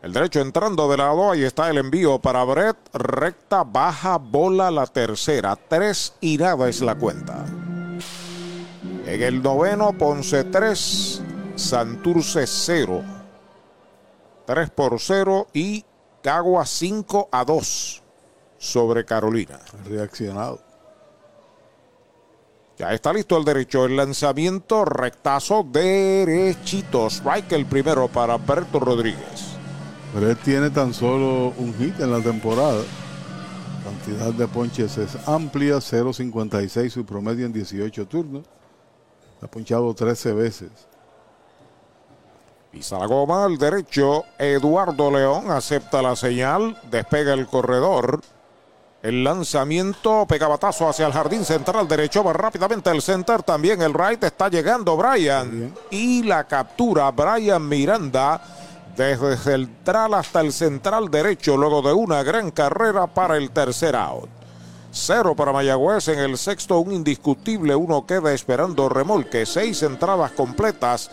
El 0.02 0.14
derecho 0.14 0.42
entrando 0.42 0.90
de 0.90 0.98
lado, 0.98 1.32
ahí 1.32 1.44
está 1.44 1.70
el 1.70 1.78
envío 1.78 2.20
para 2.20 2.44
Brett. 2.44 2.78
Recta, 2.94 3.64
baja, 3.64 4.18
bola 4.18 4.70
la 4.70 4.86
tercera. 4.86 5.56
Tres 5.56 6.14
y 6.22 6.38
nada 6.38 6.70
es 6.70 6.82
la 6.82 6.96
cuenta. 6.96 7.46
En 9.06 9.22
el 9.22 9.42
noveno, 9.42 9.94
Ponce 9.98 10.44
3, 10.44 11.22
Santurce 11.56 12.46
0. 12.46 13.04
3 14.46 14.70
por 14.72 15.00
0 15.00 15.48
y 15.54 15.84
Cagua 16.22 16.66
5 16.66 17.30
a 17.32 17.46
2 17.46 18.05
sobre 18.66 19.06
Carolina. 19.06 19.60
Reaccionado. 19.86 20.60
Ya 22.78 22.92
está 22.94 23.14
listo 23.14 23.38
el 23.38 23.46
derecho. 23.46 23.86
El 23.86 23.96
lanzamiento 23.96 24.84
rectazo 24.84 25.64
derechito. 25.64 27.08
Strike 27.08 27.54
el 27.54 27.66
primero 27.66 28.08
para 28.08 28.38
Berto 28.38 28.80
Rodríguez. 28.80 29.56
Pero 30.14 30.30
él 30.30 30.38
tiene 30.38 30.70
tan 30.70 30.94
solo 30.94 31.54
un 31.58 31.74
hit 31.78 32.00
en 32.00 32.12
la 32.12 32.22
temporada. 32.22 32.82
Cantidad 33.84 34.34
de 34.34 34.48
ponches 34.48 34.98
es 34.98 35.16
amplia, 35.28 35.76
0.56 35.76 36.90
su 36.90 37.06
promedio 37.06 37.46
en 37.46 37.54
18 37.54 38.08
turnos. 38.08 38.44
Ha 39.42 39.48
ponchado 39.48 39.94
13 39.94 40.34
veces. 40.34 40.72
Pisa 42.72 43.00
la 43.00 43.06
goma 43.06 43.46
al 43.46 43.58
derecho. 43.58 44.26
Eduardo 44.38 45.12
León 45.12 45.50
acepta 45.50 46.02
la 46.02 46.16
señal. 46.16 46.78
Despega 46.90 47.34
el 47.34 47.48
corredor. 47.48 48.22
El 49.06 49.24
lanzamiento, 49.24 50.26
pegabatazo 50.28 50.90
hacia 50.90 51.06
el 51.06 51.14
jardín 51.14 51.46
central 51.46 51.88
derecho, 51.88 52.24
va 52.24 52.34
rápidamente 52.34 52.90
el 52.90 53.04
center, 53.04 53.44
también 53.44 53.80
el 53.84 53.94
right, 53.94 54.24
está 54.24 54.50
llegando 54.50 54.98
Brian. 54.98 55.76
Y 55.92 56.24
la 56.24 56.46
captura 56.46 57.12
Brian 57.12 57.70
Miranda 57.70 58.42
desde 58.98 59.34
el 59.34 59.38
central 59.38 60.16
hasta 60.16 60.42
el 60.42 60.52
central 60.52 61.12
derecho, 61.12 61.56
luego 61.56 61.84
de 61.84 61.94
una 61.94 62.24
gran 62.24 62.50
carrera 62.50 63.06
para 63.06 63.38
el 63.38 63.52
tercer 63.52 63.96
out. 63.96 64.28
Cero 64.92 65.36
para 65.36 65.54
Mayagüez 65.54 66.08
en 66.08 66.18
el 66.18 66.36
sexto, 66.36 66.80
un 66.80 66.92
indiscutible, 66.92 67.76
uno 67.76 68.08
queda 68.08 68.34
esperando 68.34 68.90
remolque, 68.90 69.46
seis 69.46 69.84
entradas 69.84 70.32
completas 70.32 71.12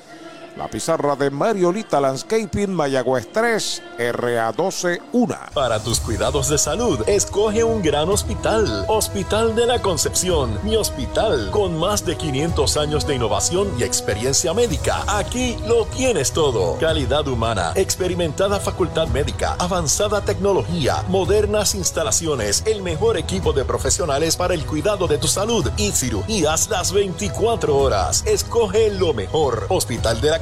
la 0.57 0.69
pizarra 0.69 1.17
de 1.17 1.31
Mariolita 1.31 2.01
Landscaping 2.01 2.73
Mayagüez 2.75 3.29
3, 3.33 3.83
RA12 3.99 5.01
1. 5.13 5.37
Para 5.55 5.83
tus 5.83 6.01
cuidados 6.01 6.49
de 6.49 6.59
salud, 6.59 7.01
escoge 7.07 7.65
un 7.65 7.83
gran 7.83 8.09
hospital. 8.09 8.85
Hospital 8.89 9.55
de 9.55 9.67
la 9.67 9.81
Concepción, 9.81 10.59
mi 10.63 10.77
hospital, 10.77 11.51
con 11.51 11.79
más 11.79 12.05
de 12.05 12.17
500 12.17 12.77
años 12.77 13.07
de 13.07 13.15
innovación 13.15 13.69
y 13.79 13.85
experiencia 13.85 14.53
médica. 14.53 15.05
Aquí 15.09 15.57
lo 15.67 15.87
tienes 15.87 16.33
todo. 16.33 16.77
Calidad 16.79 17.27
humana, 17.29 17.73
experimentada 17.75 18.61
facultad 18.61 19.09
médica, 19.09 19.57
avanzada 19.59 20.21
tecnología, 20.23 21.03
modernas 21.09 21.75
instalaciones, 21.75 22.63
el 22.67 22.83
mejor 22.83 23.17
equipo 23.17 23.53
de 23.53 23.65
profesionales 23.65 24.37
para 24.37 24.55
el 24.55 24.67
cuidado 24.67 25.07
de 25.07 25.19
tu 25.19 25.29
salud 25.29 25.69
y 25.77 25.93
cirugías 25.93 26.69
las 26.69 26.93
24 26.93 27.77
horas. 27.77 28.23
Escoge 28.27 28.91
lo 28.91 29.15
mejor. 29.15 29.67
Hospital 29.69 30.21
de 30.21 30.31
la 30.31 30.42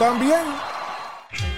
también. 0.01 0.41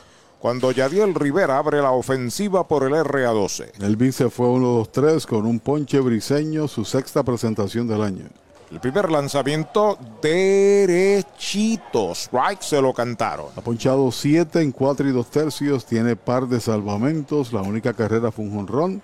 cuando 0.48 0.72
Yadiel 0.72 1.14
Rivera 1.14 1.58
abre 1.58 1.82
la 1.82 1.92
ofensiva 1.92 2.66
por 2.66 2.84
el 2.84 2.94
RA12. 2.94 3.84
El 3.84 3.98
vice 3.98 4.30
fue 4.30 4.48
1-2-3 4.48 5.26
con 5.26 5.46
un 5.46 5.60
ponche 5.60 6.00
briseño, 6.00 6.70
su 6.70 6.86
sexta 6.86 7.22
presentación 7.22 7.86
del 7.86 8.02
año. 8.02 8.24
El 8.72 8.80
primer 8.80 9.12
lanzamiento 9.12 9.98
derechito. 10.22 12.14
Strike 12.14 12.62
se 12.62 12.82
lo 12.82 12.94
cantaron. 12.94 13.48
Ha 13.58 13.60
ponchado 13.60 14.10
7 14.10 14.62
en 14.62 14.72
4 14.72 15.10
y 15.10 15.12
2 15.12 15.30
tercios. 15.30 15.86
Tiene 15.86 16.16
par 16.16 16.48
de 16.48 16.62
salvamentos. 16.62 17.52
La 17.52 17.62
única 17.62 17.92
carrera 17.92 18.32
fue 18.32 18.46
un 18.46 18.56
jonrón. 18.56 19.02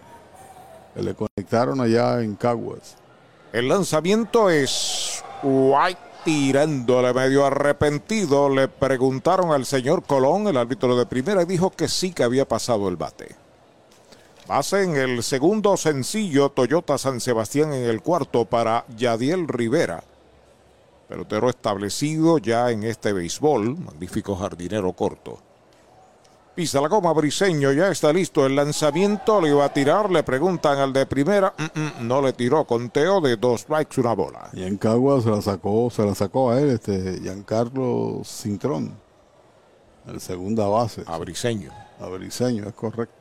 Que 0.96 1.04
le 1.04 1.14
conectaron 1.14 1.82
allá 1.82 2.22
en 2.22 2.36
Caguas. 2.36 2.96
El 3.52 3.68
lanzamiento 3.68 4.50
es 4.50 5.22
White 5.44 6.13
tirándole 6.24 7.14
medio 7.14 7.46
arrepentido. 7.46 8.50
Le 8.50 8.68
preguntaron 8.68 9.52
al 9.52 9.66
señor 9.66 10.04
Colón, 10.04 10.48
el 10.48 10.58
árbitro 10.58 10.96
de 10.96 11.06
primera, 11.06 11.44
y 11.44 11.46
dijo 11.46 11.72
que 11.72 11.88
sí 11.88 12.14
que 12.14 12.24
había 12.24 12.48
pasado 12.48 12.90
el 12.90 12.96
bate. 12.96 13.36
Base 14.48 14.84
en 14.84 14.96
el 14.96 15.24
segundo 15.24 15.78
sencillo, 15.78 16.50
Toyota 16.50 16.98
San 16.98 17.22
Sebastián 17.22 17.74
en 17.74 17.86
el 17.86 18.02
cuarto 18.02 18.46
para 18.46 18.86
Yadiel 18.98 19.48
Rivera. 19.48 20.04
Pelotero 21.08 21.50
establecido 21.50 22.38
ya 22.40 22.72
en 22.72 22.84
este 22.84 23.14
béisbol, 23.14 23.78
magnífico 23.78 24.36
jardinero 24.36 24.92
corto. 24.94 25.40
Pisa 26.56 26.80
la 26.80 26.88
goma 26.88 27.12
Briseño, 27.14 27.72
ya 27.72 27.88
está 27.88 28.14
listo 28.14 28.46
el 28.46 28.56
lanzamiento, 28.56 29.42
le 29.42 29.50
iba 29.50 29.66
a 29.66 29.74
tirar, 29.74 30.12
le 30.12 30.22
preguntan 30.22 30.78
al 30.78 30.94
de 30.94 31.08
primera, 31.08 31.52
mm, 31.58 31.80
mm, 31.80 32.08
no 32.08 32.22
le 32.22 32.34
tiró, 32.34 32.64
conteo 32.66 33.22
de 33.22 33.38
dos 33.38 33.62
strikes, 33.62 34.00
una 34.00 34.14
bola. 34.14 34.50
Y 34.54 34.62
en 34.62 34.78
Cagua 34.78 35.20
se 35.20 35.32
la 35.32 35.42
sacó, 35.42 35.90
se 35.90 36.06
la 36.06 36.14
sacó 36.14 36.52
a 36.52 36.62
él, 36.62 36.70
este 36.70 37.20
Giancarlo 37.22 38.22
Cintrón, 38.24 38.96
el 40.06 40.22
segunda 40.22 40.68
base. 40.68 41.04
A 41.08 41.18
Briseño. 41.18 41.72
A 42.00 42.08
Briseño, 42.08 42.68
es 42.68 42.74
correcto. 42.76 43.16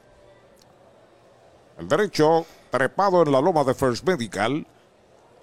El 1.79 1.89
derecho 1.89 2.45
trepado 2.71 3.23
en 3.23 3.33
la 3.33 3.41
loma 3.41 3.65
de 3.65 3.73
First 3.73 4.07
Medical. 4.07 4.67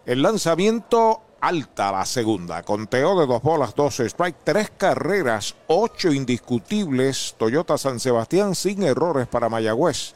El 0.05 0.21
lanzamiento 0.21 1.21
alta 1.41 1.91
la 1.91 2.05
segunda. 2.05 2.63
Conteo 2.63 3.19
de 3.19 3.25
dos 3.25 3.41
bolas, 3.41 3.75
dos 3.75 3.99
strike, 3.99 4.37
tres 4.43 4.71
carreras, 4.77 5.55
ocho 5.67 6.11
indiscutibles. 6.11 7.35
Toyota 7.37 7.77
San 7.77 7.99
Sebastián 7.99 8.55
sin 8.55 8.83
errores 8.83 9.27
para 9.27 9.49
Mayagüez. 9.49 10.13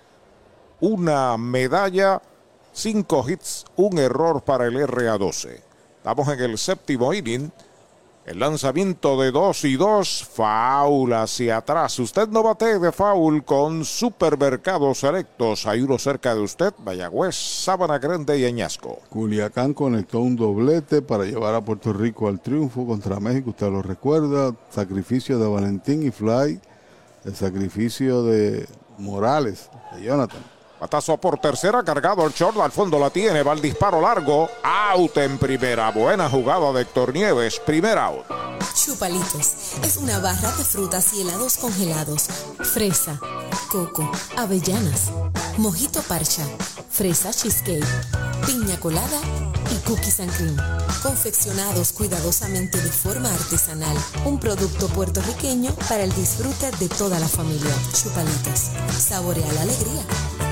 Una 0.80 1.38
medalla, 1.38 2.22
cinco 2.74 3.24
hits, 3.28 3.66
un 3.76 3.98
error 3.98 4.42
para 4.44 4.66
el 4.66 4.76
RA12. 4.76 5.62
Estamos 5.98 6.28
en 6.28 6.40
el 6.40 6.58
séptimo 6.58 7.14
inning. 7.14 7.52
El 8.26 8.40
lanzamiento 8.40 9.20
de 9.20 9.32
2 9.32 9.66
y 9.66 9.76
2, 9.76 10.30
foul 10.32 11.12
hacia 11.12 11.58
atrás. 11.58 12.00
Usted 12.00 12.30
no 12.30 12.42
bate 12.42 12.80
de 12.80 12.92
foul 12.94 13.44
con 13.44 13.84
supermercados 13.84 15.00
selectos. 15.00 15.66
Hay 15.66 15.82
uno 15.82 16.00
cerca 16.00 16.34
de 16.34 16.40
usted, 16.40 16.74
Mayagüez, 16.86 17.36
Sábana 17.36 18.00
Grande 18.00 18.40
y 18.40 18.46
Añasco. 18.46 19.00
Culiacán 19.10 19.74
conectó 19.74 20.22
un 20.22 20.38
doblete 20.38 21.02
para 21.02 21.26
llevar 21.26 21.54
a 21.54 21.66
Puerto 21.66 21.92
Rico 21.92 22.30
al 22.30 22.40
triunfo 22.40 22.88
contra 22.88 23.20
México. 23.20 23.50
Usted 23.50 23.70
lo 23.70 23.82
recuerda. 23.82 24.56
Sacrificio 24.70 25.38
de 25.38 25.48
Valentín 25.50 26.08
y 26.08 26.12
Fly. 26.12 26.62
El 27.26 27.36
sacrificio 27.36 28.24
de 28.24 28.66
Morales, 29.00 29.70
de 29.94 30.04
Jonathan. 30.04 30.53
Patazo 30.84 31.16
por 31.16 31.40
tercera, 31.40 31.82
cargado 31.82 32.28
el 32.28 32.34
short, 32.34 32.58
al 32.58 32.74
fondo 32.74 33.00
la 33.00 33.10
tiene, 33.10 33.42
va 33.42 33.54
el 33.54 33.62
disparo 33.62 34.02
largo, 34.02 34.50
out 34.64 35.16
en 35.16 35.38
primera, 35.38 35.90
buena 35.92 36.30
jugada 36.30 36.74
de 36.74 36.82
Héctor 36.82 37.14
Nieves, 37.14 37.62
primer 37.62 37.98
out. 37.98 38.26
Chupalitos 38.76 39.78
es 39.82 39.96
una 39.96 40.20
barra 40.20 40.52
de 40.52 40.66
frutas 40.66 41.14
y 41.14 41.22
helados 41.22 41.56
congelados, 41.56 42.24
fresa, 42.74 43.18
coco, 43.72 44.12
avellanas, 44.36 45.10
mojito 45.58 46.02
parcha, 46.02 46.46
fresa 46.90 47.32
cheesecake, 47.32 47.86
piña 48.46 48.78
colada 48.82 49.22
y 49.72 49.88
cookies 49.88 50.20
and 50.20 50.36
cream, 50.36 50.58
confeccionados 51.02 51.94
cuidadosamente 51.94 52.78
de 52.82 52.92
forma 52.92 53.34
artesanal, 53.34 53.96
un 54.26 54.38
producto 54.38 54.90
puertorriqueño 54.90 55.74
para 55.88 56.04
el 56.04 56.14
disfrute 56.14 56.72
de 56.72 56.90
toda 56.90 57.20
la 57.20 57.28
familia. 57.30 57.74
Chupalitos, 57.94 58.72
saborea 59.00 59.50
la 59.54 59.62
alegría. 59.62 60.04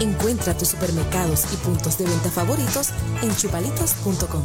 Encuentra 0.02 0.58
tus 0.58 0.70
supermercados 0.70 1.46
y 1.54 1.58
puntos 1.58 1.96
de 2.00 2.06
venta 2.06 2.32
favoritos 2.32 2.90
en 3.22 3.36
chupalitos.com. 3.36 4.42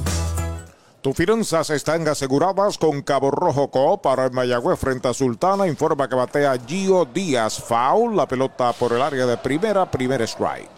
Tus 1.01 1.17
finanzas 1.17 1.71
están 1.71 2.07
aseguradas 2.07 2.77
con 2.77 3.01
Cabo 3.01 3.31
Rojo 3.31 3.71
Co. 3.71 4.03
para 4.03 4.27
el 4.27 4.33
Mayagüez 4.33 4.79
frente 4.79 5.09
a 5.09 5.15
Sultana. 5.15 5.67
Informa 5.67 6.11
que 6.11 6.15
batea 6.15 6.59
Gio 6.67 7.07
Díaz. 7.07 7.59
Foul. 7.59 8.15
La 8.15 8.29
pelota 8.29 8.75
por 8.75 8.93
el 8.93 9.01
área 9.01 9.25
de 9.25 9.39
primera. 9.39 9.91
Primer 9.91 10.21
strike. 10.21 10.69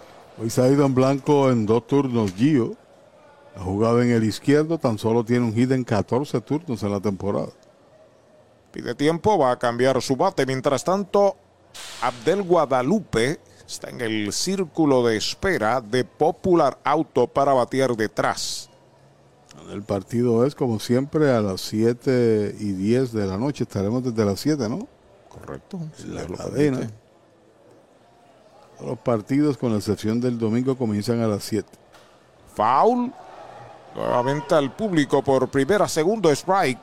Hoy 0.41 0.49
se 0.49 0.63
ha 0.63 0.69
ido 0.69 0.87
en 0.87 0.95
blanco 0.95 1.51
en 1.51 1.67
dos 1.67 1.85
turnos 1.89 2.33
Gio. 2.35 2.77
Ha 3.57 3.65
jugado 3.65 4.01
en 4.01 4.13
el 4.13 4.23
izquierdo. 4.23 4.79
Tan 4.79 4.97
solo 4.97 5.25
tiene 5.25 5.45
un 5.45 5.55
hit 5.55 5.73
en 5.73 5.83
14 5.83 6.41
turnos 6.43 6.85
en 6.85 6.93
la 6.93 7.01
temporada. 7.01 7.51
Pide 8.71 8.95
tiempo. 8.95 9.39
Va 9.39 9.51
a 9.51 9.59
cambiar 9.59 10.01
su 10.03 10.15
bate. 10.15 10.47
Mientras 10.47 10.85
tanto, 10.85 11.35
Abdel 12.01 12.45
Guadalupe 12.45 13.41
está 13.69 13.91
en 13.91 14.01
el 14.01 14.33
círculo 14.33 15.07
de 15.07 15.17
espera 15.17 15.81
de 15.83 16.03
Popular 16.03 16.79
Auto 16.83 17.27
para 17.27 17.53
batear 17.53 17.95
detrás. 17.95 18.71
El 19.71 19.83
partido 19.83 20.47
es 20.47 20.55
como 20.55 20.81
siempre 20.81 21.31
a 21.31 21.43
las 21.43 21.61
7 21.61 22.57
y 22.59 22.73
10 22.73 23.13
de 23.13 23.27
la 23.27 23.37
noche. 23.37 23.65
Estaremos 23.65 24.03
desde 24.03 24.25
las 24.25 24.41
7, 24.41 24.69
¿no? 24.69 24.89
Correcto. 25.29 25.79
La 26.07 26.25
cadena. 26.27 26.91
Los 28.81 28.99
partidos, 29.01 29.59
con 29.59 29.73
la 29.73 29.79
excepción 29.79 30.21
del 30.21 30.39
domingo, 30.39 30.77
comienzan 30.79 31.21
a 31.21 31.27
las 31.27 31.45
7. 31.45 31.69
Foul. 32.55 33.13
Nuevamente 33.95 34.55
al 34.55 34.75
público 34.75 35.23
por 35.23 35.49
primera, 35.49 35.89
segundo 35.89 36.31
strike. 36.31 36.79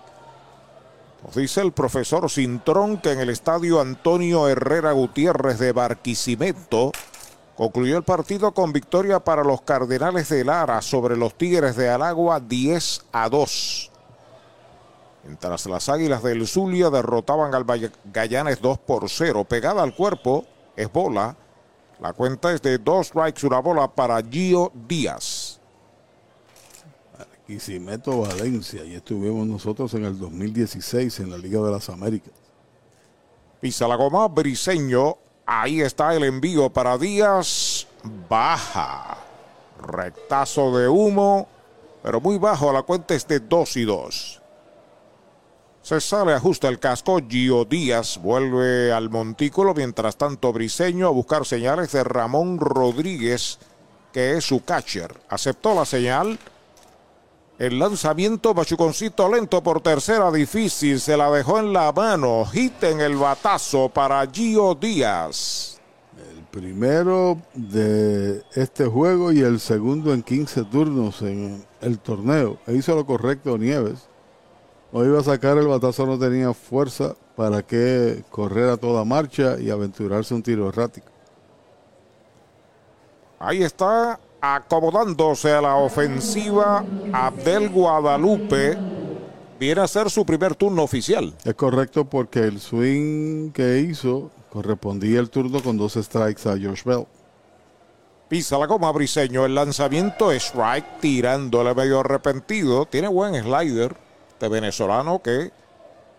Nos 1.26 1.36
dice 1.36 1.62
el 1.62 1.72
profesor 1.72 2.30
Cintrón 2.30 2.98
que 2.98 3.12
en 3.12 3.20
el 3.20 3.32
estadio 3.32 3.82
Antonio 3.82 4.48
Herrera 4.48 4.92
Gutiérrez 4.92 5.58
de 5.58 5.72
Barquisimeto 5.72 6.92
concluyó 7.56 7.98
el 7.98 8.04
partido 8.04 8.54
con 8.54 8.72
victoria 8.72 9.20
para 9.20 9.44
los 9.44 9.62
Cardenales 9.62 10.30
de 10.30 10.46
Lara 10.46 10.84
sobre 10.84 11.18
los 11.18 11.34
Tigres 11.34 11.76
de 11.78 11.90
Alagua 11.90 12.40
10 12.40 13.06
a 13.12 13.28
2. 13.28 13.92
Mientras 15.24 15.66
las 15.66 15.90
Águilas 15.90 16.22
del 16.22 16.48
Zulia 16.48 16.92
derrotaban 16.92 17.56
al 17.56 17.66
Gallanes 18.14 18.62
2 18.62 18.78
por 18.78 19.10
0. 19.10 19.46
Pegada 19.46 19.82
al 19.82 19.96
cuerpo 19.96 20.46
es 20.76 20.92
bola. 20.94 21.36
La 22.02 22.14
cuenta 22.14 22.54
es 22.54 22.62
de 22.62 22.78
dos 22.78 23.08
strikes, 23.08 23.48
una 23.48 23.60
bola 23.60 23.88
para 23.88 24.22
Gio 24.22 24.72
Díaz. 24.88 25.35
Barquisimeto 27.46 28.22
Valencia. 28.22 28.84
Y 28.84 28.96
estuvimos 28.96 29.46
nosotros 29.46 29.94
en 29.94 30.06
el 30.06 30.18
2016 30.18 31.20
en 31.20 31.30
la 31.30 31.38
Liga 31.38 31.62
de 31.62 31.72
las 31.72 31.90
Américas. 31.90 32.34
Pisa 33.62 33.88
la 33.88 33.96
goma, 33.96 34.28
Briseño. 34.28 35.18
Ahí 35.46 35.82
está 35.82 36.16
el 36.16 36.24
envío 36.24 36.72
para 36.72 36.98
Díaz. 36.98 37.88
Baja. 38.28 39.18
Rectazo 39.80 40.76
de 40.76 40.88
humo. 40.88 41.48
Pero 42.02 42.20
muy 42.20 42.40
bajo. 42.40 42.74
La 42.74 42.82
cuenta 42.82 43.14
es 43.14 43.28
de 43.28 43.40
2 43.40 43.78
y 43.78 43.84
2. 43.84 44.42
Se 45.84 46.02
sale, 46.02 46.34
ajusta 46.34 46.68
el 46.68 46.80
casco. 46.80 47.20
Gio 47.30 47.64
Díaz 47.64 48.18
vuelve 48.18 48.92
al 48.92 49.12
montículo. 49.12 49.76
Mientras 49.76 50.18
tanto, 50.18 50.52
Briseño 50.52 51.06
a 51.06 51.12
buscar 51.12 51.46
señales 51.46 51.92
de 51.92 52.04
Ramón 52.04 52.60
Rodríguez, 52.60 53.60
que 54.12 54.36
es 54.36 54.46
su 54.46 54.66
catcher. 54.66 55.14
Aceptó 55.30 55.76
la 55.76 55.86
señal. 55.86 56.40
El 57.58 57.80
lanzamiento, 57.80 58.54
Machuconcito 58.54 59.34
lento 59.34 59.64
por 59.64 59.80
tercera, 59.80 60.30
difícil, 60.30 61.00
se 61.00 61.16
la 61.16 61.32
dejó 61.32 61.60
en 61.60 61.72
la 61.72 61.90
mano. 61.94 62.44
Hit 62.46 62.84
en 62.84 63.00
el 63.00 63.16
batazo 63.16 63.88
para 63.88 64.28
Gio 64.28 64.76
Díaz. 64.76 65.80
El 66.34 66.44
primero 66.44 67.38
de 67.54 68.44
este 68.56 68.86
juego 68.86 69.32
y 69.32 69.40
el 69.40 69.62
segundo 69.62 70.14
en 70.14 70.22
15 70.22 70.66
turnos 70.66 71.22
en 71.22 71.66
el 71.80 72.00
torneo. 72.00 72.58
E 72.68 72.74
hizo 72.74 72.94
lo 72.94 73.06
correcto 73.06 73.58
Nieves. 73.58 74.10
Hoy 74.92 75.08
iba 75.08 75.22
a 75.22 75.24
sacar 75.24 75.58
el 75.58 75.68
batazo, 75.68 76.06
no 76.06 76.20
tenía 76.20 76.54
fuerza 76.54 77.16
para 77.38 77.62
que 77.62 78.26
correr 78.32 78.68
a 78.68 78.76
toda 78.76 79.06
marcha 79.06 79.58
y 79.62 79.70
aventurarse 79.70 80.34
un 80.34 80.44
tiro 80.44 80.68
errático. 80.68 81.08
Ahí 83.40 83.64
está 83.64 84.20
acomodándose 84.54 85.52
a 85.52 85.62
la 85.62 85.76
ofensiva 85.76 86.86
Abdel 87.12 87.70
Guadalupe. 87.70 88.78
Viene 89.60 89.82
a 89.82 89.88
ser 89.88 90.10
su 90.10 90.26
primer 90.26 90.56
turno 90.56 90.84
oficial. 90.84 91.34
Es 91.44 91.56
correcto 91.56 92.06
porque 92.06 92.40
el 92.42 92.60
swing 92.60 93.52
que 93.52 93.80
hizo 93.80 94.30
correspondía 94.50 95.20
el 95.20 95.30
turno 95.30 95.62
con 95.64 95.78
dos 95.78 95.94
strikes 95.94 96.48
a 96.48 96.52
Josh 96.52 96.84
Bell. 96.84 97.08
Pisa 98.28 98.58
la 98.58 98.66
goma 98.66 98.92
Briseño, 98.92 99.46
el 99.46 99.56
lanzamiento 99.56 100.32
strike 100.32 101.00
tirándole 101.00 101.74
medio 101.74 102.02
arrepentido. 102.02 102.86
Tiene 102.86 103.08
buen 103.08 103.36
slider 103.36 103.96
de 104.40 104.50
venezolano 104.50 105.22
que 105.22 105.52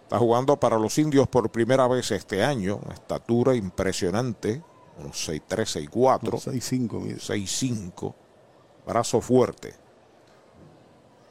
está 0.03 0.19
jugando 0.19 0.57
para 0.57 0.79
los 0.79 0.97
indios 0.99 1.29
por 1.29 1.51
primera 1.51 1.87
vez 1.89 2.11
este 2.11 2.43
año. 2.43 2.81
Estatura 2.93 3.55
impresionante. 3.55 4.63
Unos 4.99 5.29
6'3, 5.29 5.89
6'4. 5.91 6.89
6'5, 6.89 7.19
6'5. 7.19 8.15
Brazo 8.87 9.21
fuerte. 9.21 9.75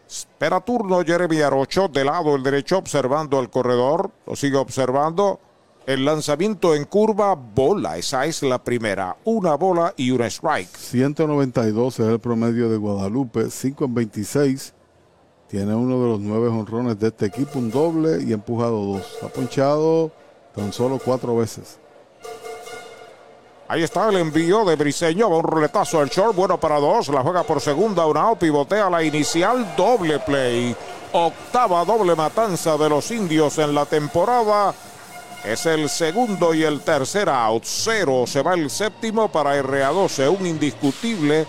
Espera 0.08 0.62
turno 0.62 1.04
Jeremy 1.04 1.42
Arocho 1.42 1.88
de 1.88 2.06
lado 2.06 2.36
el 2.36 2.44
derecho 2.44 2.78
observando 2.78 3.40
el 3.40 3.50
corredor. 3.50 4.12
Lo 4.28 4.36
sigue 4.36 4.58
observando. 4.58 5.40
El 5.88 6.04
lanzamiento 6.04 6.74
en 6.74 6.86
curva, 6.86 7.36
bola. 7.36 7.98
Esa 7.98 8.26
es 8.26 8.42
la 8.44 8.64
primera. 8.64 9.18
Una 9.24 9.56
bola 9.56 9.94
y 9.98 10.12
un 10.12 10.22
strike. 10.24 10.76
192 10.76 12.00
es 12.00 12.08
el 12.08 12.20
promedio 12.20 12.70
de 12.70 12.78
Guadalupe. 12.78 13.50
5 13.50 13.86
en 13.86 13.94
26. 13.94 14.74
Tiene 15.48 15.76
uno 15.76 16.02
de 16.02 16.10
los 16.10 16.20
nueve 16.20 16.48
honrones 16.48 17.00
de 17.00 17.10
este 17.10 17.28
equipo, 17.28 17.60
un 17.60 17.70
doble 17.70 18.24
y 18.24 18.34
empujado 18.34 18.84
dos. 18.84 19.18
Ha 19.24 19.28
ponchado 19.28 20.12
tan 20.56 20.74
solo 20.74 21.00
cuatro 21.04 21.36
veces. 21.36 21.80
Ahí 23.68 23.82
está 23.82 24.10
el 24.10 24.18
envío 24.18 24.64
de 24.64 24.76
Briseño. 24.76 25.30
Va 25.30 25.38
un 25.38 25.44
ruletazo 25.44 26.00
al 26.00 26.10
short. 26.10 26.36
Bueno 26.36 26.60
para 26.60 26.80
dos. 26.80 27.08
La 27.08 27.22
juega 27.22 27.44
por 27.44 27.60
segunda. 27.60 28.06
Una 28.06 28.22
out. 28.22 28.40
Pivotea 28.40 28.90
la 28.90 29.02
inicial. 29.02 29.74
Doble 29.76 30.20
play. 30.20 30.76
Octava 31.12 31.84
doble 31.84 32.14
matanza 32.16 32.78
de 32.78 32.90
los 32.90 33.10
indios 33.10 33.58
en 33.58 33.74
la 33.74 33.86
temporada. 33.86 34.74
Es 35.44 35.66
el 35.66 35.90
segundo 35.90 36.54
y 36.54 36.64
el 36.64 36.82
tercer 36.82 37.28
out. 37.28 37.64
Cero. 37.66 38.26
Se 38.28 38.44
va 38.44 38.54
el 38.54 38.70
séptimo 38.70 39.30
para 39.30 39.60
RA12. 39.60 40.30
Un 40.40 40.46
indiscutible. 40.46 41.48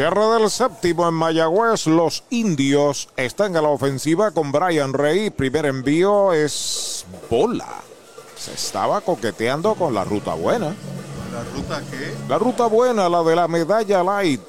Cierre 0.00 0.40
del 0.40 0.48
séptimo 0.50 1.06
en 1.06 1.12
Mayagüez. 1.12 1.86
Los 1.86 2.24
indios 2.30 3.10
están 3.18 3.54
a 3.54 3.60
la 3.60 3.68
ofensiva 3.68 4.30
con 4.30 4.50
Brian 4.50 4.94
Rey. 4.94 5.28
Primer 5.28 5.66
envío 5.66 6.32
es 6.32 7.04
bola. 7.28 7.68
Se 8.34 8.54
estaba 8.54 9.02
coqueteando 9.02 9.74
con 9.74 9.92
la 9.92 10.02
ruta 10.04 10.32
buena. 10.32 10.74
¿La 11.34 11.44
ruta 11.54 11.82
qué? 11.90 12.14
La 12.30 12.38
ruta 12.38 12.64
buena, 12.64 13.10
la 13.10 13.22
de 13.22 13.36
la 13.36 13.46
medalla 13.46 14.02
light. 14.02 14.40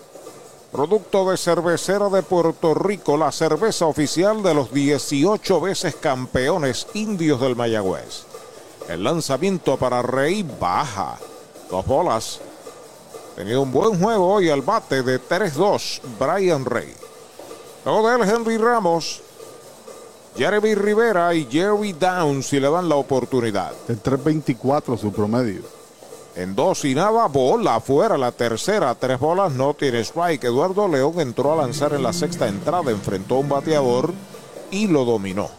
Producto 0.71 1.29
de 1.29 1.35
cervecera 1.35 2.07
de 2.07 2.23
Puerto 2.23 2.73
Rico, 2.73 3.17
la 3.17 3.33
cerveza 3.33 3.87
oficial 3.87 4.41
de 4.43 4.53
los 4.53 4.71
18 4.71 5.59
veces 5.59 5.95
campeones 5.95 6.87
indios 6.93 7.41
del 7.41 7.57
Mayagüez. 7.57 8.23
El 8.87 9.03
lanzamiento 9.03 9.75
para 9.75 10.01
Rey 10.01 10.49
baja. 10.61 11.17
Dos 11.69 11.85
bolas. 11.85 12.39
Tenido 13.41 13.63
un 13.63 13.71
buen 13.71 13.99
juego 13.99 14.33
hoy 14.33 14.51
al 14.51 14.61
bate 14.61 15.01
de 15.01 15.19
3-2, 15.19 16.01
Brian 16.19 16.63
Rey. 16.63 16.93
Luego 17.83 18.07
de 18.07 18.15
él, 18.15 18.29
Henry 18.29 18.59
Ramos, 18.59 19.19
Jeremy 20.37 20.75
Rivera 20.75 21.33
y 21.33 21.47
Jerry 21.49 21.93
Downs 21.93 22.45
si 22.45 22.59
le 22.59 22.69
dan 22.69 22.87
la 22.87 22.97
oportunidad. 22.97 23.71
El 23.87 23.99
3.24 24.03 24.95
su 24.95 25.11
promedio. 25.11 25.63
En 26.35 26.53
dos 26.53 26.85
y 26.85 26.93
nada, 26.93 27.25
bola 27.25 27.77
afuera. 27.77 28.15
La 28.15 28.31
tercera, 28.31 28.93
tres 28.93 29.19
bolas, 29.19 29.51
no 29.53 29.73
tiene 29.73 30.01
strike. 30.01 30.43
Eduardo 30.43 30.87
León 30.87 31.19
entró 31.19 31.53
a 31.53 31.63
lanzar 31.63 31.93
en 31.93 32.03
la 32.03 32.13
sexta 32.13 32.47
entrada, 32.47 32.91
enfrentó 32.91 33.37
a 33.37 33.39
un 33.39 33.49
bateador 33.49 34.13
y 34.69 34.85
lo 34.85 35.03
dominó. 35.03 35.49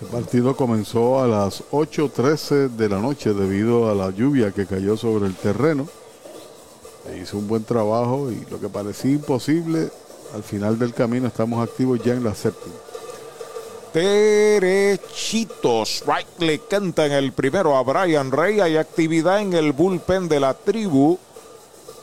El 0.00 0.06
partido 0.06 0.54
comenzó 0.54 1.20
a 1.20 1.26
las 1.26 1.64
8.13 1.72 2.68
de 2.68 2.88
la 2.88 3.00
noche 3.00 3.34
debido 3.34 3.90
a 3.90 3.94
la 3.96 4.10
lluvia 4.10 4.52
que 4.52 4.66
cayó 4.66 4.96
sobre 4.96 5.26
el 5.26 5.34
terreno. 5.34 5.88
Se 7.08 7.16
hizo 7.16 7.38
un 7.38 7.48
buen 7.48 7.64
trabajo 7.64 8.30
y 8.30 8.44
lo 8.50 8.60
que 8.60 8.68
parecía 8.68 9.12
imposible, 9.12 9.88
al 10.34 10.42
final 10.42 10.78
del 10.78 10.92
camino 10.92 11.28
estamos 11.28 11.66
activos 11.66 11.98
ya 12.04 12.12
en 12.12 12.22
la 12.22 12.34
séptima. 12.34 12.74
Derechitos. 13.94 16.04
Right 16.06 16.28
le 16.40 16.58
cantan 16.60 17.12
el 17.12 17.32
primero 17.32 17.74
a 17.76 17.82
Brian 17.82 18.30
Rey. 18.30 18.60
Hay 18.60 18.76
actividad 18.76 19.40
en 19.40 19.54
el 19.54 19.72
bullpen 19.72 20.28
de 20.28 20.40
la 20.40 20.52
tribu. 20.52 21.18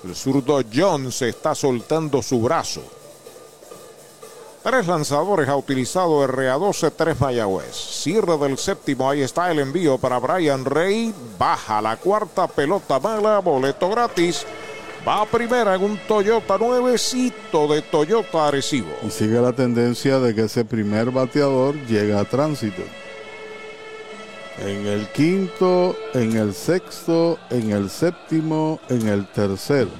El 0.03 0.16
zurdo 0.16 0.61
Jones 0.74 1.22
está 1.22 1.53
soltando 1.53 2.24
su 2.24 2.42
brazo. 2.42 2.82
Tres 4.64 4.88
lanzadores 4.88 5.48
ha 5.48 5.56
utilizado 5.56 6.27
RA12, 6.27 6.93
tres 6.98 7.19
Mayagüez. 7.19 7.75
Cierre 7.75 8.35
del 8.40 8.58
séptimo, 8.58 9.08
ahí 9.08 9.22
está 9.22 9.51
el 9.51 9.59
envío 9.59 10.00
para 10.00 10.17
Brian 10.17 10.66
Rey. 10.66 11.14
Baja 11.38 11.80
la 11.84 11.98
cuarta 11.98 12.48
pelota 12.48 13.00
mala, 13.00 13.42
boleto 13.42 13.88
gratis. 13.90 14.43
Va 15.08 15.22
a 15.22 15.25
primera 15.25 15.75
en 15.75 15.84
un 15.84 15.98
Toyota 16.08 16.58
nuevecito 16.58 17.67
de 17.67 17.84
Toyota 17.84 18.48
Arecibo. 18.48 18.90
Y 19.06 19.11
sigue 19.11 19.40
la 19.40 19.53
tendencia 19.53 20.17
de 20.19 20.34
que 20.34 20.45
ese 20.45 20.66
primer 20.66 21.11
bateador 21.11 21.75
llega 21.85 22.19
a 22.19 22.25
tránsito. 22.25 22.82
En 24.58 24.88
el 24.88 25.08
quinto, 25.09 25.95
en 26.16 26.35
el 26.35 26.56
sexto, 26.56 27.38
en 27.51 27.72
el 27.72 27.92
séptimo, 27.92 28.80
en 28.90 29.08
el 29.08 29.27
tercero. 29.27 29.92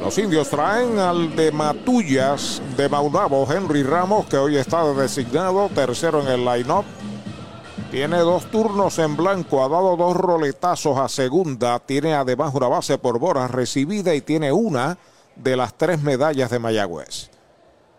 Los 0.00 0.16
indios 0.16 0.48
traen 0.48 0.98
al 0.98 1.36
de 1.36 1.52
Matullas 1.52 2.62
de 2.74 2.88
Maunabo, 2.88 3.46
Henry 3.52 3.82
Ramos, 3.82 4.24
que 4.28 4.38
hoy 4.38 4.56
está 4.56 4.82
designado 4.94 5.68
tercero 5.74 6.22
en 6.22 6.28
el 6.28 6.42
line-up. 6.42 6.86
Tiene 7.90 8.18
dos 8.18 8.48
turnos 8.52 9.00
en 9.00 9.16
blanco, 9.16 9.64
ha 9.64 9.68
dado 9.68 9.96
dos 9.96 10.16
roletazos 10.16 10.96
a 10.96 11.08
segunda, 11.08 11.80
tiene 11.80 12.14
además 12.14 12.54
una 12.54 12.68
base 12.68 12.98
por 12.98 13.18
boras 13.18 13.50
recibida 13.50 14.14
y 14.14 14.20
tiene 14.20 14.52
una 14.52 14.96
de 15.34 15.56
las 15.56 15.76
tres 15.76 16.00
medallas 16.00 16.50
de 16.50 16.60
Mayagüez. 16.60 17.30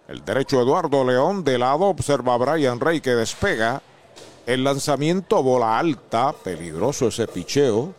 El 0.08 0.24
derecho 0.24 0.62
Eduardo 0.62 1.04
León 1.04 1.44
de 1.44 1.58
lado 1.58 1.88
observa 1.88 2.36
a 2.36 2.38
Brian 2.38 2.80
Rey 2.80 3.02
que 3.02 3.16
despega. 3.16 3.82
El 4.46 4.64
lanzamiento 4.64 5.44
bola 5.44 5.78
alta, 5.78 6.34
peligroso 6.42 7.10
ese 7.10 7.28
picheo, 7.28 7.94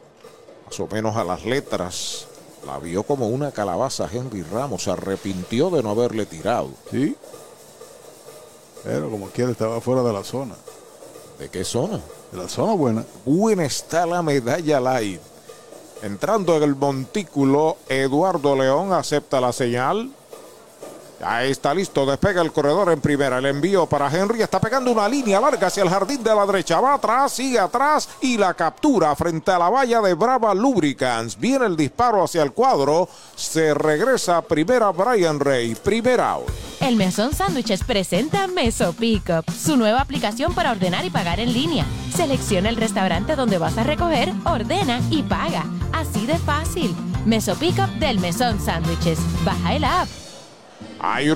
más 0.64 0.80
o 0.80 0.86
menos 0.86 1.14
a 1.16 1.24
las 1.24 1.44
letras. 1.44 2.26
La 2.66 2.78
vio 2.78 3.02
como 3.02 3.28
una 3.28 3.52
calabaza 3.52 4.08
Henry 4.10 4.42
Ramos, 4.44 4.84
se 4.84 4.92
arrepintió 4.92 5.68
de 5.68 5.82
no 5.82 5.90
haberle 5.90 6.24
tirado. 6.24 6.70
Sí. 6.90 7.14
Pero 8.82 9.10
como 9.10 9.26
quiera 9.26 9.50
estaba 9.50 9.78
fuera 9.82 10.02
de 10.02 10.12
la 10.14 10.24
zona. 10.24 10.54
¿De 11.42 11.48
qué 11.48 11.64
zona? 11.64 12.00
De 12.30 12.38
la 12.38 12.48
zona 12.48 12.74
buena. 12.74 13.04
Buena 13.24 13.64
está 13.64 14.06
la 14.06 14.22
medalla 14.22 14.78
light. 14.78 15.20
Entrando 16.00 16.56
en 16.56 16.62
el 16.62 16.76
montículo, 16.76 17.78
Eduardo 17.88 18.54
León 18.54 18.92
acepta 18.92 19.40
la 19.40 19.52
señal. 19.52 20.08
Ahí 21.24 21.50
está 21.50 21.72
listo, 21.72 22.04
despega 22.04 22.42
el 22.42 22.52
corredor 22.52 22.90
en 22.90 23.00
primera. 23.00 23.38
El 23.38 23.46
envío 23.46 23.86
para 23.86 24.10
Henry 24.10 24.42
está 24.42 24.60
pegando 24.60 24.90
una 24.90 25.08
línea 25.08 25.40
larga 25.40 25.68
hacia 25.68 25.82
el 25.82 25.88
jardín 25.88 26.22
de 26.22 26.34
la 26.34 26.44
derecha. 26.46 26.80
Va 26.80 26.94
atrás, 26.94 27.32
sigue 27.32 27.58
atrás 27.58 28.08
y 28.20 28.36
la 28.36 28.54
captura 28.54 29.14
frente 29.14 29.50
a 29.50 29.58
la 29.58 29.70
valla 29.70 30.00
de 30.00 30.14
Brava 30.14 30.54
Lubricants. 30.54 31.38
Viene 31.38 31.66
el 31.66 31.76
disparo 31.76 32.24
hacia 32.24 32.42
el 32.42 32.52
cuadro. 32.52 33.08
Se 33.36 33.74
regresa 33.74 34.42
primera 34.42 34.90
Brian 34.90 35.38
Rey. 35.38 35.74
Primera 35.74 36.32
out. 36.32 36.48
El 36.80 36.96
Mesón 36.96 37.32
Sándwiches 37.32 37.84
presenta 37.84 38.48
Meso 38.48 38.92
Pickup, 38.92 39.48
su 39.50 39.76
nueva 39.76 40.00
aplicación 40.00 40.52
para 40.54 40.72
ordenar 40.72 41.04
y 41.04 41.10
pagar 41.10 41.38
en 41.38 41.52
línea. 41.52 41.86
Selecciona 42.14 42.68
el 42.68 42.76
restaurante 42.76 43.36
donde 43.36 43.58
vas 43.58 43.78
a 43.78 43.84
recoger, 43.84 44.32
ordena 44.44 45.00
y 45.10 45.22
paga. 45.22 45.64
Así 45.92 46.26
de 46.26 46.38
fácil. 46.38 46.94
Meso 47.24 47.54
Pickup 47.54 47.90
del 48.00 48.18
Mesón 48.18 48.60
Sándwiches. 48.60 49.18
Baja 49.44 49.74
el 49.74 49.84
app. 49.84 50.21
Hay. 51.02 51.32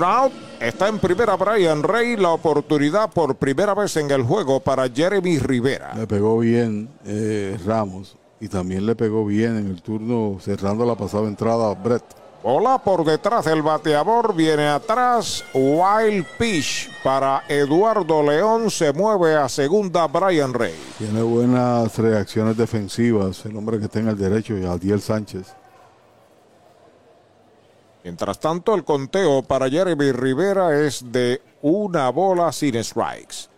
Está 0.60 0.88
en 0.88 0.98
primera 1.00 1.34
Brian 1.34 1.82
Rey. 1.82 2.16
La 2.16 2.30
oportunidad 2.30 3.10
por 3.10 3.34
primera 3.34 3.74
vez 3.74 3.96
en 3.96 4.10
el 4.10 4.22
juego 4.22 4.60
para 4.60 4.88
Jeremy 4.88 5.38
Rivera. 5.38 5.92
Le 5.94 6.06
pegó 6.06 6.38
bien 6.38 6.88
eh, 7.04 7.58
Ramos 7.66 8.16
y 8.40 8.48
también 8.48 8.86
le 8.86 8.94
pegó 8.94 9.26
bien 9.26 9.56
en 9.56 9.66
el 9.66 9.82
turno 9.82 10.38
cerrando 10.40 10.86
la 10.86 10.94
pasada 10.94 11.26
entrada 11.26 11.70
a 11.70 11.74
Brett. 11.74 12.04
Hola 12.42 12.78
por 12.78 13.04
detrás 13.04 13.46
del 13.46 13.60
bateador, 13.60 14.32
viene 14.32 14.68
atrás, 14.68 15.42
Wild 15.52 16.24
Pitch 16.38 16.88
para 17.02 17.42
Eduardo 17.48 18.22
León, 18.22 18.70
se 18.70 18.92
mueve 18.92 19.34
a 19.34 19.48
segunda 19.48 20.06
Brian 20.06 20.54
Rey. 20.54 20.74
Tiene 20.96 21.22
buenas 21.22 21.98
reacciones 21.98 22.56
defensivas, 22.56 23.44
el 23.46 23.56
hombre 23.56 23.80
que 23.80 23.86
está 23.86 23.98
en 23.98 24.08
el 24.08 24.16
derecho, 24.16 24.56
y 24.56 24.64
Adiel 24.64 25.00
Sánchez. 25.00 25.56
Mientras 28.06 28.38
tanto, 28.38 28.72
el 28.76 28.84
conteo 28.84 29.42
para 29.42 29.68
Jeremy 29.68 30.12
Rivera 30.12 30.78
es 30.78 31.10
de 31.10 31.42
una 31.60 32.08
bola 32.10 32.52
sin 32.52 32.84
strikes. 32.84 33.48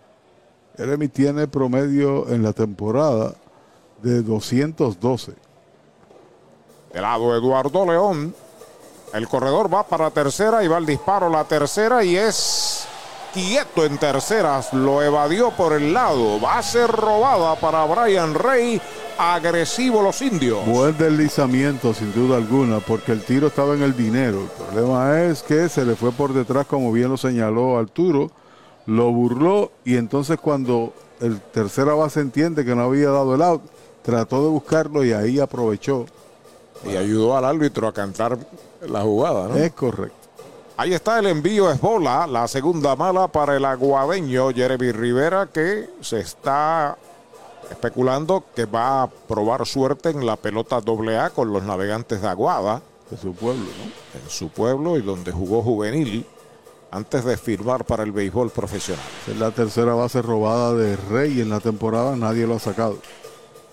Jeremy 0.75 1.09
tiene 1.09 1.47
promedio 1.47 2.27
en 2.31 2.43
la 2.43 2.55
temporada 2.55 3.35
de 4.03 4.23
212. 4.23 5.35
De 6.95 6.99
lado 7.03 7.37
Eduardo 7.37 7.85
León, 7.85 8.35
el 9.13 9.29
corredor 9.29 9.71
va 9.73 9.87
para 9.87 10.11
tercera 10.11 10.65
y 10.65 10.69
va 10.69 10.79
el 10.79 10.87
disparo 10.87 11.29
la 11.29 11.45
tercera 11.45 12.03
y 12.03 12.17
es 12.17 12.88
quieto 13.33 13.85
en 13.85 13.99
terceras. 13.99 14.73
Lo 14.73 15.03
evadió 15.03 15.51
por 15.51 15.73
el 15.73 15.93
lado. 15.93 16.41
Va 16.41 16.59
a 16.59 16.63
ser 16.63 16.91
robada 16.91 17.57
para 17.57 17.85
Brian 17.85 18.35
Rey. 18.35 18.81
Agresivo 19.19 20.03
los 20.03 20.23
indios. 20.23 20.65
Buen 20.67 20.97
deslizamiento 20.97 21.93
sin 21.93 22.13
duda 22.15 22.37
alguna 22.37 22.79
porque 22.81 23.13
el 23.13 23.23
tiro 23.23 23.49
estaba 23.49 23.75
en 23.75 23.83
el 23.83 23.97
dinero. 23.97 24.43
El 24.43 24.67
problema 24.67 25.23
es 25.23 25.43
que 25.43 25.69
se 25.69 25.85
le 25.85 25.97
fue 25.97 26.13
por 26.13 26.33
detrás 26.33 26.67
como 26.67 26.93
bien 26.93 27.09
lo 27.09 27.17
señaló 27.17 27.79
Arturo. 27.79 28.31
Lo 28.87 29.11
burló 29.13 29.73
y 29.85 29.97
entonces 29.97 30.39
cuando 30.41 30.95
el 31.21 31.41
tercera 31.41 31.95
base 31.95 32.21
entiende 32.21 32.65
que 32.65 32.75
no 32.75 32.85
había 32.85 33.11
dado 33.11 33.35
el 33.35 33.43
out, 33.43 33.63
trató 34.03 34.43
de 34.43 34.49
buscarlo 34.49 35.05
y 35.05 35.13
ahí 35.13 35.41
aprovechó. 35.41 36.07
Y 36.85 36.97
ayudó 36.97 37.37
al 37.37 37.45
árbitro 37.45 37.89
a 37.89 37.93
cantar 37.93 38.39
la 38.87 39.03
jugada, 39.03 39.49
¿no? 39.49 39.57
Es 39.57 39.73
correcto. 39.73 40.28
Ahí 40.81 40.95
está 40.95 41.19
el 41.19 41.27
envío, 41.27 41.73
es 41.73 41.81
bola, 41.81 42.25
la 42.29 42.47
segunda 42.47 42.95
mala 42.95 43.27
para 43.27 43.57
el 43.57 43.65
aguadeño 43.65 44.51
Jeremy 44.51 44.93
Rivera 44.93 45.49
que 45.53 45.91
se 46.01 46.21
está 46.21 46.97
especulando 47.69 48.45
que 48.55 48.65
va 48.65 49.03
a 49.03 49.09
probar 49.09 49.67
suerte 49.67 50.11
en 50.11 50.25
la 50.25 50.37
pelota 50.37 50.77
AA 50.77 51.31
con 51.31 51.53
los 51.53 51.65
navegantes 51.65 52.23
de 52.23 52.29
Aguada. 52.29 52.81
De 53.11 53.17
su 53.17 53.35
pueblo, 53.35 53.65
¿no? 53.65 54.21
En 54.21 54.31
su 54.31 54.51
pueblo 54.51 54.97
y 54.97 55.03
donde 55.03 55.33
jugó 55.33 55.63
juvenil 55.63 56.25
antes 56.93 57.25
de 57.25 57.37
firmar 57.37 57.85
para 57.85 58.05
el 58.05 58.13
béisbol 58.13 58.51
profesional. 58.51 59.05
Es 59.27 59.37
la 59.37 59.51
tercera 59.51 59.95
base 59.95 60.23
robada 60.23 60.75
de 60.75 60.95
Rey 60.95 61.41
en 61.41 61.49
la 61.49 61.59
temporada, 61.59 62.15
nadie 62.15 62.47
lo 62.47 62.55
ha 62.55 62.61
sacado. 62.61 62.99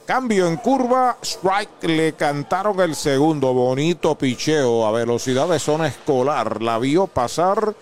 Cambio 0.05 0.47
en 0.47 0.57
curva, 0.57 1.17
strike, 1.19 1.83
le 1.85 2.13
cantaron 2.13 2.79
el 2.79 2.95
segundo, 2.95 3.53
bonito 3.53 4.15
picheo 4.15 4.85
a 4.85 4.91
velocidad 4.91 5.47
de 5.47 5.57
zona 5.57 5.87
escolar, 5.87 6.61
la 6.61 6.77
vio 6.77 7.07
pasar, 7.07 7.73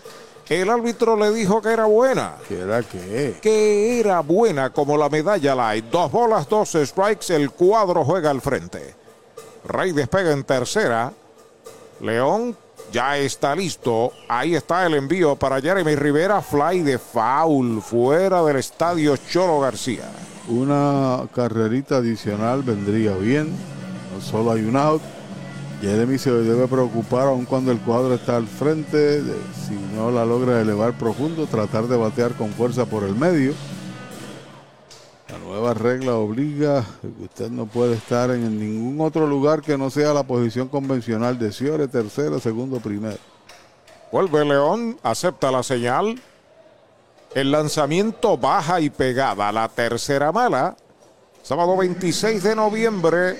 el 0.48 0.70
árbitro 0.70 1.18
le 1.18 1.32
dijo 1.32 1.62
que 1.62 1.74
era 1.74 1.84
buena. 1.84 2.36
¿Que 2.48 2.62
era 2.62 2.82
qué? 2.82 3.38
Que 3.42 4.00
era 4.00 4.22
buena 4.22 4.70
como 4.70 4.96
la 4.96 5.10
medalla 5.10 5.54
light, 5.54 5.84
dos 5.92 6.10
bolas, 6.14 6.48
dos 6.48 6.72
strikes, 6.72 7.36
el 7.36 7.52
cuadro 7.52 8.06
juega 8.06 8.30
al 8.30 8.40
frente. 8.40 8.96
Rey 9.66 9.92
despega 9.92 10.32
en 10.32 10.46
tercera, 10.46 11.12
León 12.00 12.56
ya 12.94 13.18
está 13.18 13.54
listo, 13.54 14.14
ahí 14.30 14.56
está 14.56 14.86
el 14.86 14.94
envío 14.94 15.36
para 15.36 15.60
Jeremy 15.60 15.96
Rivera, 15.96 16.42
fly 16.42 16.84
de 16.84 17.00
foul, 17.00 17.82
fuera 17.82 18.42
del 18.44 18.58
estadio 18.58 19.18
Cholo 19.18 19.60
García. 19.60 20.10
Una 20.48 21.28
carrerita 21.34 21.98
adicional 21.98 22.64
vendría 22.64 23.16
bien. 23.16 23.50
No 24.14 24.22
solo 24.22 24.52
hay 24.52 24.64
un 24.64 24.76
out. 24.76 25.02
Jeremy 25.82 26.18
se 26.18 26.32
debe 26.32 26.68
preocupar 26.68 27.28
aun 27.28 27.46
cuando 27.46 27.72
el 27.72 27.80
cuadro 27.80 28.14
está 28.14 28.38
al 28.38 28.48
frente. 28.48 29.22
si 29.68 29.74
no 29.96 30.12
la 30.12 30.26
logra 30.26 30.62
elevar 30.62 30.98
profundo, 30.98 31.46
tratar 31.46 31.88
de 31.88 31.98
batear 31.98 32.34
con 32.34 32.50
fuerza 32.50 32.86
por 32.86 33.04
el 33.04 33.16
medio. 33.16 33.54
La 35.30 35.38
nueva 35.40 35.74
regla 35.74 36.16
obliga 36.16 36.86
que 37.02 37.24
usted 37.24 37.50
no 37.50 37.66
puede 37.66 37.96
estar 37.96 38.30
en 38.32 38.60
ningún 38.60 39.02
otro 39.02 39.26
lugar 39.26 39.62
que 39.62 39.78
no 39.78 39.90
sea 39.90 40.14
la 40.14 40.24
posición 40.24 40.68
convencional 40.68 41.40
de 41.40 41.52
Ciore, 41.52 41.88
tercera, 41.88 42.40
segundo, 42.40 42.80
primero. 42.80 43.18
Vuelve 44.12 44.46
León, 44.46 44.98
acepta 45.02 45.52
la 45.52 45.64
señal. 45.64 46.22
El 47.36 47.52
lanzamiento 47.52 48.38
baja 48.38 48.80
y 48.80 48.92
pegada. 48.92 49.52
La 49.52 49.68
tercera 49.68 50.32
mala. 50.32 50.76
Sábado 51.42 51.76
26 51.76 52.44
de 52.44 52.56
noviembre. 52.56 53.38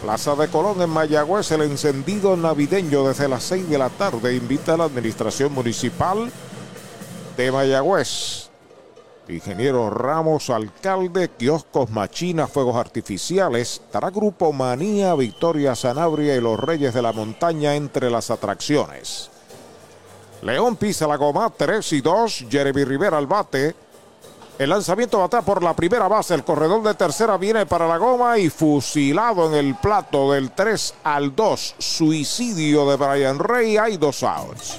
Plaza 0.00 0.36
de 0.36 0.46
Colón 0.46 0.80
en 0.80 0.90
Mayagüez. 0.90 1.50
El 1.50 1.62
encendido 1.62 2.36
navideño 2.36 3.08
desde 3.08 3.26
las 3.26 3.42
6 3.42 3.68
de 3.68 3.78
la 3.78 3.88
tarde. 3.88 4.36
Invita 4.36 4.74
a 4.74 4.76
la 4.76 4.84
administración 4.84 5.52
municipal 5.52 6.30
de 7.36 7.50
Mayagüez. 7.50 8.48
Ingeniero 9.28 9.90
Ramos, 9.90 10.50
alcalde, 10.50 11.30
kioscos, 11.30 11.90
machinas, 11.90 12.48
fuegos 12.48 12.76
artificiales. 12.76 13.80
Estará 13.84 14.10
Grupo 14.10 14.52
Manía, 14.52 15.16
Victoria 15.16 15.74
Sanabria 15.74 16.36
y 16.36 16.40
los 16.40 16.60
Reyes 16.60 16.94
de 16.94 17.02
la 17.02 17.12
Montaña 17.12 17.74
entre 17.74 18.08
las 18.08 18.30
atracciones. 18.30 19.30
León 20.46 20.76
pisa 20.76 21.08
la 21.08 21.16
goma, 21.16 21.50
3 21.50 21.92
y 21.94 22.00
2. 22.00 22.46
Jeremy 22.48 22.84
Rivera 22.84 23.18
al 23.18 23.26
bate. 23.26 23.74
El 24.56 24.70
lanzamiento 24.70 25.18
bata 25.18 25.42
por 25.42 25.60
la 25.60 25.74
primera 25.74 26.06
base. 26.06 26.34
El 26.34 26.44
corredor 26.44 26.84
de 26.84 26.94
tercera 26.94 27.36
viene 27.36 27.66
para 27.66 27.88
la 27.88 27.98
goma 27.98 28.38
y 28.38 28.48
fusilado 28.48 29.48
en 29.48 29.54
el 29.54 29.74
plato 29.74 30.32
del 30.32 30.52
3 30.52 30.94
al 31.02 31.34
2. 31.34 31.74
Suicidio 31.78 32.88
de 32.88 32.96
Brian 32.96 33.40
Rey. 33.40 33.76
Hay 33.76 33.96
dos 33.96 34.22
outs. 34.22 34.78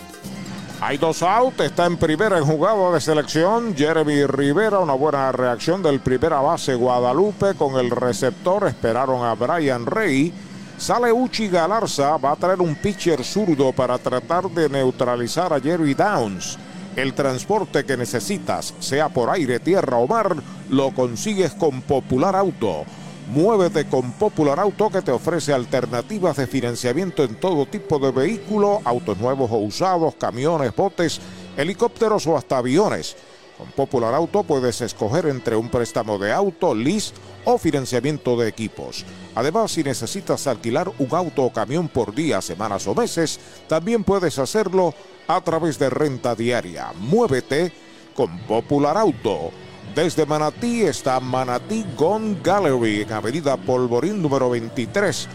Hay 0.83 0.97
dos 0.97 1.21
outs, 1.21 1.59
está 1.59 1.85
en 1.85 1.95
primera 1.95 2.39
en 2.39 2.43
jugada 2.43 2.91
de 2.91 2.99
selección. 2.99 3.75
Jeremy 3.77 4.25
Rivera, 4.25 4.79
una 4.79 4.95
buena 4.95 5.31
reacción 5.31 5.83
del 5.83 5.99
primera 5.99 6.41
base 6.41 6.73
Guadalupe 6.73 7.53
con 7.53 7.79
el 7.79 7.91
receptor. 7.91 8.67
Esperaron 8.67 9.23
a 9.23 9.35
Brian 9.35 9.85
Rey. 9.85 10.33
Sale 10.79 11.13
Uchi 11.13 11.49
Galarza, 11.49 12.17
va 12.17 12.31
a 12.31 12.35
traer 12.35 12.61
un 12.61 12.73
pitcher 12.73 13.23
zurdo 13.23 13.71
para 13.71 13.99
tratar 13.99 14.49
de 14.49 14.69
neutralizar 14.69 15.53
a 15.53 15.59
Jerry 15.59 15.93
Downs. 15.93 16.57
El 16.95 17.13
transporte 17.13 17.85
que 17.85 17.95
necesitas, 17.95 18.73
sea 18.79 19.07
por 19.07 19.29
aire, 19.29 19.59
tierra 19.59 19.97
o 19.97 20.07
mar, 20.07 20.35
lo 20.71 20.89
consigues 20.95 21.51
con 21.53 21.83
Popular 21.83 22.35
Auto. 22.35 22.85
Muévete 23.31 23.85
con 23.87 24.11
Popular 24.11 24.59
Auto 24.59 24.89
que 24.89 25.01
te 25.01 25.09
ofrece 25.09 25.53
alternativas 25.53 26.35
de 26.35 26.47
financiamiento 26.47 27.23
en 27.23 27.39
todo 27.39 27.65
tipo 27.65 27.97
de 27.97 28.11
vehículo, 28.11 28.81
autos 28.83 29.17
nuevos 29.19 29.49
o 29.51 29.55
usados, 29.55 30.15
camiones, 30.15 30.75
botes, 30.75 31.21
helicópteros 31.55 32.27
o 32.27 32.35
hasta 32.35 32.57
aviones. 32.57 33.15
Con 33.57 33.67
Popular 33.71 34.13
Auto 34.13 34.43
puedes 34.43 34.81
escoger 34.81 35.27
entre 35.27 35.55
un 35.55 35.69
préstamo 35.69 36.17
de 36.17 36.33
auto, 36.33 36.75
lease 36.75 37.13
o 37.45 37.57
financiamiento 37.57 38.35
de 38.35 38.49
equipos. 38.49 39.05
Además, 39.33 39.71
si 39.71 39.81
necesitas 39.81 40.45
alquilar 40.45 40.91
un 40.99 41.15
auto 41.15 41.43
o 41.43 41.53
camión 41.53 41.87
por 41.87 42.13
día, 42.13 42.41
semanas 42.41 42.85
o 42.85 42.93
meses, 42.93 43.39
también 43.69 44.03
puedes 44.03 44.39
hacerlo 44.39 44.93
a 45.29 45.39
través 45.39 45.79
de 45.79 45.89
renta 45.89 46.35
diaria. 46.35 46.91
Muévete 46.99 47.71
con 48.13 48.37
Popular 48.39 48.97
Auto. 48.97 49.51
Desde 49.95 50.25
Manatí 50.25 50.81
está 50.83 51.19
Manatí 51.19 51.85
Gone 51.97 52.37
Gallery 52.41 53.01
en 53.01 53.11
Avenida 53.11 53.57
Polvorín 53.57 54.21
número 54.21 54.49
23. 54.49 55.27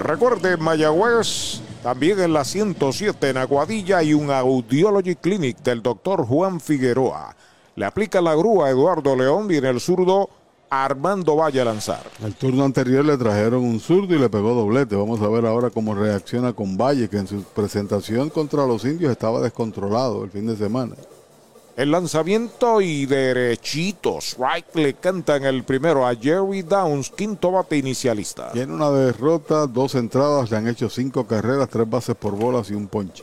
Recuerde, 0.00 0.56
Mayagüez, 0.56 1.60
también 1.82 2.20
en 2.20 2.32
la 2.32 2.44
107 2.44 3.30
en 3.30 3.36
Aguadilla 3.36 3.98
hay 3.98 4.14
un 4.14 4.30
Audiology 4.30 5.16
Clinic 5.16 5.58
del 5.58 5.82
doctor 5.82 6.24
Juan 6.24 6.60
Figueroa. 6.60 7.34
Le 7.74 7.84
aplica 7.84 8.20
la 8.20 8.34
grúa 8.34 8.66
a 8.66 8.70
Eduardo 8.70 9.16
León 9.16 9.48
y 9.50 9.56
en 9.56 9.64
el 9.64 9.80
zurdo 9.80 10.30
Armando 10.70 11.36
Valle 11.36 11.60
a 11.60 11.64
lanzar. 11.64 12.02
El 12.24 12.34
turno 12.34 12.64
anterior 12.64 13.04
le 13.04 13.16
trajeron 13.16 13.64
un 13.64 13.80
zurdo 13.80 14.14
y 14.14 14.18
le 14.18 14.28
pegó 14.28 14.54
doblete. 14.54 14.96
Vamos 14.96 15.20
a 15.20 15.28
ver 15.28 15.46
ahora 15.46 15.70
cómo 15.70 15.94
reacciona 15.94 16.52
con 16.52 16.76
Valle, 16.76 17.08
que 17.08 17.18
en 17.18 17.26
su 17.26 17.42
presentación 17.42 18.30
contra 18.30 18.66
los 18.66 18.84
indios 18.84 19.10
estaba 19.10 19.40
descontrolado 19.40 20.24
el 20.24 20.30
fin 20.30 20.46
de 20.46 20.56
semana. 20.56 20.94
El 21.78 21.92
lanzamiento 21.92 22.80
y 22.80 23.06
derechito. 23.06 24.18
Strike 24.18 24.74
le 24.74 24.94
cantan 24.94 25.44
el 25.44 25.62
primero 25.62 26.04
a 26.04 26.12
Jerry 26.16 26.62
Downs, 26.62 27.08
quinto 27.10 27.52
bate 27.52 27.76
inicialista. 27.76 28.50
Tiene 28.50 28.74
una 28.74 28.90
derrota, 28.90 29.64
dos 29.68 29.94
entradas, 29.94 30.50
le 30.50 30.56
han 30.56 30.66
hecho 30.66 30.90
cinco 30.90 31.24
carreras, 31.24 31.68
tres 31.68 31.88
bases 31.88 32.16
por 32.16 32.34
bolas 32.34 32.68
y 32.72 32.74
un 32.74 32.88
ponche. 32.88 33.22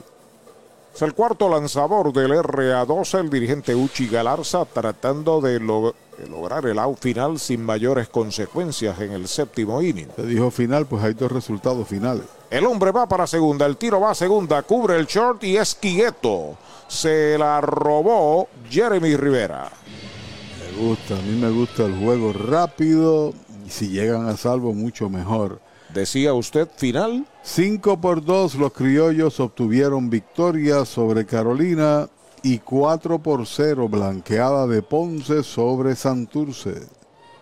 Es 0.96 1.02
el 1.02 1.14
cuarto 1.14 1.50
lanzador 1.50 2.14
del 2.14 2.32
RA12, 2.32 3.20
el 3.20 3.30
dirigente 3.30 3.76
Uchi 3.76 4.08
Galarza, 4.08 4.64
tratando 4.64 5.42
de, 5.42 5.60
lograr 6.30 6.66
el 6.66 6.80
out 6.80 7.00
final 7.00 7.40
sin 7.40 7.64
mayores 7.64 8.10
consecuencias 8.10 9.00
en 9.02 9.12
el 9.12 9.28
séptimo 9.28 9.82
inning. 9.82 10.10
Se 10.16 10.26
dijo 10.26 10.52
final, 10.52 10.86
pues 10.86 11.04
hay 11.04 11.14
dos 11.14 11.32
resultados 11.32 11.88
finales. 11.88 12.26
El 12.50 12.66
hombre 12.66 12.92
va 12.92 13.08
para 13.08 13.28
segunda, 13.28 13.66
el 13.66 13.78
tiro 13.78 14.00
va 14.00 14.12
a 14.12 14.16
segunda, 14.16 14.62
cubre 14.64 14.98
el 14.98 15.06
short 15.06 15.44
y 15.44 15.58
es 15.58 15.76
quieto 15.76 16.58
se 16.88 17.38
la 17.38 17.62
robó 17.62 18.48
Jeremy 18.70 19.16
Rivera. 19.16 19.72
Me 20.60 20.88
gusta, 20.88 21.18
a 21.18 21.22
mí 21.22 21.40
me 21.40 21.50
gusta 21.50 21.86
el 21.86 21.98
juego 21.98 22.34
rápido 22.34 23.34
y 23.66 23.70
si 23.70 23.90
llegan 23.90 24.28
a 24.28 24.38
salvo 24.38 24.74
mucho 24.74 25.10
mejor. 25.10 25.60
Decía 25.94 26.34
usted 26.34 26.68
final. 26.76 27.26
5 27.44 28.02
por 28.02 28.24
2 28.24 28.56
los 28.56 28.74
criollos 28.74 29.40
obtuvieron 29.40 30.10
victoria 30.10 30.84
sobre 30.84 31.26
Carolina 31.26 32.10
y 32.46 32.60
4 32.60 33.18
por 33.18 33.48
0 33.48 33.90
blanqueada 33.90 34.68
de 34.68 34.84
Ponce 34.84 35.42
sobre 35.42 35.96
Santurce. 35.96 36.88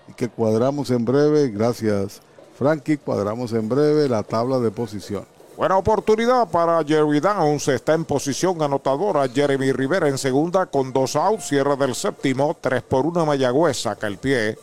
Y 0.07 0.14
que 0.14 0.30
cuadramos 0.30 0.91
en 0.91 1.03
breve, 1.03 1.49
gracias 1.49 2.22
Frankie, 2.57 2.99
cuadramos 2.99 3.51
en 3.51 3.67
breve 3.67 4.07
la 4.07 4.23
tabla 4.23 4.59
de 4.59 4.72
posición. 4.72 5.25
Buena 5.57 5.77
oportunidad 5.77 6.49
para 6.49 6.82
Jerry 6.85 7.19
Downs. 7.19 7.67
Está 7.67 7.95
en 7.95 8.06
posición 8.06 8.61
anotadora. 8.61 9.27
Jeremy 9.27 9.73
Rivera 9.73 10.07
en 10.07 10.17
segunda 10.17 10.67
con 10.67 10.93
dos 10.93 11.17
outs. 11.17 11.49
Cierra 11.49 11.75
del 11.75 11.95
séptimo. 11.95 12.56
Tres 12.61 12.82
por 12.82 13.06
una 13.06 13.25
Mayagüez. 13.25 13.82
Saca 13.82 14.07
el 14.07 14.17
pie. 14.17 14.57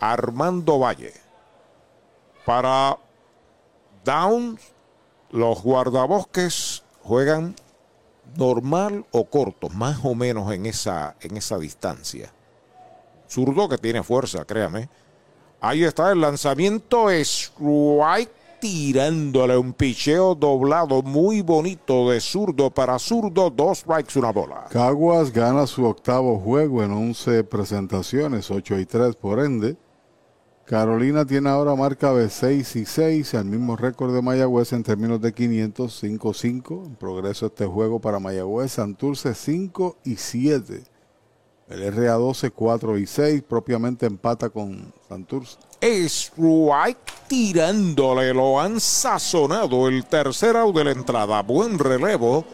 Armando 0.00 0.80
Valle. 0.80 1.14
Para 2.44 2.98
Downs, 4.04 4.60
los 5.30 5.62
guardabosques 5.62 6.82
juegan 7.02 7.54
normal 8.36 9.04
o 9.10 9.24
corto, 9.24 9.68
más 9.68 9.98
o 10.04 10.14
menos 10.14 10.52
en 10.52 10.66
esa, 10.66 11.16
en 11.20 11.36
esa 11.36 11.58
distancia. 11.58 12.32
Zurdo 13.28 13.68
que 13.68 13.78
tiene 13.78 14.02
fuerza, 14.02 14.44
créame. 14.44 14.88
Ahí 15.60 15.84
está 15.84 16.12
el 16.12 16.20
lanzamiento. 16.20 17.10
Strike 17.10 18.30
tirándole 18.62 19.56
un 19.56 19.72
picheo 19.72 20.36
doblado 20.36 21.02
muy 21.02 21.40
bonito 21.40 22.10
de 22.10 22.20
zurdo 22.20 22.70
para 22.70 22.96
zurdo, 22.98 23.50
dos 23.50 23.78
strikes, 23.78 24.16
una 24.16 24.30
bola. 24.30 24.66
Caguas 24.70 25.32
gana 25.32 25.66
su 25.66 25.84
octavo 25.84 26.38
juego 26.38 26.82
en 26.84 26.92
11 26.92 27.42
presentaciones, 27.42 28.50
8 28.52 28.78
y 28.78 28.86
3 28.86 29.16
por 29.16 29.40
ende. 29.40 29.76
Carolina 30.64 31.26
tiene 31.26 31.50
ahora 31.50 31.74
marca 31.74 32.14
de 32.14 32.30
6 32.30 32.76
y 32.76 32.84
6, 32.86 33.34
el 33.34 33.44
mismo 33.46 33.76
récord 33.76 34.14
de 34.14 34.22
Mayagüez 34.22 34.72
en 34.72 34.84
términos 34.84 35.20
de 35.20 35.32
500, 35.32 36.02
5-5. 36.02 36.86
En 36.86 36.94
progreso 36.94 37.46
este 37.46 37.66
juego 37.66 38.00
para 38.00 38.20
Mayagüez, 38.20 38.72
Santurce 38.72 39.34
5 39.34 39.98
y 40.04 40.16
7. 40.16 40.84
El 41.68 41.94
RA12 41.94 42.52
4 42.54 42.98
y 42.98 43.06
6, 43.06 43.42
propiamente 43.42 44.06
empata 44.06 44.50
con 44.50 44.92
Santurce. 45.08 45.58
Strike 45.80 47.12
tirándole, 47.26 48.32
lo 48.32 48.60
han 48.60 48.78
sazonado 48.78 49.88
el 49.88 50.04
tercer 50.06 50.56
out 50.56 50.76
de 50.76 50.84
la 50.84 50.92
entrada. 50.92 51.42
Buen 51.42 51.78
relevo 51.78 52.44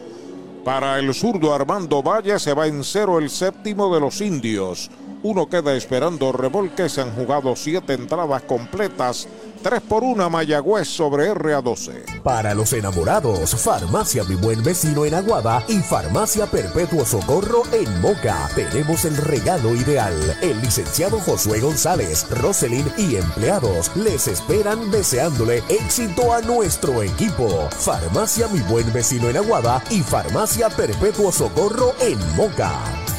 para 0.63 0.97
el 0.99 1.13
zurdo 1.13 1.53
Armando 1.53 2.01
Valle. 2.01 2.39
Se 2.39 2.53
va 2.53 2.65
en 2.65 2.83
cero 2.83 3.19
el 3.19 3.29
séptimo 3.29 3.93
de 3.93 3.99
los 3.99 4.19
indios. 4.21 4.89
Uno 5.21 5.49
queda 5.49 5.75
esperando 5.75 6.31
revolque. 6.31 6.87
Se 6.87 7.01
han 7.01 7.13
jugado 7.13 7.55
siete 7.55 7.93
entradas 7.93 8.43
completas 8.43 9.27
3 9.61 9.81
por 9.81 10.03
1 10.03 10.29
Mayagüez 10.29 10.87
sobre 10.87 11.33
RA12. 11.33 12.21
Para 12.23 12.53
los 12.53 12.71
enamorados, 12.71 13.55
Farmacia 13.61 14.23
Mi 14.23 14.35
Buen 14.35 14.63
Vecino 14.63 15.03
en 15.03 15.13
Aguada 15.13 15.63
y 15.67 15.79
Farmacia 15.79 16.45
Perpetuo 16.45 17.05
Socorro 17.05 17.63
en 17.73 18.01
Moca. 18.01 18.49
Tenemos 18.55 19.03
el 19.03 19.17
regalo 19.17 19.75
ideal. 19.75 20.13
El 20.41 20.61
licenciado 20.61 21.19
Josué 21.19 21.59
González, 21.59 22.25
Roselyn 22.29 22.85
y 22.97 23.17
empleados 23.17 23.91
les 23.95 24.27
esperan 24.29 24.89
deseándole 24.91 25.61
éxito 25.67 26.33
a 26.33 26.41
nuestro 26.41 27.03
equipo. 27.03 27.67
Farmacia 27.71 28.47
Mi 28.47 28.59
Buen 28.61 28.91
Vecino 28.93 29.29
en 29.29 29.37
Aguada 29.37 29.83
y 29.89 30.01
Farmacia 30.01 30.69
Perpetuo 30.69 31.31
Socorro 31.33 31.93
en 31.99 32.17
Moca. 32.37 33.18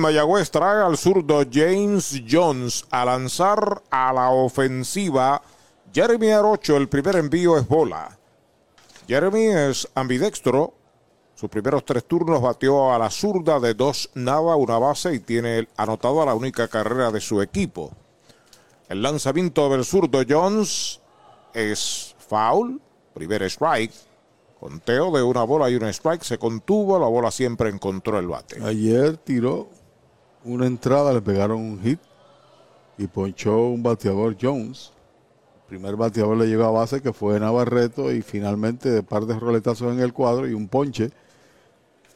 Mayagüez 0.01 0.49
trae 0.49 0.83
al 0.83 0.97
zurdo 0.97 1.43
James 1.49 2.23
Jones 2.27 2.85
a 2.89 3.05
lanzar 3.05 3.83
a 3.91 4.11
la 4.11 4.31
ofensiva. 4.31 5.41
Jeremy 5.93 6.31
Arocho, 6.31 6.75
el 6.75 6.89
primer 6.89 7.17
envío 7.17 7.57
es 7.57 7.67
bola. 7.67 8.17
Jeremy 9.07 9.45
es 9.45 9.87
ambidextro. 9.93 10.73
Sus 11.35 11.49
primeros 11.49 11.85
tres 11.85 12.05
turnos 12.05 12.41
batió 12.41 12.91
a 12.91 12.97
la 12.97 13.09
zurda 13.09 13.59
de 13.59 13.73
dos 13.73 14.09
nada, 14.15 14.55
una 14.55 14.79
base 14.79 15.13
y 15.13 15.19
tiene 15.19 15.67
anotado 15.77 16.21
a 16.21 16.25
la 16.25 16.33
única 16.33 16.67
carrera 16.67 17.11
de 17.11 17.21
su 17.21 17.41
equipo. 17.41 17.91
El 18.89 19.01
lanzamiento 19.01 19.69
del 19.69 19.85
zurdo 19.85 20.23
Jones 20.27 20.99
es 21.53 22.15
foul, 22.27 22.81
primer 23.13 23.43
strike. 23.43 23.93
Conteo 24.59 25.11
de 25.11 25.23
una 25.23 25.43
bola 25.43 25.69
y 25.69 25.75
un 25.75 25.83
strike, 25.85 26.23
se 26.23 26.37
contuvo, 26.37 26.99
la 26.99 27.07
bola 27.07 27.31
siempre 27.31 27.69
encontró 27.69 28.19
el 28.19 28.27
bate. 28.27 28.63
Ayer 28.63 29.17
tiró 29.17 29.69
una 30.43 30.65
entrada, 30.65 31.13
le 31.13 31.21
pegaron 31.21 31.59
un 31.59 31.81
hit 31.81 31.99
y 32.97 33.07
ponchó 33.07 33.67
un 33.67 33.83
bateador 33.83 34.35
Jones. 34.39 34.91
El 35.55 35.77
primer 35.77 35.95
bateador 35.95 36.37
le 36.37 36.47
llegó 36.47 36.65
a 36.65 36.71
base 36.71 37.01
que 37.01 37.13
fue 37.13 37.39
Navarreto 37.39 38.11
y 38.11 38.21
finalmente 38.21 38.89
de 38.89 39.03
par 39.03 39.25
de 39.25 39.39
roletazos 39.39 39.93
en 39.93 39.99
el 39.99 40.13
cuadro 40.13 40.47
y 40.47 40.53
un 40.53 40.67
ponche. 40.67 41.11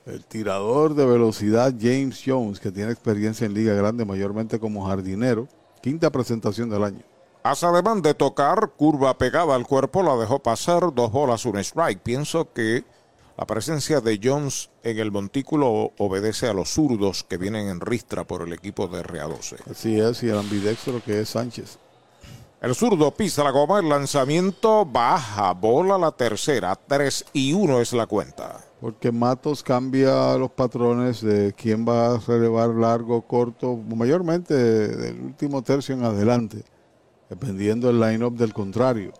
El 0.05 0.23
tirador 0.25 0.93
de 0.93 1.05
velocidad 1.05 1.73
James 1.79 2.21
Jones, 2.23 2.59
que 2.59 2.71
tiene 2.71 2.91
experiencia 2.91 3.45
en 3.45 3.53
Liga 3.53 3.73
Grande 3.73 4.05
mayormente 4.05 4.59
como 4.59 4.85
jardinero. 4.85 5.47
Quinta 5.81 6.11
presentación 6.11 6.69
del 6.69 6.83
año. 6.83 7.01
Hace 7.43 7.65
además 7.65 8.01
de 8.01 8.13
tocar, 8.13 8.71
curva 8.75 9.17
pegada 9.17 9.55
al 9.55 9.65
cuerpo, 9.67 10.03
la 10.03 10.15
dejó 10.15 10.39
pasar, 10.39 10.93
dos 10.93 11.11
bolas, 11.11 11.45
un 11.45 11.57
strike. 11.57 12.01
Pienso 12.01 12.51
que 12.53 12.83
la 13.37 13.45
presencia 13.45 13.99
de 13.99 14.19
Jones 14.23 14.69
en 14.83 14.97
el 14.97 15.11
montículo 15.11 15.91
obedece 15.97 16.47
a 16.47 16.53
los 16.53 16.69
zurdos 16.69 17.25
que 17.25 17.37
vienen 17.37 17.67
en 17.67 17.81
ristra 17.81 18.23
por 18.23 18.41
el 18.41 18.53
equipo 18.53 18.87
de 18.87 19.03
RA12. 19.03 19.57
Así 19.69 19.99
es, 19.99 20.23
y 20.23 20.29
el 20.29 20.37
ambidextro 20.37 21.03
que 21.03 21.19
es 21.19 21.29
Sánchez. 21.29 21.77
El 22.61 22.73
zurdo 22.73 23.11
pisa 23.11 23.43
la 23.43 23.51
goma, 23.51 23.79
el 23.79 23.89
lanzamiento 23.89 24.85
baja, 24.85 25.53
bola 25.53 25.97
la 25.97 26.11
tercera, 26.11 26.75
3 26.75 27.25
y 27.33 27.53
1 27.53 27.81
es 27.81 27.91
la 27.91 28.07
cuenta. 28.07 28.63
Porque 28.79 29.11
Matos 29.11 29.61
cambia 29.61 30.37
los 30.37 30.51
patrones 30.51 31.21
de 31.21 31.53
quién 31.53 31.85
va 31.85 32.15
a 32.15 32.19
relevar 32.19 32.69
largo, 32.69 33.21
corto, 33.21 33.75
mayormente 33.75 34.53
del 34.53 35.19
último 35.19 35.61
tercio 35.61 35.93
en 35.93 36.05
adelante, 36.05 36.63
dependiendo 37.29 37.87
del 37.87 37.99
line-up 37.99 38.37
del 38.37 38.53
contrario. 38.53 39.11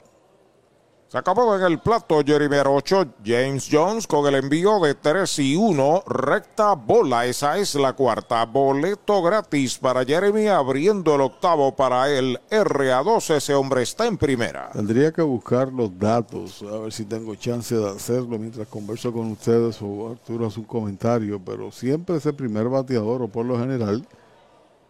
Se 1.08 1.20
acabó 1.20 1.56
en 1.56 1.62
el 1.62 1.78
plato 1.78 2.22
Jeremy 2.26 2.58
8, 2.66 3.06
James 3.24 3.70
Jones 3.72 4.08
con 4.08 4.26
el 4.26 4.34
envío 4.34 4.80
de 4.80 4.96
3 4.96 5.38
y 5.38 5.56
1, 5.56 6.04
recta 6.08 6.74
bola, 6.74 7.28
esa 7.28 7.60
es 7.60 7.76
la 7.76 7.94
cuarta, 7.94 8.44
boleto 8.46 9.22
gratis 9.22 9.78
para 9.78 10.04
Jeremy 10.04 10.48
abriendo 10.48 11.14
el 11.14 11.22
octavo 11.22 11.76
para 11.76 12.10
el 12.10 12.40
RA12, 12.50 13.36
ese 13.36 13.54
hombre 13.54 13.84
está 13.84 14.08
en 14.08 14.18
primera. 14.18 14.72
Tendría 14.72 15.12
que 15.12 15.22
buscar 15.22 15.72
los 15.72 15.98
datos, 15.98 16.64
a 16.64 16.80
ver 16.80 16.92
si 16.92 17.06
tengo 17.06 17.36
chance 17.36 17.76
de 17.76 17.88
hacerlo 17.88 18.40
mientras 18.40 18.68
converso 18.68 19.14
con 19.14 19.32
ustedes 19.32 19.78
o 19.84 20.10
Arturo 20.10 20.48
hace 20.48 20.60
un 20.60 20.66
comentario, 20.66 21.40
pero 21.40 21.72
siempre 21.72 22.16
ese 22.16 22.34
primer 22.34 22.68
bateador 22.68 23.22
o 23.22 23.28
por 23.28 23.46
lo 23.46 23.60
general, 23.60 24.04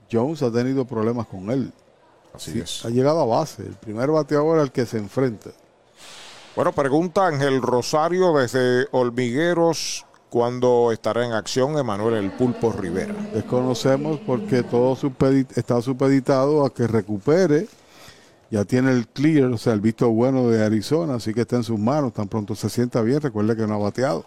Jones 0.10 0.42
ha 0.44 0.52
tenido 0.52 0.86
problemas 0.86 1.28
con 1.28 1.52
él. 1.52 1.74
Así 2.34 2.58
es. 2.58 2.86
Ha 2.86 2.90
llegado 2.90 3.20
a 3.20 3.26
base, 3.26 3.64
el 3.64 3.76
primer 3.76 4.10
bateador 4.12 4.60
al 4.60 4.72
que 4.72 4.86
se 4.86 4.98
enfrenta. 4.98 5.52
Bueno, 6.56 6.72
pregunta 6.72 7.28
Ángel 7.28 7.62
Rosario 7.62 8.32
desde 8.34 8.88
Olmigueros. 8.92 10.06
¿Cuándo 10.30 10.94
estará 10.94 11.26
en 11.26 11.34
acción 11.34 11.78
Emanuel 11.78 12.14
El 12.14 12.32
Pulpo 12.32 12.72
Rivera? 12.72 13.14
Desconocemos 13.34 14.22
porque 14.26 14.64
todo 14.64 14.98
está 15.54 15.82
supeditado 15.82 16.66
a 16.66 16.74
que 16.74 16.88
recupere. 16.88 17.68
Ya 18.50 18.64
tiene 18.64 18.92
el 18.92 19.06
clear, 19.06 19.52
o 19.52 19.58
sea, 19.58 19.74
el 19.74 19.82
visto 19.82 20.10
bueno 20.10 20.48
de 20.48 20.64
Arizona, 20.64 21.16
así 21.16 21.34
que 21.34 21.42
está 21.42 21.58
en 21.58 21.64
sus 21.64 21.78
manos. 21.78 22.14
Tan 22.14 22.30
pronto 22.30 22.56
se 22.56 22.70
sienta 22.70 23.02
bien, 23.02 23.20
recuerde 23.20 23.58
que 23.58 23.68
no 23.68 23.74
ha 23.74 23.80
bateado. 23.80 24.24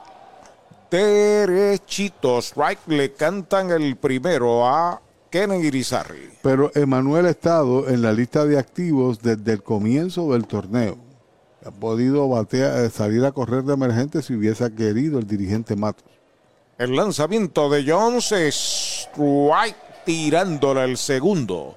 Derechitos, 0.91 2.53
right, 2.57 2.79
le 2.89 3.15
cantan 3.15 3.71
el 3.71 3.97
primero 3.97 4.67
a 4.67 5.01
Kenen 5.31 5.65
Irizarri. 5.65 6.29
Pero 6.43 6.71
Emanuel 6.75 7.25
ha 7.25 7.31
estado 7.31 7.89
en 7.89 8.03
la 8.03 8.13
lista 8.13 8.45
de 8.45 8.59
activos 8.59 9.23
desde 9.23 9.53
el 9.53 9.63
comienzo 9.63 10.33
del 10.35 10.47
torneo 10.47 11.08
podido 11.71 12.29
batear, 12.29 12.85
eh, 12.85 12.91
salir 12.91 13.25
a 13.25 13.33
correr 13.33 13.65
de 13.65 13.75
emergente 13.75 14.23
si 14.23 14.35
hubiese 14.35 14.73
querido 14.75 15.19
el 15.19 15.27
dirigente 15.27 15.77
Matos. 15.77 16.05
El 16.79 16.95
lanzamiento 16.95 17.69
de 17.69 17.85
Jones 17.91 18.31
es 18.33 19.09
strike 19.13 20.05
tirándole 20.05 20.85
el 20.85 20.97
segundo. 20.97 21.75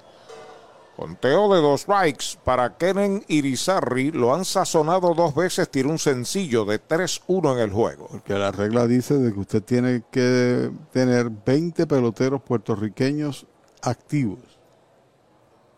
Conteo 0.95 1.51
de 1.53 1.61
dos 1.61 1.81
strikes 1.81 2.37
para 2.43 2.77
Kenen 2.77 3.23
Irizarri. 3.27 4.11
Lo 4.11 4.35
han 4.35 4.45
sazonado 4.45 5.15
dos 5.15 5.33
veces. 5.33 5.69
Tiró 5.69 5.89
un 5.89 5.97
sencillo 5.97 6.63
de 6.63 6.79
3-1 6.79 7.53
en 7.53 7.59
el 7.59 7.71
juego. 7.71 8.07
Porque 8.11 8.35
la 8.35 8.51
regla 8.51 8.85
dice 8.85 9.17
de 9.17 9.33
que 9.33 9.39
usted 9.39 9.63
tiene 9.63 10.03
que 10.11 10.69
tener 10.91 11.31
20 11.31 11.87
peloteros 11.87 12.43
puertorriqueños 12.43 13.47
activos. 13.81 14.60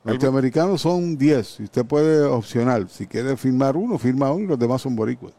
Norteamericanos 0.04 0.82
son 0.82 1.18
10. 1.18 1.60
Y 1.62 1.64
usted 1.64 1.86
puede 1.86 2.24
opcional. 2.26 2.90
Si 2.90 3.08
quiere 3.08 3.38
firmar 3.38 3.78
uno, 3.78 3.98
firma 3.98 4.32
uno 4.32 4.44
y 4.44 4.48
los 4.48 4.60
demás 4.60 4.82
son 4.82 4.96
boricuas. 4.96 5.34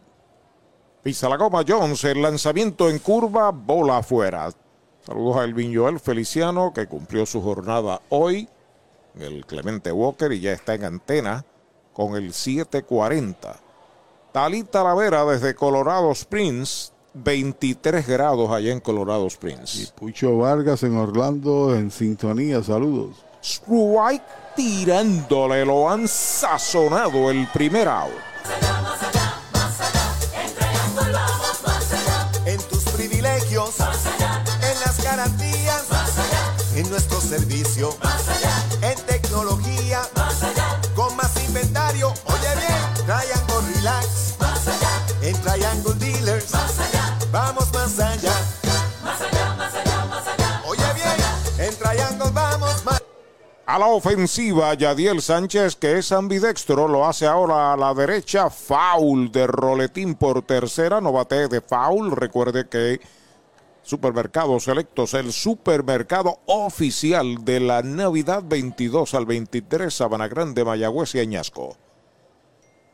Pisa 1.03 1.29
la 1.29 1.37
goma 1.37 1.65
Jones. 1.67 2.03
El 2.05 2.23
lanzamiento 2.23 2.89
en 2.89 2.99
curva, 2.99 3.51
bola 3.51 3.99
afuera. 3.99 4.51
Saludos 5.07 5.37
a 5.37 5.45
Elvin 5.45 5.77
Joel 5.77 6.01
Feliciano, 6.01 6.73
que 6.73 6.87
cumplió 6.87 7.27
su 7.27 7.43
jornada 7.43 8.01
hoy. 8.09 8.49
El 9.19 9.45
Clemente 9.45 9.93
Walker 9.93 10.33
y 10.33 10.41
ya 10.41 10.53
está 10.53 10.75
en 10.75 10.85
antena 10.85 11.45
con 11.93 12.17
el 12.17 12.33
740. 12.33 13.61
Talita 14.33 14.83
Lavera 14.83 15.25
desde 15.27 15.55
Colorado 15.55 16.11
Springs. 16.13 16.93
23 17.15 18.09
grados 18.09 18.51
allá 18.51 18.73
en 18.73 18.81
Colorado 18.81 19.27
Springs. 19.29 19.77
Y 19.77 19.87
Pucho 19.93 20.37
Vargas 20.37 20.83
en 20.83 20.97
Orlando 20.97 21.75
en 21.77 21.91
sintonía. 21.91 22.63
Saludos. 22.63 23.24
Strike 23.45 24.25
tirándole, 24.57 25.67
lo 25.67 25.91
han 25.91 26.09
sazonado 26.09 27.31
el 27.31 27.47
primer 27.49 27.87
out. 27.89 28.11
En 32.47 32.59
tus 32.71 32.85
privilegios, 32.85 33.75
en 33.81 34.81
las 34.81 35.05
garantías, 35.05 35.85
en 36.75 36.89
nuestro 36.89 37.21
servicio, 37.21 37.95
en 38.81 38.99
tecnología, 39.05 39.74
A 53.67 53.79
la 53.79 53.87
ofensiva, 53.87 54.75
Yadiel 54.75 55.23
Sánchez, 55.23 55.77
que 55.77 55.97
es 55.97 56.13
ambidextro, 56.13 56.87
lo 56.87 57.07
hace 57.07 57.27
ahora 57.27 57.73
a 57.73 57.77
la 57.79 57.95
derecha. 57.95 58.51
Foul 58.51 59.33
de 59.33 59.47
roletín 59.47 60.17
por 60.17 60.43
tercera, 60.43 61.01
no 61.01 61.13
bate 61.13 61.49
de 61.49 61.63
foul. 61.63 62.15
Recuerde 62.15 62.69
que 62.69 63.01
Supermercados 63.83 64.65
Selectos, 64.65 65.15
el 65.15 65.33
supermercado 65.33 66.41
oficial 66.45 67.43
de 67.43 67.61
la 67.61 67.81
Navidad 67.81 68.43
22 68.45 69.15
al 69.15 69.25
23, 69.25 69.95
Sabana 69.95 70.29
Grande, 70.29 70.63
Mayagüez 70.63 71.15
y 71.15 71.21
Añasco. 71.21 71.79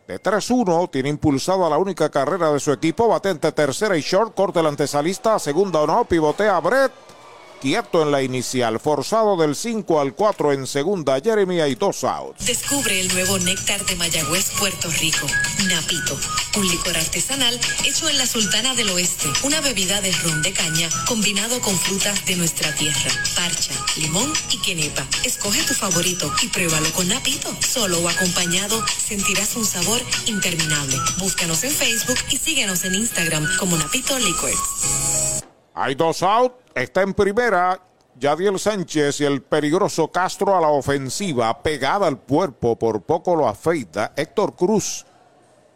De 0.06 0.22
3-1, 0.22 0.88
tiene 0.88 1.08
impulsado 1.08 1.66
a 1.66 1.70
la 1.70 1.78
única 1.78 2.10
carrera 2.10 2.52
de 2.52 2.60
su 2.60 2.72
equipo. 2.72 3.08
Batente 3.08 3.50
tercera 3.50 3.96
y 3.96 4.02
short, 4.02 4.36
corte 4.36 4.60
el 4.60 4.66
antesalista, 4.66 5.36
segunda 5.40 5.80
o 5.80 5.86
no, 5.88 6.04
pivotea 6.04 6.60
Brett 6.60 6.92
quieto 7.60 8.02
en 8.02 8.10
la 8.10 8.22
inicial, 8.22 8.80
forzado 8.80 9.36
del 9.36 9.54
5 9.54 10.00
al 10.00 10.14
4 10.14 10.52
en 10.52 10.66
segunda, 10.66 11.20
Jeremy 11.20 11.60
y 11.62 11.74
dos 11.74 12.04
outs. 12.04 12.46
Descubre 12.46 13.00
el 13.00 13.12
nuevo 13.12 13.38
néctar 13.38 13.84
de 13.84 13.96
Mayagüez, 13.96 14.50
Puerto 14.58 14.88
Rico, 15.00 15.26
Napito, 15.68 16.18
un 16.56 16.68
licor 16.68 16.96
artesanal 16.96 17.58
hecho 17.84 18.08
en 18.08 18.18
la 18.18 18.26
Sultana 18.26 18.74
del 18.74 18.90
Oeste, 18.90 19.28
una 19.42 19.60
bebida 19.60 20.00
de 20.00 20.12
ron 20.12 20.42
de 20.42 20.52
caña 20.52 20.88
combinado 21.06 21.60
con 21.60 21.78
frutas 21.78 22.24
de 22.26 22.36
nuestra 22.36 22.74
tierra, 22.74 23.10
parcha, 23.36 23.72
limón 23.96 24.32
y 24.50 24.58
quenepa. 24.58 25.06
Escoge 25.24 25.62
tu 25.64 25.74
favorito 25.74 26.32
y 26.42 26.48
pruébalo 26.48 26.90
con 26.92 27.08
Napito. 27.08 27.54
Solo 27.60 27.98
o 28.00 28.08
acompañado 28.08 28.82
sentirás 28.86 29.56
un 29.56 29.64
sabor 29.64 30.00
interminable. 30.26 30.96
Búscanos 31.18 31.62
en 31.64 31.70
Facebook 31.70 32.18
y 32.30 32.38
síguenos 32.38 32.84
en 32.84 32.94
Instagram 32.94 33.46
como 33.58 33.76
Napito 33.76 34.18
Liquors. 34.18 35.49
Hay 35.82 35.94
dos 35.94 36.22
outs, 36.22 36.56
está 36.74 37.00
en 37.00 37.14
primera 37.14 37.80
Yadiel 38.18 38.58
Sánchez 38.58 39.22
y 39.22 39.24
el 39.24 39.40
peligroso 39.40 40.08
Castro 40.08 40.54
a 40.54 40.60
la 40.60 40.68
ofensiva, 40.68 41.62
pegada 41.62 42.06
al 42.06 42.18
cuerpo, 42.18 42.78
por 42.78 43.00
poco 43.00 43.34
lo 43.34 43.48
afeita. 43.48 44.12
Héctor 44.14 44.54
Cruz 44.56 45.06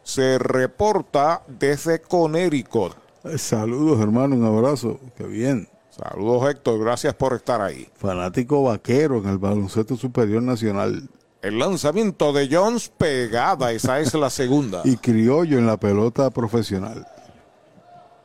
se 0.02 0.36
reporta 0.38 1.42
desde 1.48 2.02
Connecticut. 2.02 2.92
Eh, 3.24 3.38
Saludos, 3.38 3.98
hermano, 4.02 4.36
un 4.36 4.44
abrazo. 4.44 5.00
Qué 5.16 5.24
bien. 5.24 5.66
Saludos, 5.88 6.50
Héctor, 6.50 6.80
gracias 6.80 7.14
por 7.14 7.32
estar 7.32 7.62
ahí. 7.62 7.88
Fanático 7.94 8.62
vaquero 8.62 9.16
en 9.22 9.30
el 9.30 9.38
baloncesto 9.38 9.96
superior 9.96 10.42
nacional. 10.42 11.08
El 11.40 11.58
lanzamiento 11.58 12.34
de 12.34 12.54
Jones 12.54 12.90
pegada, 12.90 13.72
esa 13.72 14.00
es 14.00 14.12
la 14.12 14.28
segunda. 14.28 14.82
Y 14.84 14.98
criollo 14.98 15.58
en 15.58 15.66
la 15.66 15.78
pelota 15.78 16.28
profesional. 16.28 17.06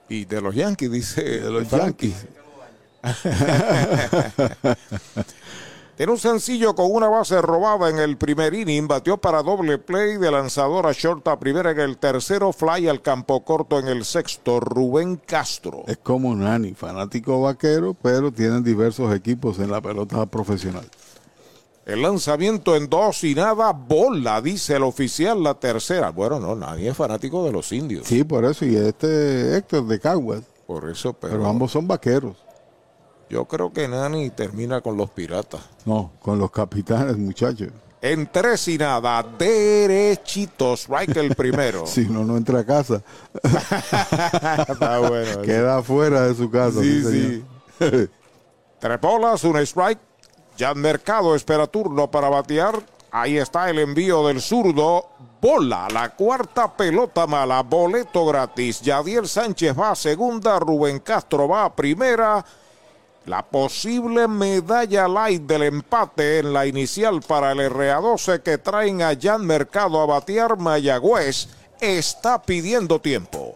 Y 0.09 0.25
de 0.25 0.41
los 0.41 0.55
Yankees, 0.55 0.91
dice. 0.91 1.21
De 1.21 1.49
los 1.49 1.69
Yankees. 1.69 2.25
Tiene 5.99 6.13
un 6.13 6.17
sencillo 6.17 6.75
con 6.75 6.91
una 6.91 7.09
base 7.09 7.41
robada 7.41 7.89
en 7.89 7.99
el 7.99 8.15
primer 8.15 8.53
inning. 8.53 8.88
Batió 8.88 9.17
para 9.17 9.43
doble 9.43 9.77
play 9.77 10.15
de 10.15 10.31
lanzador 10.31 10.88
a 10.88 10.93
short 10.93 11.27
a 11.27 11.38
primera 11.38 11.71
en 11.71 11.79
el 11.81 11.97
tercero. 11.97 12.53
Fly 12.53 12.88
al 12.88 13.01
campo 13.01 13.43
corto 13.43 13.79
en 13.79 13.89
el 13.89 14.05
sexto. 14.05 14.61
Rubén 14.61 15.17
Castro. 15.17 15.83
Es 15.88 15.97
como 15.97 16.33
Nani, 16.33 16.73
fanático 16.73 17.41
vaquero, 17.41 17.97
pero 18.01 18.31
tienen 18.31 18.63
diversos 18.63 19.13
equipos 19.13 19.59
en 19.59 19.71
la 19.71 19.81
pelota 19.81 20.25
profesional. 20.25 20.85
El 21.90 22.03
lanzamiento 22.03 22.76
en 22.76 22.88
dos 22.88 23.24
y 23.24 23.34
nada, 23.34 23.72
bola, 23.72 24.40
dice 24.43 24.76
el 24.76 24.84
oficial, 24.84 25.42
la 25.42 25.56
tercera. 25.56 26.11
Bueno, 26.11 26.40
no, 26.40 26.56
nadie 26.56 26.90
es 26.90 26.95
fanático 26.95 27.43
de 27.43 27.51
los 27.51 27.72
indios. 27.72 28.06
Sí, 28.06 28.24
por 28.24 28.45
eso. 28.45 28.64
Y 28.64 28.76
este 28.76 29.58
Héctor 29.58 29.88
de 29.88 30.00
Caguas. 30.00 30.43
Por 30.68 30.88
eso, 30.88 31.14
pero, 31.14 31.34
Pero 31.34 31.48
ambos 31.50 31.72
son 31.72 31.88
vaqueros. 31.88 32.38
yo 33.27 33.45
creo 33.45 33.74
que 33.74 33.88
Nani 33.88 34.30
termina 34.30 34.82
con 34.82 34.98
los 34.98 35.09
piratas. 35.09 35.61
No, 35.84 36.11
con 36.22 36.38
los 36.38 36.51
capitanes, 36.51 37.18
muchachos. 37.18 37.69
En 38.03 38.32
tres 38.32 38.68
y 38.68 38.77
nada, 38.77 39.24
derechito, 39.24 40.76
strike 40.76 41.18
el 41.18 41.34
primero. 41.34 41.85
Si 41.88 42.06
no, 42.08 42.24
no 42.24 42.38
entra 42.38 42.59
a 42.59 42.66
casa. 42.68 43.01
Está 43.43 45.00
bueno. 45.00 45.42
Queda 45.42 45.82
fuera 45.82 46.27
de 46.27 46.35
su 46.35 46.51
casa. 46.51 46.82
Sí, 46.82 47.03
sí, 47.03 47.43
sí. 47.80 48.09
Tres 48.80 49.01
bolas, 49.01 49.43
un 49.43 49.58
strike. 49.58 50.08
Ya 50.59 50.73
Mercado 50.73 51.35
espera 51.35 51.67
turno 51.67 52.11
para 52.11 52.27
batear. 52.27 52.83
Ahí 53.11 53.38
está 53.38 53.69
el 53.69 53.79
envío 53.79 54.27
del 54.27 54.41
zurdo. 54.41 55.07
Bola, 55.39 55.88
la 55.89 56.09
cuarta 56.09 56.75
pelota 56.75 57.25
mala. 57.25 57.63
Boleto 57.63 58.25
gratis. 58.25 58.81
Yadier 58.81 59.25
Sánchez 59.25 59.73
va 59.79 59.91
a 59.91 59.95
segunda. 59.95 60.59
Rubén 60.59 60.99
Castro 60.99 61.47
va 61.47 61.63
a 61.63 61.73
primera. 61.73 62.43
La 63.25 63.41
posible 63.41 64.27
medalla 64.27 65.07
light 65.07 65.43
del 65.43 65.63
empate 65.63 66.39
en 66.39 66.51
la 66.51 66.65
inicial 66.65 67.21
para 67.21 67.53
el 67.53 67.59
RA12 67.59 68.41
que 68.41 68.57
traen 68.57 69.01
a 69.01 69.17
Jan 69.17 69.45
Mercado 69.45 70.01
a 70.01 70.05
batear 70.05 70.57
Mayagüez 70.57 71.47
está 71.79 72.41
pidiendo 72.41 72.99
tiempo. 72.99 73.55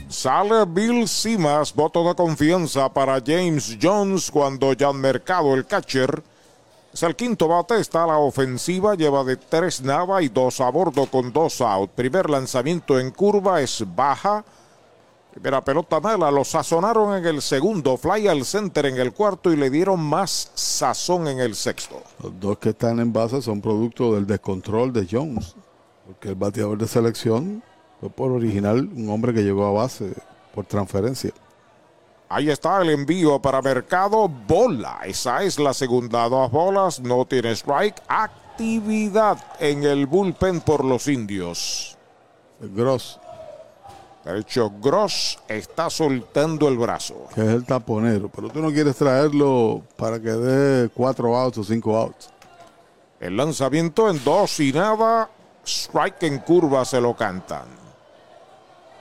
Sale 0.09 0.65
Bill 0.67 1.07
Simas, 1.07 1.73
voto 1.73 2.07
de 2.07 2.14
confianza 2.14 2.93
para 2.93 3.19
James 3.25 3.80
Jones 3.81 4.30
cuando 4.30 4.75
Jan 4.77 4.97
Mercado, 4.97 5.56
el 5.56 5.65
catcher, 5.65 6.22
es 6.98 7.03
el 7.03 7.16
quinto 7.16 7.48
bate, 7.48 7.80
está 7.80 8.08
la 8.08 8.17
ofensiva, 8.17 8.95
lleva 8.95 9.24
de 9.24 9.38
tres 9.38 9.84
nada 9.84 10.19
y 10.19 10.30
dos 10.30 10.59
a 10.59 10.72
bordo 10.72 11.06
con 11.06 11.32
dos 11.32 11.61
out. 11.61 11.92
Primer 11.92 12.27
lanzamiento 12.27 13.00
en 13.00 13.11
curva 13.11 13.61
es 13.61 13.85
baja. 13.95 14.43
Primera 15.32 15.64
pelota 15.64 16.00
mala, 16.00 16.32
lo 16.32 16.43
sazonaron 16.43 17.16
en 17.16 17.24
el 17.27 17.43
segundo, 17.43 17.98
fly 17.98 18.27
al 18.27 18.43
center 18.45 18.88
en 18.88 18.98
el 18.98 19.14
cuarto 19.14 19.53
y 19.53 19.58
le 19.58 19.69
dieron 19.69 20.00
más 20.00 20.50
sazón 20.56 21.27
en 21.27 21.40
el 21.40 21.53
sexto. 21.53 22.01
Los 22.24 22.40
dos 22.40 22.58
que 22.58 22.69
están 22.69 23.00
en 23.00 23.14
base 23.14 23.43
son 23.43 23.61
producto 23.61 24.16
del 24.16 24.26
descontrol 24.26 24.92
de 24.92 25.08
Jones. 25.09 25.56
Porque 26.08 26.30
el 26.30 26.35
bateador 26.35 26.80
de 26.80 26.88
selección 26.88 27.61
fue 28.00 28.09
por 28.09 28.32
original 28.32 28.90
un 28.95 29.08
hombre 29.11 29.35
que 29.35 29.43
llegó 29.43 29.67
a 29.67 29.72
base 29.72 30.14
por 30.56 30.66
transferencia. 30.66 31.32
Ahí 32.30 32.49
está 32.49 32.81
el 32.81 32.89
envío 32.89 33.41
para 33.41 33.61
Mercado. 33.61 34.27
Bola. 34.27 34.99
Esa 35.06 35.43
es 35.43 35.59
la 35.59 35.73
segunda. 35.73 36.27
Dos 36.27 36.51
bolas. 36.51 36.99
No 36.99 37.25
tiene 37.25 37.51
strike. 37.51 38.01
Actividad 38.07 39.38
en 39.59 39.83
el 39.83 40.06
bullpen 40.07 40.61
por 40.61 40.83
los 40.83 41.07
indios. 41.07 41.97
Gross, 42.59 43.19
De 44.25 44.39
hecho, 44.39 44.72
Gross 44.81 45.38
está 45.47 45.89
soltando 45.89 46.67
el 46.67 46.77
brazo. 46.77 47.27
que 47.33 47.41
es 47.41 47.47
el 47.47 47.65
taponero. 47.65 48.30
Pero 48.30 48.49
tú 48.49 48.61
no 48.61 48.72
quieres 48.72 48.95
traerlo 48.97 49.83
para 49.95 50.19
que 50.19 50.31
dé 50.31 50.89
cuatro 50.89 51.38
outs 51.38 51.59
o 51.59 51.64
cinco 51.64 51.95
outs. 51.95 52.30
El 53.19 53.38
lanzamiento 53.38 54.09
en 54.09 54.22
dos 54.23 54.59
y 54.59 54.73
nada. 54.73 55.30
Strike 55.65 56.23
en 56.23 56.39
curva 56.39 56.83
se 56.83 56.99
lo 56.99 57.15
cantan. 57.15 57.86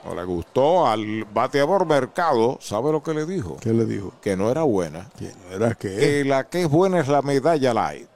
No 0.07 0.15
le 0.15 0.23
gustó 0.23 0.87
al 0.87 1.25
bateador 1.25 1.85
Mercado. 1.85 2.57
¿Sabe 2.61 2.91
lo 2.91 3.03
que 3.03 3.13
le 3.13 3.25
dijo? 3.25 3.57
¿Qué 3.59 3.73
le 3.73 3.85
dijo? 3.85 4.13
Que 4.21 4.37
no 4.37 4.49
era 4.49 4.63
buena. 4.63 5.09
Que 5.17 5.25
no 5.25 5.55
era 5.55 5.75
que. 5.75 5.95
Que 5.95 6.23
la 6.23 6.45
que 6.45 6.61
es 6.61 6.69
buena 6.69 6.99
es 7.01 7.09
la 7.09 7.21
medalla 7.21 7.73
light. 7.73 8.07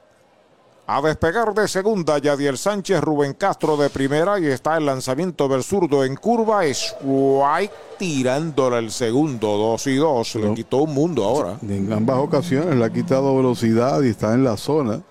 A 0.86 1.00
despegar 1.00 1.54
de 1.54 1.68
segunda, 1.68 2.18
Yadiel 2.18 2.58
Sánchez, 2.58 3.00
Rubén 3.00 3.34
Castro 3.34 3.76
de 3.76 3.88
primera 3.88 4.40
y 4.40 4.46
está 4.46 4.76
el 4.76 4.86
lanzamiento 4.86 5.46
del 5.48 5.62
zurdo 5.62 6.04
en 6.04 6.16
curva. 6.16 6.64
Es 6.64 6.96
White 7.02 7.74
tirándole 7.98 8.78
el 8.78 8.90
segundo, 8.90 9.56
dos 9.58 9.86
y 9.86 9.96
dos. 9.96 10.34
Le 10.34 10.54
quitó 10.54 10.78
un 10.78 10.94
mundo 10.94 11.24
ahora. 11.24 11.58
En 11.62 11.92
ambas 11.92 12.18
ocasiones 12.18 12.74
le 12.74 12.84
ha 12.84 12.90
quitado 12.90 13.36
velocidad 13.36 14.02
y 14.02 14.08
está 14.08 14.34
en 14.34 14.44
la 14.44 14.56
zona. 14.56 15.02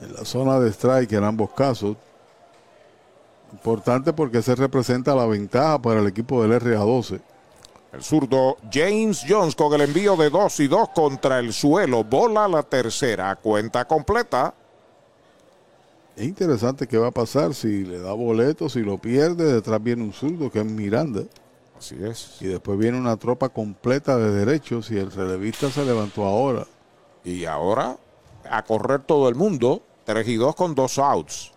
En 0.00 0.12
la 0.12 0.24
zona 0.24 0.58
de 0.58 0.70
strike 0.70 1.12
en 1.12 1.24
ambos 1.24 1.50
casos. 1.52 1.96
Importante 3.54 4.12
porque 4.12 4.42
se 4.42 4.56
representa 4.56 5.14
la 5.14 5.26
ventaja 5.26 5.80
para 5.80 6.00
el 6.00 6.08
equipo 6.08 6.42
del 6.42 6.60
RA12. 6.60 7.20
El 7.92 8.02
zurdo 8.02 8.56
James 8.72 9.24
Jones 9.28 9.54
con 9.54 9.72
el 9.74 9.82
envío 9.82 10.16
de 10.16 10.28
2 10.28 10.58
y 10.58 10.66
2 10.66 10.88
contra 10.92 11.38
el 11.38 11.52
suelo. 11.52 12.02
Bola 12.02 12.48
la 12.48 12.64
tercera. 12.64 13.36
Cuenta 13.36 13.84
completa. 13.84 14.52
Es 16.16 16.24
interesante 16.24 16.88
qué 16.88 16.98
va 16.98 17.08
a 17.08 17.12
pasar 17.12 17.54
si 17.54 17.84
le 17.84 18.00
da 18.00 18.12
boleto, 18.12 18.68
si 18.68 18.80
lo 18.80 18.98
pierde. 18.98 19.52
Detrás 19.52 19.80
viene 19.80 20.02
un 20.02 20.12
zurdo 20.12 20.50
que 20.50 20.58
es 20.58 20.66
Miranda. 20.66 21.22
Así 21.78 21.96
es. 22.02 22.38
Y 22.40 22.46
después 22.46 22.76
viene 22.76 22.98
una 22.98 23.16
tropa 23.16 23.50
completa 23.50 24.16
de 24.16 24.32
derechos 24.32 24.90
y 24.90 24.98
el 24.98 25.12
relevista 25.12 25.70
se 25.70 25.84
levantó 25.84 26.24
ahora. 26.24 26.66
Y 27.22 27.44
ahora 27.44 27.98
a 28.50 28.64
correr 28.64 29.02
todo 29.02 29.28
el 29.28 29.36
mundo. 29.36 29.80
3 30.06 30.26
y 30.26 30.34
2 30.34 30.56
con 30.56 30.74
dos 30.74 30.98
outs. 30.98 31.53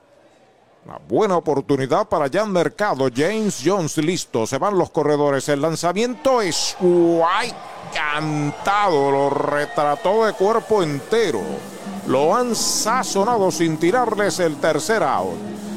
Una 0.88 1.00
buena 1.06 1.36
oportunidad 1.36 2.08
para 2.08 2.30
Jan 2.30 2.50
Mercado. 2.50 3.10
James 3.14 3.62
Jones 3.62 3.98
listo. 3.98 4.48
Se 4.48 4.58
van 4.58 4.78
los 4.78 4.90
corredores. 4.90 5.50
El 5.50 5.62
lanzamiento 5.62 6.42
es 6.42 6.78
guay. 6.80 7.54
Cantado. 7.94 9.12
Lo 9.12 9.30
retrató 9.30 10.26
de 10.26 10.32
cuerpo 10.32 10.82
entero. 10.82 11.42
Lo 12.08 12.34
han 12.34 12.56
sazonado 12.56 13.52
sin 13.52 13.76
tirarles 13.78 14.40
el 14.40 14.56
tercer 14.62 15.04
out. 15.04 15.36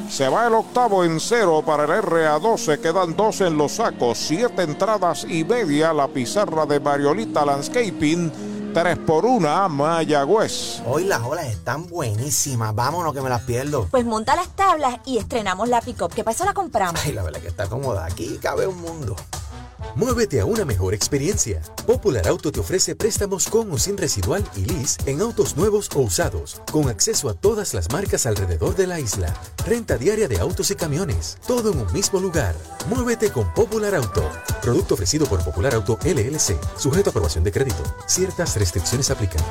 Se 0.09 0.29
va 0.29 0.47
el 0.47 0.53
octavo 0.53 1.03
en 1.03 1.19
cero 1.19 1.61
para 1.65 1.83
el 1.83 2.03
RA12. 2.03 2.79
Quedan 2.79 3.13
dos 3.13 3.41
en 3.41 3.57
los 3.57 3.73
sacos. 3.73 4.17
Siete 4.17 4.61
entradas 4.61 5.25
y 5.27 5.43
media. 5.43 5.91
La 5.91 6.07
pizarra 6.07 6.65
de 6.65 6.79
Mariolita 6.79 7.43
Landscaping. 7.43 8.50
3 8.73 8.99
por 8.99 9.25
1 9.25 9.69
Mayagüez. 9.69 10.81
Hoy 10.85 11.03
las 11.03 11.21
olas 11.23 11.45
están 11.47 11.87
buenísimas. 11.87 12.73
Vámonos 12.73 13.13
que 13.13 13.21
me 13.21 13.29
las 13.29 13.41
pierdo. 13.41 13.87
Pues 13.91 14.05
monta 14.05 14.35
las 14.35 14.47
tablas 14.55 14.99
y 15.05 15.17
estrenamos 15.17 15.67
la 15.67 15.81
pick-up. 15.81 16.13
¿Qué 16.13 16.23
pasó? 16.23 16.45
La 16.45 16.53
compramos. 16.53 17.01
Ay, 17.03 17.11
la 17.11 17.23
verdad 17.23 17.41
que 17.41 17.49
está 17.49 17.67
cómoda. 17.67 18.05
Aquí 18.05 18.37
cabe 18.41 18.67
un 18.67 18.79
mundo. 18.79 19.15
Muévete 19.95 20.39
a 20.39 20.45
una 20.45 20.65
mejor 20.65 20.93
experiencia. 20.93 21.61
Popular 21.85 22.27
Auto 22.27 22.51
te 22.51 22.59
ofrece 22.59 22.95
préstamos 22.95 23.47
con 23.47 23.71
o 23.71 23.77
sin 23.77 23.97
residual 23.97 24.43
y 24.55 24.65
lease 24.65 24.97
en 25.05 25.21
autos 25.21 25.57
nuevos 25.57 25.89
o 25.95 25.99
usados, 25.99 26.61
con 26.71 26.89
acceso 26.89 27.29
a 27.29 27.33
todas 27.33 27.73
las 27.73 27.91
marcas 27.91 28.25
alrededor 28.25 28.75
de 28.75 28.87
la 28.87 28.99
isla. 28.99 29.33
Renta 29.65 29.97
diaria 29.97 30.27
de 30.27 30.39
autos 30.39 30.71
y 30.71 30.75
camiones, 30.75 31.37
todo 31.47 31.71
en 31.71 31.79
un 31.79 31.93
mismo 31.93 32.19
lugar. 32.19 32.55
Muévete 32.87 33.31
con 33.31 33.53
Popular 33.53 33.95
Auto. 33.95 34.29
Producto 34.61 34.93
ofrecido 34.93 35.25
por 35.25 35.43
Popular 35.43 35.73
Auto 35.73 35.97
LLC, 36.03 36.57
sujeto 36.77 37.09
a 37.09 37.11
aprobación 37.11 37.43
de 37.43 37.51
crédito. 37.51 37.83
Ciertas 38.07 38.55
restricciones 38.57 39.09
aplican. 39.09 39.43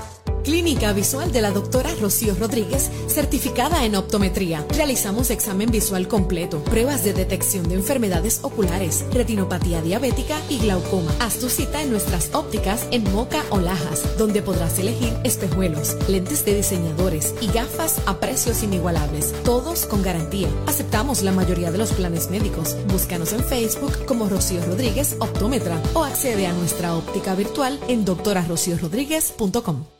Clínica 0.42 0.94
Visual 0.94 1.33
de 1.33 1.42
la 1.42 1.50
doctora 1.50 1.91
Rocío 2.00 2.34
Rodríguez, 2.34 2.91
certificada 3.09 3.84
en 3.84 3.94
optometría. 3.94 4.65
Realizamos 4.75 5.31
examen 5.31 5.70
visual 5.70 6.09
completo, 6.09 6.65
pruebas 6.65 7.05
de 7.05 7.12
detección 7.12 7.68
de 7.68 7.75
enfermedades 7.75 8.41
oculares, 8.42 9.05
retinopatía 9.12 9.83
diabética 9.83 10.20
y 10.49 10.59
glaucoma. 10.59 11.11
Haz 11.21 11.39
tu 11.39 11.49
cita 11.49 11.83
en 11.83 11.91
nuestras 11.91 12.31
ópticas 12.35 12.87
en 12.91 13.05
Moca 13.13 13.43
o 13.51 13.59
Lajas, 13.59 14.19
donde 14.19 14.43
podrás 14.43 14.79
elegir 14.79 15.13
espejuelos, 15.25 15.97
lentes 16.09 16.45
de 16.45 16.55
diseñadores 16.55 17.35
y 17.41 17.47
gafas 17.49 18.01
a 18.07 18.21
precios 18.21 18.63
inigualables, 18.63 19.33
todos 19.45 19.87
con 19.87 20.03
garantía. 20.03 20.49
Aceptamos 20.67 21.23
la 21.23 21.33
mayoría 21.33 21.71
de 21.71 21.79
los 21.79 21.93
planes 21.93 22.31
médicos. 22.31 22.77
Búscanos 22.89 23.33
en 23.33 23.43
Facebook 23.43 24.05
como 24.07 24.29
Rocío 24.29 24.65
Rodríguez 24.67 25.17
Optómetra 25.21 25.81
o 25.95 26.05
accede 26.05 26.47
a 26.47 26.53
nuestra 26.53 26.95
óptica 26.95 27.35
virtual 27.35 27.81
en 27.89 28.05
doctorarociorodríguez.com. 28.05 30.00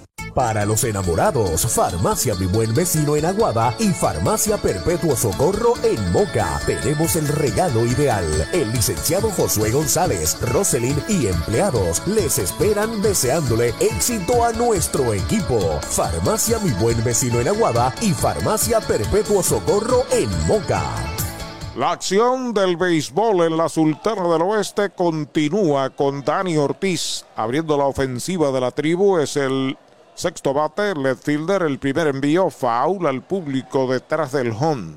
Para 0.33 0.65
los 0.65 0.85
enamorados, 0.85 1.65
Farmacia 1.65 2.35
Mi 2.35 2.45
Buen 2.45 2.73
Vecino 2.73 3.17
en 3.17 3.25
Aguada 3.25 3.75
y 3.79 3.89
Farmacia 3.89 4.57
Perpetuo 4.57 5.15
Socorro 5.17 5.73
en 5.83 6.11
Moca. 6.13 6.61
Tenemos 6.65 7.17
el 7.17 7.27
regalo 7.27 7.85
ideal. 7.85 8.25
El 8.53 8.71
licenciado 8.71 9.29
Josué 9.31 9.71
González, 9.71 10.37
Roselyn 10.41 10.95
y 11.09 11.27
empleados 11.27 12.01
les 12.07 12.39
esperan 12.39 13.01
deseándole 13.01 13.73
éxito 13.81 14.45
a 14.45 14.53
nuestro 14.53 15.13
equipo. 15.13 15.59
Farmacia 15.81 16.59
Mi 16.59 16.71
Buen 16.71 17.03
Vecino 17.03 17.41
en 17.41 17.49
Aguada 17.49 17.93
y 18.01 18.11
Farmacia 18.11 18.79
Perpetuo 18.79 19.43
Socorro 19.43 20.05
en 20.11 20.29
Moca. 20.47 20.83
La 21.75 21.91
acción 21.91 22.53
del 22.53 22.77
béisbol 22.77 23.47
en 23.47 23.57
la 23.57 23.69
Sultana 23.69 24.27
del 24.27 24.41
Oeste 24.41 24.89
continúa 24.89 25.89
con 25.89 26.21
Dani 26.23 26.57
Ortiz 26.57 27.25
abriendo 27.35 27.77
la 27.77 27.85
ofensiva 27.85 28.51
de 28.51 28.61
la 28.61 28.71
tribu. 28.71 29.17
Es 29.17 29.37
el 29.37 29.77
Sexto 30.15 30.53
bate, 30.53 30.93
left 30.95 31.23
fielder, 31.23 31.63
el 31.63 31.79
primer 31.79 32.07
envío, 32.07 32.49
foul 32.49 33.07
al 33.07 33.21
público 33.23 33.87
detrás 33.87 34.31
del 34.31 34.51
home. 34.51 34.95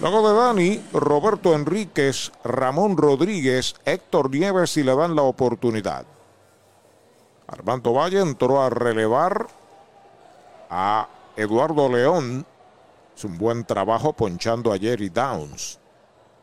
Luego 0.00 0.28
de 0.28 0.34
Dani, 0.36 0.84
Roberto 0.92 1.54
Enríquez, 1.54 2.32
Ramón 2.42 2.96
Rodríguez, 2.96 3.76
Héctor 3.84 4.30
Nieves 4.30 4.76
y 4.76 4.82
le 4.82 4.96
dan 4.96 5.14
la 5.14 5.22
oportunidad. 5.22 6.04
Armando 7.46 7.92
Valle 7.92 8.20
entró 8.20 8.60
a 8.60 8.68
relevar 8.68 9.46
a 10.68 11.08
Eduardo 11.36 11.88
León. 11.88 12.44
Es 13.16 13.24
un 13.24 13.38
buen 13.38 13.64
trabajo 13.64 14.12
ponchando 14.12 14.72
a 14.72 14.78
Jerry 14.78 15.08
Downs. 15.08 15.78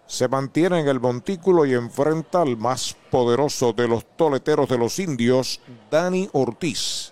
Se 0.06 0.28
mantiene 0.28 0.80
en 0.80 0.88
el 0.88 1.00
montículo 1.00 1.66
y 1.66 1.74
enfrenta 1.74 2.42
al 2.42 2.56
más 2.56 2.96
poderoso 3.12 3.74
de 3.74 3.88
los 3.88 4.06
toleteros 4.16 4.70
de 4.70 4.78
los 4.78 4.98
indios, 5.00 5.60
Dani 5.92 6.30
Ortiz. 6.32 7.09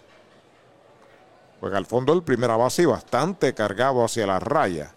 Juega 1.59 1.77
al 1.77 1.85
fondo 1.85 2.13
el 2.13 2.23
primera 2.23 2.55
base 2.55 2.83
y 2.83 2.85
bastante 2.85 3.53
cargado 3.53 4.03
hacia 4.03 4.27
la 4.27 4.39
raya. 4.39 4.91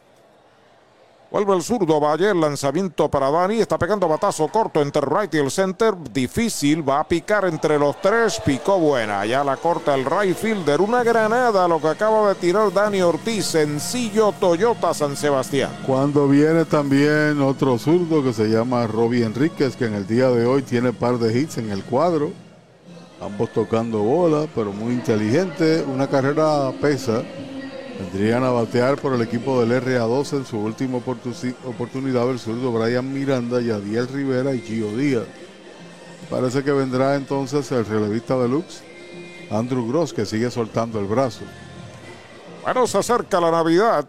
Vuelve 1.30 1.55
el 1.55 1.62
zurdo 1.62 2.00
Valle, 2.00 2.30
el 2.30 2.40
lanzamiento 2.40 3.08
para 3.08 3.30
Dani, 3.30 3.60
está 3.60 3.78
pegando 3.78 4.08
batazo 4.08 4.48
corto 4.48 4.82
entre 4.82 5.02
right 5.02 5.32
y 5.32 5.39
el 5.39 5.52
center, 5.52 5.94
difícil, 6.12 6.86
va 6.86 6.98
a 6.98 7.06
picar 7.06 7.44
entre 7.44 7.78
los 7.78 8.00
tres, 8.00 8.42
picó 8.44 8.80
buena, 8.80 9.24
ya 9.24 9.44
la 9.44 9.56
corta 9.56 9.94
el 9.94 10.05
right 10.05 10.36
fielder, 10.36 10.80
una 10.80 11.05
granada 11.05 11.68
lo 11.68 11.80
que 11.80 11.86
acaba 11.86 12.30
de 12.30 12.34
tirar 12.34 12.72
Dani 12.72 13.00
Ortiz, 13.02 13.44
sencillo 13.44 14.32
Toyota 14.40 14.92
San 14.92 15.16
Sebastián. 15.16 15.70
Cuando 15.86 16.26
viene 16.26 16.64
también 16.64 17.40
otro 17.40 17.78
zurdo 17.78 18.24
que 18.24 18.32
se 18.32 18.48
llama 18.48 18.89
Robbie 18.89 19.24
Enríquez, 19.24 19.76
que 19.76 19.84
en 19.84 19.94
el 19.94 20.08
día 20.08 20.30
de 20.30 20.47
hoy 20.47 20.62
tiene 20.62 20.92
par 20.92 21.18
de 21.18 21.39
hits 21.39 21.58
en 21.58 21.70
el 21.70 21.84
cuadro, 21.84 22.32
ambos 23.20 23.52
tocando 23.52 24.00
bola, 24.00 24.49
pero 24.55 24.73
muy 24.73 24.94
inteligente, 24.94 25.82
una 25.82 26.08
carrera 26.08 26.73
pesa. 26.81 27.23
Vendrían 27.99 28.44
a 28.44 28.50
batear 28.50 28.97
por 28.97 29.12
el 29.12 29.20
equipo 29.20 29.60
del 29.60 29.82
RA12 29.82 30.39
en 30.39 30.47
su 30.47 30.58
última 30.58 30.99
oportunidad 30.99 32.31
el 32.31 32.39
zurdo 32.39 32.73
Brian 32.73 33.12
Miranda, 33.12 33.60
Yadiel 33.60 34.08
Rivera 34.08 34.55
y 34.55 34.60
Gio 34.60 34.97
Díaz. 34.97 35.26
Parece 36.31 36.65
que 36.65 36.73
vendrá 36.73 37.16
entonces 37.16 37.70
el 37.73 37.84
relevista 37.84 38.39
deluxe, 38.39 38.82
Andrew 39.50 39.86
Gross, 39.86 40.15
que 40.15 40.24
sigue 40.24 40.50
soltando 40.50 40.99
el 40.99 41.07
brazo. 41.07 41.42
Bueno, 42.62 42.86
se 42.86 42.99
acerca 42.99 43.40
la 43.40 43.50
Navidad. 43.50 44.08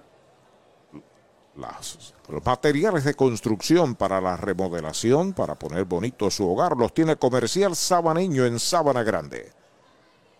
Las, 1.57 2.10
los 2.31 2.45
materiales 2.45 3.03
de 3.03 3.13
construcción 3.13 3.95
para 3.95 4.21
la 4.21 4.37
remodelación, 4.37 5.33
para 5.33 5.55
poner 5.55 5.83
bonito 5.83 6.31
su 6.31 6.49
hogar, 6.49 6.77
los 6.77 6.93
tiene 6.93 7.17
Comercial 7.17 7.75
Sabaneño 7.75 8.45
en 8.45 8.57
Sabana 8.57 9.03
Grande. 9.03 9.51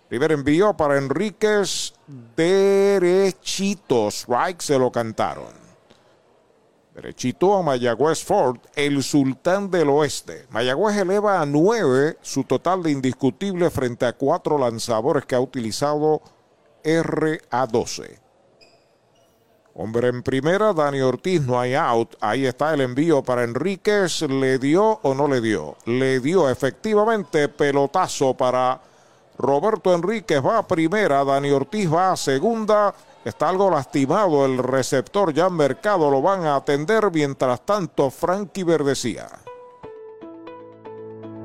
Primer 0.07 0.31
envío 0.31 0.75
para 0.75 0.97
Enríquez, 0.97 1.93
derechito, 2.35 4.07
strike 4.09 4.61
se 4.61 4.79
lo 4.79 4.91
cantaron. 4.91 5.61
Derechito 6.95 7.55
a 7.55 7.61
Mayagüez 7.61 8.23
Ford, 8.23 8.59
el 8.75 9.03
sultán 9.03 9.69
del 9.69 9.89
oeste. 9.89 10.47
Mayagüez 10.49 10.97
eleva 10.97 11.41
a 11.41 11.45
nueve 11.45 12.17
su 12.21 12.43
total 12.43 12.83
de 12.83 12.91
indiscutible 12.91 13.69
frente 13.69 14.05
a 14.05 14.13
cuatro 14.13 14.57
lanzadores 14.57 15.25
que 15.25 15.35
ha 15.35 15.39
utilizado 15.39 16.21
RA12. 16.83 18.19
Hombre 19.81 20.09
en 20.09 20.21
primera, 20.21 20.73
Dani 20.73 21.01
Ortiz, 21.01 21.41
no 21.41 21.59
hay 21.59 21.73
out. 21.73 22.13
Ahí 22.21 22.45
está 22.45 22.71
el 22.71 22.81
envío 22.81 23.23
para 23.23 23.43
Enríquez. 23.43 24.21
¿Le 24.21 24.59
dio 24.59 24.99
o 25.01 25.15
no 25.15 25.27
le 25.27 25.41
dio? 25.41 25.75
Le 25.85 26.19
dio 26.19 26.47
efectivamente 26.47 27.49
pelotazo 27.49 28.35
para 28.35 28.79
Roberto 29.39 29.91
Enríquez. 29.91 30.45
Va 30.45 30.59
a 30.59 30.67
primera, 30.67 31.23
Dani 31.23 31.49
Ortiz 31.49 31.91
va 31.91 32.11
a 32.11 32.15
segunda. 32.15 32.93
Está 33.25 33.49
algo 33.49 33.71
lastimado 33.71 34.45
el 34.45 34.59
receptor 34.59 35.33
ya 35.33 35.47
en 35.47 35.53
mercado. 35.53 36.11
Lo 36.11 36.21
van 36.21 36.45
a 36.45 36.57
atender. 36.57 37.09
Mientras 37.11 37.65
tanto, 37.65 38.11
Frankie 38.11 38.63
Verdecía. 38.63 39.29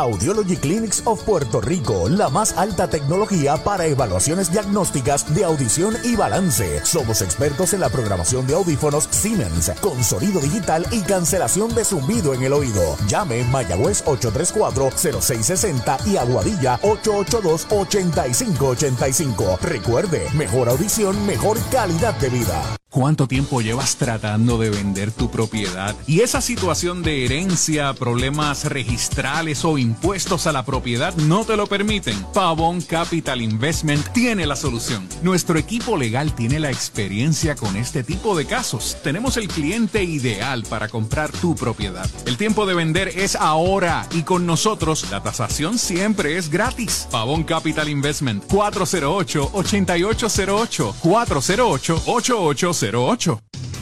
Audiology 0.00 0.56
Clinics 0.56 1.02
of 1.04 1.22
Puerto 1.24 1.60
Rico, 1.60 2.08
la 2.08 2.28
más 2.28 2.56
alta 2.56 2.88
tecnología 2.88 3.56
para 3.56 3.86
evaluaciones 3.86 4.52
diagnósticas 4.52 5.34
de 5.34 5.44
audición 5.44 5.96
y 6.04 6.14
balance. 6.16 6.80
Somos 6.84 7.22
expertos 7.22 7.72
en 7.72 7.80
la 7.80 7.88
programación 7.88 8.46
de 8.46 8.54
audífonos 8.54 9.08
Siemens, 9.10 9.72
con 9.80 10.04
sonido 10.04 10.40
digital 10.40 10.86
y 10.92 11.00
cancelación 11.00 11.74
de 11.74 11.84
zumbido 11.84 12.34
en 12.34 12.44
el 12.44 12.52
oído. 12.52 12.96
Llame 13.08 13.42
Mayagüez 13.44 14.04
834-0660 14.04 16.06
y 16.06 16.16
Aguadilla 16.16 16.80
882-8585. 16.82 19.58
Recuerde, 19.60 20.28
mejor 20.34 20.68
audición, 20.68 21.26
mejor 21.26 21.58
calidad 21.70 22.14
de 22.20 22.28
vida. 22.28 22.78
¿Cuánto 22.90 23.28
tiempo 23.28 23.60
llevas 23.60 23.96
tratando 23.96 24.56
de 24.56 24.70
vender 24.70 25.12
tu 25.12 25.30
propiedad? 25.30 25.94
Y 26.06 26.20
esa 26.20 26.40
situación 26.40 27.02
de 27.02 27.26
herencia, 27.26 27.92
problemas 27.92 28.64
registrales 28.64 29.62
o 29.66 29.76
impuestos 29.88 30.46
a 30.46 30.52
la 30.52 30.64
propiedad 30.64 31.14
no 31.16 31.44
te 31.44 31.56
lo 31.56 31.66
permiten. 31.66 32.14
Pavón 32.34 32.82
Capital 32.82 33.40
Investment 33.40 34.06
tiene 34.12 34.46
la 34.46 34.54
solución. 34.54 35.08
Nuestro 35.22 35.58
equipo 35.58 35.96
legal 35.96 36.34
tiene 36.34 36.60
la 36.60 36.70
experiencia 36.70 37.56
con 37.56 37.74
este 37.74 38.04
tipo 38.04 38.36
de 38.36 38.44
casos. 38.44 38.98
Tenemos 39.02 39.36
el 39.38 39.48
cliente 39.48 40.04
ideal 40.04 40.64
para 40.68 40.88
comprar 40.88 41.32
tu 41.32 41.54
propiedad. 41.54 42.08
El 42.26 42.36
tiempo 42.36 42.66
de 42.66 42.74
vender 42.74 43.08
es 43.08 43.34
ahora 43.34 44.06
y 44.12 44.22
con 44.22 44.46
nosotros 44.46 45.10
la 45.10 45.22
tasación 45.22 45.78
siempre 45.78 46.36
es 46.36 46.50
gratis. 46.50 47.08
Pavón 47.10 47.44
Capital 47.44 47.88
Investment 47.88 48.44
408 48.46 49.50
8808 49.54 50.94
408 51.00 52.02
8808 52.06 53.42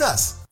Texas 0.00 0.39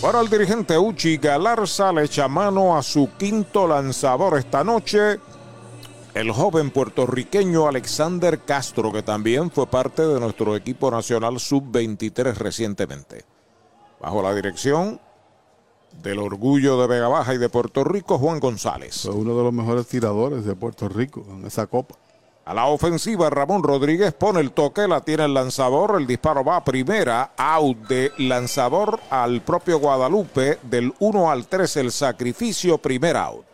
Para 0.00 0.20
el 0.20 0.28
dirigente 0.28 0.76
Uchi 0.76 1.16
Galarza 1.16 1.90
le 1.90 2.04
echa 2.04 2.28
mano 2.28 2.76
a 2.76 2.82
su 2.82 3.08
quinto 3.18 3.66
lanzador 3.66 4.38
esta 4.38 4.62
noche. 4.62 5.18
El 6.12 6.30
joven 6.30 6.70
puertorriqueño 6.70 7.66
Alexander 7.66 8.38
Castro, 8.40 8.92
que 8.92 9.02
también 9.02 9.50
fue 9.50 9.66
parte 9.66 10.06
de 10.06 10.20
nuestro 10.20 10.54
equipo 10.56 10.90
nacional 10.90 11.40
sub-23 11.40 12.34
recientemente. 12.34 13.24
Bajo 14.00 14.22
la 14.22 14.34
dirección 14.34 15.00
del 16.02 16.18
orgullo 16.18 16.80
de 16.80 16.86
Vega 16.86 17.08
Baja 17.08 17.34
y 17.34 17.38
de 17.38 17.48
Puerto 17.48 17.82
Rico, 17.82 18.18
Juan 18.18 18.40
González. 18.40 19.02
Fue 19.02 19.14
uno 19.14 19.36
de 19.36 19.42
los 19.42 19.52
mejores 19.52 19.86
tiradores 19.86 20.44
de 20.44 20.54
Puerto 20.54 20.88
Rico 20.88 21.24
en 21.30 21.46
esa 21.46 21.66
copa. 21.66 21.94
A 22.46 22.52
la 22.52 22.66
ofensiva, 22.66 23.30
Ramón 23.30 23.62
Rodríguez 23.62 24.12
pone 24.12 24.40
el 24.40 24.52
toque, 24.52 24.86
la 24.86 25.00
tiene 25.00 25.24
el 25.24 25.32
lanzador, 25.32 25.96
el 25.98 26.06
disparo 26.06 26.44
va 26.44 26.56
a 26.56 26.64
primera, 26.64 27.30
out 27.38 27.88
de 27.88 28.12
lanzador 28.18 29.00
al 29.08 29.40
propio 29.40 29.78
Guadalupe, 29.78 30.58
del 30.62 30.92
1 30.98 31.30
al 31.30 31.46
3 31.46 31.76
el 31.78 31.90
sacrificio, 31.90 32.76
primer 32.76 33.16
out. 33.16 33.53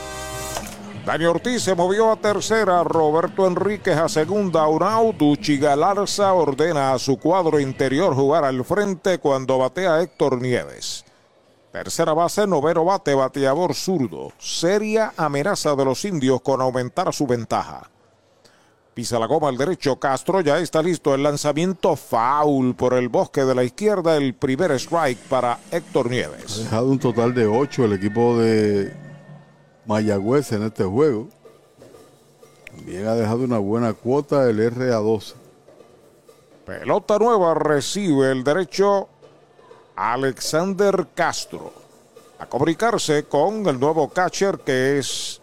Dani 1.05 1.25
Ortiz 1.25 1.63
se 1.63 1.73
movió 1.73 2.11
a 2.11 2.15
tercera, 2.15 2.83
Roberto 2.83 3.47
Enríquez 3.47 3.97
a 3.97 4.07
segunda, 4.07 4.67
un 4.67 4.83
out, 4.83 5.19
Uchi 5.19 5.57
Galarza 5.57 6.31
ordena 6.33 6.93
a 6.93 6.99
su 6.99 7.17
cuadro 7.17 7.59
interior 7.59 8.13
jugar 8.13 8.45
al 8.45 8.63
frente 8.63 9.17
cuando 9.17 9.57
batea 9.57 9.99
Héctor 9.99 10.39
Nieves. 10.39 11.03
Tercera 11.71 12.13
base, 12.13 12.45
noveno 12.45 12.85
bate, 12.85 13.15
bateador 13.15 13.73
zurdo. 13.73 14.31
Seria 14.37 15.13
amenaza 15.17 15.75
de 15.75 15.85
los 15.85 16.05
indios 16.05 16.41
con 16.41 16.61
aumentar 16.61 17.11
su 17.13 17.25
ventaja. 17.25 17.89
Pisa 18.93 19.17
la 19.17 19.25
goma 19.25 19.47
al 19.47 19.57
derecho, 19.57 19.95
Castro 19.95 20.41
ya 20.41 20.59
está 20.59 20.83
listo 20.83 21.15
el 21.15 21.23
lanzamiento 21.23 21.95
foul 21.95 22.75
por 22.75 22.93
el 22.93 23.09
bosque 23.09 23.43
de 23.43 23.55
la 23.55 23.63
izquierda, 23.63 24.17
el 24.17 24.35
primer 24.35 24.71
strike 24.73 25.17
para 25.29 25.57
Héctor 25.71 26.11
Nieves. 26.11 26.59
Ha 26.59 26.63
dejado 26.63 26.87
un 26.87 26.99
total 26.99 27.33
de 27.33 27.47
ocho 27.47 27.85
el 27.85 27.93
equipo 27.93 28.37
de 28.37 28.93
Mayagüez 29.85 30.51
en 30.51 30.63
este 30.63 30.83
juego. 30.83 31.27
También 32.65 33.07
ha 33.07 33.15
dejado 33.15 33.43
una 33.43 33.57
buena 33.57 33.93
cuota 33.93 34.49
el 34.49 34.59
RA12. 34.59 35.33
Pelota 36.65 37.17
nueva 37.19 37.53
recibe 37.53 38.31
el 38.31 38.43
derecho 38.43 39.09
Alexander 39.95 41.07
Castro. 41.13 41.73
A 42.39 42.45
comunicarse 42.45 43.25
con 43.25 43.67
el 43.67 43.79
nuevo 43.79 44.09
catcher 44.09 44.59
que 44.59 44.97
es 44.97 45.41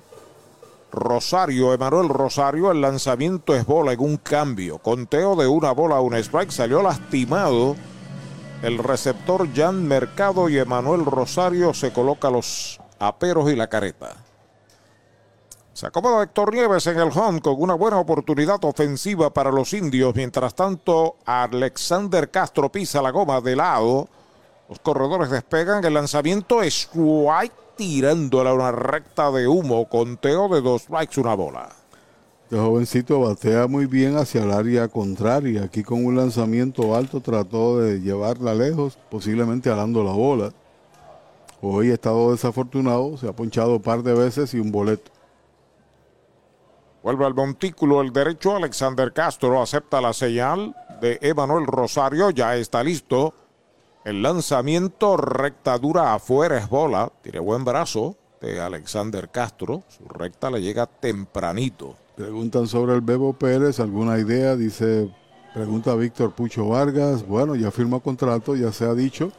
Rosario, 0.90 1.74
Emanuel 1.74 2.08
Rosario. 2.08 2.70
El 2.70 2.80
lanzamiento 2.80 3.54
es 3.54 3.66
bola 3.66 3.92
en 3.92 4.00
un 4.00 4.16
cambio. 4.16 4.78
Conteo 4.78 5.36
de 5.36 5.46
una 5.46 5.72
bola 5.72 5.96
a 5.96 6.00
un 6.00 6.14
strike. 6.14 6.50
Salió 6.50 6.82
lastimado 6.82 7.76
el 8.62 8.78
receptor 8.78 9.48
Jan 9.54 9.86
Mercado 9.86 10.48
y 10.48 10.58
Emanuel 10.58 11.04
Rosario 11.04 11.72
se 11.74 11.92
coloca 11.92 12.30
los 12.30 12.80
aperos 12.98 13.50
y 13.52 13.56
la 13.56 13.68
careta. 13.68 14.16
Se 15.78 15.86
acomoda 15.86 16.24
Héctor 16.24 16.52
Nieves 16.52 16.88
en 16.88 16.98
el 16.98 17.16
home 17.16 17.40
con 17.40 17.54
una 17.56 17.74
buena 17.74 18.00
oportunidad 18.00 18.58
ofensiva 18.64 19.32
para 19.32 19.52
los 19.52 19.72
indios. 19.72 20.12
Mientras 20.12 20.52
tanto, 20.52 21.18
Alexander 21.24 22.28
Castro 22.32 22.68
pisa 22.68 23.00
la 23.00 23.12
goma 23.12 23.40
de 23.40 23.54
lado. 23.54 24.08
Los 24.68 24.80
corredores 24.80 25.30
despegan. 25.30 25.84
El 25.84 25.94
lanzamiento 25.94 26.64
es 26.64 26.90
White 26.92 27.54
tirándola 27.76 28.54
una 28.54 28.72
recta 28.72 29.30
de 29.30 29.46
humo. 29.46 29.88
Conteo 29.88 30.48
de 30.48 30.62
dos 30.62 30.82
strikes, 30.82 31.20
una 31.20 31.34
bola. 31.34 31.68
Este 32.42 32.58
jovencito 32.58 33.20
batea 33.20 33.68
muy 33.68 33.86
bien 33.86 34.16
hacia 34.16 34.42
el 34.42 34.50
área 34.50 34.88
contraria. 34.88 35.62
Aquí 35.62 35.84
con 35.84 36.04
un 36.04 36.16
lanzamiento 36.16 36.96
alto 36.96 37.20
trató 37.20 37.78
de 37.78 38.00
llevarla 38.00 38.52
lejos, 38.52 38.98
posiblemente 39.08 39.70
alando 39.70 40.02
la 40.02 40.10
bola. 40.10 40.52
Hoy 41.62 41.92
ha 41.92 41.94
estado 41.94 42.32
desafortunado, 42.32 43.16
se 43.16 43.28
ha 43.28 43.32
ponchado 43.32 43.76
un 43.76 43.82
par 43.82 44.02
de 44.02 44.14
veces 44.14 44.52
y 44.54 44.58
un 44.58 44.72
boleto. 44.72 45.12
Vuelve 47.02 47.24
al 47.24 47.34
montículo 47.34 48.00
el 48.00 48.12
derecho. 48.12 48.56
Alexander 48.56 49.12
Castro 49.12 49.62
acepta 49.62 50.00
la 50.00 50.12
señal 50.12 50.74
de 51.00 51.18
Emanuel 51.22 51.66
Rosario. 51.66 52.30
Ya 52.30 52.56
está 52.56 52.82
listo. 52.82 53.34
El 54.04 54.22
lanzamiento 54.22 55.16
recta 55.16 55.78
dura 55.78 56.14
afuera 56.14 56.58
es 56.58 56.68
bola. 56.68 57.12
Tiene 57.22 57.38
buen 57.38 57.64
brazo 57.64 58.16
de 58.40 58.60
Alexander 58.60 59.28
Castro. 59.28 59.84
Su 59.88 60.08
recta 60.08 60.50
le 60.50 60.60
llega 60.60 60.86
tempranito. 60.86 61.96
Preguntan 62.16 62.66
sobre 62.66 62.94
el 62.94 63.00
Bebo 63.00 63.32
Pérez. 63.32 63.78
¿Alguna 63.78 64.18
idea? 64.18 64.56
Dice, 64.56 65.08
pregunta 65.54 65.94
Víctor 65.94 66.32
Pucho 66.32 66.68
Vargas. 66.68 67.26
Bueno, 67.26 67.54
ya 67.54 67.70
firmó 67.70 68.00
contrato, 68.00 68.56
ya 68.56 68.72
se 68.72 68.84
ha 68.84 68.94
dicho. 68.94 69.30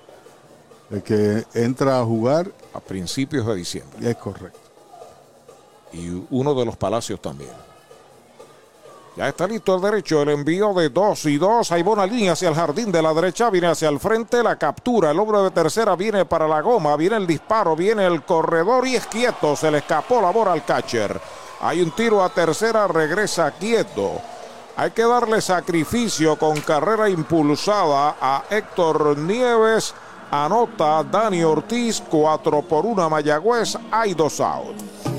De 0.89 1.03
que 1.03 1.43
entra 1.53 1.99
a 1.99 2.05
jugar. 2.05 2.51
A 2.73 2.79
principios 2.79 3.45
de 3.47 3.55
diciembre. 3.55 4.09
Es 4.09 4.15
correcto 4.15 4.68
y 5.93 6.25
uno 6.29 6.53
de 6.53 6.65
los 6.65 6.77
palacios 6.77 7.21
también. 7.21 7.69
Ya 9.15 9.27
está 9.27 9.47
listo 9.47 9.75
el 9.75 9.81
derecho, 9.81 10.21
el 10.21 10.29
envío 10.29 10.73
de 10.73 10.89
dos 10.89 11.25
y 11.25 11.37
dos. 11.37 11.71
Hay 11.73 11.83
buena 11.83 12.05
línea 12.05 12.31
hacia 12.31 12.47
el 12.47 12.55
jardín 12.55 12.89
de 12.89 13.01
la 13.01 13.13
derecha, 13.13 13.49
viene 13.49 13.67
hacia 13.67 13.89
el 13.89 13.99
frente, 13.99 14.41
la 14.41 14.55
captura. 14.55 15.11
El 15.11 15.19
hombre 15.19 15.39
de 15.39 15.51
tercera 15.51 15.95
viene 15.97 16.23
para 16.23 16.47
la 16.47 16.61
goma, 16.61 16.95
viene 16.95 17.17
el 17.17 17.27
disparo, 17.27 17.75
viene 17.75 18.05
el 18.05 18.23
corredor 18.23 18.87
y 18.87 18.95
es 18.95 19.07
quieto. 19.07 19.57
Se 19.57 19.71
le 19.71 19.79
escapó 19.79 20.21
la 20.21 20.31
bola 20.31 20.53
al 20.53 20.63
catcher. 20.63 21.19
Hay 21.59 21.81
un 21.81 21.91
tiro 21.91 22.23
a 22.23 22.29
tercera, 22.29 22.87
regresa 22.87 23.51
quieto. 23.51 24.21
Hay 24.77 24.91
que 24.91 25.03
darle 25.03 25.41
sacrificio 25.41 26.37
con 26.37 26.61
carrera 26.61 27.09
impulsada 27.09 28.15
a 28.21 28.43
Héctor 28.49 29.17
Nieves. 29.17 29.93
Anota 30.31 31.03
Dani 31.03 31.43
Ortiz, 31.43 32.01
4 32.09 32.61
por 32.61 32.85
1 32.85 33.09
Mayagüez, 33.09 33.75
hay 33.91 34.13
dos 34.13 34.39
outs. 34.39 35.18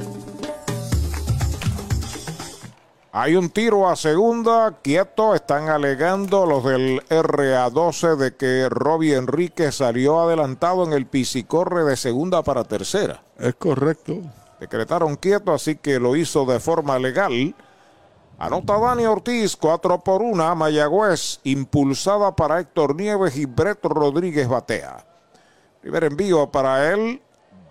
Hay 3.13 3.35
un 3.35 3.49
tiro 3.49 3.89
a 3.89 3.97
segunda, 3.97 4.77
quieto, 4.81 5.35
están 5.35 5.67
alegando 5.67 6.45
los 6.45 6.63
del 6.63 7.01
RA12 7.09 8.15
de 8.15 8.35
que 8.37 8.69
Robbie 8.69 9.17
Enrique 9.17 9.73
salió 9.73 10.21
adelantado 10.21 10.85
en 10.85 10.93
el 10.93 11.05
pisicorre 11.05 11.83
de 11.83 11.97
segunda 11.97 12.41
para 12.41 12.63
tercera. 12.63 13.21
Es 13.37 13.55
correcto. 13.55 14.21
Decretaron 14.61 15.17
quieto, 15.17 15.53
así 15.53 15.75
que 15.75 15.99
lo 15.99 16.15
hizo 16.15 16.45
de 16.45 16.61
forma 16.61 16.97
legal. 16.99 17.53
Anota 18.39 18.79
Dani 18.79 19.05
Ortiz, 19.05 19.57
4 19.57 19.99
por 19.99 20.21
1, 20.21 20.55
Mayagüez, 20.55 21.41
impulsada 21.43 22.33
para 22.33 22.61
Héctor 22.61 22.95
Nieves 22.95 23.35
y 23.35 23.45
Brett 23.45 23.83
Rodríguez 23.83 24.47
batea. 24.47 25.05
Primer 25.81 26.05
envío 26.05 26.49
para 26.49 26.93
él, 26.93 27.21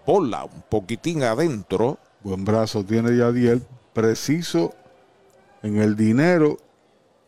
bola 0.05 0.45
un 0.45 0.63
poquitín 0.69 1.23
adentro. 1.23 1.97
Buen 2.23 2.45
brazo 2.45 2.85
tiene 2.85 3.17
Yadiel, 3.17 3.67
preciso 3.95 4.75
en 5.63 5.79
el 5.79 5.97
dinero. 5.97 6.59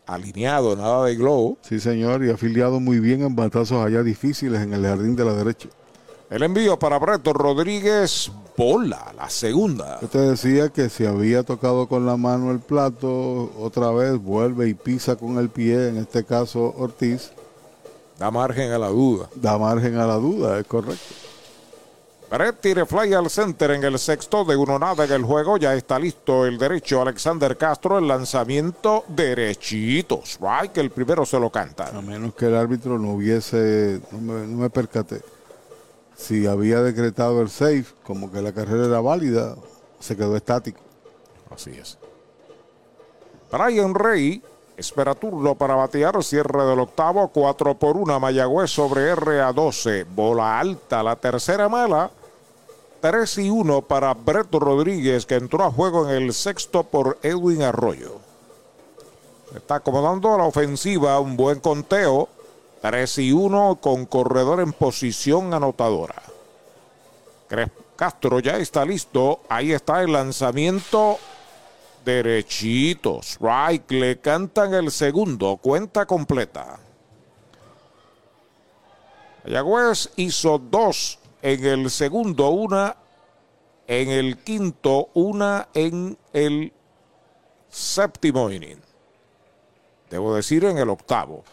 Alineado, 0.06 0.74
nada 0.76 1.04
de 1.06 1.14
globo. 1.14 1.58
Sí, 1.62 1.78
señor, 1.78 2.24
y 2.24 2.30
afiliado 2.30 2.80
muy 2.80 2.98
bien 2.98 3.22
en 3.22 3.36
batazos 3.36 3.84
allá 3.84 4.02
difíciles 4.02 4.60
en 4.60 4.72
el 4.72 4.82
jardín 4.82 5.14
de 5.14 5.24
la 5.24 5.32
derecha. 5.32 5.68
El 6.28 6.42
envío 6.42 6.78
para 6.78 6.98
Breto 6.98 7.32
Rodríguez, 7.32 8.32
bola, 8.56 9.12
la 9.16 9.28
segunda. 9.28 10.00
Te 10.00 10.18
decía 10.18 10.70
que 10.70 10.88
si 10.88 11.04
había 11.04 11.42
tocado 11.42 11.86
con 11.86 12.06
la 12.06 12.16
mano 12.16 12.50
el 12.50 12.60
plato, 12.60 13.52
otra 13.58 13.90
vez 13.90 14.16
vuelve 14.16 14.68
y 14.68 14.74
pisa 14.74 15.16
con 15.16 15.38
el 15.38 15.50
pie, 15.50 15.88
en 15.88 15.98
este 15.98 16.24
caso 16.24 16.74
Ortiz. 16.78 17.32
Da 18.18 18.30
margen 18.30 18.72
a 18.72 18.78
la 18.78 18.88
duda. 18.88 19.28
Da 19.34 19.58
margen 19.58 19.96
a 19.96 20.06
la 20.06 20.14
duda, 20.14 20.58
es 20.58 20.66
correcto. 20.66 21.14
Tire 22.62 22.86
fly 22.86 23.12
al 23.12 23.28
center 23.28 23.72
en 23.72 23.84
el 23.84 23.98
sexto 23.98 24.42
de 24.42 24.56
uno 24.56 24.78
nada 24.78 25.04
en 25.04 25.12
el 25.12 25.22
juego. 25.22 25.58
Ya 25.58 25.74
está 25.74 25.98
listo 25.98 26.46
el 26.46 26.56
derecho 26.56 27.02
Alexander 27.02 27.58
Castro. 27.58 27.98
El 27.98 28.08
lanzamiento 28.08 29.04
derechito. 29.06 30.22
Strike, 30.24 30.78
el 30.78 30.90
primero 30.90 31.26
se 31.26 31.38
lo 31.38 31.50
canta. 31.50 31.88
A 31.88 32.00
menos 32.00 32.34
que 32.34 32.46
el 32.46 32.56
árbitro 32.56 32.98
no 32.98 33.12
hubiese, 33.12 34.00
no 34.10 34.18
me, 34.18 34.46
no 34.46 34.56
me 34.56 34.70
percaté. 34.70 35.20
Si 36.16 36.46
había 36.46 36.80
decretado 36.80 37.42
el 37.42 37.50
safe, 37.50 37.84
como 38.02 38.32
que 38.32 38.40
la 38.40 38.52
carrera 38.52 38.86
era 38.86 39.00
válida, 39.02 39.54
se 40.00 40.16
quedó 40.16 40.34
estático. 40.34 40.80
Así 41.54 41.72
es. 41.72 41.98
Brian 43.50 43.94
Rey 43.94 44.42
espera 44.78 45.14
turno 45.14 45.54
para 45.54 45.74
batear. 45.74 46.24
Cierre 46.24 46.64
del 46.64 46.80
octavo. 46.80 47.28
4 47.28 47.74
por 47.74 47.98
1 47.98 48.18
Mayagüez 48.18 48.70
sobre 48.70 49.14
RA12. 49.14 50.06
Bola 50.14 50.58
alta. 50.58 51.02
La 51.02 51.16
tercera 51.16 51.68
mala. 51.68 52.10
3 53.02 53.38
y 53.38 53.50
1 53.50 53.82
para 53.82 54.14
Brett 54.14 54.54
Rodríguez, 54.54 55.26
que 55.26 55.34
entró 55.34 55.64
a 55.64 55.72
juego 55.72 56.08
en 56.08 56.22
el 56.22 56.32
sexto 56.32 56.84
por 56.84 57.18
Edwin 57.24 57.62
Arroyo. 57.62 58.20
Está 59.56 59.74
acomodando 59.76 60.38
la 60.38 60.44
ofensiva, 60.44 61.18
un 61.18 61.36
buen 61.36 61.58
conteo. 61.58 62.28
3 62.80 63.18
y 63.18 63.32
1 63.32 63.78
con 63.80 64.06
corredor 64.06 64.60
en 64.60 64.72
posición 64.72 65.52
anotadora. 65.52 66.22
Castro 67.96 68.38
ya 68.38 68.56
está 68.58 68.84
listo. 68.84 69.40
Ahí 69.48 69.72
está 69.72 70.00
el 70.02 70.12
lanzamiento 70.12 71.18
derechitos. 72.04 73.36
Right, 73.40 73.90
le 73.90 74.20
cantan 74.20 74.74
el 74.74 74.92
segundo. 74.92 75.56
Cuenta 75.56 76.06
completa. 76.06 76.78
Mayagüez 79.44 80.08
hizo 80.14 80.58
dos 80.58 81.18
en 81.42 81.64
el 81.66 81.90
segundo, 81.90 82.50
una 82.50 82.96
en 83.86 84.08
el 84.08 84.38
quinto, 84.38 85.10
una 85.14 85.68
en 85.74 86.16
el 86.32 86.72
séptimo 87.68 88.50
inning. 88.50 88.80
Debo 90.08 90.34
decir 90.34 90.64
en 90.64 90.78
el 90.78 90.88
octavo. 90.88 91.44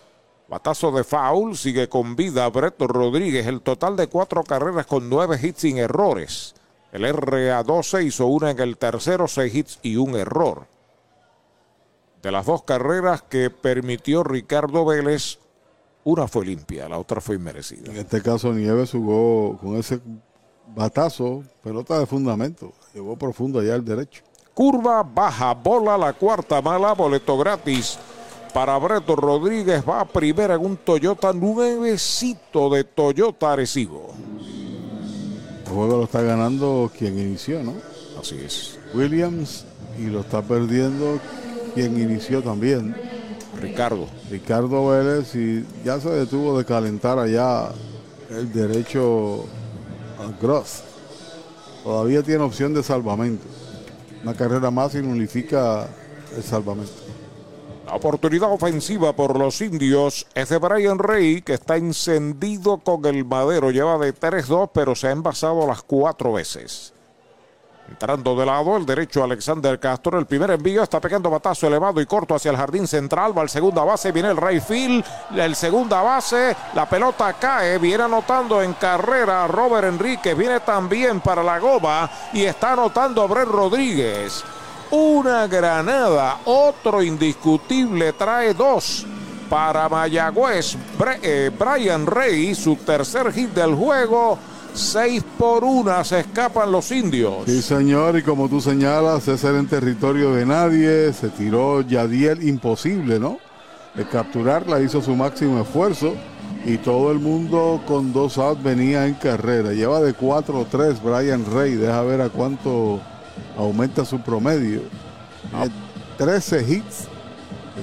Batazo 0.47 0.91
de 0.91 1.03
foul, 1.03 1.57
sigue 1.57 1.89
con 1.89 2.15
vida 2.15 2.47
Breto 2.49 2.87
Rodríguez. 2.87 3.47
El 3.47 3.61
total 3.61 3.95
de 3.95 4.07
cuatro 4.07 4.43
carreras 4.43 4.85
con 4.85 5.09
nueve 5.09 5.39
hits 5.41 5.61
sin 5.61 5.77
errores. 5.77 6.55
El 6.91 7.03
RA12 7.03 8.05
hizo 8.05 8.25
una 8.27 8.51
en 8.51 8.59
el 8.59 8.77
tercero, 8.77 9.27
seis 9.27 9.53
hits 9.53 9.79
y 9.81 9.95
un 9.95 10.15
error. 10.15 10.67
De 12.21 12.31
las 12.31 12.45
dos 12.45 12.63
carreras 12.63 13.21
que 13.21 13.49
permitió 13.49 14.23
Ricardo 14.23 14.85
Vélez, 14.85 15.38
una 16.11 16.27
fue 16.27 16.45
limpia, 16.45 16.89
la 16.89 16.97
otra 16.97 17.21
fue 17.21 17.35
inmerecida. 17.35 17.91
En 17.91 17.97
este 17.97 18.21
caso 18.21 18.53
Nieves 18.53 18.91
jugó 18.91 19.57
con 19.57 19.77
ese 19.77 19.99
batazo, 20.75 21.43
pelota 21.63 21.99
de 21.99 22.05
fundamento. 22.05 22.73
Llegó 22.93 23.15
profundo 23.17 23.59
allá 23.59 23.75
al 23.75 23.85
derecho. 23.85 24.23
Curva 24.53 25.03
baja, 25.03 25.53
bola 25.53 25.97
la 25.97 26.13
cuarta 26.13 26.61
mala, 26.61 26.93
boleto 26.93 27.37
gratis 27.37 27.97
para 28.53 28.77
Breto 28.77 29.15
Rodríguez. 29.15 29.83
Va 29.87 30.01
a 30.01 30.05
primera 30.05 30.55
en 30.55 30.65
un 30.65 30.77
Toyota 30.77 31.31
nuevecito 31.33 32.69
de 32.69 32.83
Toyota 32.83 33.53
Arecibo. 33.53 34.13
El 35.65 35.71
juego 35.71 35.97
lo 35.97 36.03
está 36.03 36.21
ganando 36.21 36.91
quien 36.97 37.19
inició, 37.19 37.63
¿no? 37.63 37.75
Así 38.19 38.35
es. 38.43 38.79
Williams 38.93 39.65
y 39.97 40.07
lo 40.07 40.21
está 40.21 40.41
perdiendo 40.41 41.19
quien 41.75 41.99
inició 41.99 42.41
también. 42.41 42.95
Ricardo. 43.61 44.07
Ricardo 44.29 44.87
Vélez 44.87 45.35
y 45.35 45.65
ya 45.83 45.99
se 45.99 46.09
detuvo 46.09 46.57
de 46.57 46.65
calentar 46.65 47.19
allá 47.19 47.69
el 48.29 48.51
derecho 48.51 49.45
a 50.19 50.41
Gross. 50.41 50.83
Todavía 51.83 52.23
tiene 52.23 52.43
opción 52.43 52.73
de 52.73 52.83
salvamento. 52.83 53.45
Una 54.23 54.33
carrera 54.33 54.69
más 54.69 54.95
y 54.95 55.01
nulifica 55.01 55.87
el 56.35 56.43
salvamento. 56.43 56.91
La 57.85 57.95
oportunidad 57.95 58.51
ofensiva 58.51 59.15
por 59.15 59.37
los 59.37 59.61
indios 59.61 60.27
es 60.35 60.49
de 60.49 60.57
Brian 60.59 60.99
Rey, 60.99 61.41
que 61.41 61.55
está 61.55 61.77
encendido 61.77 62.77
con 62.77 63.03
el 63.05 63.25
madero. 63.25 63.71
Lleva 63.71 63.97
de 63.97 64.13
3-2, 64.13 64.69
pero 64.71 64.93
se 64.93 65.07
ha 65.07 65.11
envasado 65.11 65.65
las 65.65 65.81
cuatro 65.81 66.33
veces. 66.33 66.93
Entrando 67.89 68.35
de 68.35 68.45
lado, 68.45 68.77
el 68.77 68.85
derecho 68.85 69.23
Alexander 69.23 69.79
Castro. 69.79 70.19
El 70.19 70.27
primer 70.27 70.51
envío 70.51 70.83
está 70.83 71.01
pegando 71.01 71.29
batazo 71.29 71.65
elevado 71.65 71.99
y 71.99 72.05
corto 72.05 72.35
hacia 72.35 72.51
el 72.51 72.57
jardín 72.57 72.87
central. 72.87 73.35
Va 73.35 73.41
al 73.41 73.49
segunda 73.49 73.83
base, 73.83 74.11
viene 74.11 74.29
el 74.29 74.37
Ray 74.37 74.59
Field. 74.59 75.03
El 75.35 75.55
segunda 75.55 76.03
base, 76.03 76.55
la 76.75 76.87
pelota 76.87 77.33
cae. 77.33 77.79
Viene 77.79 78.03
anotando 78.03 78.61
en 78.61 78.73
carrera 78.73 79.47
Robert 79.47 79.87
Enrique. 79.87 80.35
Viene 80.35 80.59
también 80.59 81.19
para 81.19 81.41
la 81.41 81.57
goma 81.57 82.09
y 82.31 82.43
está 82.43 82.73
anotando 82.73 83.27
Brett 83.27 83.47
Rodríguez 83.47 84.43
una 84.91 85.47
granada. 85.47 86.39
Otro 86.45 87.01
indiscutible 87.01 88.13
trae 88.13 88.53
dos 88.53 89.05
para 89.49 89.89
Mayagüez. 89.89 90.77
Eh, 91.21 91.51
Brian 91.57 92.05
Rey, 92.05 92.53
su 92.55 92.75
tercer 92.75 93.31
hit 93.33 93.49
del 93.51 93.73
juego. 93.75 94.37
Seis 94.79 95.25
por 95.37 95.65
una 95.65 96.05
se 96.05 96.21
escapan 96.21 96.71
los 96.71 96.89
indios. 96.91 97.43
Sí, 97.45 97.61
señor, 97.61 98.17
y 98.17 98.23
como 98.23 98.47
tú 98.47 98.61
señalas, 98.61 99.27
es 99.27 99.43
en 99.43 99.67
territorio 99.67 100.33
de 100.33 100.45
nadie. 100.45 101.11
Se 101.11 101.27
tiró 101.27 101.81
Yadiel 101.81 102.47
imposible, 102.47 103.19
¿no? 103.19 103.39
De 103.93 104.07
capturarla 104.07 104.79
hizo 104.79 105.01
su 105.01 105.17
máximo 105.17 105.59
esfuerzo 105.59 106.13
y 106.65 106.77
todo 106.77 107.11
el 107.11 107.19
mundo 107.19 107.81
con 107.85 108.13
dos 108.13 108.37
outs 108.37 108.63
venía 108.63 109.05
en 109.05 109.15
carrera. 109.15 109.73
Lleva 109.73 109.99
de 109.99 110.15
4-3 110.15 111.01
Brian 111.01 111.45
Rey. 111.53 111.75
Deja 111.75 112.01
ver 112.03 112.21
a 112.21 112.29
cuánto 112.29 113.01
aumenta 113.57 114.05
su 114.05 114.21
promedio. 114.21 114.81
13 116.17 116.65
hits 116.67 117.07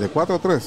de 0.01 0.11
4-3. 0.11 0.63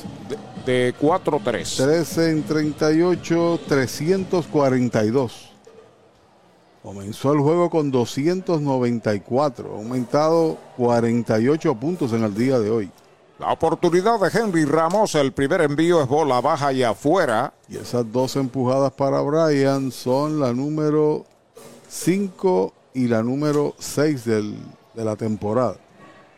De, 0.63 0.93
4-3. 0.95 1.75
13 1.75 2.29
en 2.29 2.43
38, 2.43 3.59
342. 3.67 5.48
Comenzó 6.83 7.33
el 7.33 7.39
juego 7.39 7.69
con 7.69 7.91
294, 7.91 9.75
aumentado 9.75 10.57
48 10.77 11.75
puntos 11.75 12.13
en 12.13 12.23
el 12.23 12.33
día 12.33 12.59
de 12.59 12.69
hoy. 12.69 12.91
La 13.37 13.51
oportunidad 13.51 14.19
de 14.19 14.37
Henry 14.37 14.65
Ramos, 14.65 15.15
el 15.15 15.31
primer 15.31 15.61
envío 15.61 16.01
es 16.01 16.07
bola 16.07 16.41
baja 16.41 16.73
y 16.73 16.83
afuera. 16.83 17.53
Y 17.67 17.77
esas 17.77 18.11
dos 18.11 18.35
empujadas 18.35 18.91
para 18.93 19.21
Brian 19.21 19.91
son 19.91 20.39
la 20.39 20.53
número 20.53 21.25
5 21.89 22.73
y 22.93 23.07
la 23.07 23.23
número 23.23 23.75
6 23.79 24.25
del 24.25 24.57
de 24.93 25.05
la 25.05 25.15
temporada. 25.15 25.77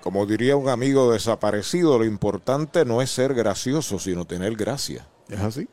Como 0.01 0.25
diría 0.25 0.55
un 0.55 0.69
amigo 0.69 1.11
desaparecido, 1.11 1.97
lo 1.97 2.05
importante 2.05 2.85
no 2.85 3.01
es 3.01 3.11
ser 3.11 3.33
gracioso, 3.33 3.99
sino 3.99 4.25
tener 4.25 4.55
gracia. 4.55 5.07
¿Es 5.29 5.39
así? 5.39 5.67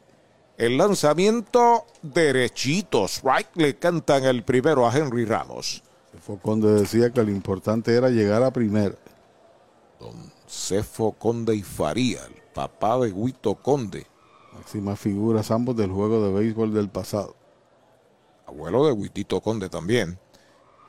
El 0.59 0.77
lanzamiento 0.77 1.87
derechitos. 2.03 3.23
Right 3.23 3.47
le 3.55 3.77
cantan 3.79 4.25
el 4.25 4.43
primero 4.43 4.89
a 4.89 4.97
Henry 4.97 5.25
Ramos. 5.25 5.85
Cefo 6.11 6.37
Conde 6.39 6.73
decía 6.73 7.11
que 7.11 7.23
lo 7.23 7.31
importante 7.31 7.95
era 7.95 8.11
llegar 8.11 8.43
a 8.43 8.51
primera. 8.51 8.97
Don 10.01 10.17
Cefo 10.49 11.13
Conde 11.13 11.55
y 11.55 11.63
Faría, 11.63 12.25
el 12.27 12.43
papá 12.53 12.99
de 12.99 13.13
Guito 13.13 13.55
Conde. 13.55 14.09
Máximas 14.53 14.99
figuras 14.99 15.53
ambos 15.53 15.77
del 15.77 15.93
juego 15.93 16.27
de 16.27 16.33
béisbol 16.33 16.75
del 16.75 16.89
pasado. 16.89 17.37
Abuelo 18.45 18.85
de 18.85 18.97
Guitito 18.97 19.41
Conde 19.41 19.69
también. 19.69 20.19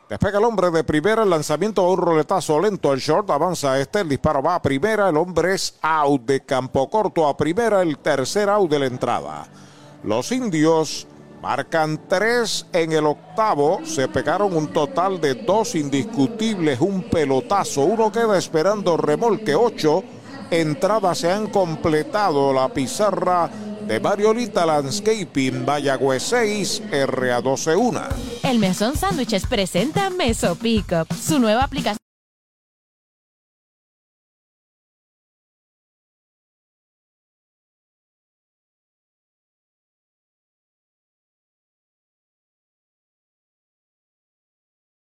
Despega 0.09 0.39
el 0.39 0.45
hombre 0.45 0.71
de 0.71 0.83
primera, 0.83 1.21
el 1.21 1.29
lanzamiento 1.29 1.85
a 1.85 1.91
un 1.91 1.97
roletazo 1.99 2.59
lento, 2.59 2.91
el 2.91 2.99
short 2.99 3.29
avanza 3.29 3.79
este, 3.79 3.99
el 3.99 4.09
disparo 4.09 4.41
va 4.41 4.55
a 4.55 4.61
primera, 4.61 5.07
el 5.07 5.15
hombre 5.15 5.53
es 5.53 5.75
out 5.83 6.23
de 6.23 6.41
campo 6.41 6.89
corto 6.89 7.27
a 7.27 7.37
primera, 7.37 7.83
el 7.83 7.99
tercer 7.99 8.49
out 8.49 8.71
de 8.71 8.79
la 8.79 8.87
entrada. 8.87 9.45
Los 10.03 10.31
indios 10.31 11.05
marcan 11.43 12.07
tres 12.07 12.65
en 12.73 12.91
el 12.91 13.05
octavo, 13.05 13.81
se 13.85 14.07
pegaron 14.07 14.57
un 14.57 14.69
total 14.69 15.21
de 15.21 15.35
dos 15.35 15.75
indiscutibles, 15.75 16.81
un 16.81 17.03
pelotazo, 17.03 17.81
uno 17.81 18.11
queda 18.11 18.35
esperando 18.35 18.97
remolque, 18.97 19.53
ocho 19.53 20.03
entradas 20.49 21.19
se 21.19 21.31
han 21.31 21.51
completado, 21.51 22.51
la 22.51 22.67
pizarra 22.69 23.47
de 23.89 23.99
Mariolita 23.99 24.67
Landscaping, 24.67 25.65
Vallagüe 25.65 26.19
6, 26.19 26.83
RA121. 26.91 28.07
El 28.43 28.59
Mesón 28.59 28.95
Sándwiches 28.95 29.47
presenta 29.47 30.11
Meso 30.11 30.55
Pickup, 30.55 31.11
su 31.11 31.39
nueva 31.39 31.63
aplicación 31.63 31.97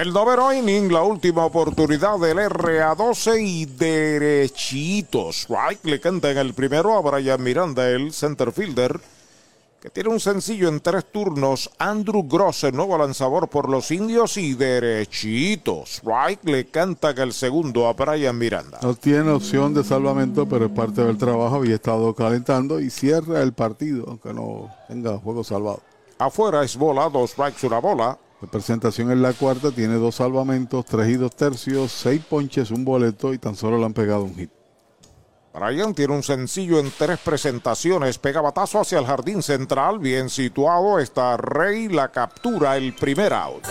El 0.00 0.14
noveno 0.14 0.50
inning, 0.50 0.90
la 0.90 1.02
última 1.02 1.44
oportunidad 1.44 2.18
del 2.18 2.38
RA12 2.38 3.38
y 3.38 3.66
derechitos. 3.66 5.46
Right, 5.46 5.84
le 5.84 6.00
canta 6.00 6.30
en 6.30 6.38
el 6.38 6.54
primero 6.54 6.96
a 6.96 7.02
Brian 7.02 7.42
Miranda, 7.42 7.86
el 7.86 8.10
center 8.14 8.50
fielder, 8.50 8.98
que 9.78 9.90
tiene 9.90 10.08
un 10.08 10.18
sencillo 10.18 10.68
en 10.68 10.80
tres 10.80 11.04
turnos. 11.12 11.68
Andrew 11.78 12.26
Gross, 12.26 12.64
el 12.64 12.76
nuevo 12.76 12.96
lanzador 12.96 13.48
por 13.48 13.68
los 13.68 13.90
indios 13.90 14.38
y 14.38 14.54
derechitos. 14.54 16.00
Right, 16.02 16.42
le 16.44 16.68
canta 16.68 17.10
en 17.10 17.18
el 17.18 17.34
segundo 17.34 17.86
a 17.86 17.92
Brian 17.92 18.38
Miranda. 18.38 18.78
No 18.80 18.94
tiene 18.94 19.30
opción 19.30 19.74
de 19.74 19.84
salvamento, 19.84 20.46
pero 20.48 20.64
es 20.64 20.72
parte 20.72 21.04
del 21.04 21.18
trabajo. 21.18 21.56
Había 21.56 21.74
estado 21.74 22.14
calentando 22.14 22.80
y 22.80 22.88
cierra 22.88 23.42
el 23.42 23.52
partido, 23.52 24.06
aunque 24.08 24.32
no 24.32 24.74
tenga 24.88 25.18
juego 25.18 25.44
salvado. 25.44 25.82
Afuera 26.16 26.64
es 26.64 26.74
bola, 26.74 27.10
dos 27.10 27.32
strikes, 27.32 27.66
una 27.66 27.80
bola. 27.80 28.16
La 28.40 28.50
presentación 28.50 29.10
en 29.10 29.20
la 29.20 29.34
cuarta 29.34 29.70
tiene 29.70 29.96
dos 29.96 30.14
salvamentos, 30.14 30.86
tres 30.86 31.10
y 31.10 31.16
dos 31.16 31.36
tercios, 31.36 31.92
seis 31.92 32.22
ponches, 32.24 32.70
un 32.70 32.86
boleto 32.86 33.34
y 33.34 33.38
tan 33.38 33.54
solo 33.54 33.76
le 33.76 33.84
han 33.84 33.92
pegado 33.92 34.22
un 34.24 34.34
hit. 34.34 34.50
Brian 35.52 35.92
tiene 35.94 36.14
un 36.14 36.22
sencillo 36.22 36.78
en 36.78 36.90
tres 36.96 37.18
presentaciones, 37.18 38.16
pega 38.18 38.40
batazo 38.40 38.80
hacia 38.80 38.98
el 38.98 39.04
jardín 39.04 39.42
central, 39.42 39.98
bien 39.98 40.30
situado, 40.30 40.98
está 41.00 41.36
Rey, 41.36 41.88
la 41.88 42.10
captura, 42.12 42.78
el 42.78 42.94
primer 42.94 43.34
out. 43.34 43.66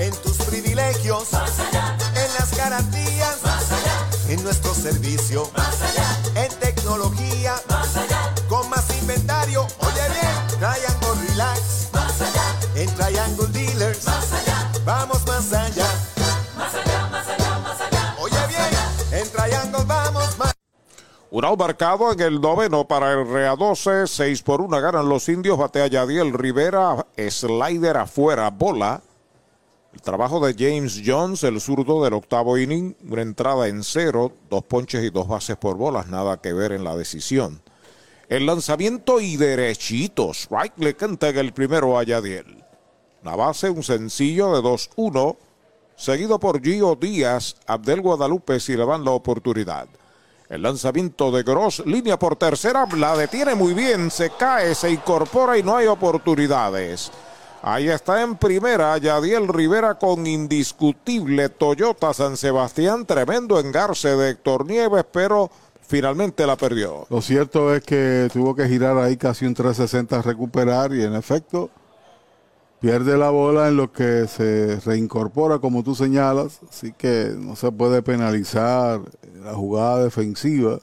En 0.00 0.12
tus 0.22 0.38
privilegios, 0.46 1.28
en 1.34 2.34
las 2.38 2.56
garantías, 2.56 3.38
en 4.28 4.42
nuestro 4.42 4.74
servicio, 4.74 5.48
en 5.54 5.83
Un 21.34 21.44
out 21.44 21.58
marcado 21.58 22.12
en 22.12 22.20
el 22.20 22.40
noveno 22.40 22.86
para 22.86 23.12
el 23.12 23.28
Rea 23.28 23.56
12, 23.56 24.06
6 24.06 24.42
por 24.42 24.60
1 24.60 24.80
ganan 24.80 25.08
los 25.08 25.28
indios, 25.28 25.58
batea 25.58 25.88
Yadiel 25.88 26.32
Rivera, 26.32 27.08
slider 27.28 27.96
afuera, 27.96 28.50
bola. 28.50 29.02
El 29.92 30.00
trabajo 30.00 30.38
de 30.38 30.54
James 30.56 31.02
Jones, 31.04 31.42
el 31.42 31.60
zurdo 31.60 32.04
del 32.04 32.14
octavo 32.14 32.56
inning, 32.56 32.94
una 33.10 33.22
entrada 33.22 33.66
en 33.66 33.82
cero, 33.82 34.30
dos 34.48 34.62
ponches 34.62 35.02
y 35.02 35.10
dos 35.10 35.26
bases 35.26 35.56
por 35.56 35.76
bolas, 35.76 36.06
nada 36.06 36.40
que 36.40 36.52
ver 36.52 36.70
en 36.70 36.84
la 36.84 36.94
decisión. 36.94 37.60
El 38.28 38.46
lanzamiento 38.46 39.18
y 39.18 39.36
derechitos, 39.36 40.46
right 40.52 40.74
le 40.76 40.94
canta 40.94 41.30
en 41.30 41.38
el 41.38 41.52
primero 41.52 41.98
a 41.98 42.04
Yadiel. 42.04 42.62
La 43.24 43.34
base, 43.34 43.70
un 43.70 43.82
sencillo 43.82 44.54
de 44.54 44.62
2-1, 44.62 45.36
seguido 45.96 46.38
por 46.38 46.62
Gio 46.62 46.94
Díaz, 46.94 47.56
Abdel 47.66 48.02
Guadalupe 48.02 48.60
si 48.60 48.76
le 48.76 48.86
dan 48.86 49.04
la 49.04 49.10
oportunidad. 49.10 49.88
El 50.48 50.62
lanzamiento 50.62 51.30
de 51.30 51.42
Gross, 51.42 51.82
línea 51.86 52.18
por 52.18 52.36
tercera, 52.36 52.86
la 52.96 53.16
detiene 53.16 53.54
muy 53.54 53.72
bien, 53.72 54.10
se 54.10 54.30
cae, 54.30 54.74
se 54.74 54.90
incorpora 54.90 55.56
y 55.56 55.62
no 55.62 55.76
hay 55.76 55.86
oportunidades. 55.86 57.10
Ahí 57.62 57.88
está 57.88 58.20
en 58.20 58.36
primera 58.36 58.98
Yadiel 58.98 59.48
Rivera 59.48 59.94
con 59.94 60.26
indiscutible 60.26 61.48
Toyota 61.48 62.12
San 62.12 62.36
Sebastián, 62.36 63.06
tremendo 63.06 63.58
engarce 63.58 64.16
de 64.16 64.30
Héctor 64.30 64.66
Nieves, 64.66 65.06
pero 65.10 65.50
finalmente 65.80 66.46
la 66.46 66.56
perdió. 66.56 67.06
Lo 67.08 67.22
cierto 67.22 67.74
es 67.74 67.82
que 67.82 68.28
tuvo 68.30 68.54
que 68.54 68.68
girar 68.68 68.98
ahí 68.98 69.16
casi 69.16 69.46
un 69.46 69.54
360 69.54 70.18
a 70.18 70.22
recuperar 70.22 70.92
y 70.92 71.04
en 71.04 71.14
efecto 71.14 71.70
pierde 72.80 73.16
la 73.16 73.30
bola 73.30 73.68
en 73.68 73.78
lo 73.78 73.90
que 73.90 74.26
se 74.28 74.78
reincorpora 74.84 75.58
como 75.58 75.82
tú 75.82 75.94
señalas, 75.94 76.60
así 76.68 76.92
que 76.92 77.32
no 77.34 77.56
se 77.56 77.72
puede 77.72 78.02
penalizar 78.02 79.00
la 79.44 79.54
jugada 79.54 80.02
defensiva 80.02 80.80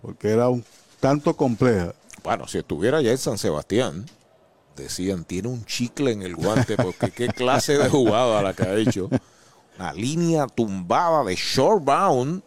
porque 0.00 0.30
era 0.30 0.48
un 0.48 0.64
tanto 1.00 1.36
compleja. 1.36 1.92
Bueno, 2.22 2.46
si 2.46 2.58
estuviera 2.58 3.00
ya 3.00 3.10
en 3.10 3.18
San 3.18 3.36
Sebastián, 3.36 4.06
decían, 4.76 5.24
tiene 5.24 5.48
un 5.48 5.64
chicle 5.64 6.12
en 6.12 6.22
el 6.22 6.36
guante, 6.36 6.76
porque 6.76 7.10
qué 7.10 7.28
clase 7.28 7.76
de 7.76 7.88
jugada 7.88 8.42
la 8.42 8.54
que 8.54 8.62
ha 8.62 8.74
hecho. 8.76 9.08
Una 9.76 9.92
línea 9.92 10.46
tumbada 10.46 11.24
de 11.24 11.34
short 11.34 11.84
bound, 11.84 12.42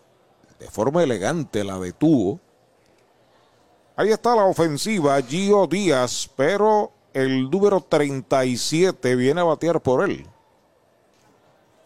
de 0.59 0.67
forma 0.69 1.03
elegante 1.03 1.63
la 1.63 1.77
detuvo. 1.77 2.39
Ahí 3.97 4.09
está 4.09 4.33
la 4.35 4.45
ofensiva, 4.45 5.21
Gio 5.21 5.67
Díaz, 5.67 6.29
pero 6.37 6.91
el 7.13 7.49
número 7.49 7.81
37 7.81 9.15
viene 9.17 9.41
a 9.41 9.45
batear 9.45 9.81
por 9.81 10.09
él. 10.09 10.25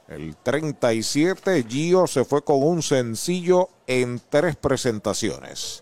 El 0.07 0.35
37, 0.37 1.65
Gio 1.67 2.05
se 2.05 2.25
fue 2.25 2.43
con 2.43 2.61
un 2.61 2.83
sencillo 2.83 3.69
en 3.87 4.21
tres 4.29 4.55
presentaciones. 4.55 5.81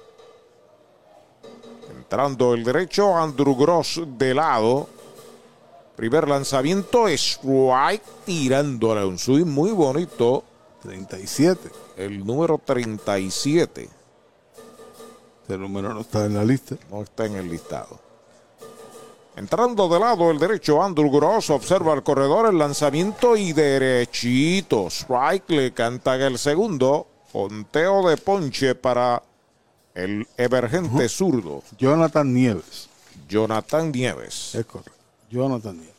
Entrando 1.90 2.54
el 2.54 2.64
derecho, 2.64 3.18
Andrew 3.18 3.56
Gross 3.56 4.02
de 4.06 4.34
lado. 4.34 4.88
Primer 5.98 6.28
lanzamiento, 6.28 7.08
strike, 7.08 8.04
tirándole 8.26 9.06
un 9.06 9.20
swing 9.20 9.46
muy 9.46 9.72
bonito. 9.72 10.44
37. 10.84 11.70
El 11.98 12.26
número 12.26 12.60
37. 12.64 13.90
Ese 15.44 15.58
número 15.58 15.94
no 15.94 16.02
está 16.02 16.26
en 16.26 16.36
la 16.36 16.46
lista. 16.46 16.76
No 16.90 17.04
está 17.04 17.26
en 17.26 17.36
el 17.36 17.50
listado. 17.50 18.00
Entrando 19.36 19.90
de 19.90 20.00
lado 20.00 20.30
el 20.30 20.38
derecho, 20.38 20.84
Andrew 20.84 21.10
Gross 21.10 21.50
observa 21.50 21.94
el 21.94 22.04
corredor, 22.04 22.48
el 22.48 22.60
lanzamiento 22.60 23.36
y 23.36 23.52
derechito. 23.52 24.88
Strike 24.88 25.50
le 25.50 25.74
canta 25.74 26.16
el 26.16 26.38
segundo. 26.38 27.08
Conteo 27.32 28.08
de 28.08 28.18
ponche 28.18 28.76
para 28.76 29.24
el 29.96 30.28
emergente 30.38 31.10
zurdo. 31.10 31.64
Jonathan 31.80 32.32
Nieves. 32.32 32.90
Jonathan 33.28 33.92
Nieves. 33.92 34.54
Es 34.54 34.66
correcto. 34.66 34.94
Jonathan 35.32 35.78
Nieves. 35.78 35.94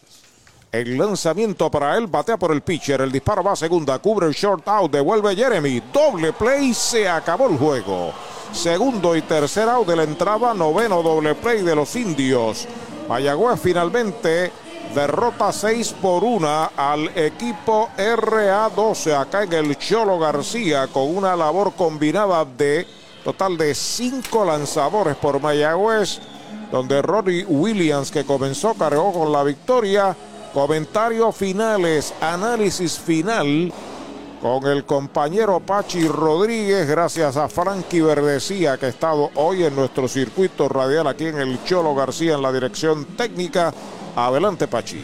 El 0.71 0.97
lanzamiento 0.97 1.71
para 1.71 1.97
él, 1.97 2.07
batea 2.07 2.37
por 2.37 2.53
el 2.53 2.63
pitcher, 2.63 3.01
el 3.01 3.13
disparo 3.13 3.45
va 3.45 3.53
a 3.53 3.57
segunda, 3.57 3.99
cubre 4.01 4.27
el 4.27 4.33
short 4.33 4.67
out, 4.67 4.91
devuelve 4.91 5.37
Jeremy, 5.37 5.81
doble 5.93 6.33
play, 6.33 6.75
se 6.75 7.09
acabó 7.09 7.49
el 7.49 7.57
juego. 7.57 8.13
Segundo 8.53 9.15
y 9.15 9.23
tercer 9.23 9.69
out 9.69 9.87
de 9.87 9.97
la 9.97 10.03
entrada, 10.03 10.53
noveno 10.53 11.03
doble 11.03 11.35
play 11.37 11.63
de 11.63 11.77
los 11.77 11.95
indios. 11.95 12.67
Mayagüez 13.09 13.61
finalmente 13.61 14.51
derrota 14.95 15.53
6 15.53 15.95
por 16.01 16.25
1 16.25 16.71
al 16.77 17.09
equipo 17.17 17.91
RA12 17.97 19.15
acá 19.15 19.43
en 19.43 19.53
el 19.53 19.79
Cholo 19.79 20.19
García 20.19 20.87
con 20.87 21.15
una 21.15 21.37
labor 21.37 21.75
combinada 21.75 22.45
de 22.45 22.87
total 23.23 23.57
de 23.57 23.75
5 23.75 24.45
lanzadores 24.45 25.17
por 25.17 25.41
Mayagüez, 25.41 26.21
donde 26.71 27.03
Rory 27.03 27.45
Williams 27.45 28.11
que 28.11 28.25
comenzó 28.25 28.75
cargó 28.75 29.13
con 29.13 29.33
la 29.33 29.43
victoria. 29.43 30.17
Comentarios 30.53 31.35
finales, 31.35 32.15
análisis 32.21 32.99
final 32.99 33.73
con 34.45 34.67
el 34.67 34.85
compañero 34.85 35.59
Pachi 35.59 36.07
Rodríguez, 36.07 36.87
gracias 36.87 37.39
a 37.39 37.49
Frankie 37.49 38.03
Verdecía 38.03 38.77
que 38.77 38.85
ha 38.85 38.89
estado 38.91 39.31
hoy 39.37 39.65
en 39.65 39.75
nuestro 39.75 40.07
circuito 40.07 40.69
radial 40.69 41.07
aquí 41.07 41.25
en 41.25 41.39
el 41.39 41.65
Cholo 41.65 41.95
García 41.95 42.35
en 42.35 42.43
la 42.43 42.53
dirección 42.53 43.07
técnica. 43.17 43.73
Adelante 44.15 44.69
Pachi. 44.69 45.03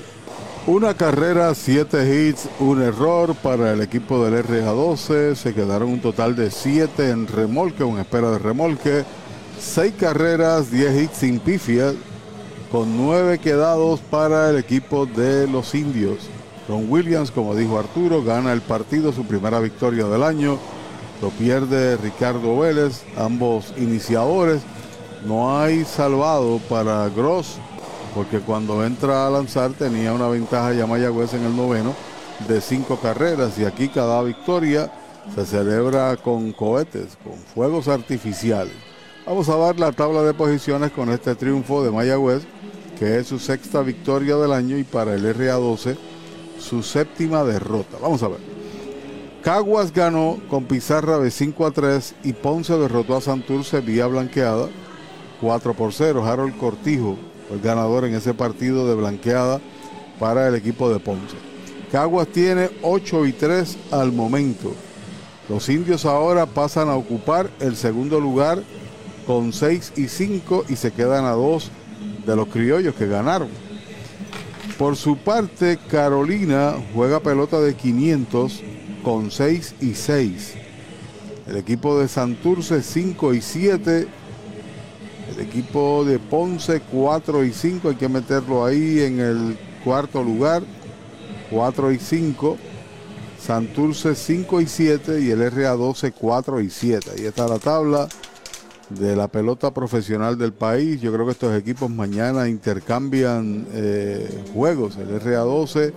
Una 0.66 0.92
carrera, 0.92 1.54
siete 1.54 2.28
hits, 2.28 2.50
un 2.58 2.82
error 2.82 3.34
para 3.34 3.72
el 3.72 3.80
equipo 3.80 4.22
del 4.22 4.44
RA12. 4.44 5.34
Se 5.34 5.54
quedaron 5.54 5.88
un 5.88 6.02
total 6.02 6.36
de 6.36 6.50
siete 6.50 7.08
en 7.08 7.26
remolque, 7.26 7.82
en 7.82 7.96
espera 7.96 8.32
de 8.32 8.38
remolque. 8.40 9.04
Seis 9.58 9.94
carreras, 9.98 10.70
diez 10.70 10.94
hits 11.02 11.16
sin 11.16 11.40
pifia, 11.40 11.94
con 12.70 12.94
nueve 12.94 13.38
quedados 13.38 14.00
para 14.00 14.50
el 14.50 14.58
equipo 14.58 15.06
de 15.06 15.48
los 15.48 15.74
indios. 15.74 16.28
Ron 16.70 16.86
Williams, 16.88 17.32
como 17.32 17.56
dijo 17.56 17.80
Arturo, 17.80 18.22
gana 18.22 18.52
el 18.52 18.60
partido, 18.60 19.12
su 19.12 19.24
primera 19.24 19.58
victoria 19.58 20.04
del 20.06 20.22
año. 20.22 20.56
Lo 21.20 21.30
pierde 21.30 21.96
Ricardo 21.96 22.60
Vélez, 22.60 23.02
ambos 23.18 23.74
iniciadores. 23.76 24.62
No 25.26 25.58
hay 25.58 25.84
salvado 25.84 26.60
para 26.68 27.08
Gross, 27.08 27.56
porque 28.14 28.38
cuando 28.38 28.84
entra 28.86 29.26
a 29.26 29.30
lanzar 29.30 29.72
tenía 29.72 30.12
una 30.12 30.28
ventaja 30.28 30.72
ya 30.72 30.86
Mayagüez 30.86 31.34
en 31.34 31.42
el 31.44 31.56
noveno 31.56 31.92
de 32.46 32.60
cinco 32.60 33.00
carreras 33.00 33.58
y 33.58 33.64
aquí 33.64 33.88
cada 33.88 34.22
victoria 34.22 34.92
se 35.34 35.44
celebra 35.44 36.16
con 36.18 36.52
cohetes, 36.52 37.18
con 37.24 37.34
fuegos 37.52 37.88
artificiales. 37.88 38.74
Vamos 39.26 39.48
a 39.48 39.56
ver 39.56 39.80
la 39.80 39.90
tabla 39.90 40.22
de 40.22 40.34
posiciones 40.34 40.92
con 40.92 41.10
este 41.10 41.34
triunfo 41.34 41.82
de 41.82 41.90
Mayagüez 41.90 42.44
que 42.96 43.18
es 43.18 43.26
su 43.26 43.40
sexta 43.40 43.82
victoria 43.82 44.36
del 44.36 44.52
año 44.52 44.78
y 44.78 44.84
para 44.84 45.14
el 45.14 45.24
RA12 45.34 45.96
su 46.60 46.82
séptima 46.82 47.42
derrota. 47.44 47.96
Vamos 48.00 48.22
a 48.22 48.28
ver. 48.28 48.38
Caguas 49.42 49.92
ganó 49.92 50.38
con 50.48 50.64
pizarra 50.64 51.18
de 51.18 51.30
5 51.30 51.66
a 51.66 51.70
3 51.70 52.14
y 52.24 52.34
Ponce 52.34 52.76
derrotó 52.76 53.16
a 53.16 53.20
Santurce 53.20 53.80
vía 53.80 54.06
blanqueada 54.06 54.68
4 55.40 55.74
por 55.74 55.92
0. 55.92 56.24
Harold 56.24 56.56
Cortijo 56.58 57.16
el 57.50 57.60
ganador 57.60 58.04
en 58.04 58.14
ese 58.14 58.34
partido 58.34 58.86
de 58.86 58.94
blanqueada 58.94 59.60
para 60.18 60.46
el 60.48 60.54
equipo 60.54 60.90
de 60.90 61.00
Ponce. 61.00 61.36
Caguas 61.90 62.28
tiene 62.28 62.70
8 62.82 63.26
y 63.26 63.32
3 63.32 63.78
al 63.90 64.12
momento. 64.12 64.72
Los 65.48 65.68
indios 65.68 66.04
ahora 66.04 66.46
pasan 66.46 66.88
a 66.88 66.94
ocupar 66.94 67.50
el 67.58 67.74
segundo 67.74 68.20
lugar 68.20 68.62
con 69.26 69.52
6 69.52 69.94
y 69.96 70.06
5 70.06 70.66
y 70.68 70.76
se 70.76 70.92
quedan 70.92 71.24
a 71.24 71.32
2 71.32 71.70
de 72.26 72.36
los 72.36 72.46
criollos 72.48 72.94
que 72.94 73.08
ganaron. 73.08 73.48
Por 74.80 74.96
su 74.96 75.18
parte, 75.18 75.78
Carolina 75.90 76.74
juega 76.94 77.20
pelota 77.20 77.60
de 77.60 77.74
500 77.74 78.62
con 79.04 79.30
6 79.30 79.74
y 79.82 79.92
6. 79.92 80.54
El 81.48 81.56
equipo 81.58 82.00
de 82.00 82.08
Santurce 82.08 82.82
5 82.82 83.34
y 83.34 83.42
7. 83.42 84.08
El 85.34 85.40
equipo 85.40 86.02
de 86.06 86.18
Ponce 86.18 86.80
4 86.80 87.44
y 87.44 87.52
5. 87.52 87.90
Hay 87.90 87.96
que 87.96 88.08
meterlo 88.08 88.64
ahí 88.64 89.00
en 89.00 89.20
el 89.20 89.58
cuarto 89.84 90.22
lugar. 90.22 90.62
4 91.50 91.92
y 91.92 91.98
5. 91.98 92.56
Santurce 93.38 94.14
5 94.14 94.62
y 94.62 94.66
7 94.66 95.20
y 95.20 95.30
el 95.30 95.42
RA12 95.42 96.14
4 96.18 96.60
y 96.62 96.70
7. 96.70 97.10
Ahí 97.18 97.26
está 97.26 97.46
la 97.46 97.58
tabla 97.58 98.08
de 98.90 99.16
la 99.16 99.28
pelota 99.28 99.72
profesional 99.72 100.36
del 100.36 100.52
país. 100.52 101.00
Yo 101.00 101.12
creo 101.12 101.24
que 101.26 101.32
estos 101.32 101.56
equipos 101.56 101.90
mañana 101.90 102.48
intercambian 102.48 103.66
eh, 103.72 104.44
juegos. 104.52 104.96
El 104.96 105.20
RA12 105.20 105.92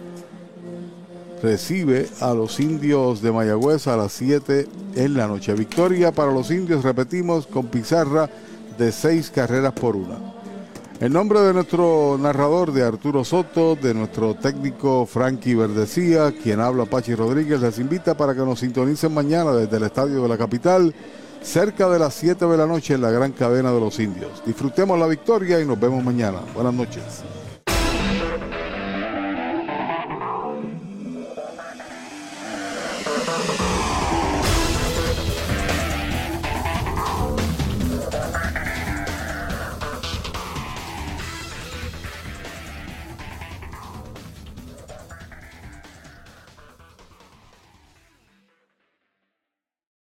recibe 1.41 2.07
a 2.21 2.33
los 2.33 2.59
indios 2.59 3.21
de 3.21 3.31
Mayagüez 3.31 3.87
a 3.87 3.97
las 3.97 4.13
7 4.13 4.67
en 4.95 5.13
la 5.15 5.27
noche. 5.27 5.53
Victoria 5.53 6.11
para 6.11 6.31
los 6.31 6.51
indios, 6.51 6.83
repetimos, 6.83 7.47
con 7.47 7.67
pizarra 7.67 8.29
de 8.77 8.91
6 8.91 9.31
carreras 9.31 9.73
por 9.73 9.95
una. 9.95 10.33
En 10.99 11.11
nombre 11.11 11.41
de 11.41 11.53
nuestro 11.53 12.17
narrador 12.17 12.71
de 12.71 12.83
Arturo 12.83 13.25
Soto, 13.25 13.75
de 13.75 13.93
nuestro 13.93 14.35
técnico 14.35 15.05
Frankie 15.05 15.53
Verdecía, 15.53 16.31
quien 16.31 16.61
habla 16.61 16.85
Pachi 16.85 17.13
Rodríguez, 17.13 17.59
les 17.59 17.77
invita 17.77 18.15
para 18.15 18.33
que 18.33 18.39
nos 18.39 18.59
sintonicen 18.59 19.13
mañana 19.13 19.51
desde 19.51 19.75
el 19.75 19.83
Estadio 19.83 20.21
de 20.21 20.29
la 20.29 20.37
Capital 20.37 20.95
cerca 21.43 21.89
de 21.89 21.99
las 21.99 22.13
7 22.13 22.45
de 22.45 22.57
la 22.57 22.65
noche 22.65 22.95
en 22.95 23.01
la 23.01 23.11
gran 23.11 23.31
cadena 23.31 23.71
de 23.71 23.79
los 23.79 23.99
indios. 23.99 24.43
Disfrutemos 24.45 24.97
la 24.97 25.07
victoria 25.07 25.59
y 25.59 25.65
nos 25.65 25.79
vemos 25.79 26.03
mañana. 26.03 26.39
Buenas 26.53 26.73
noches. 26.73 27.23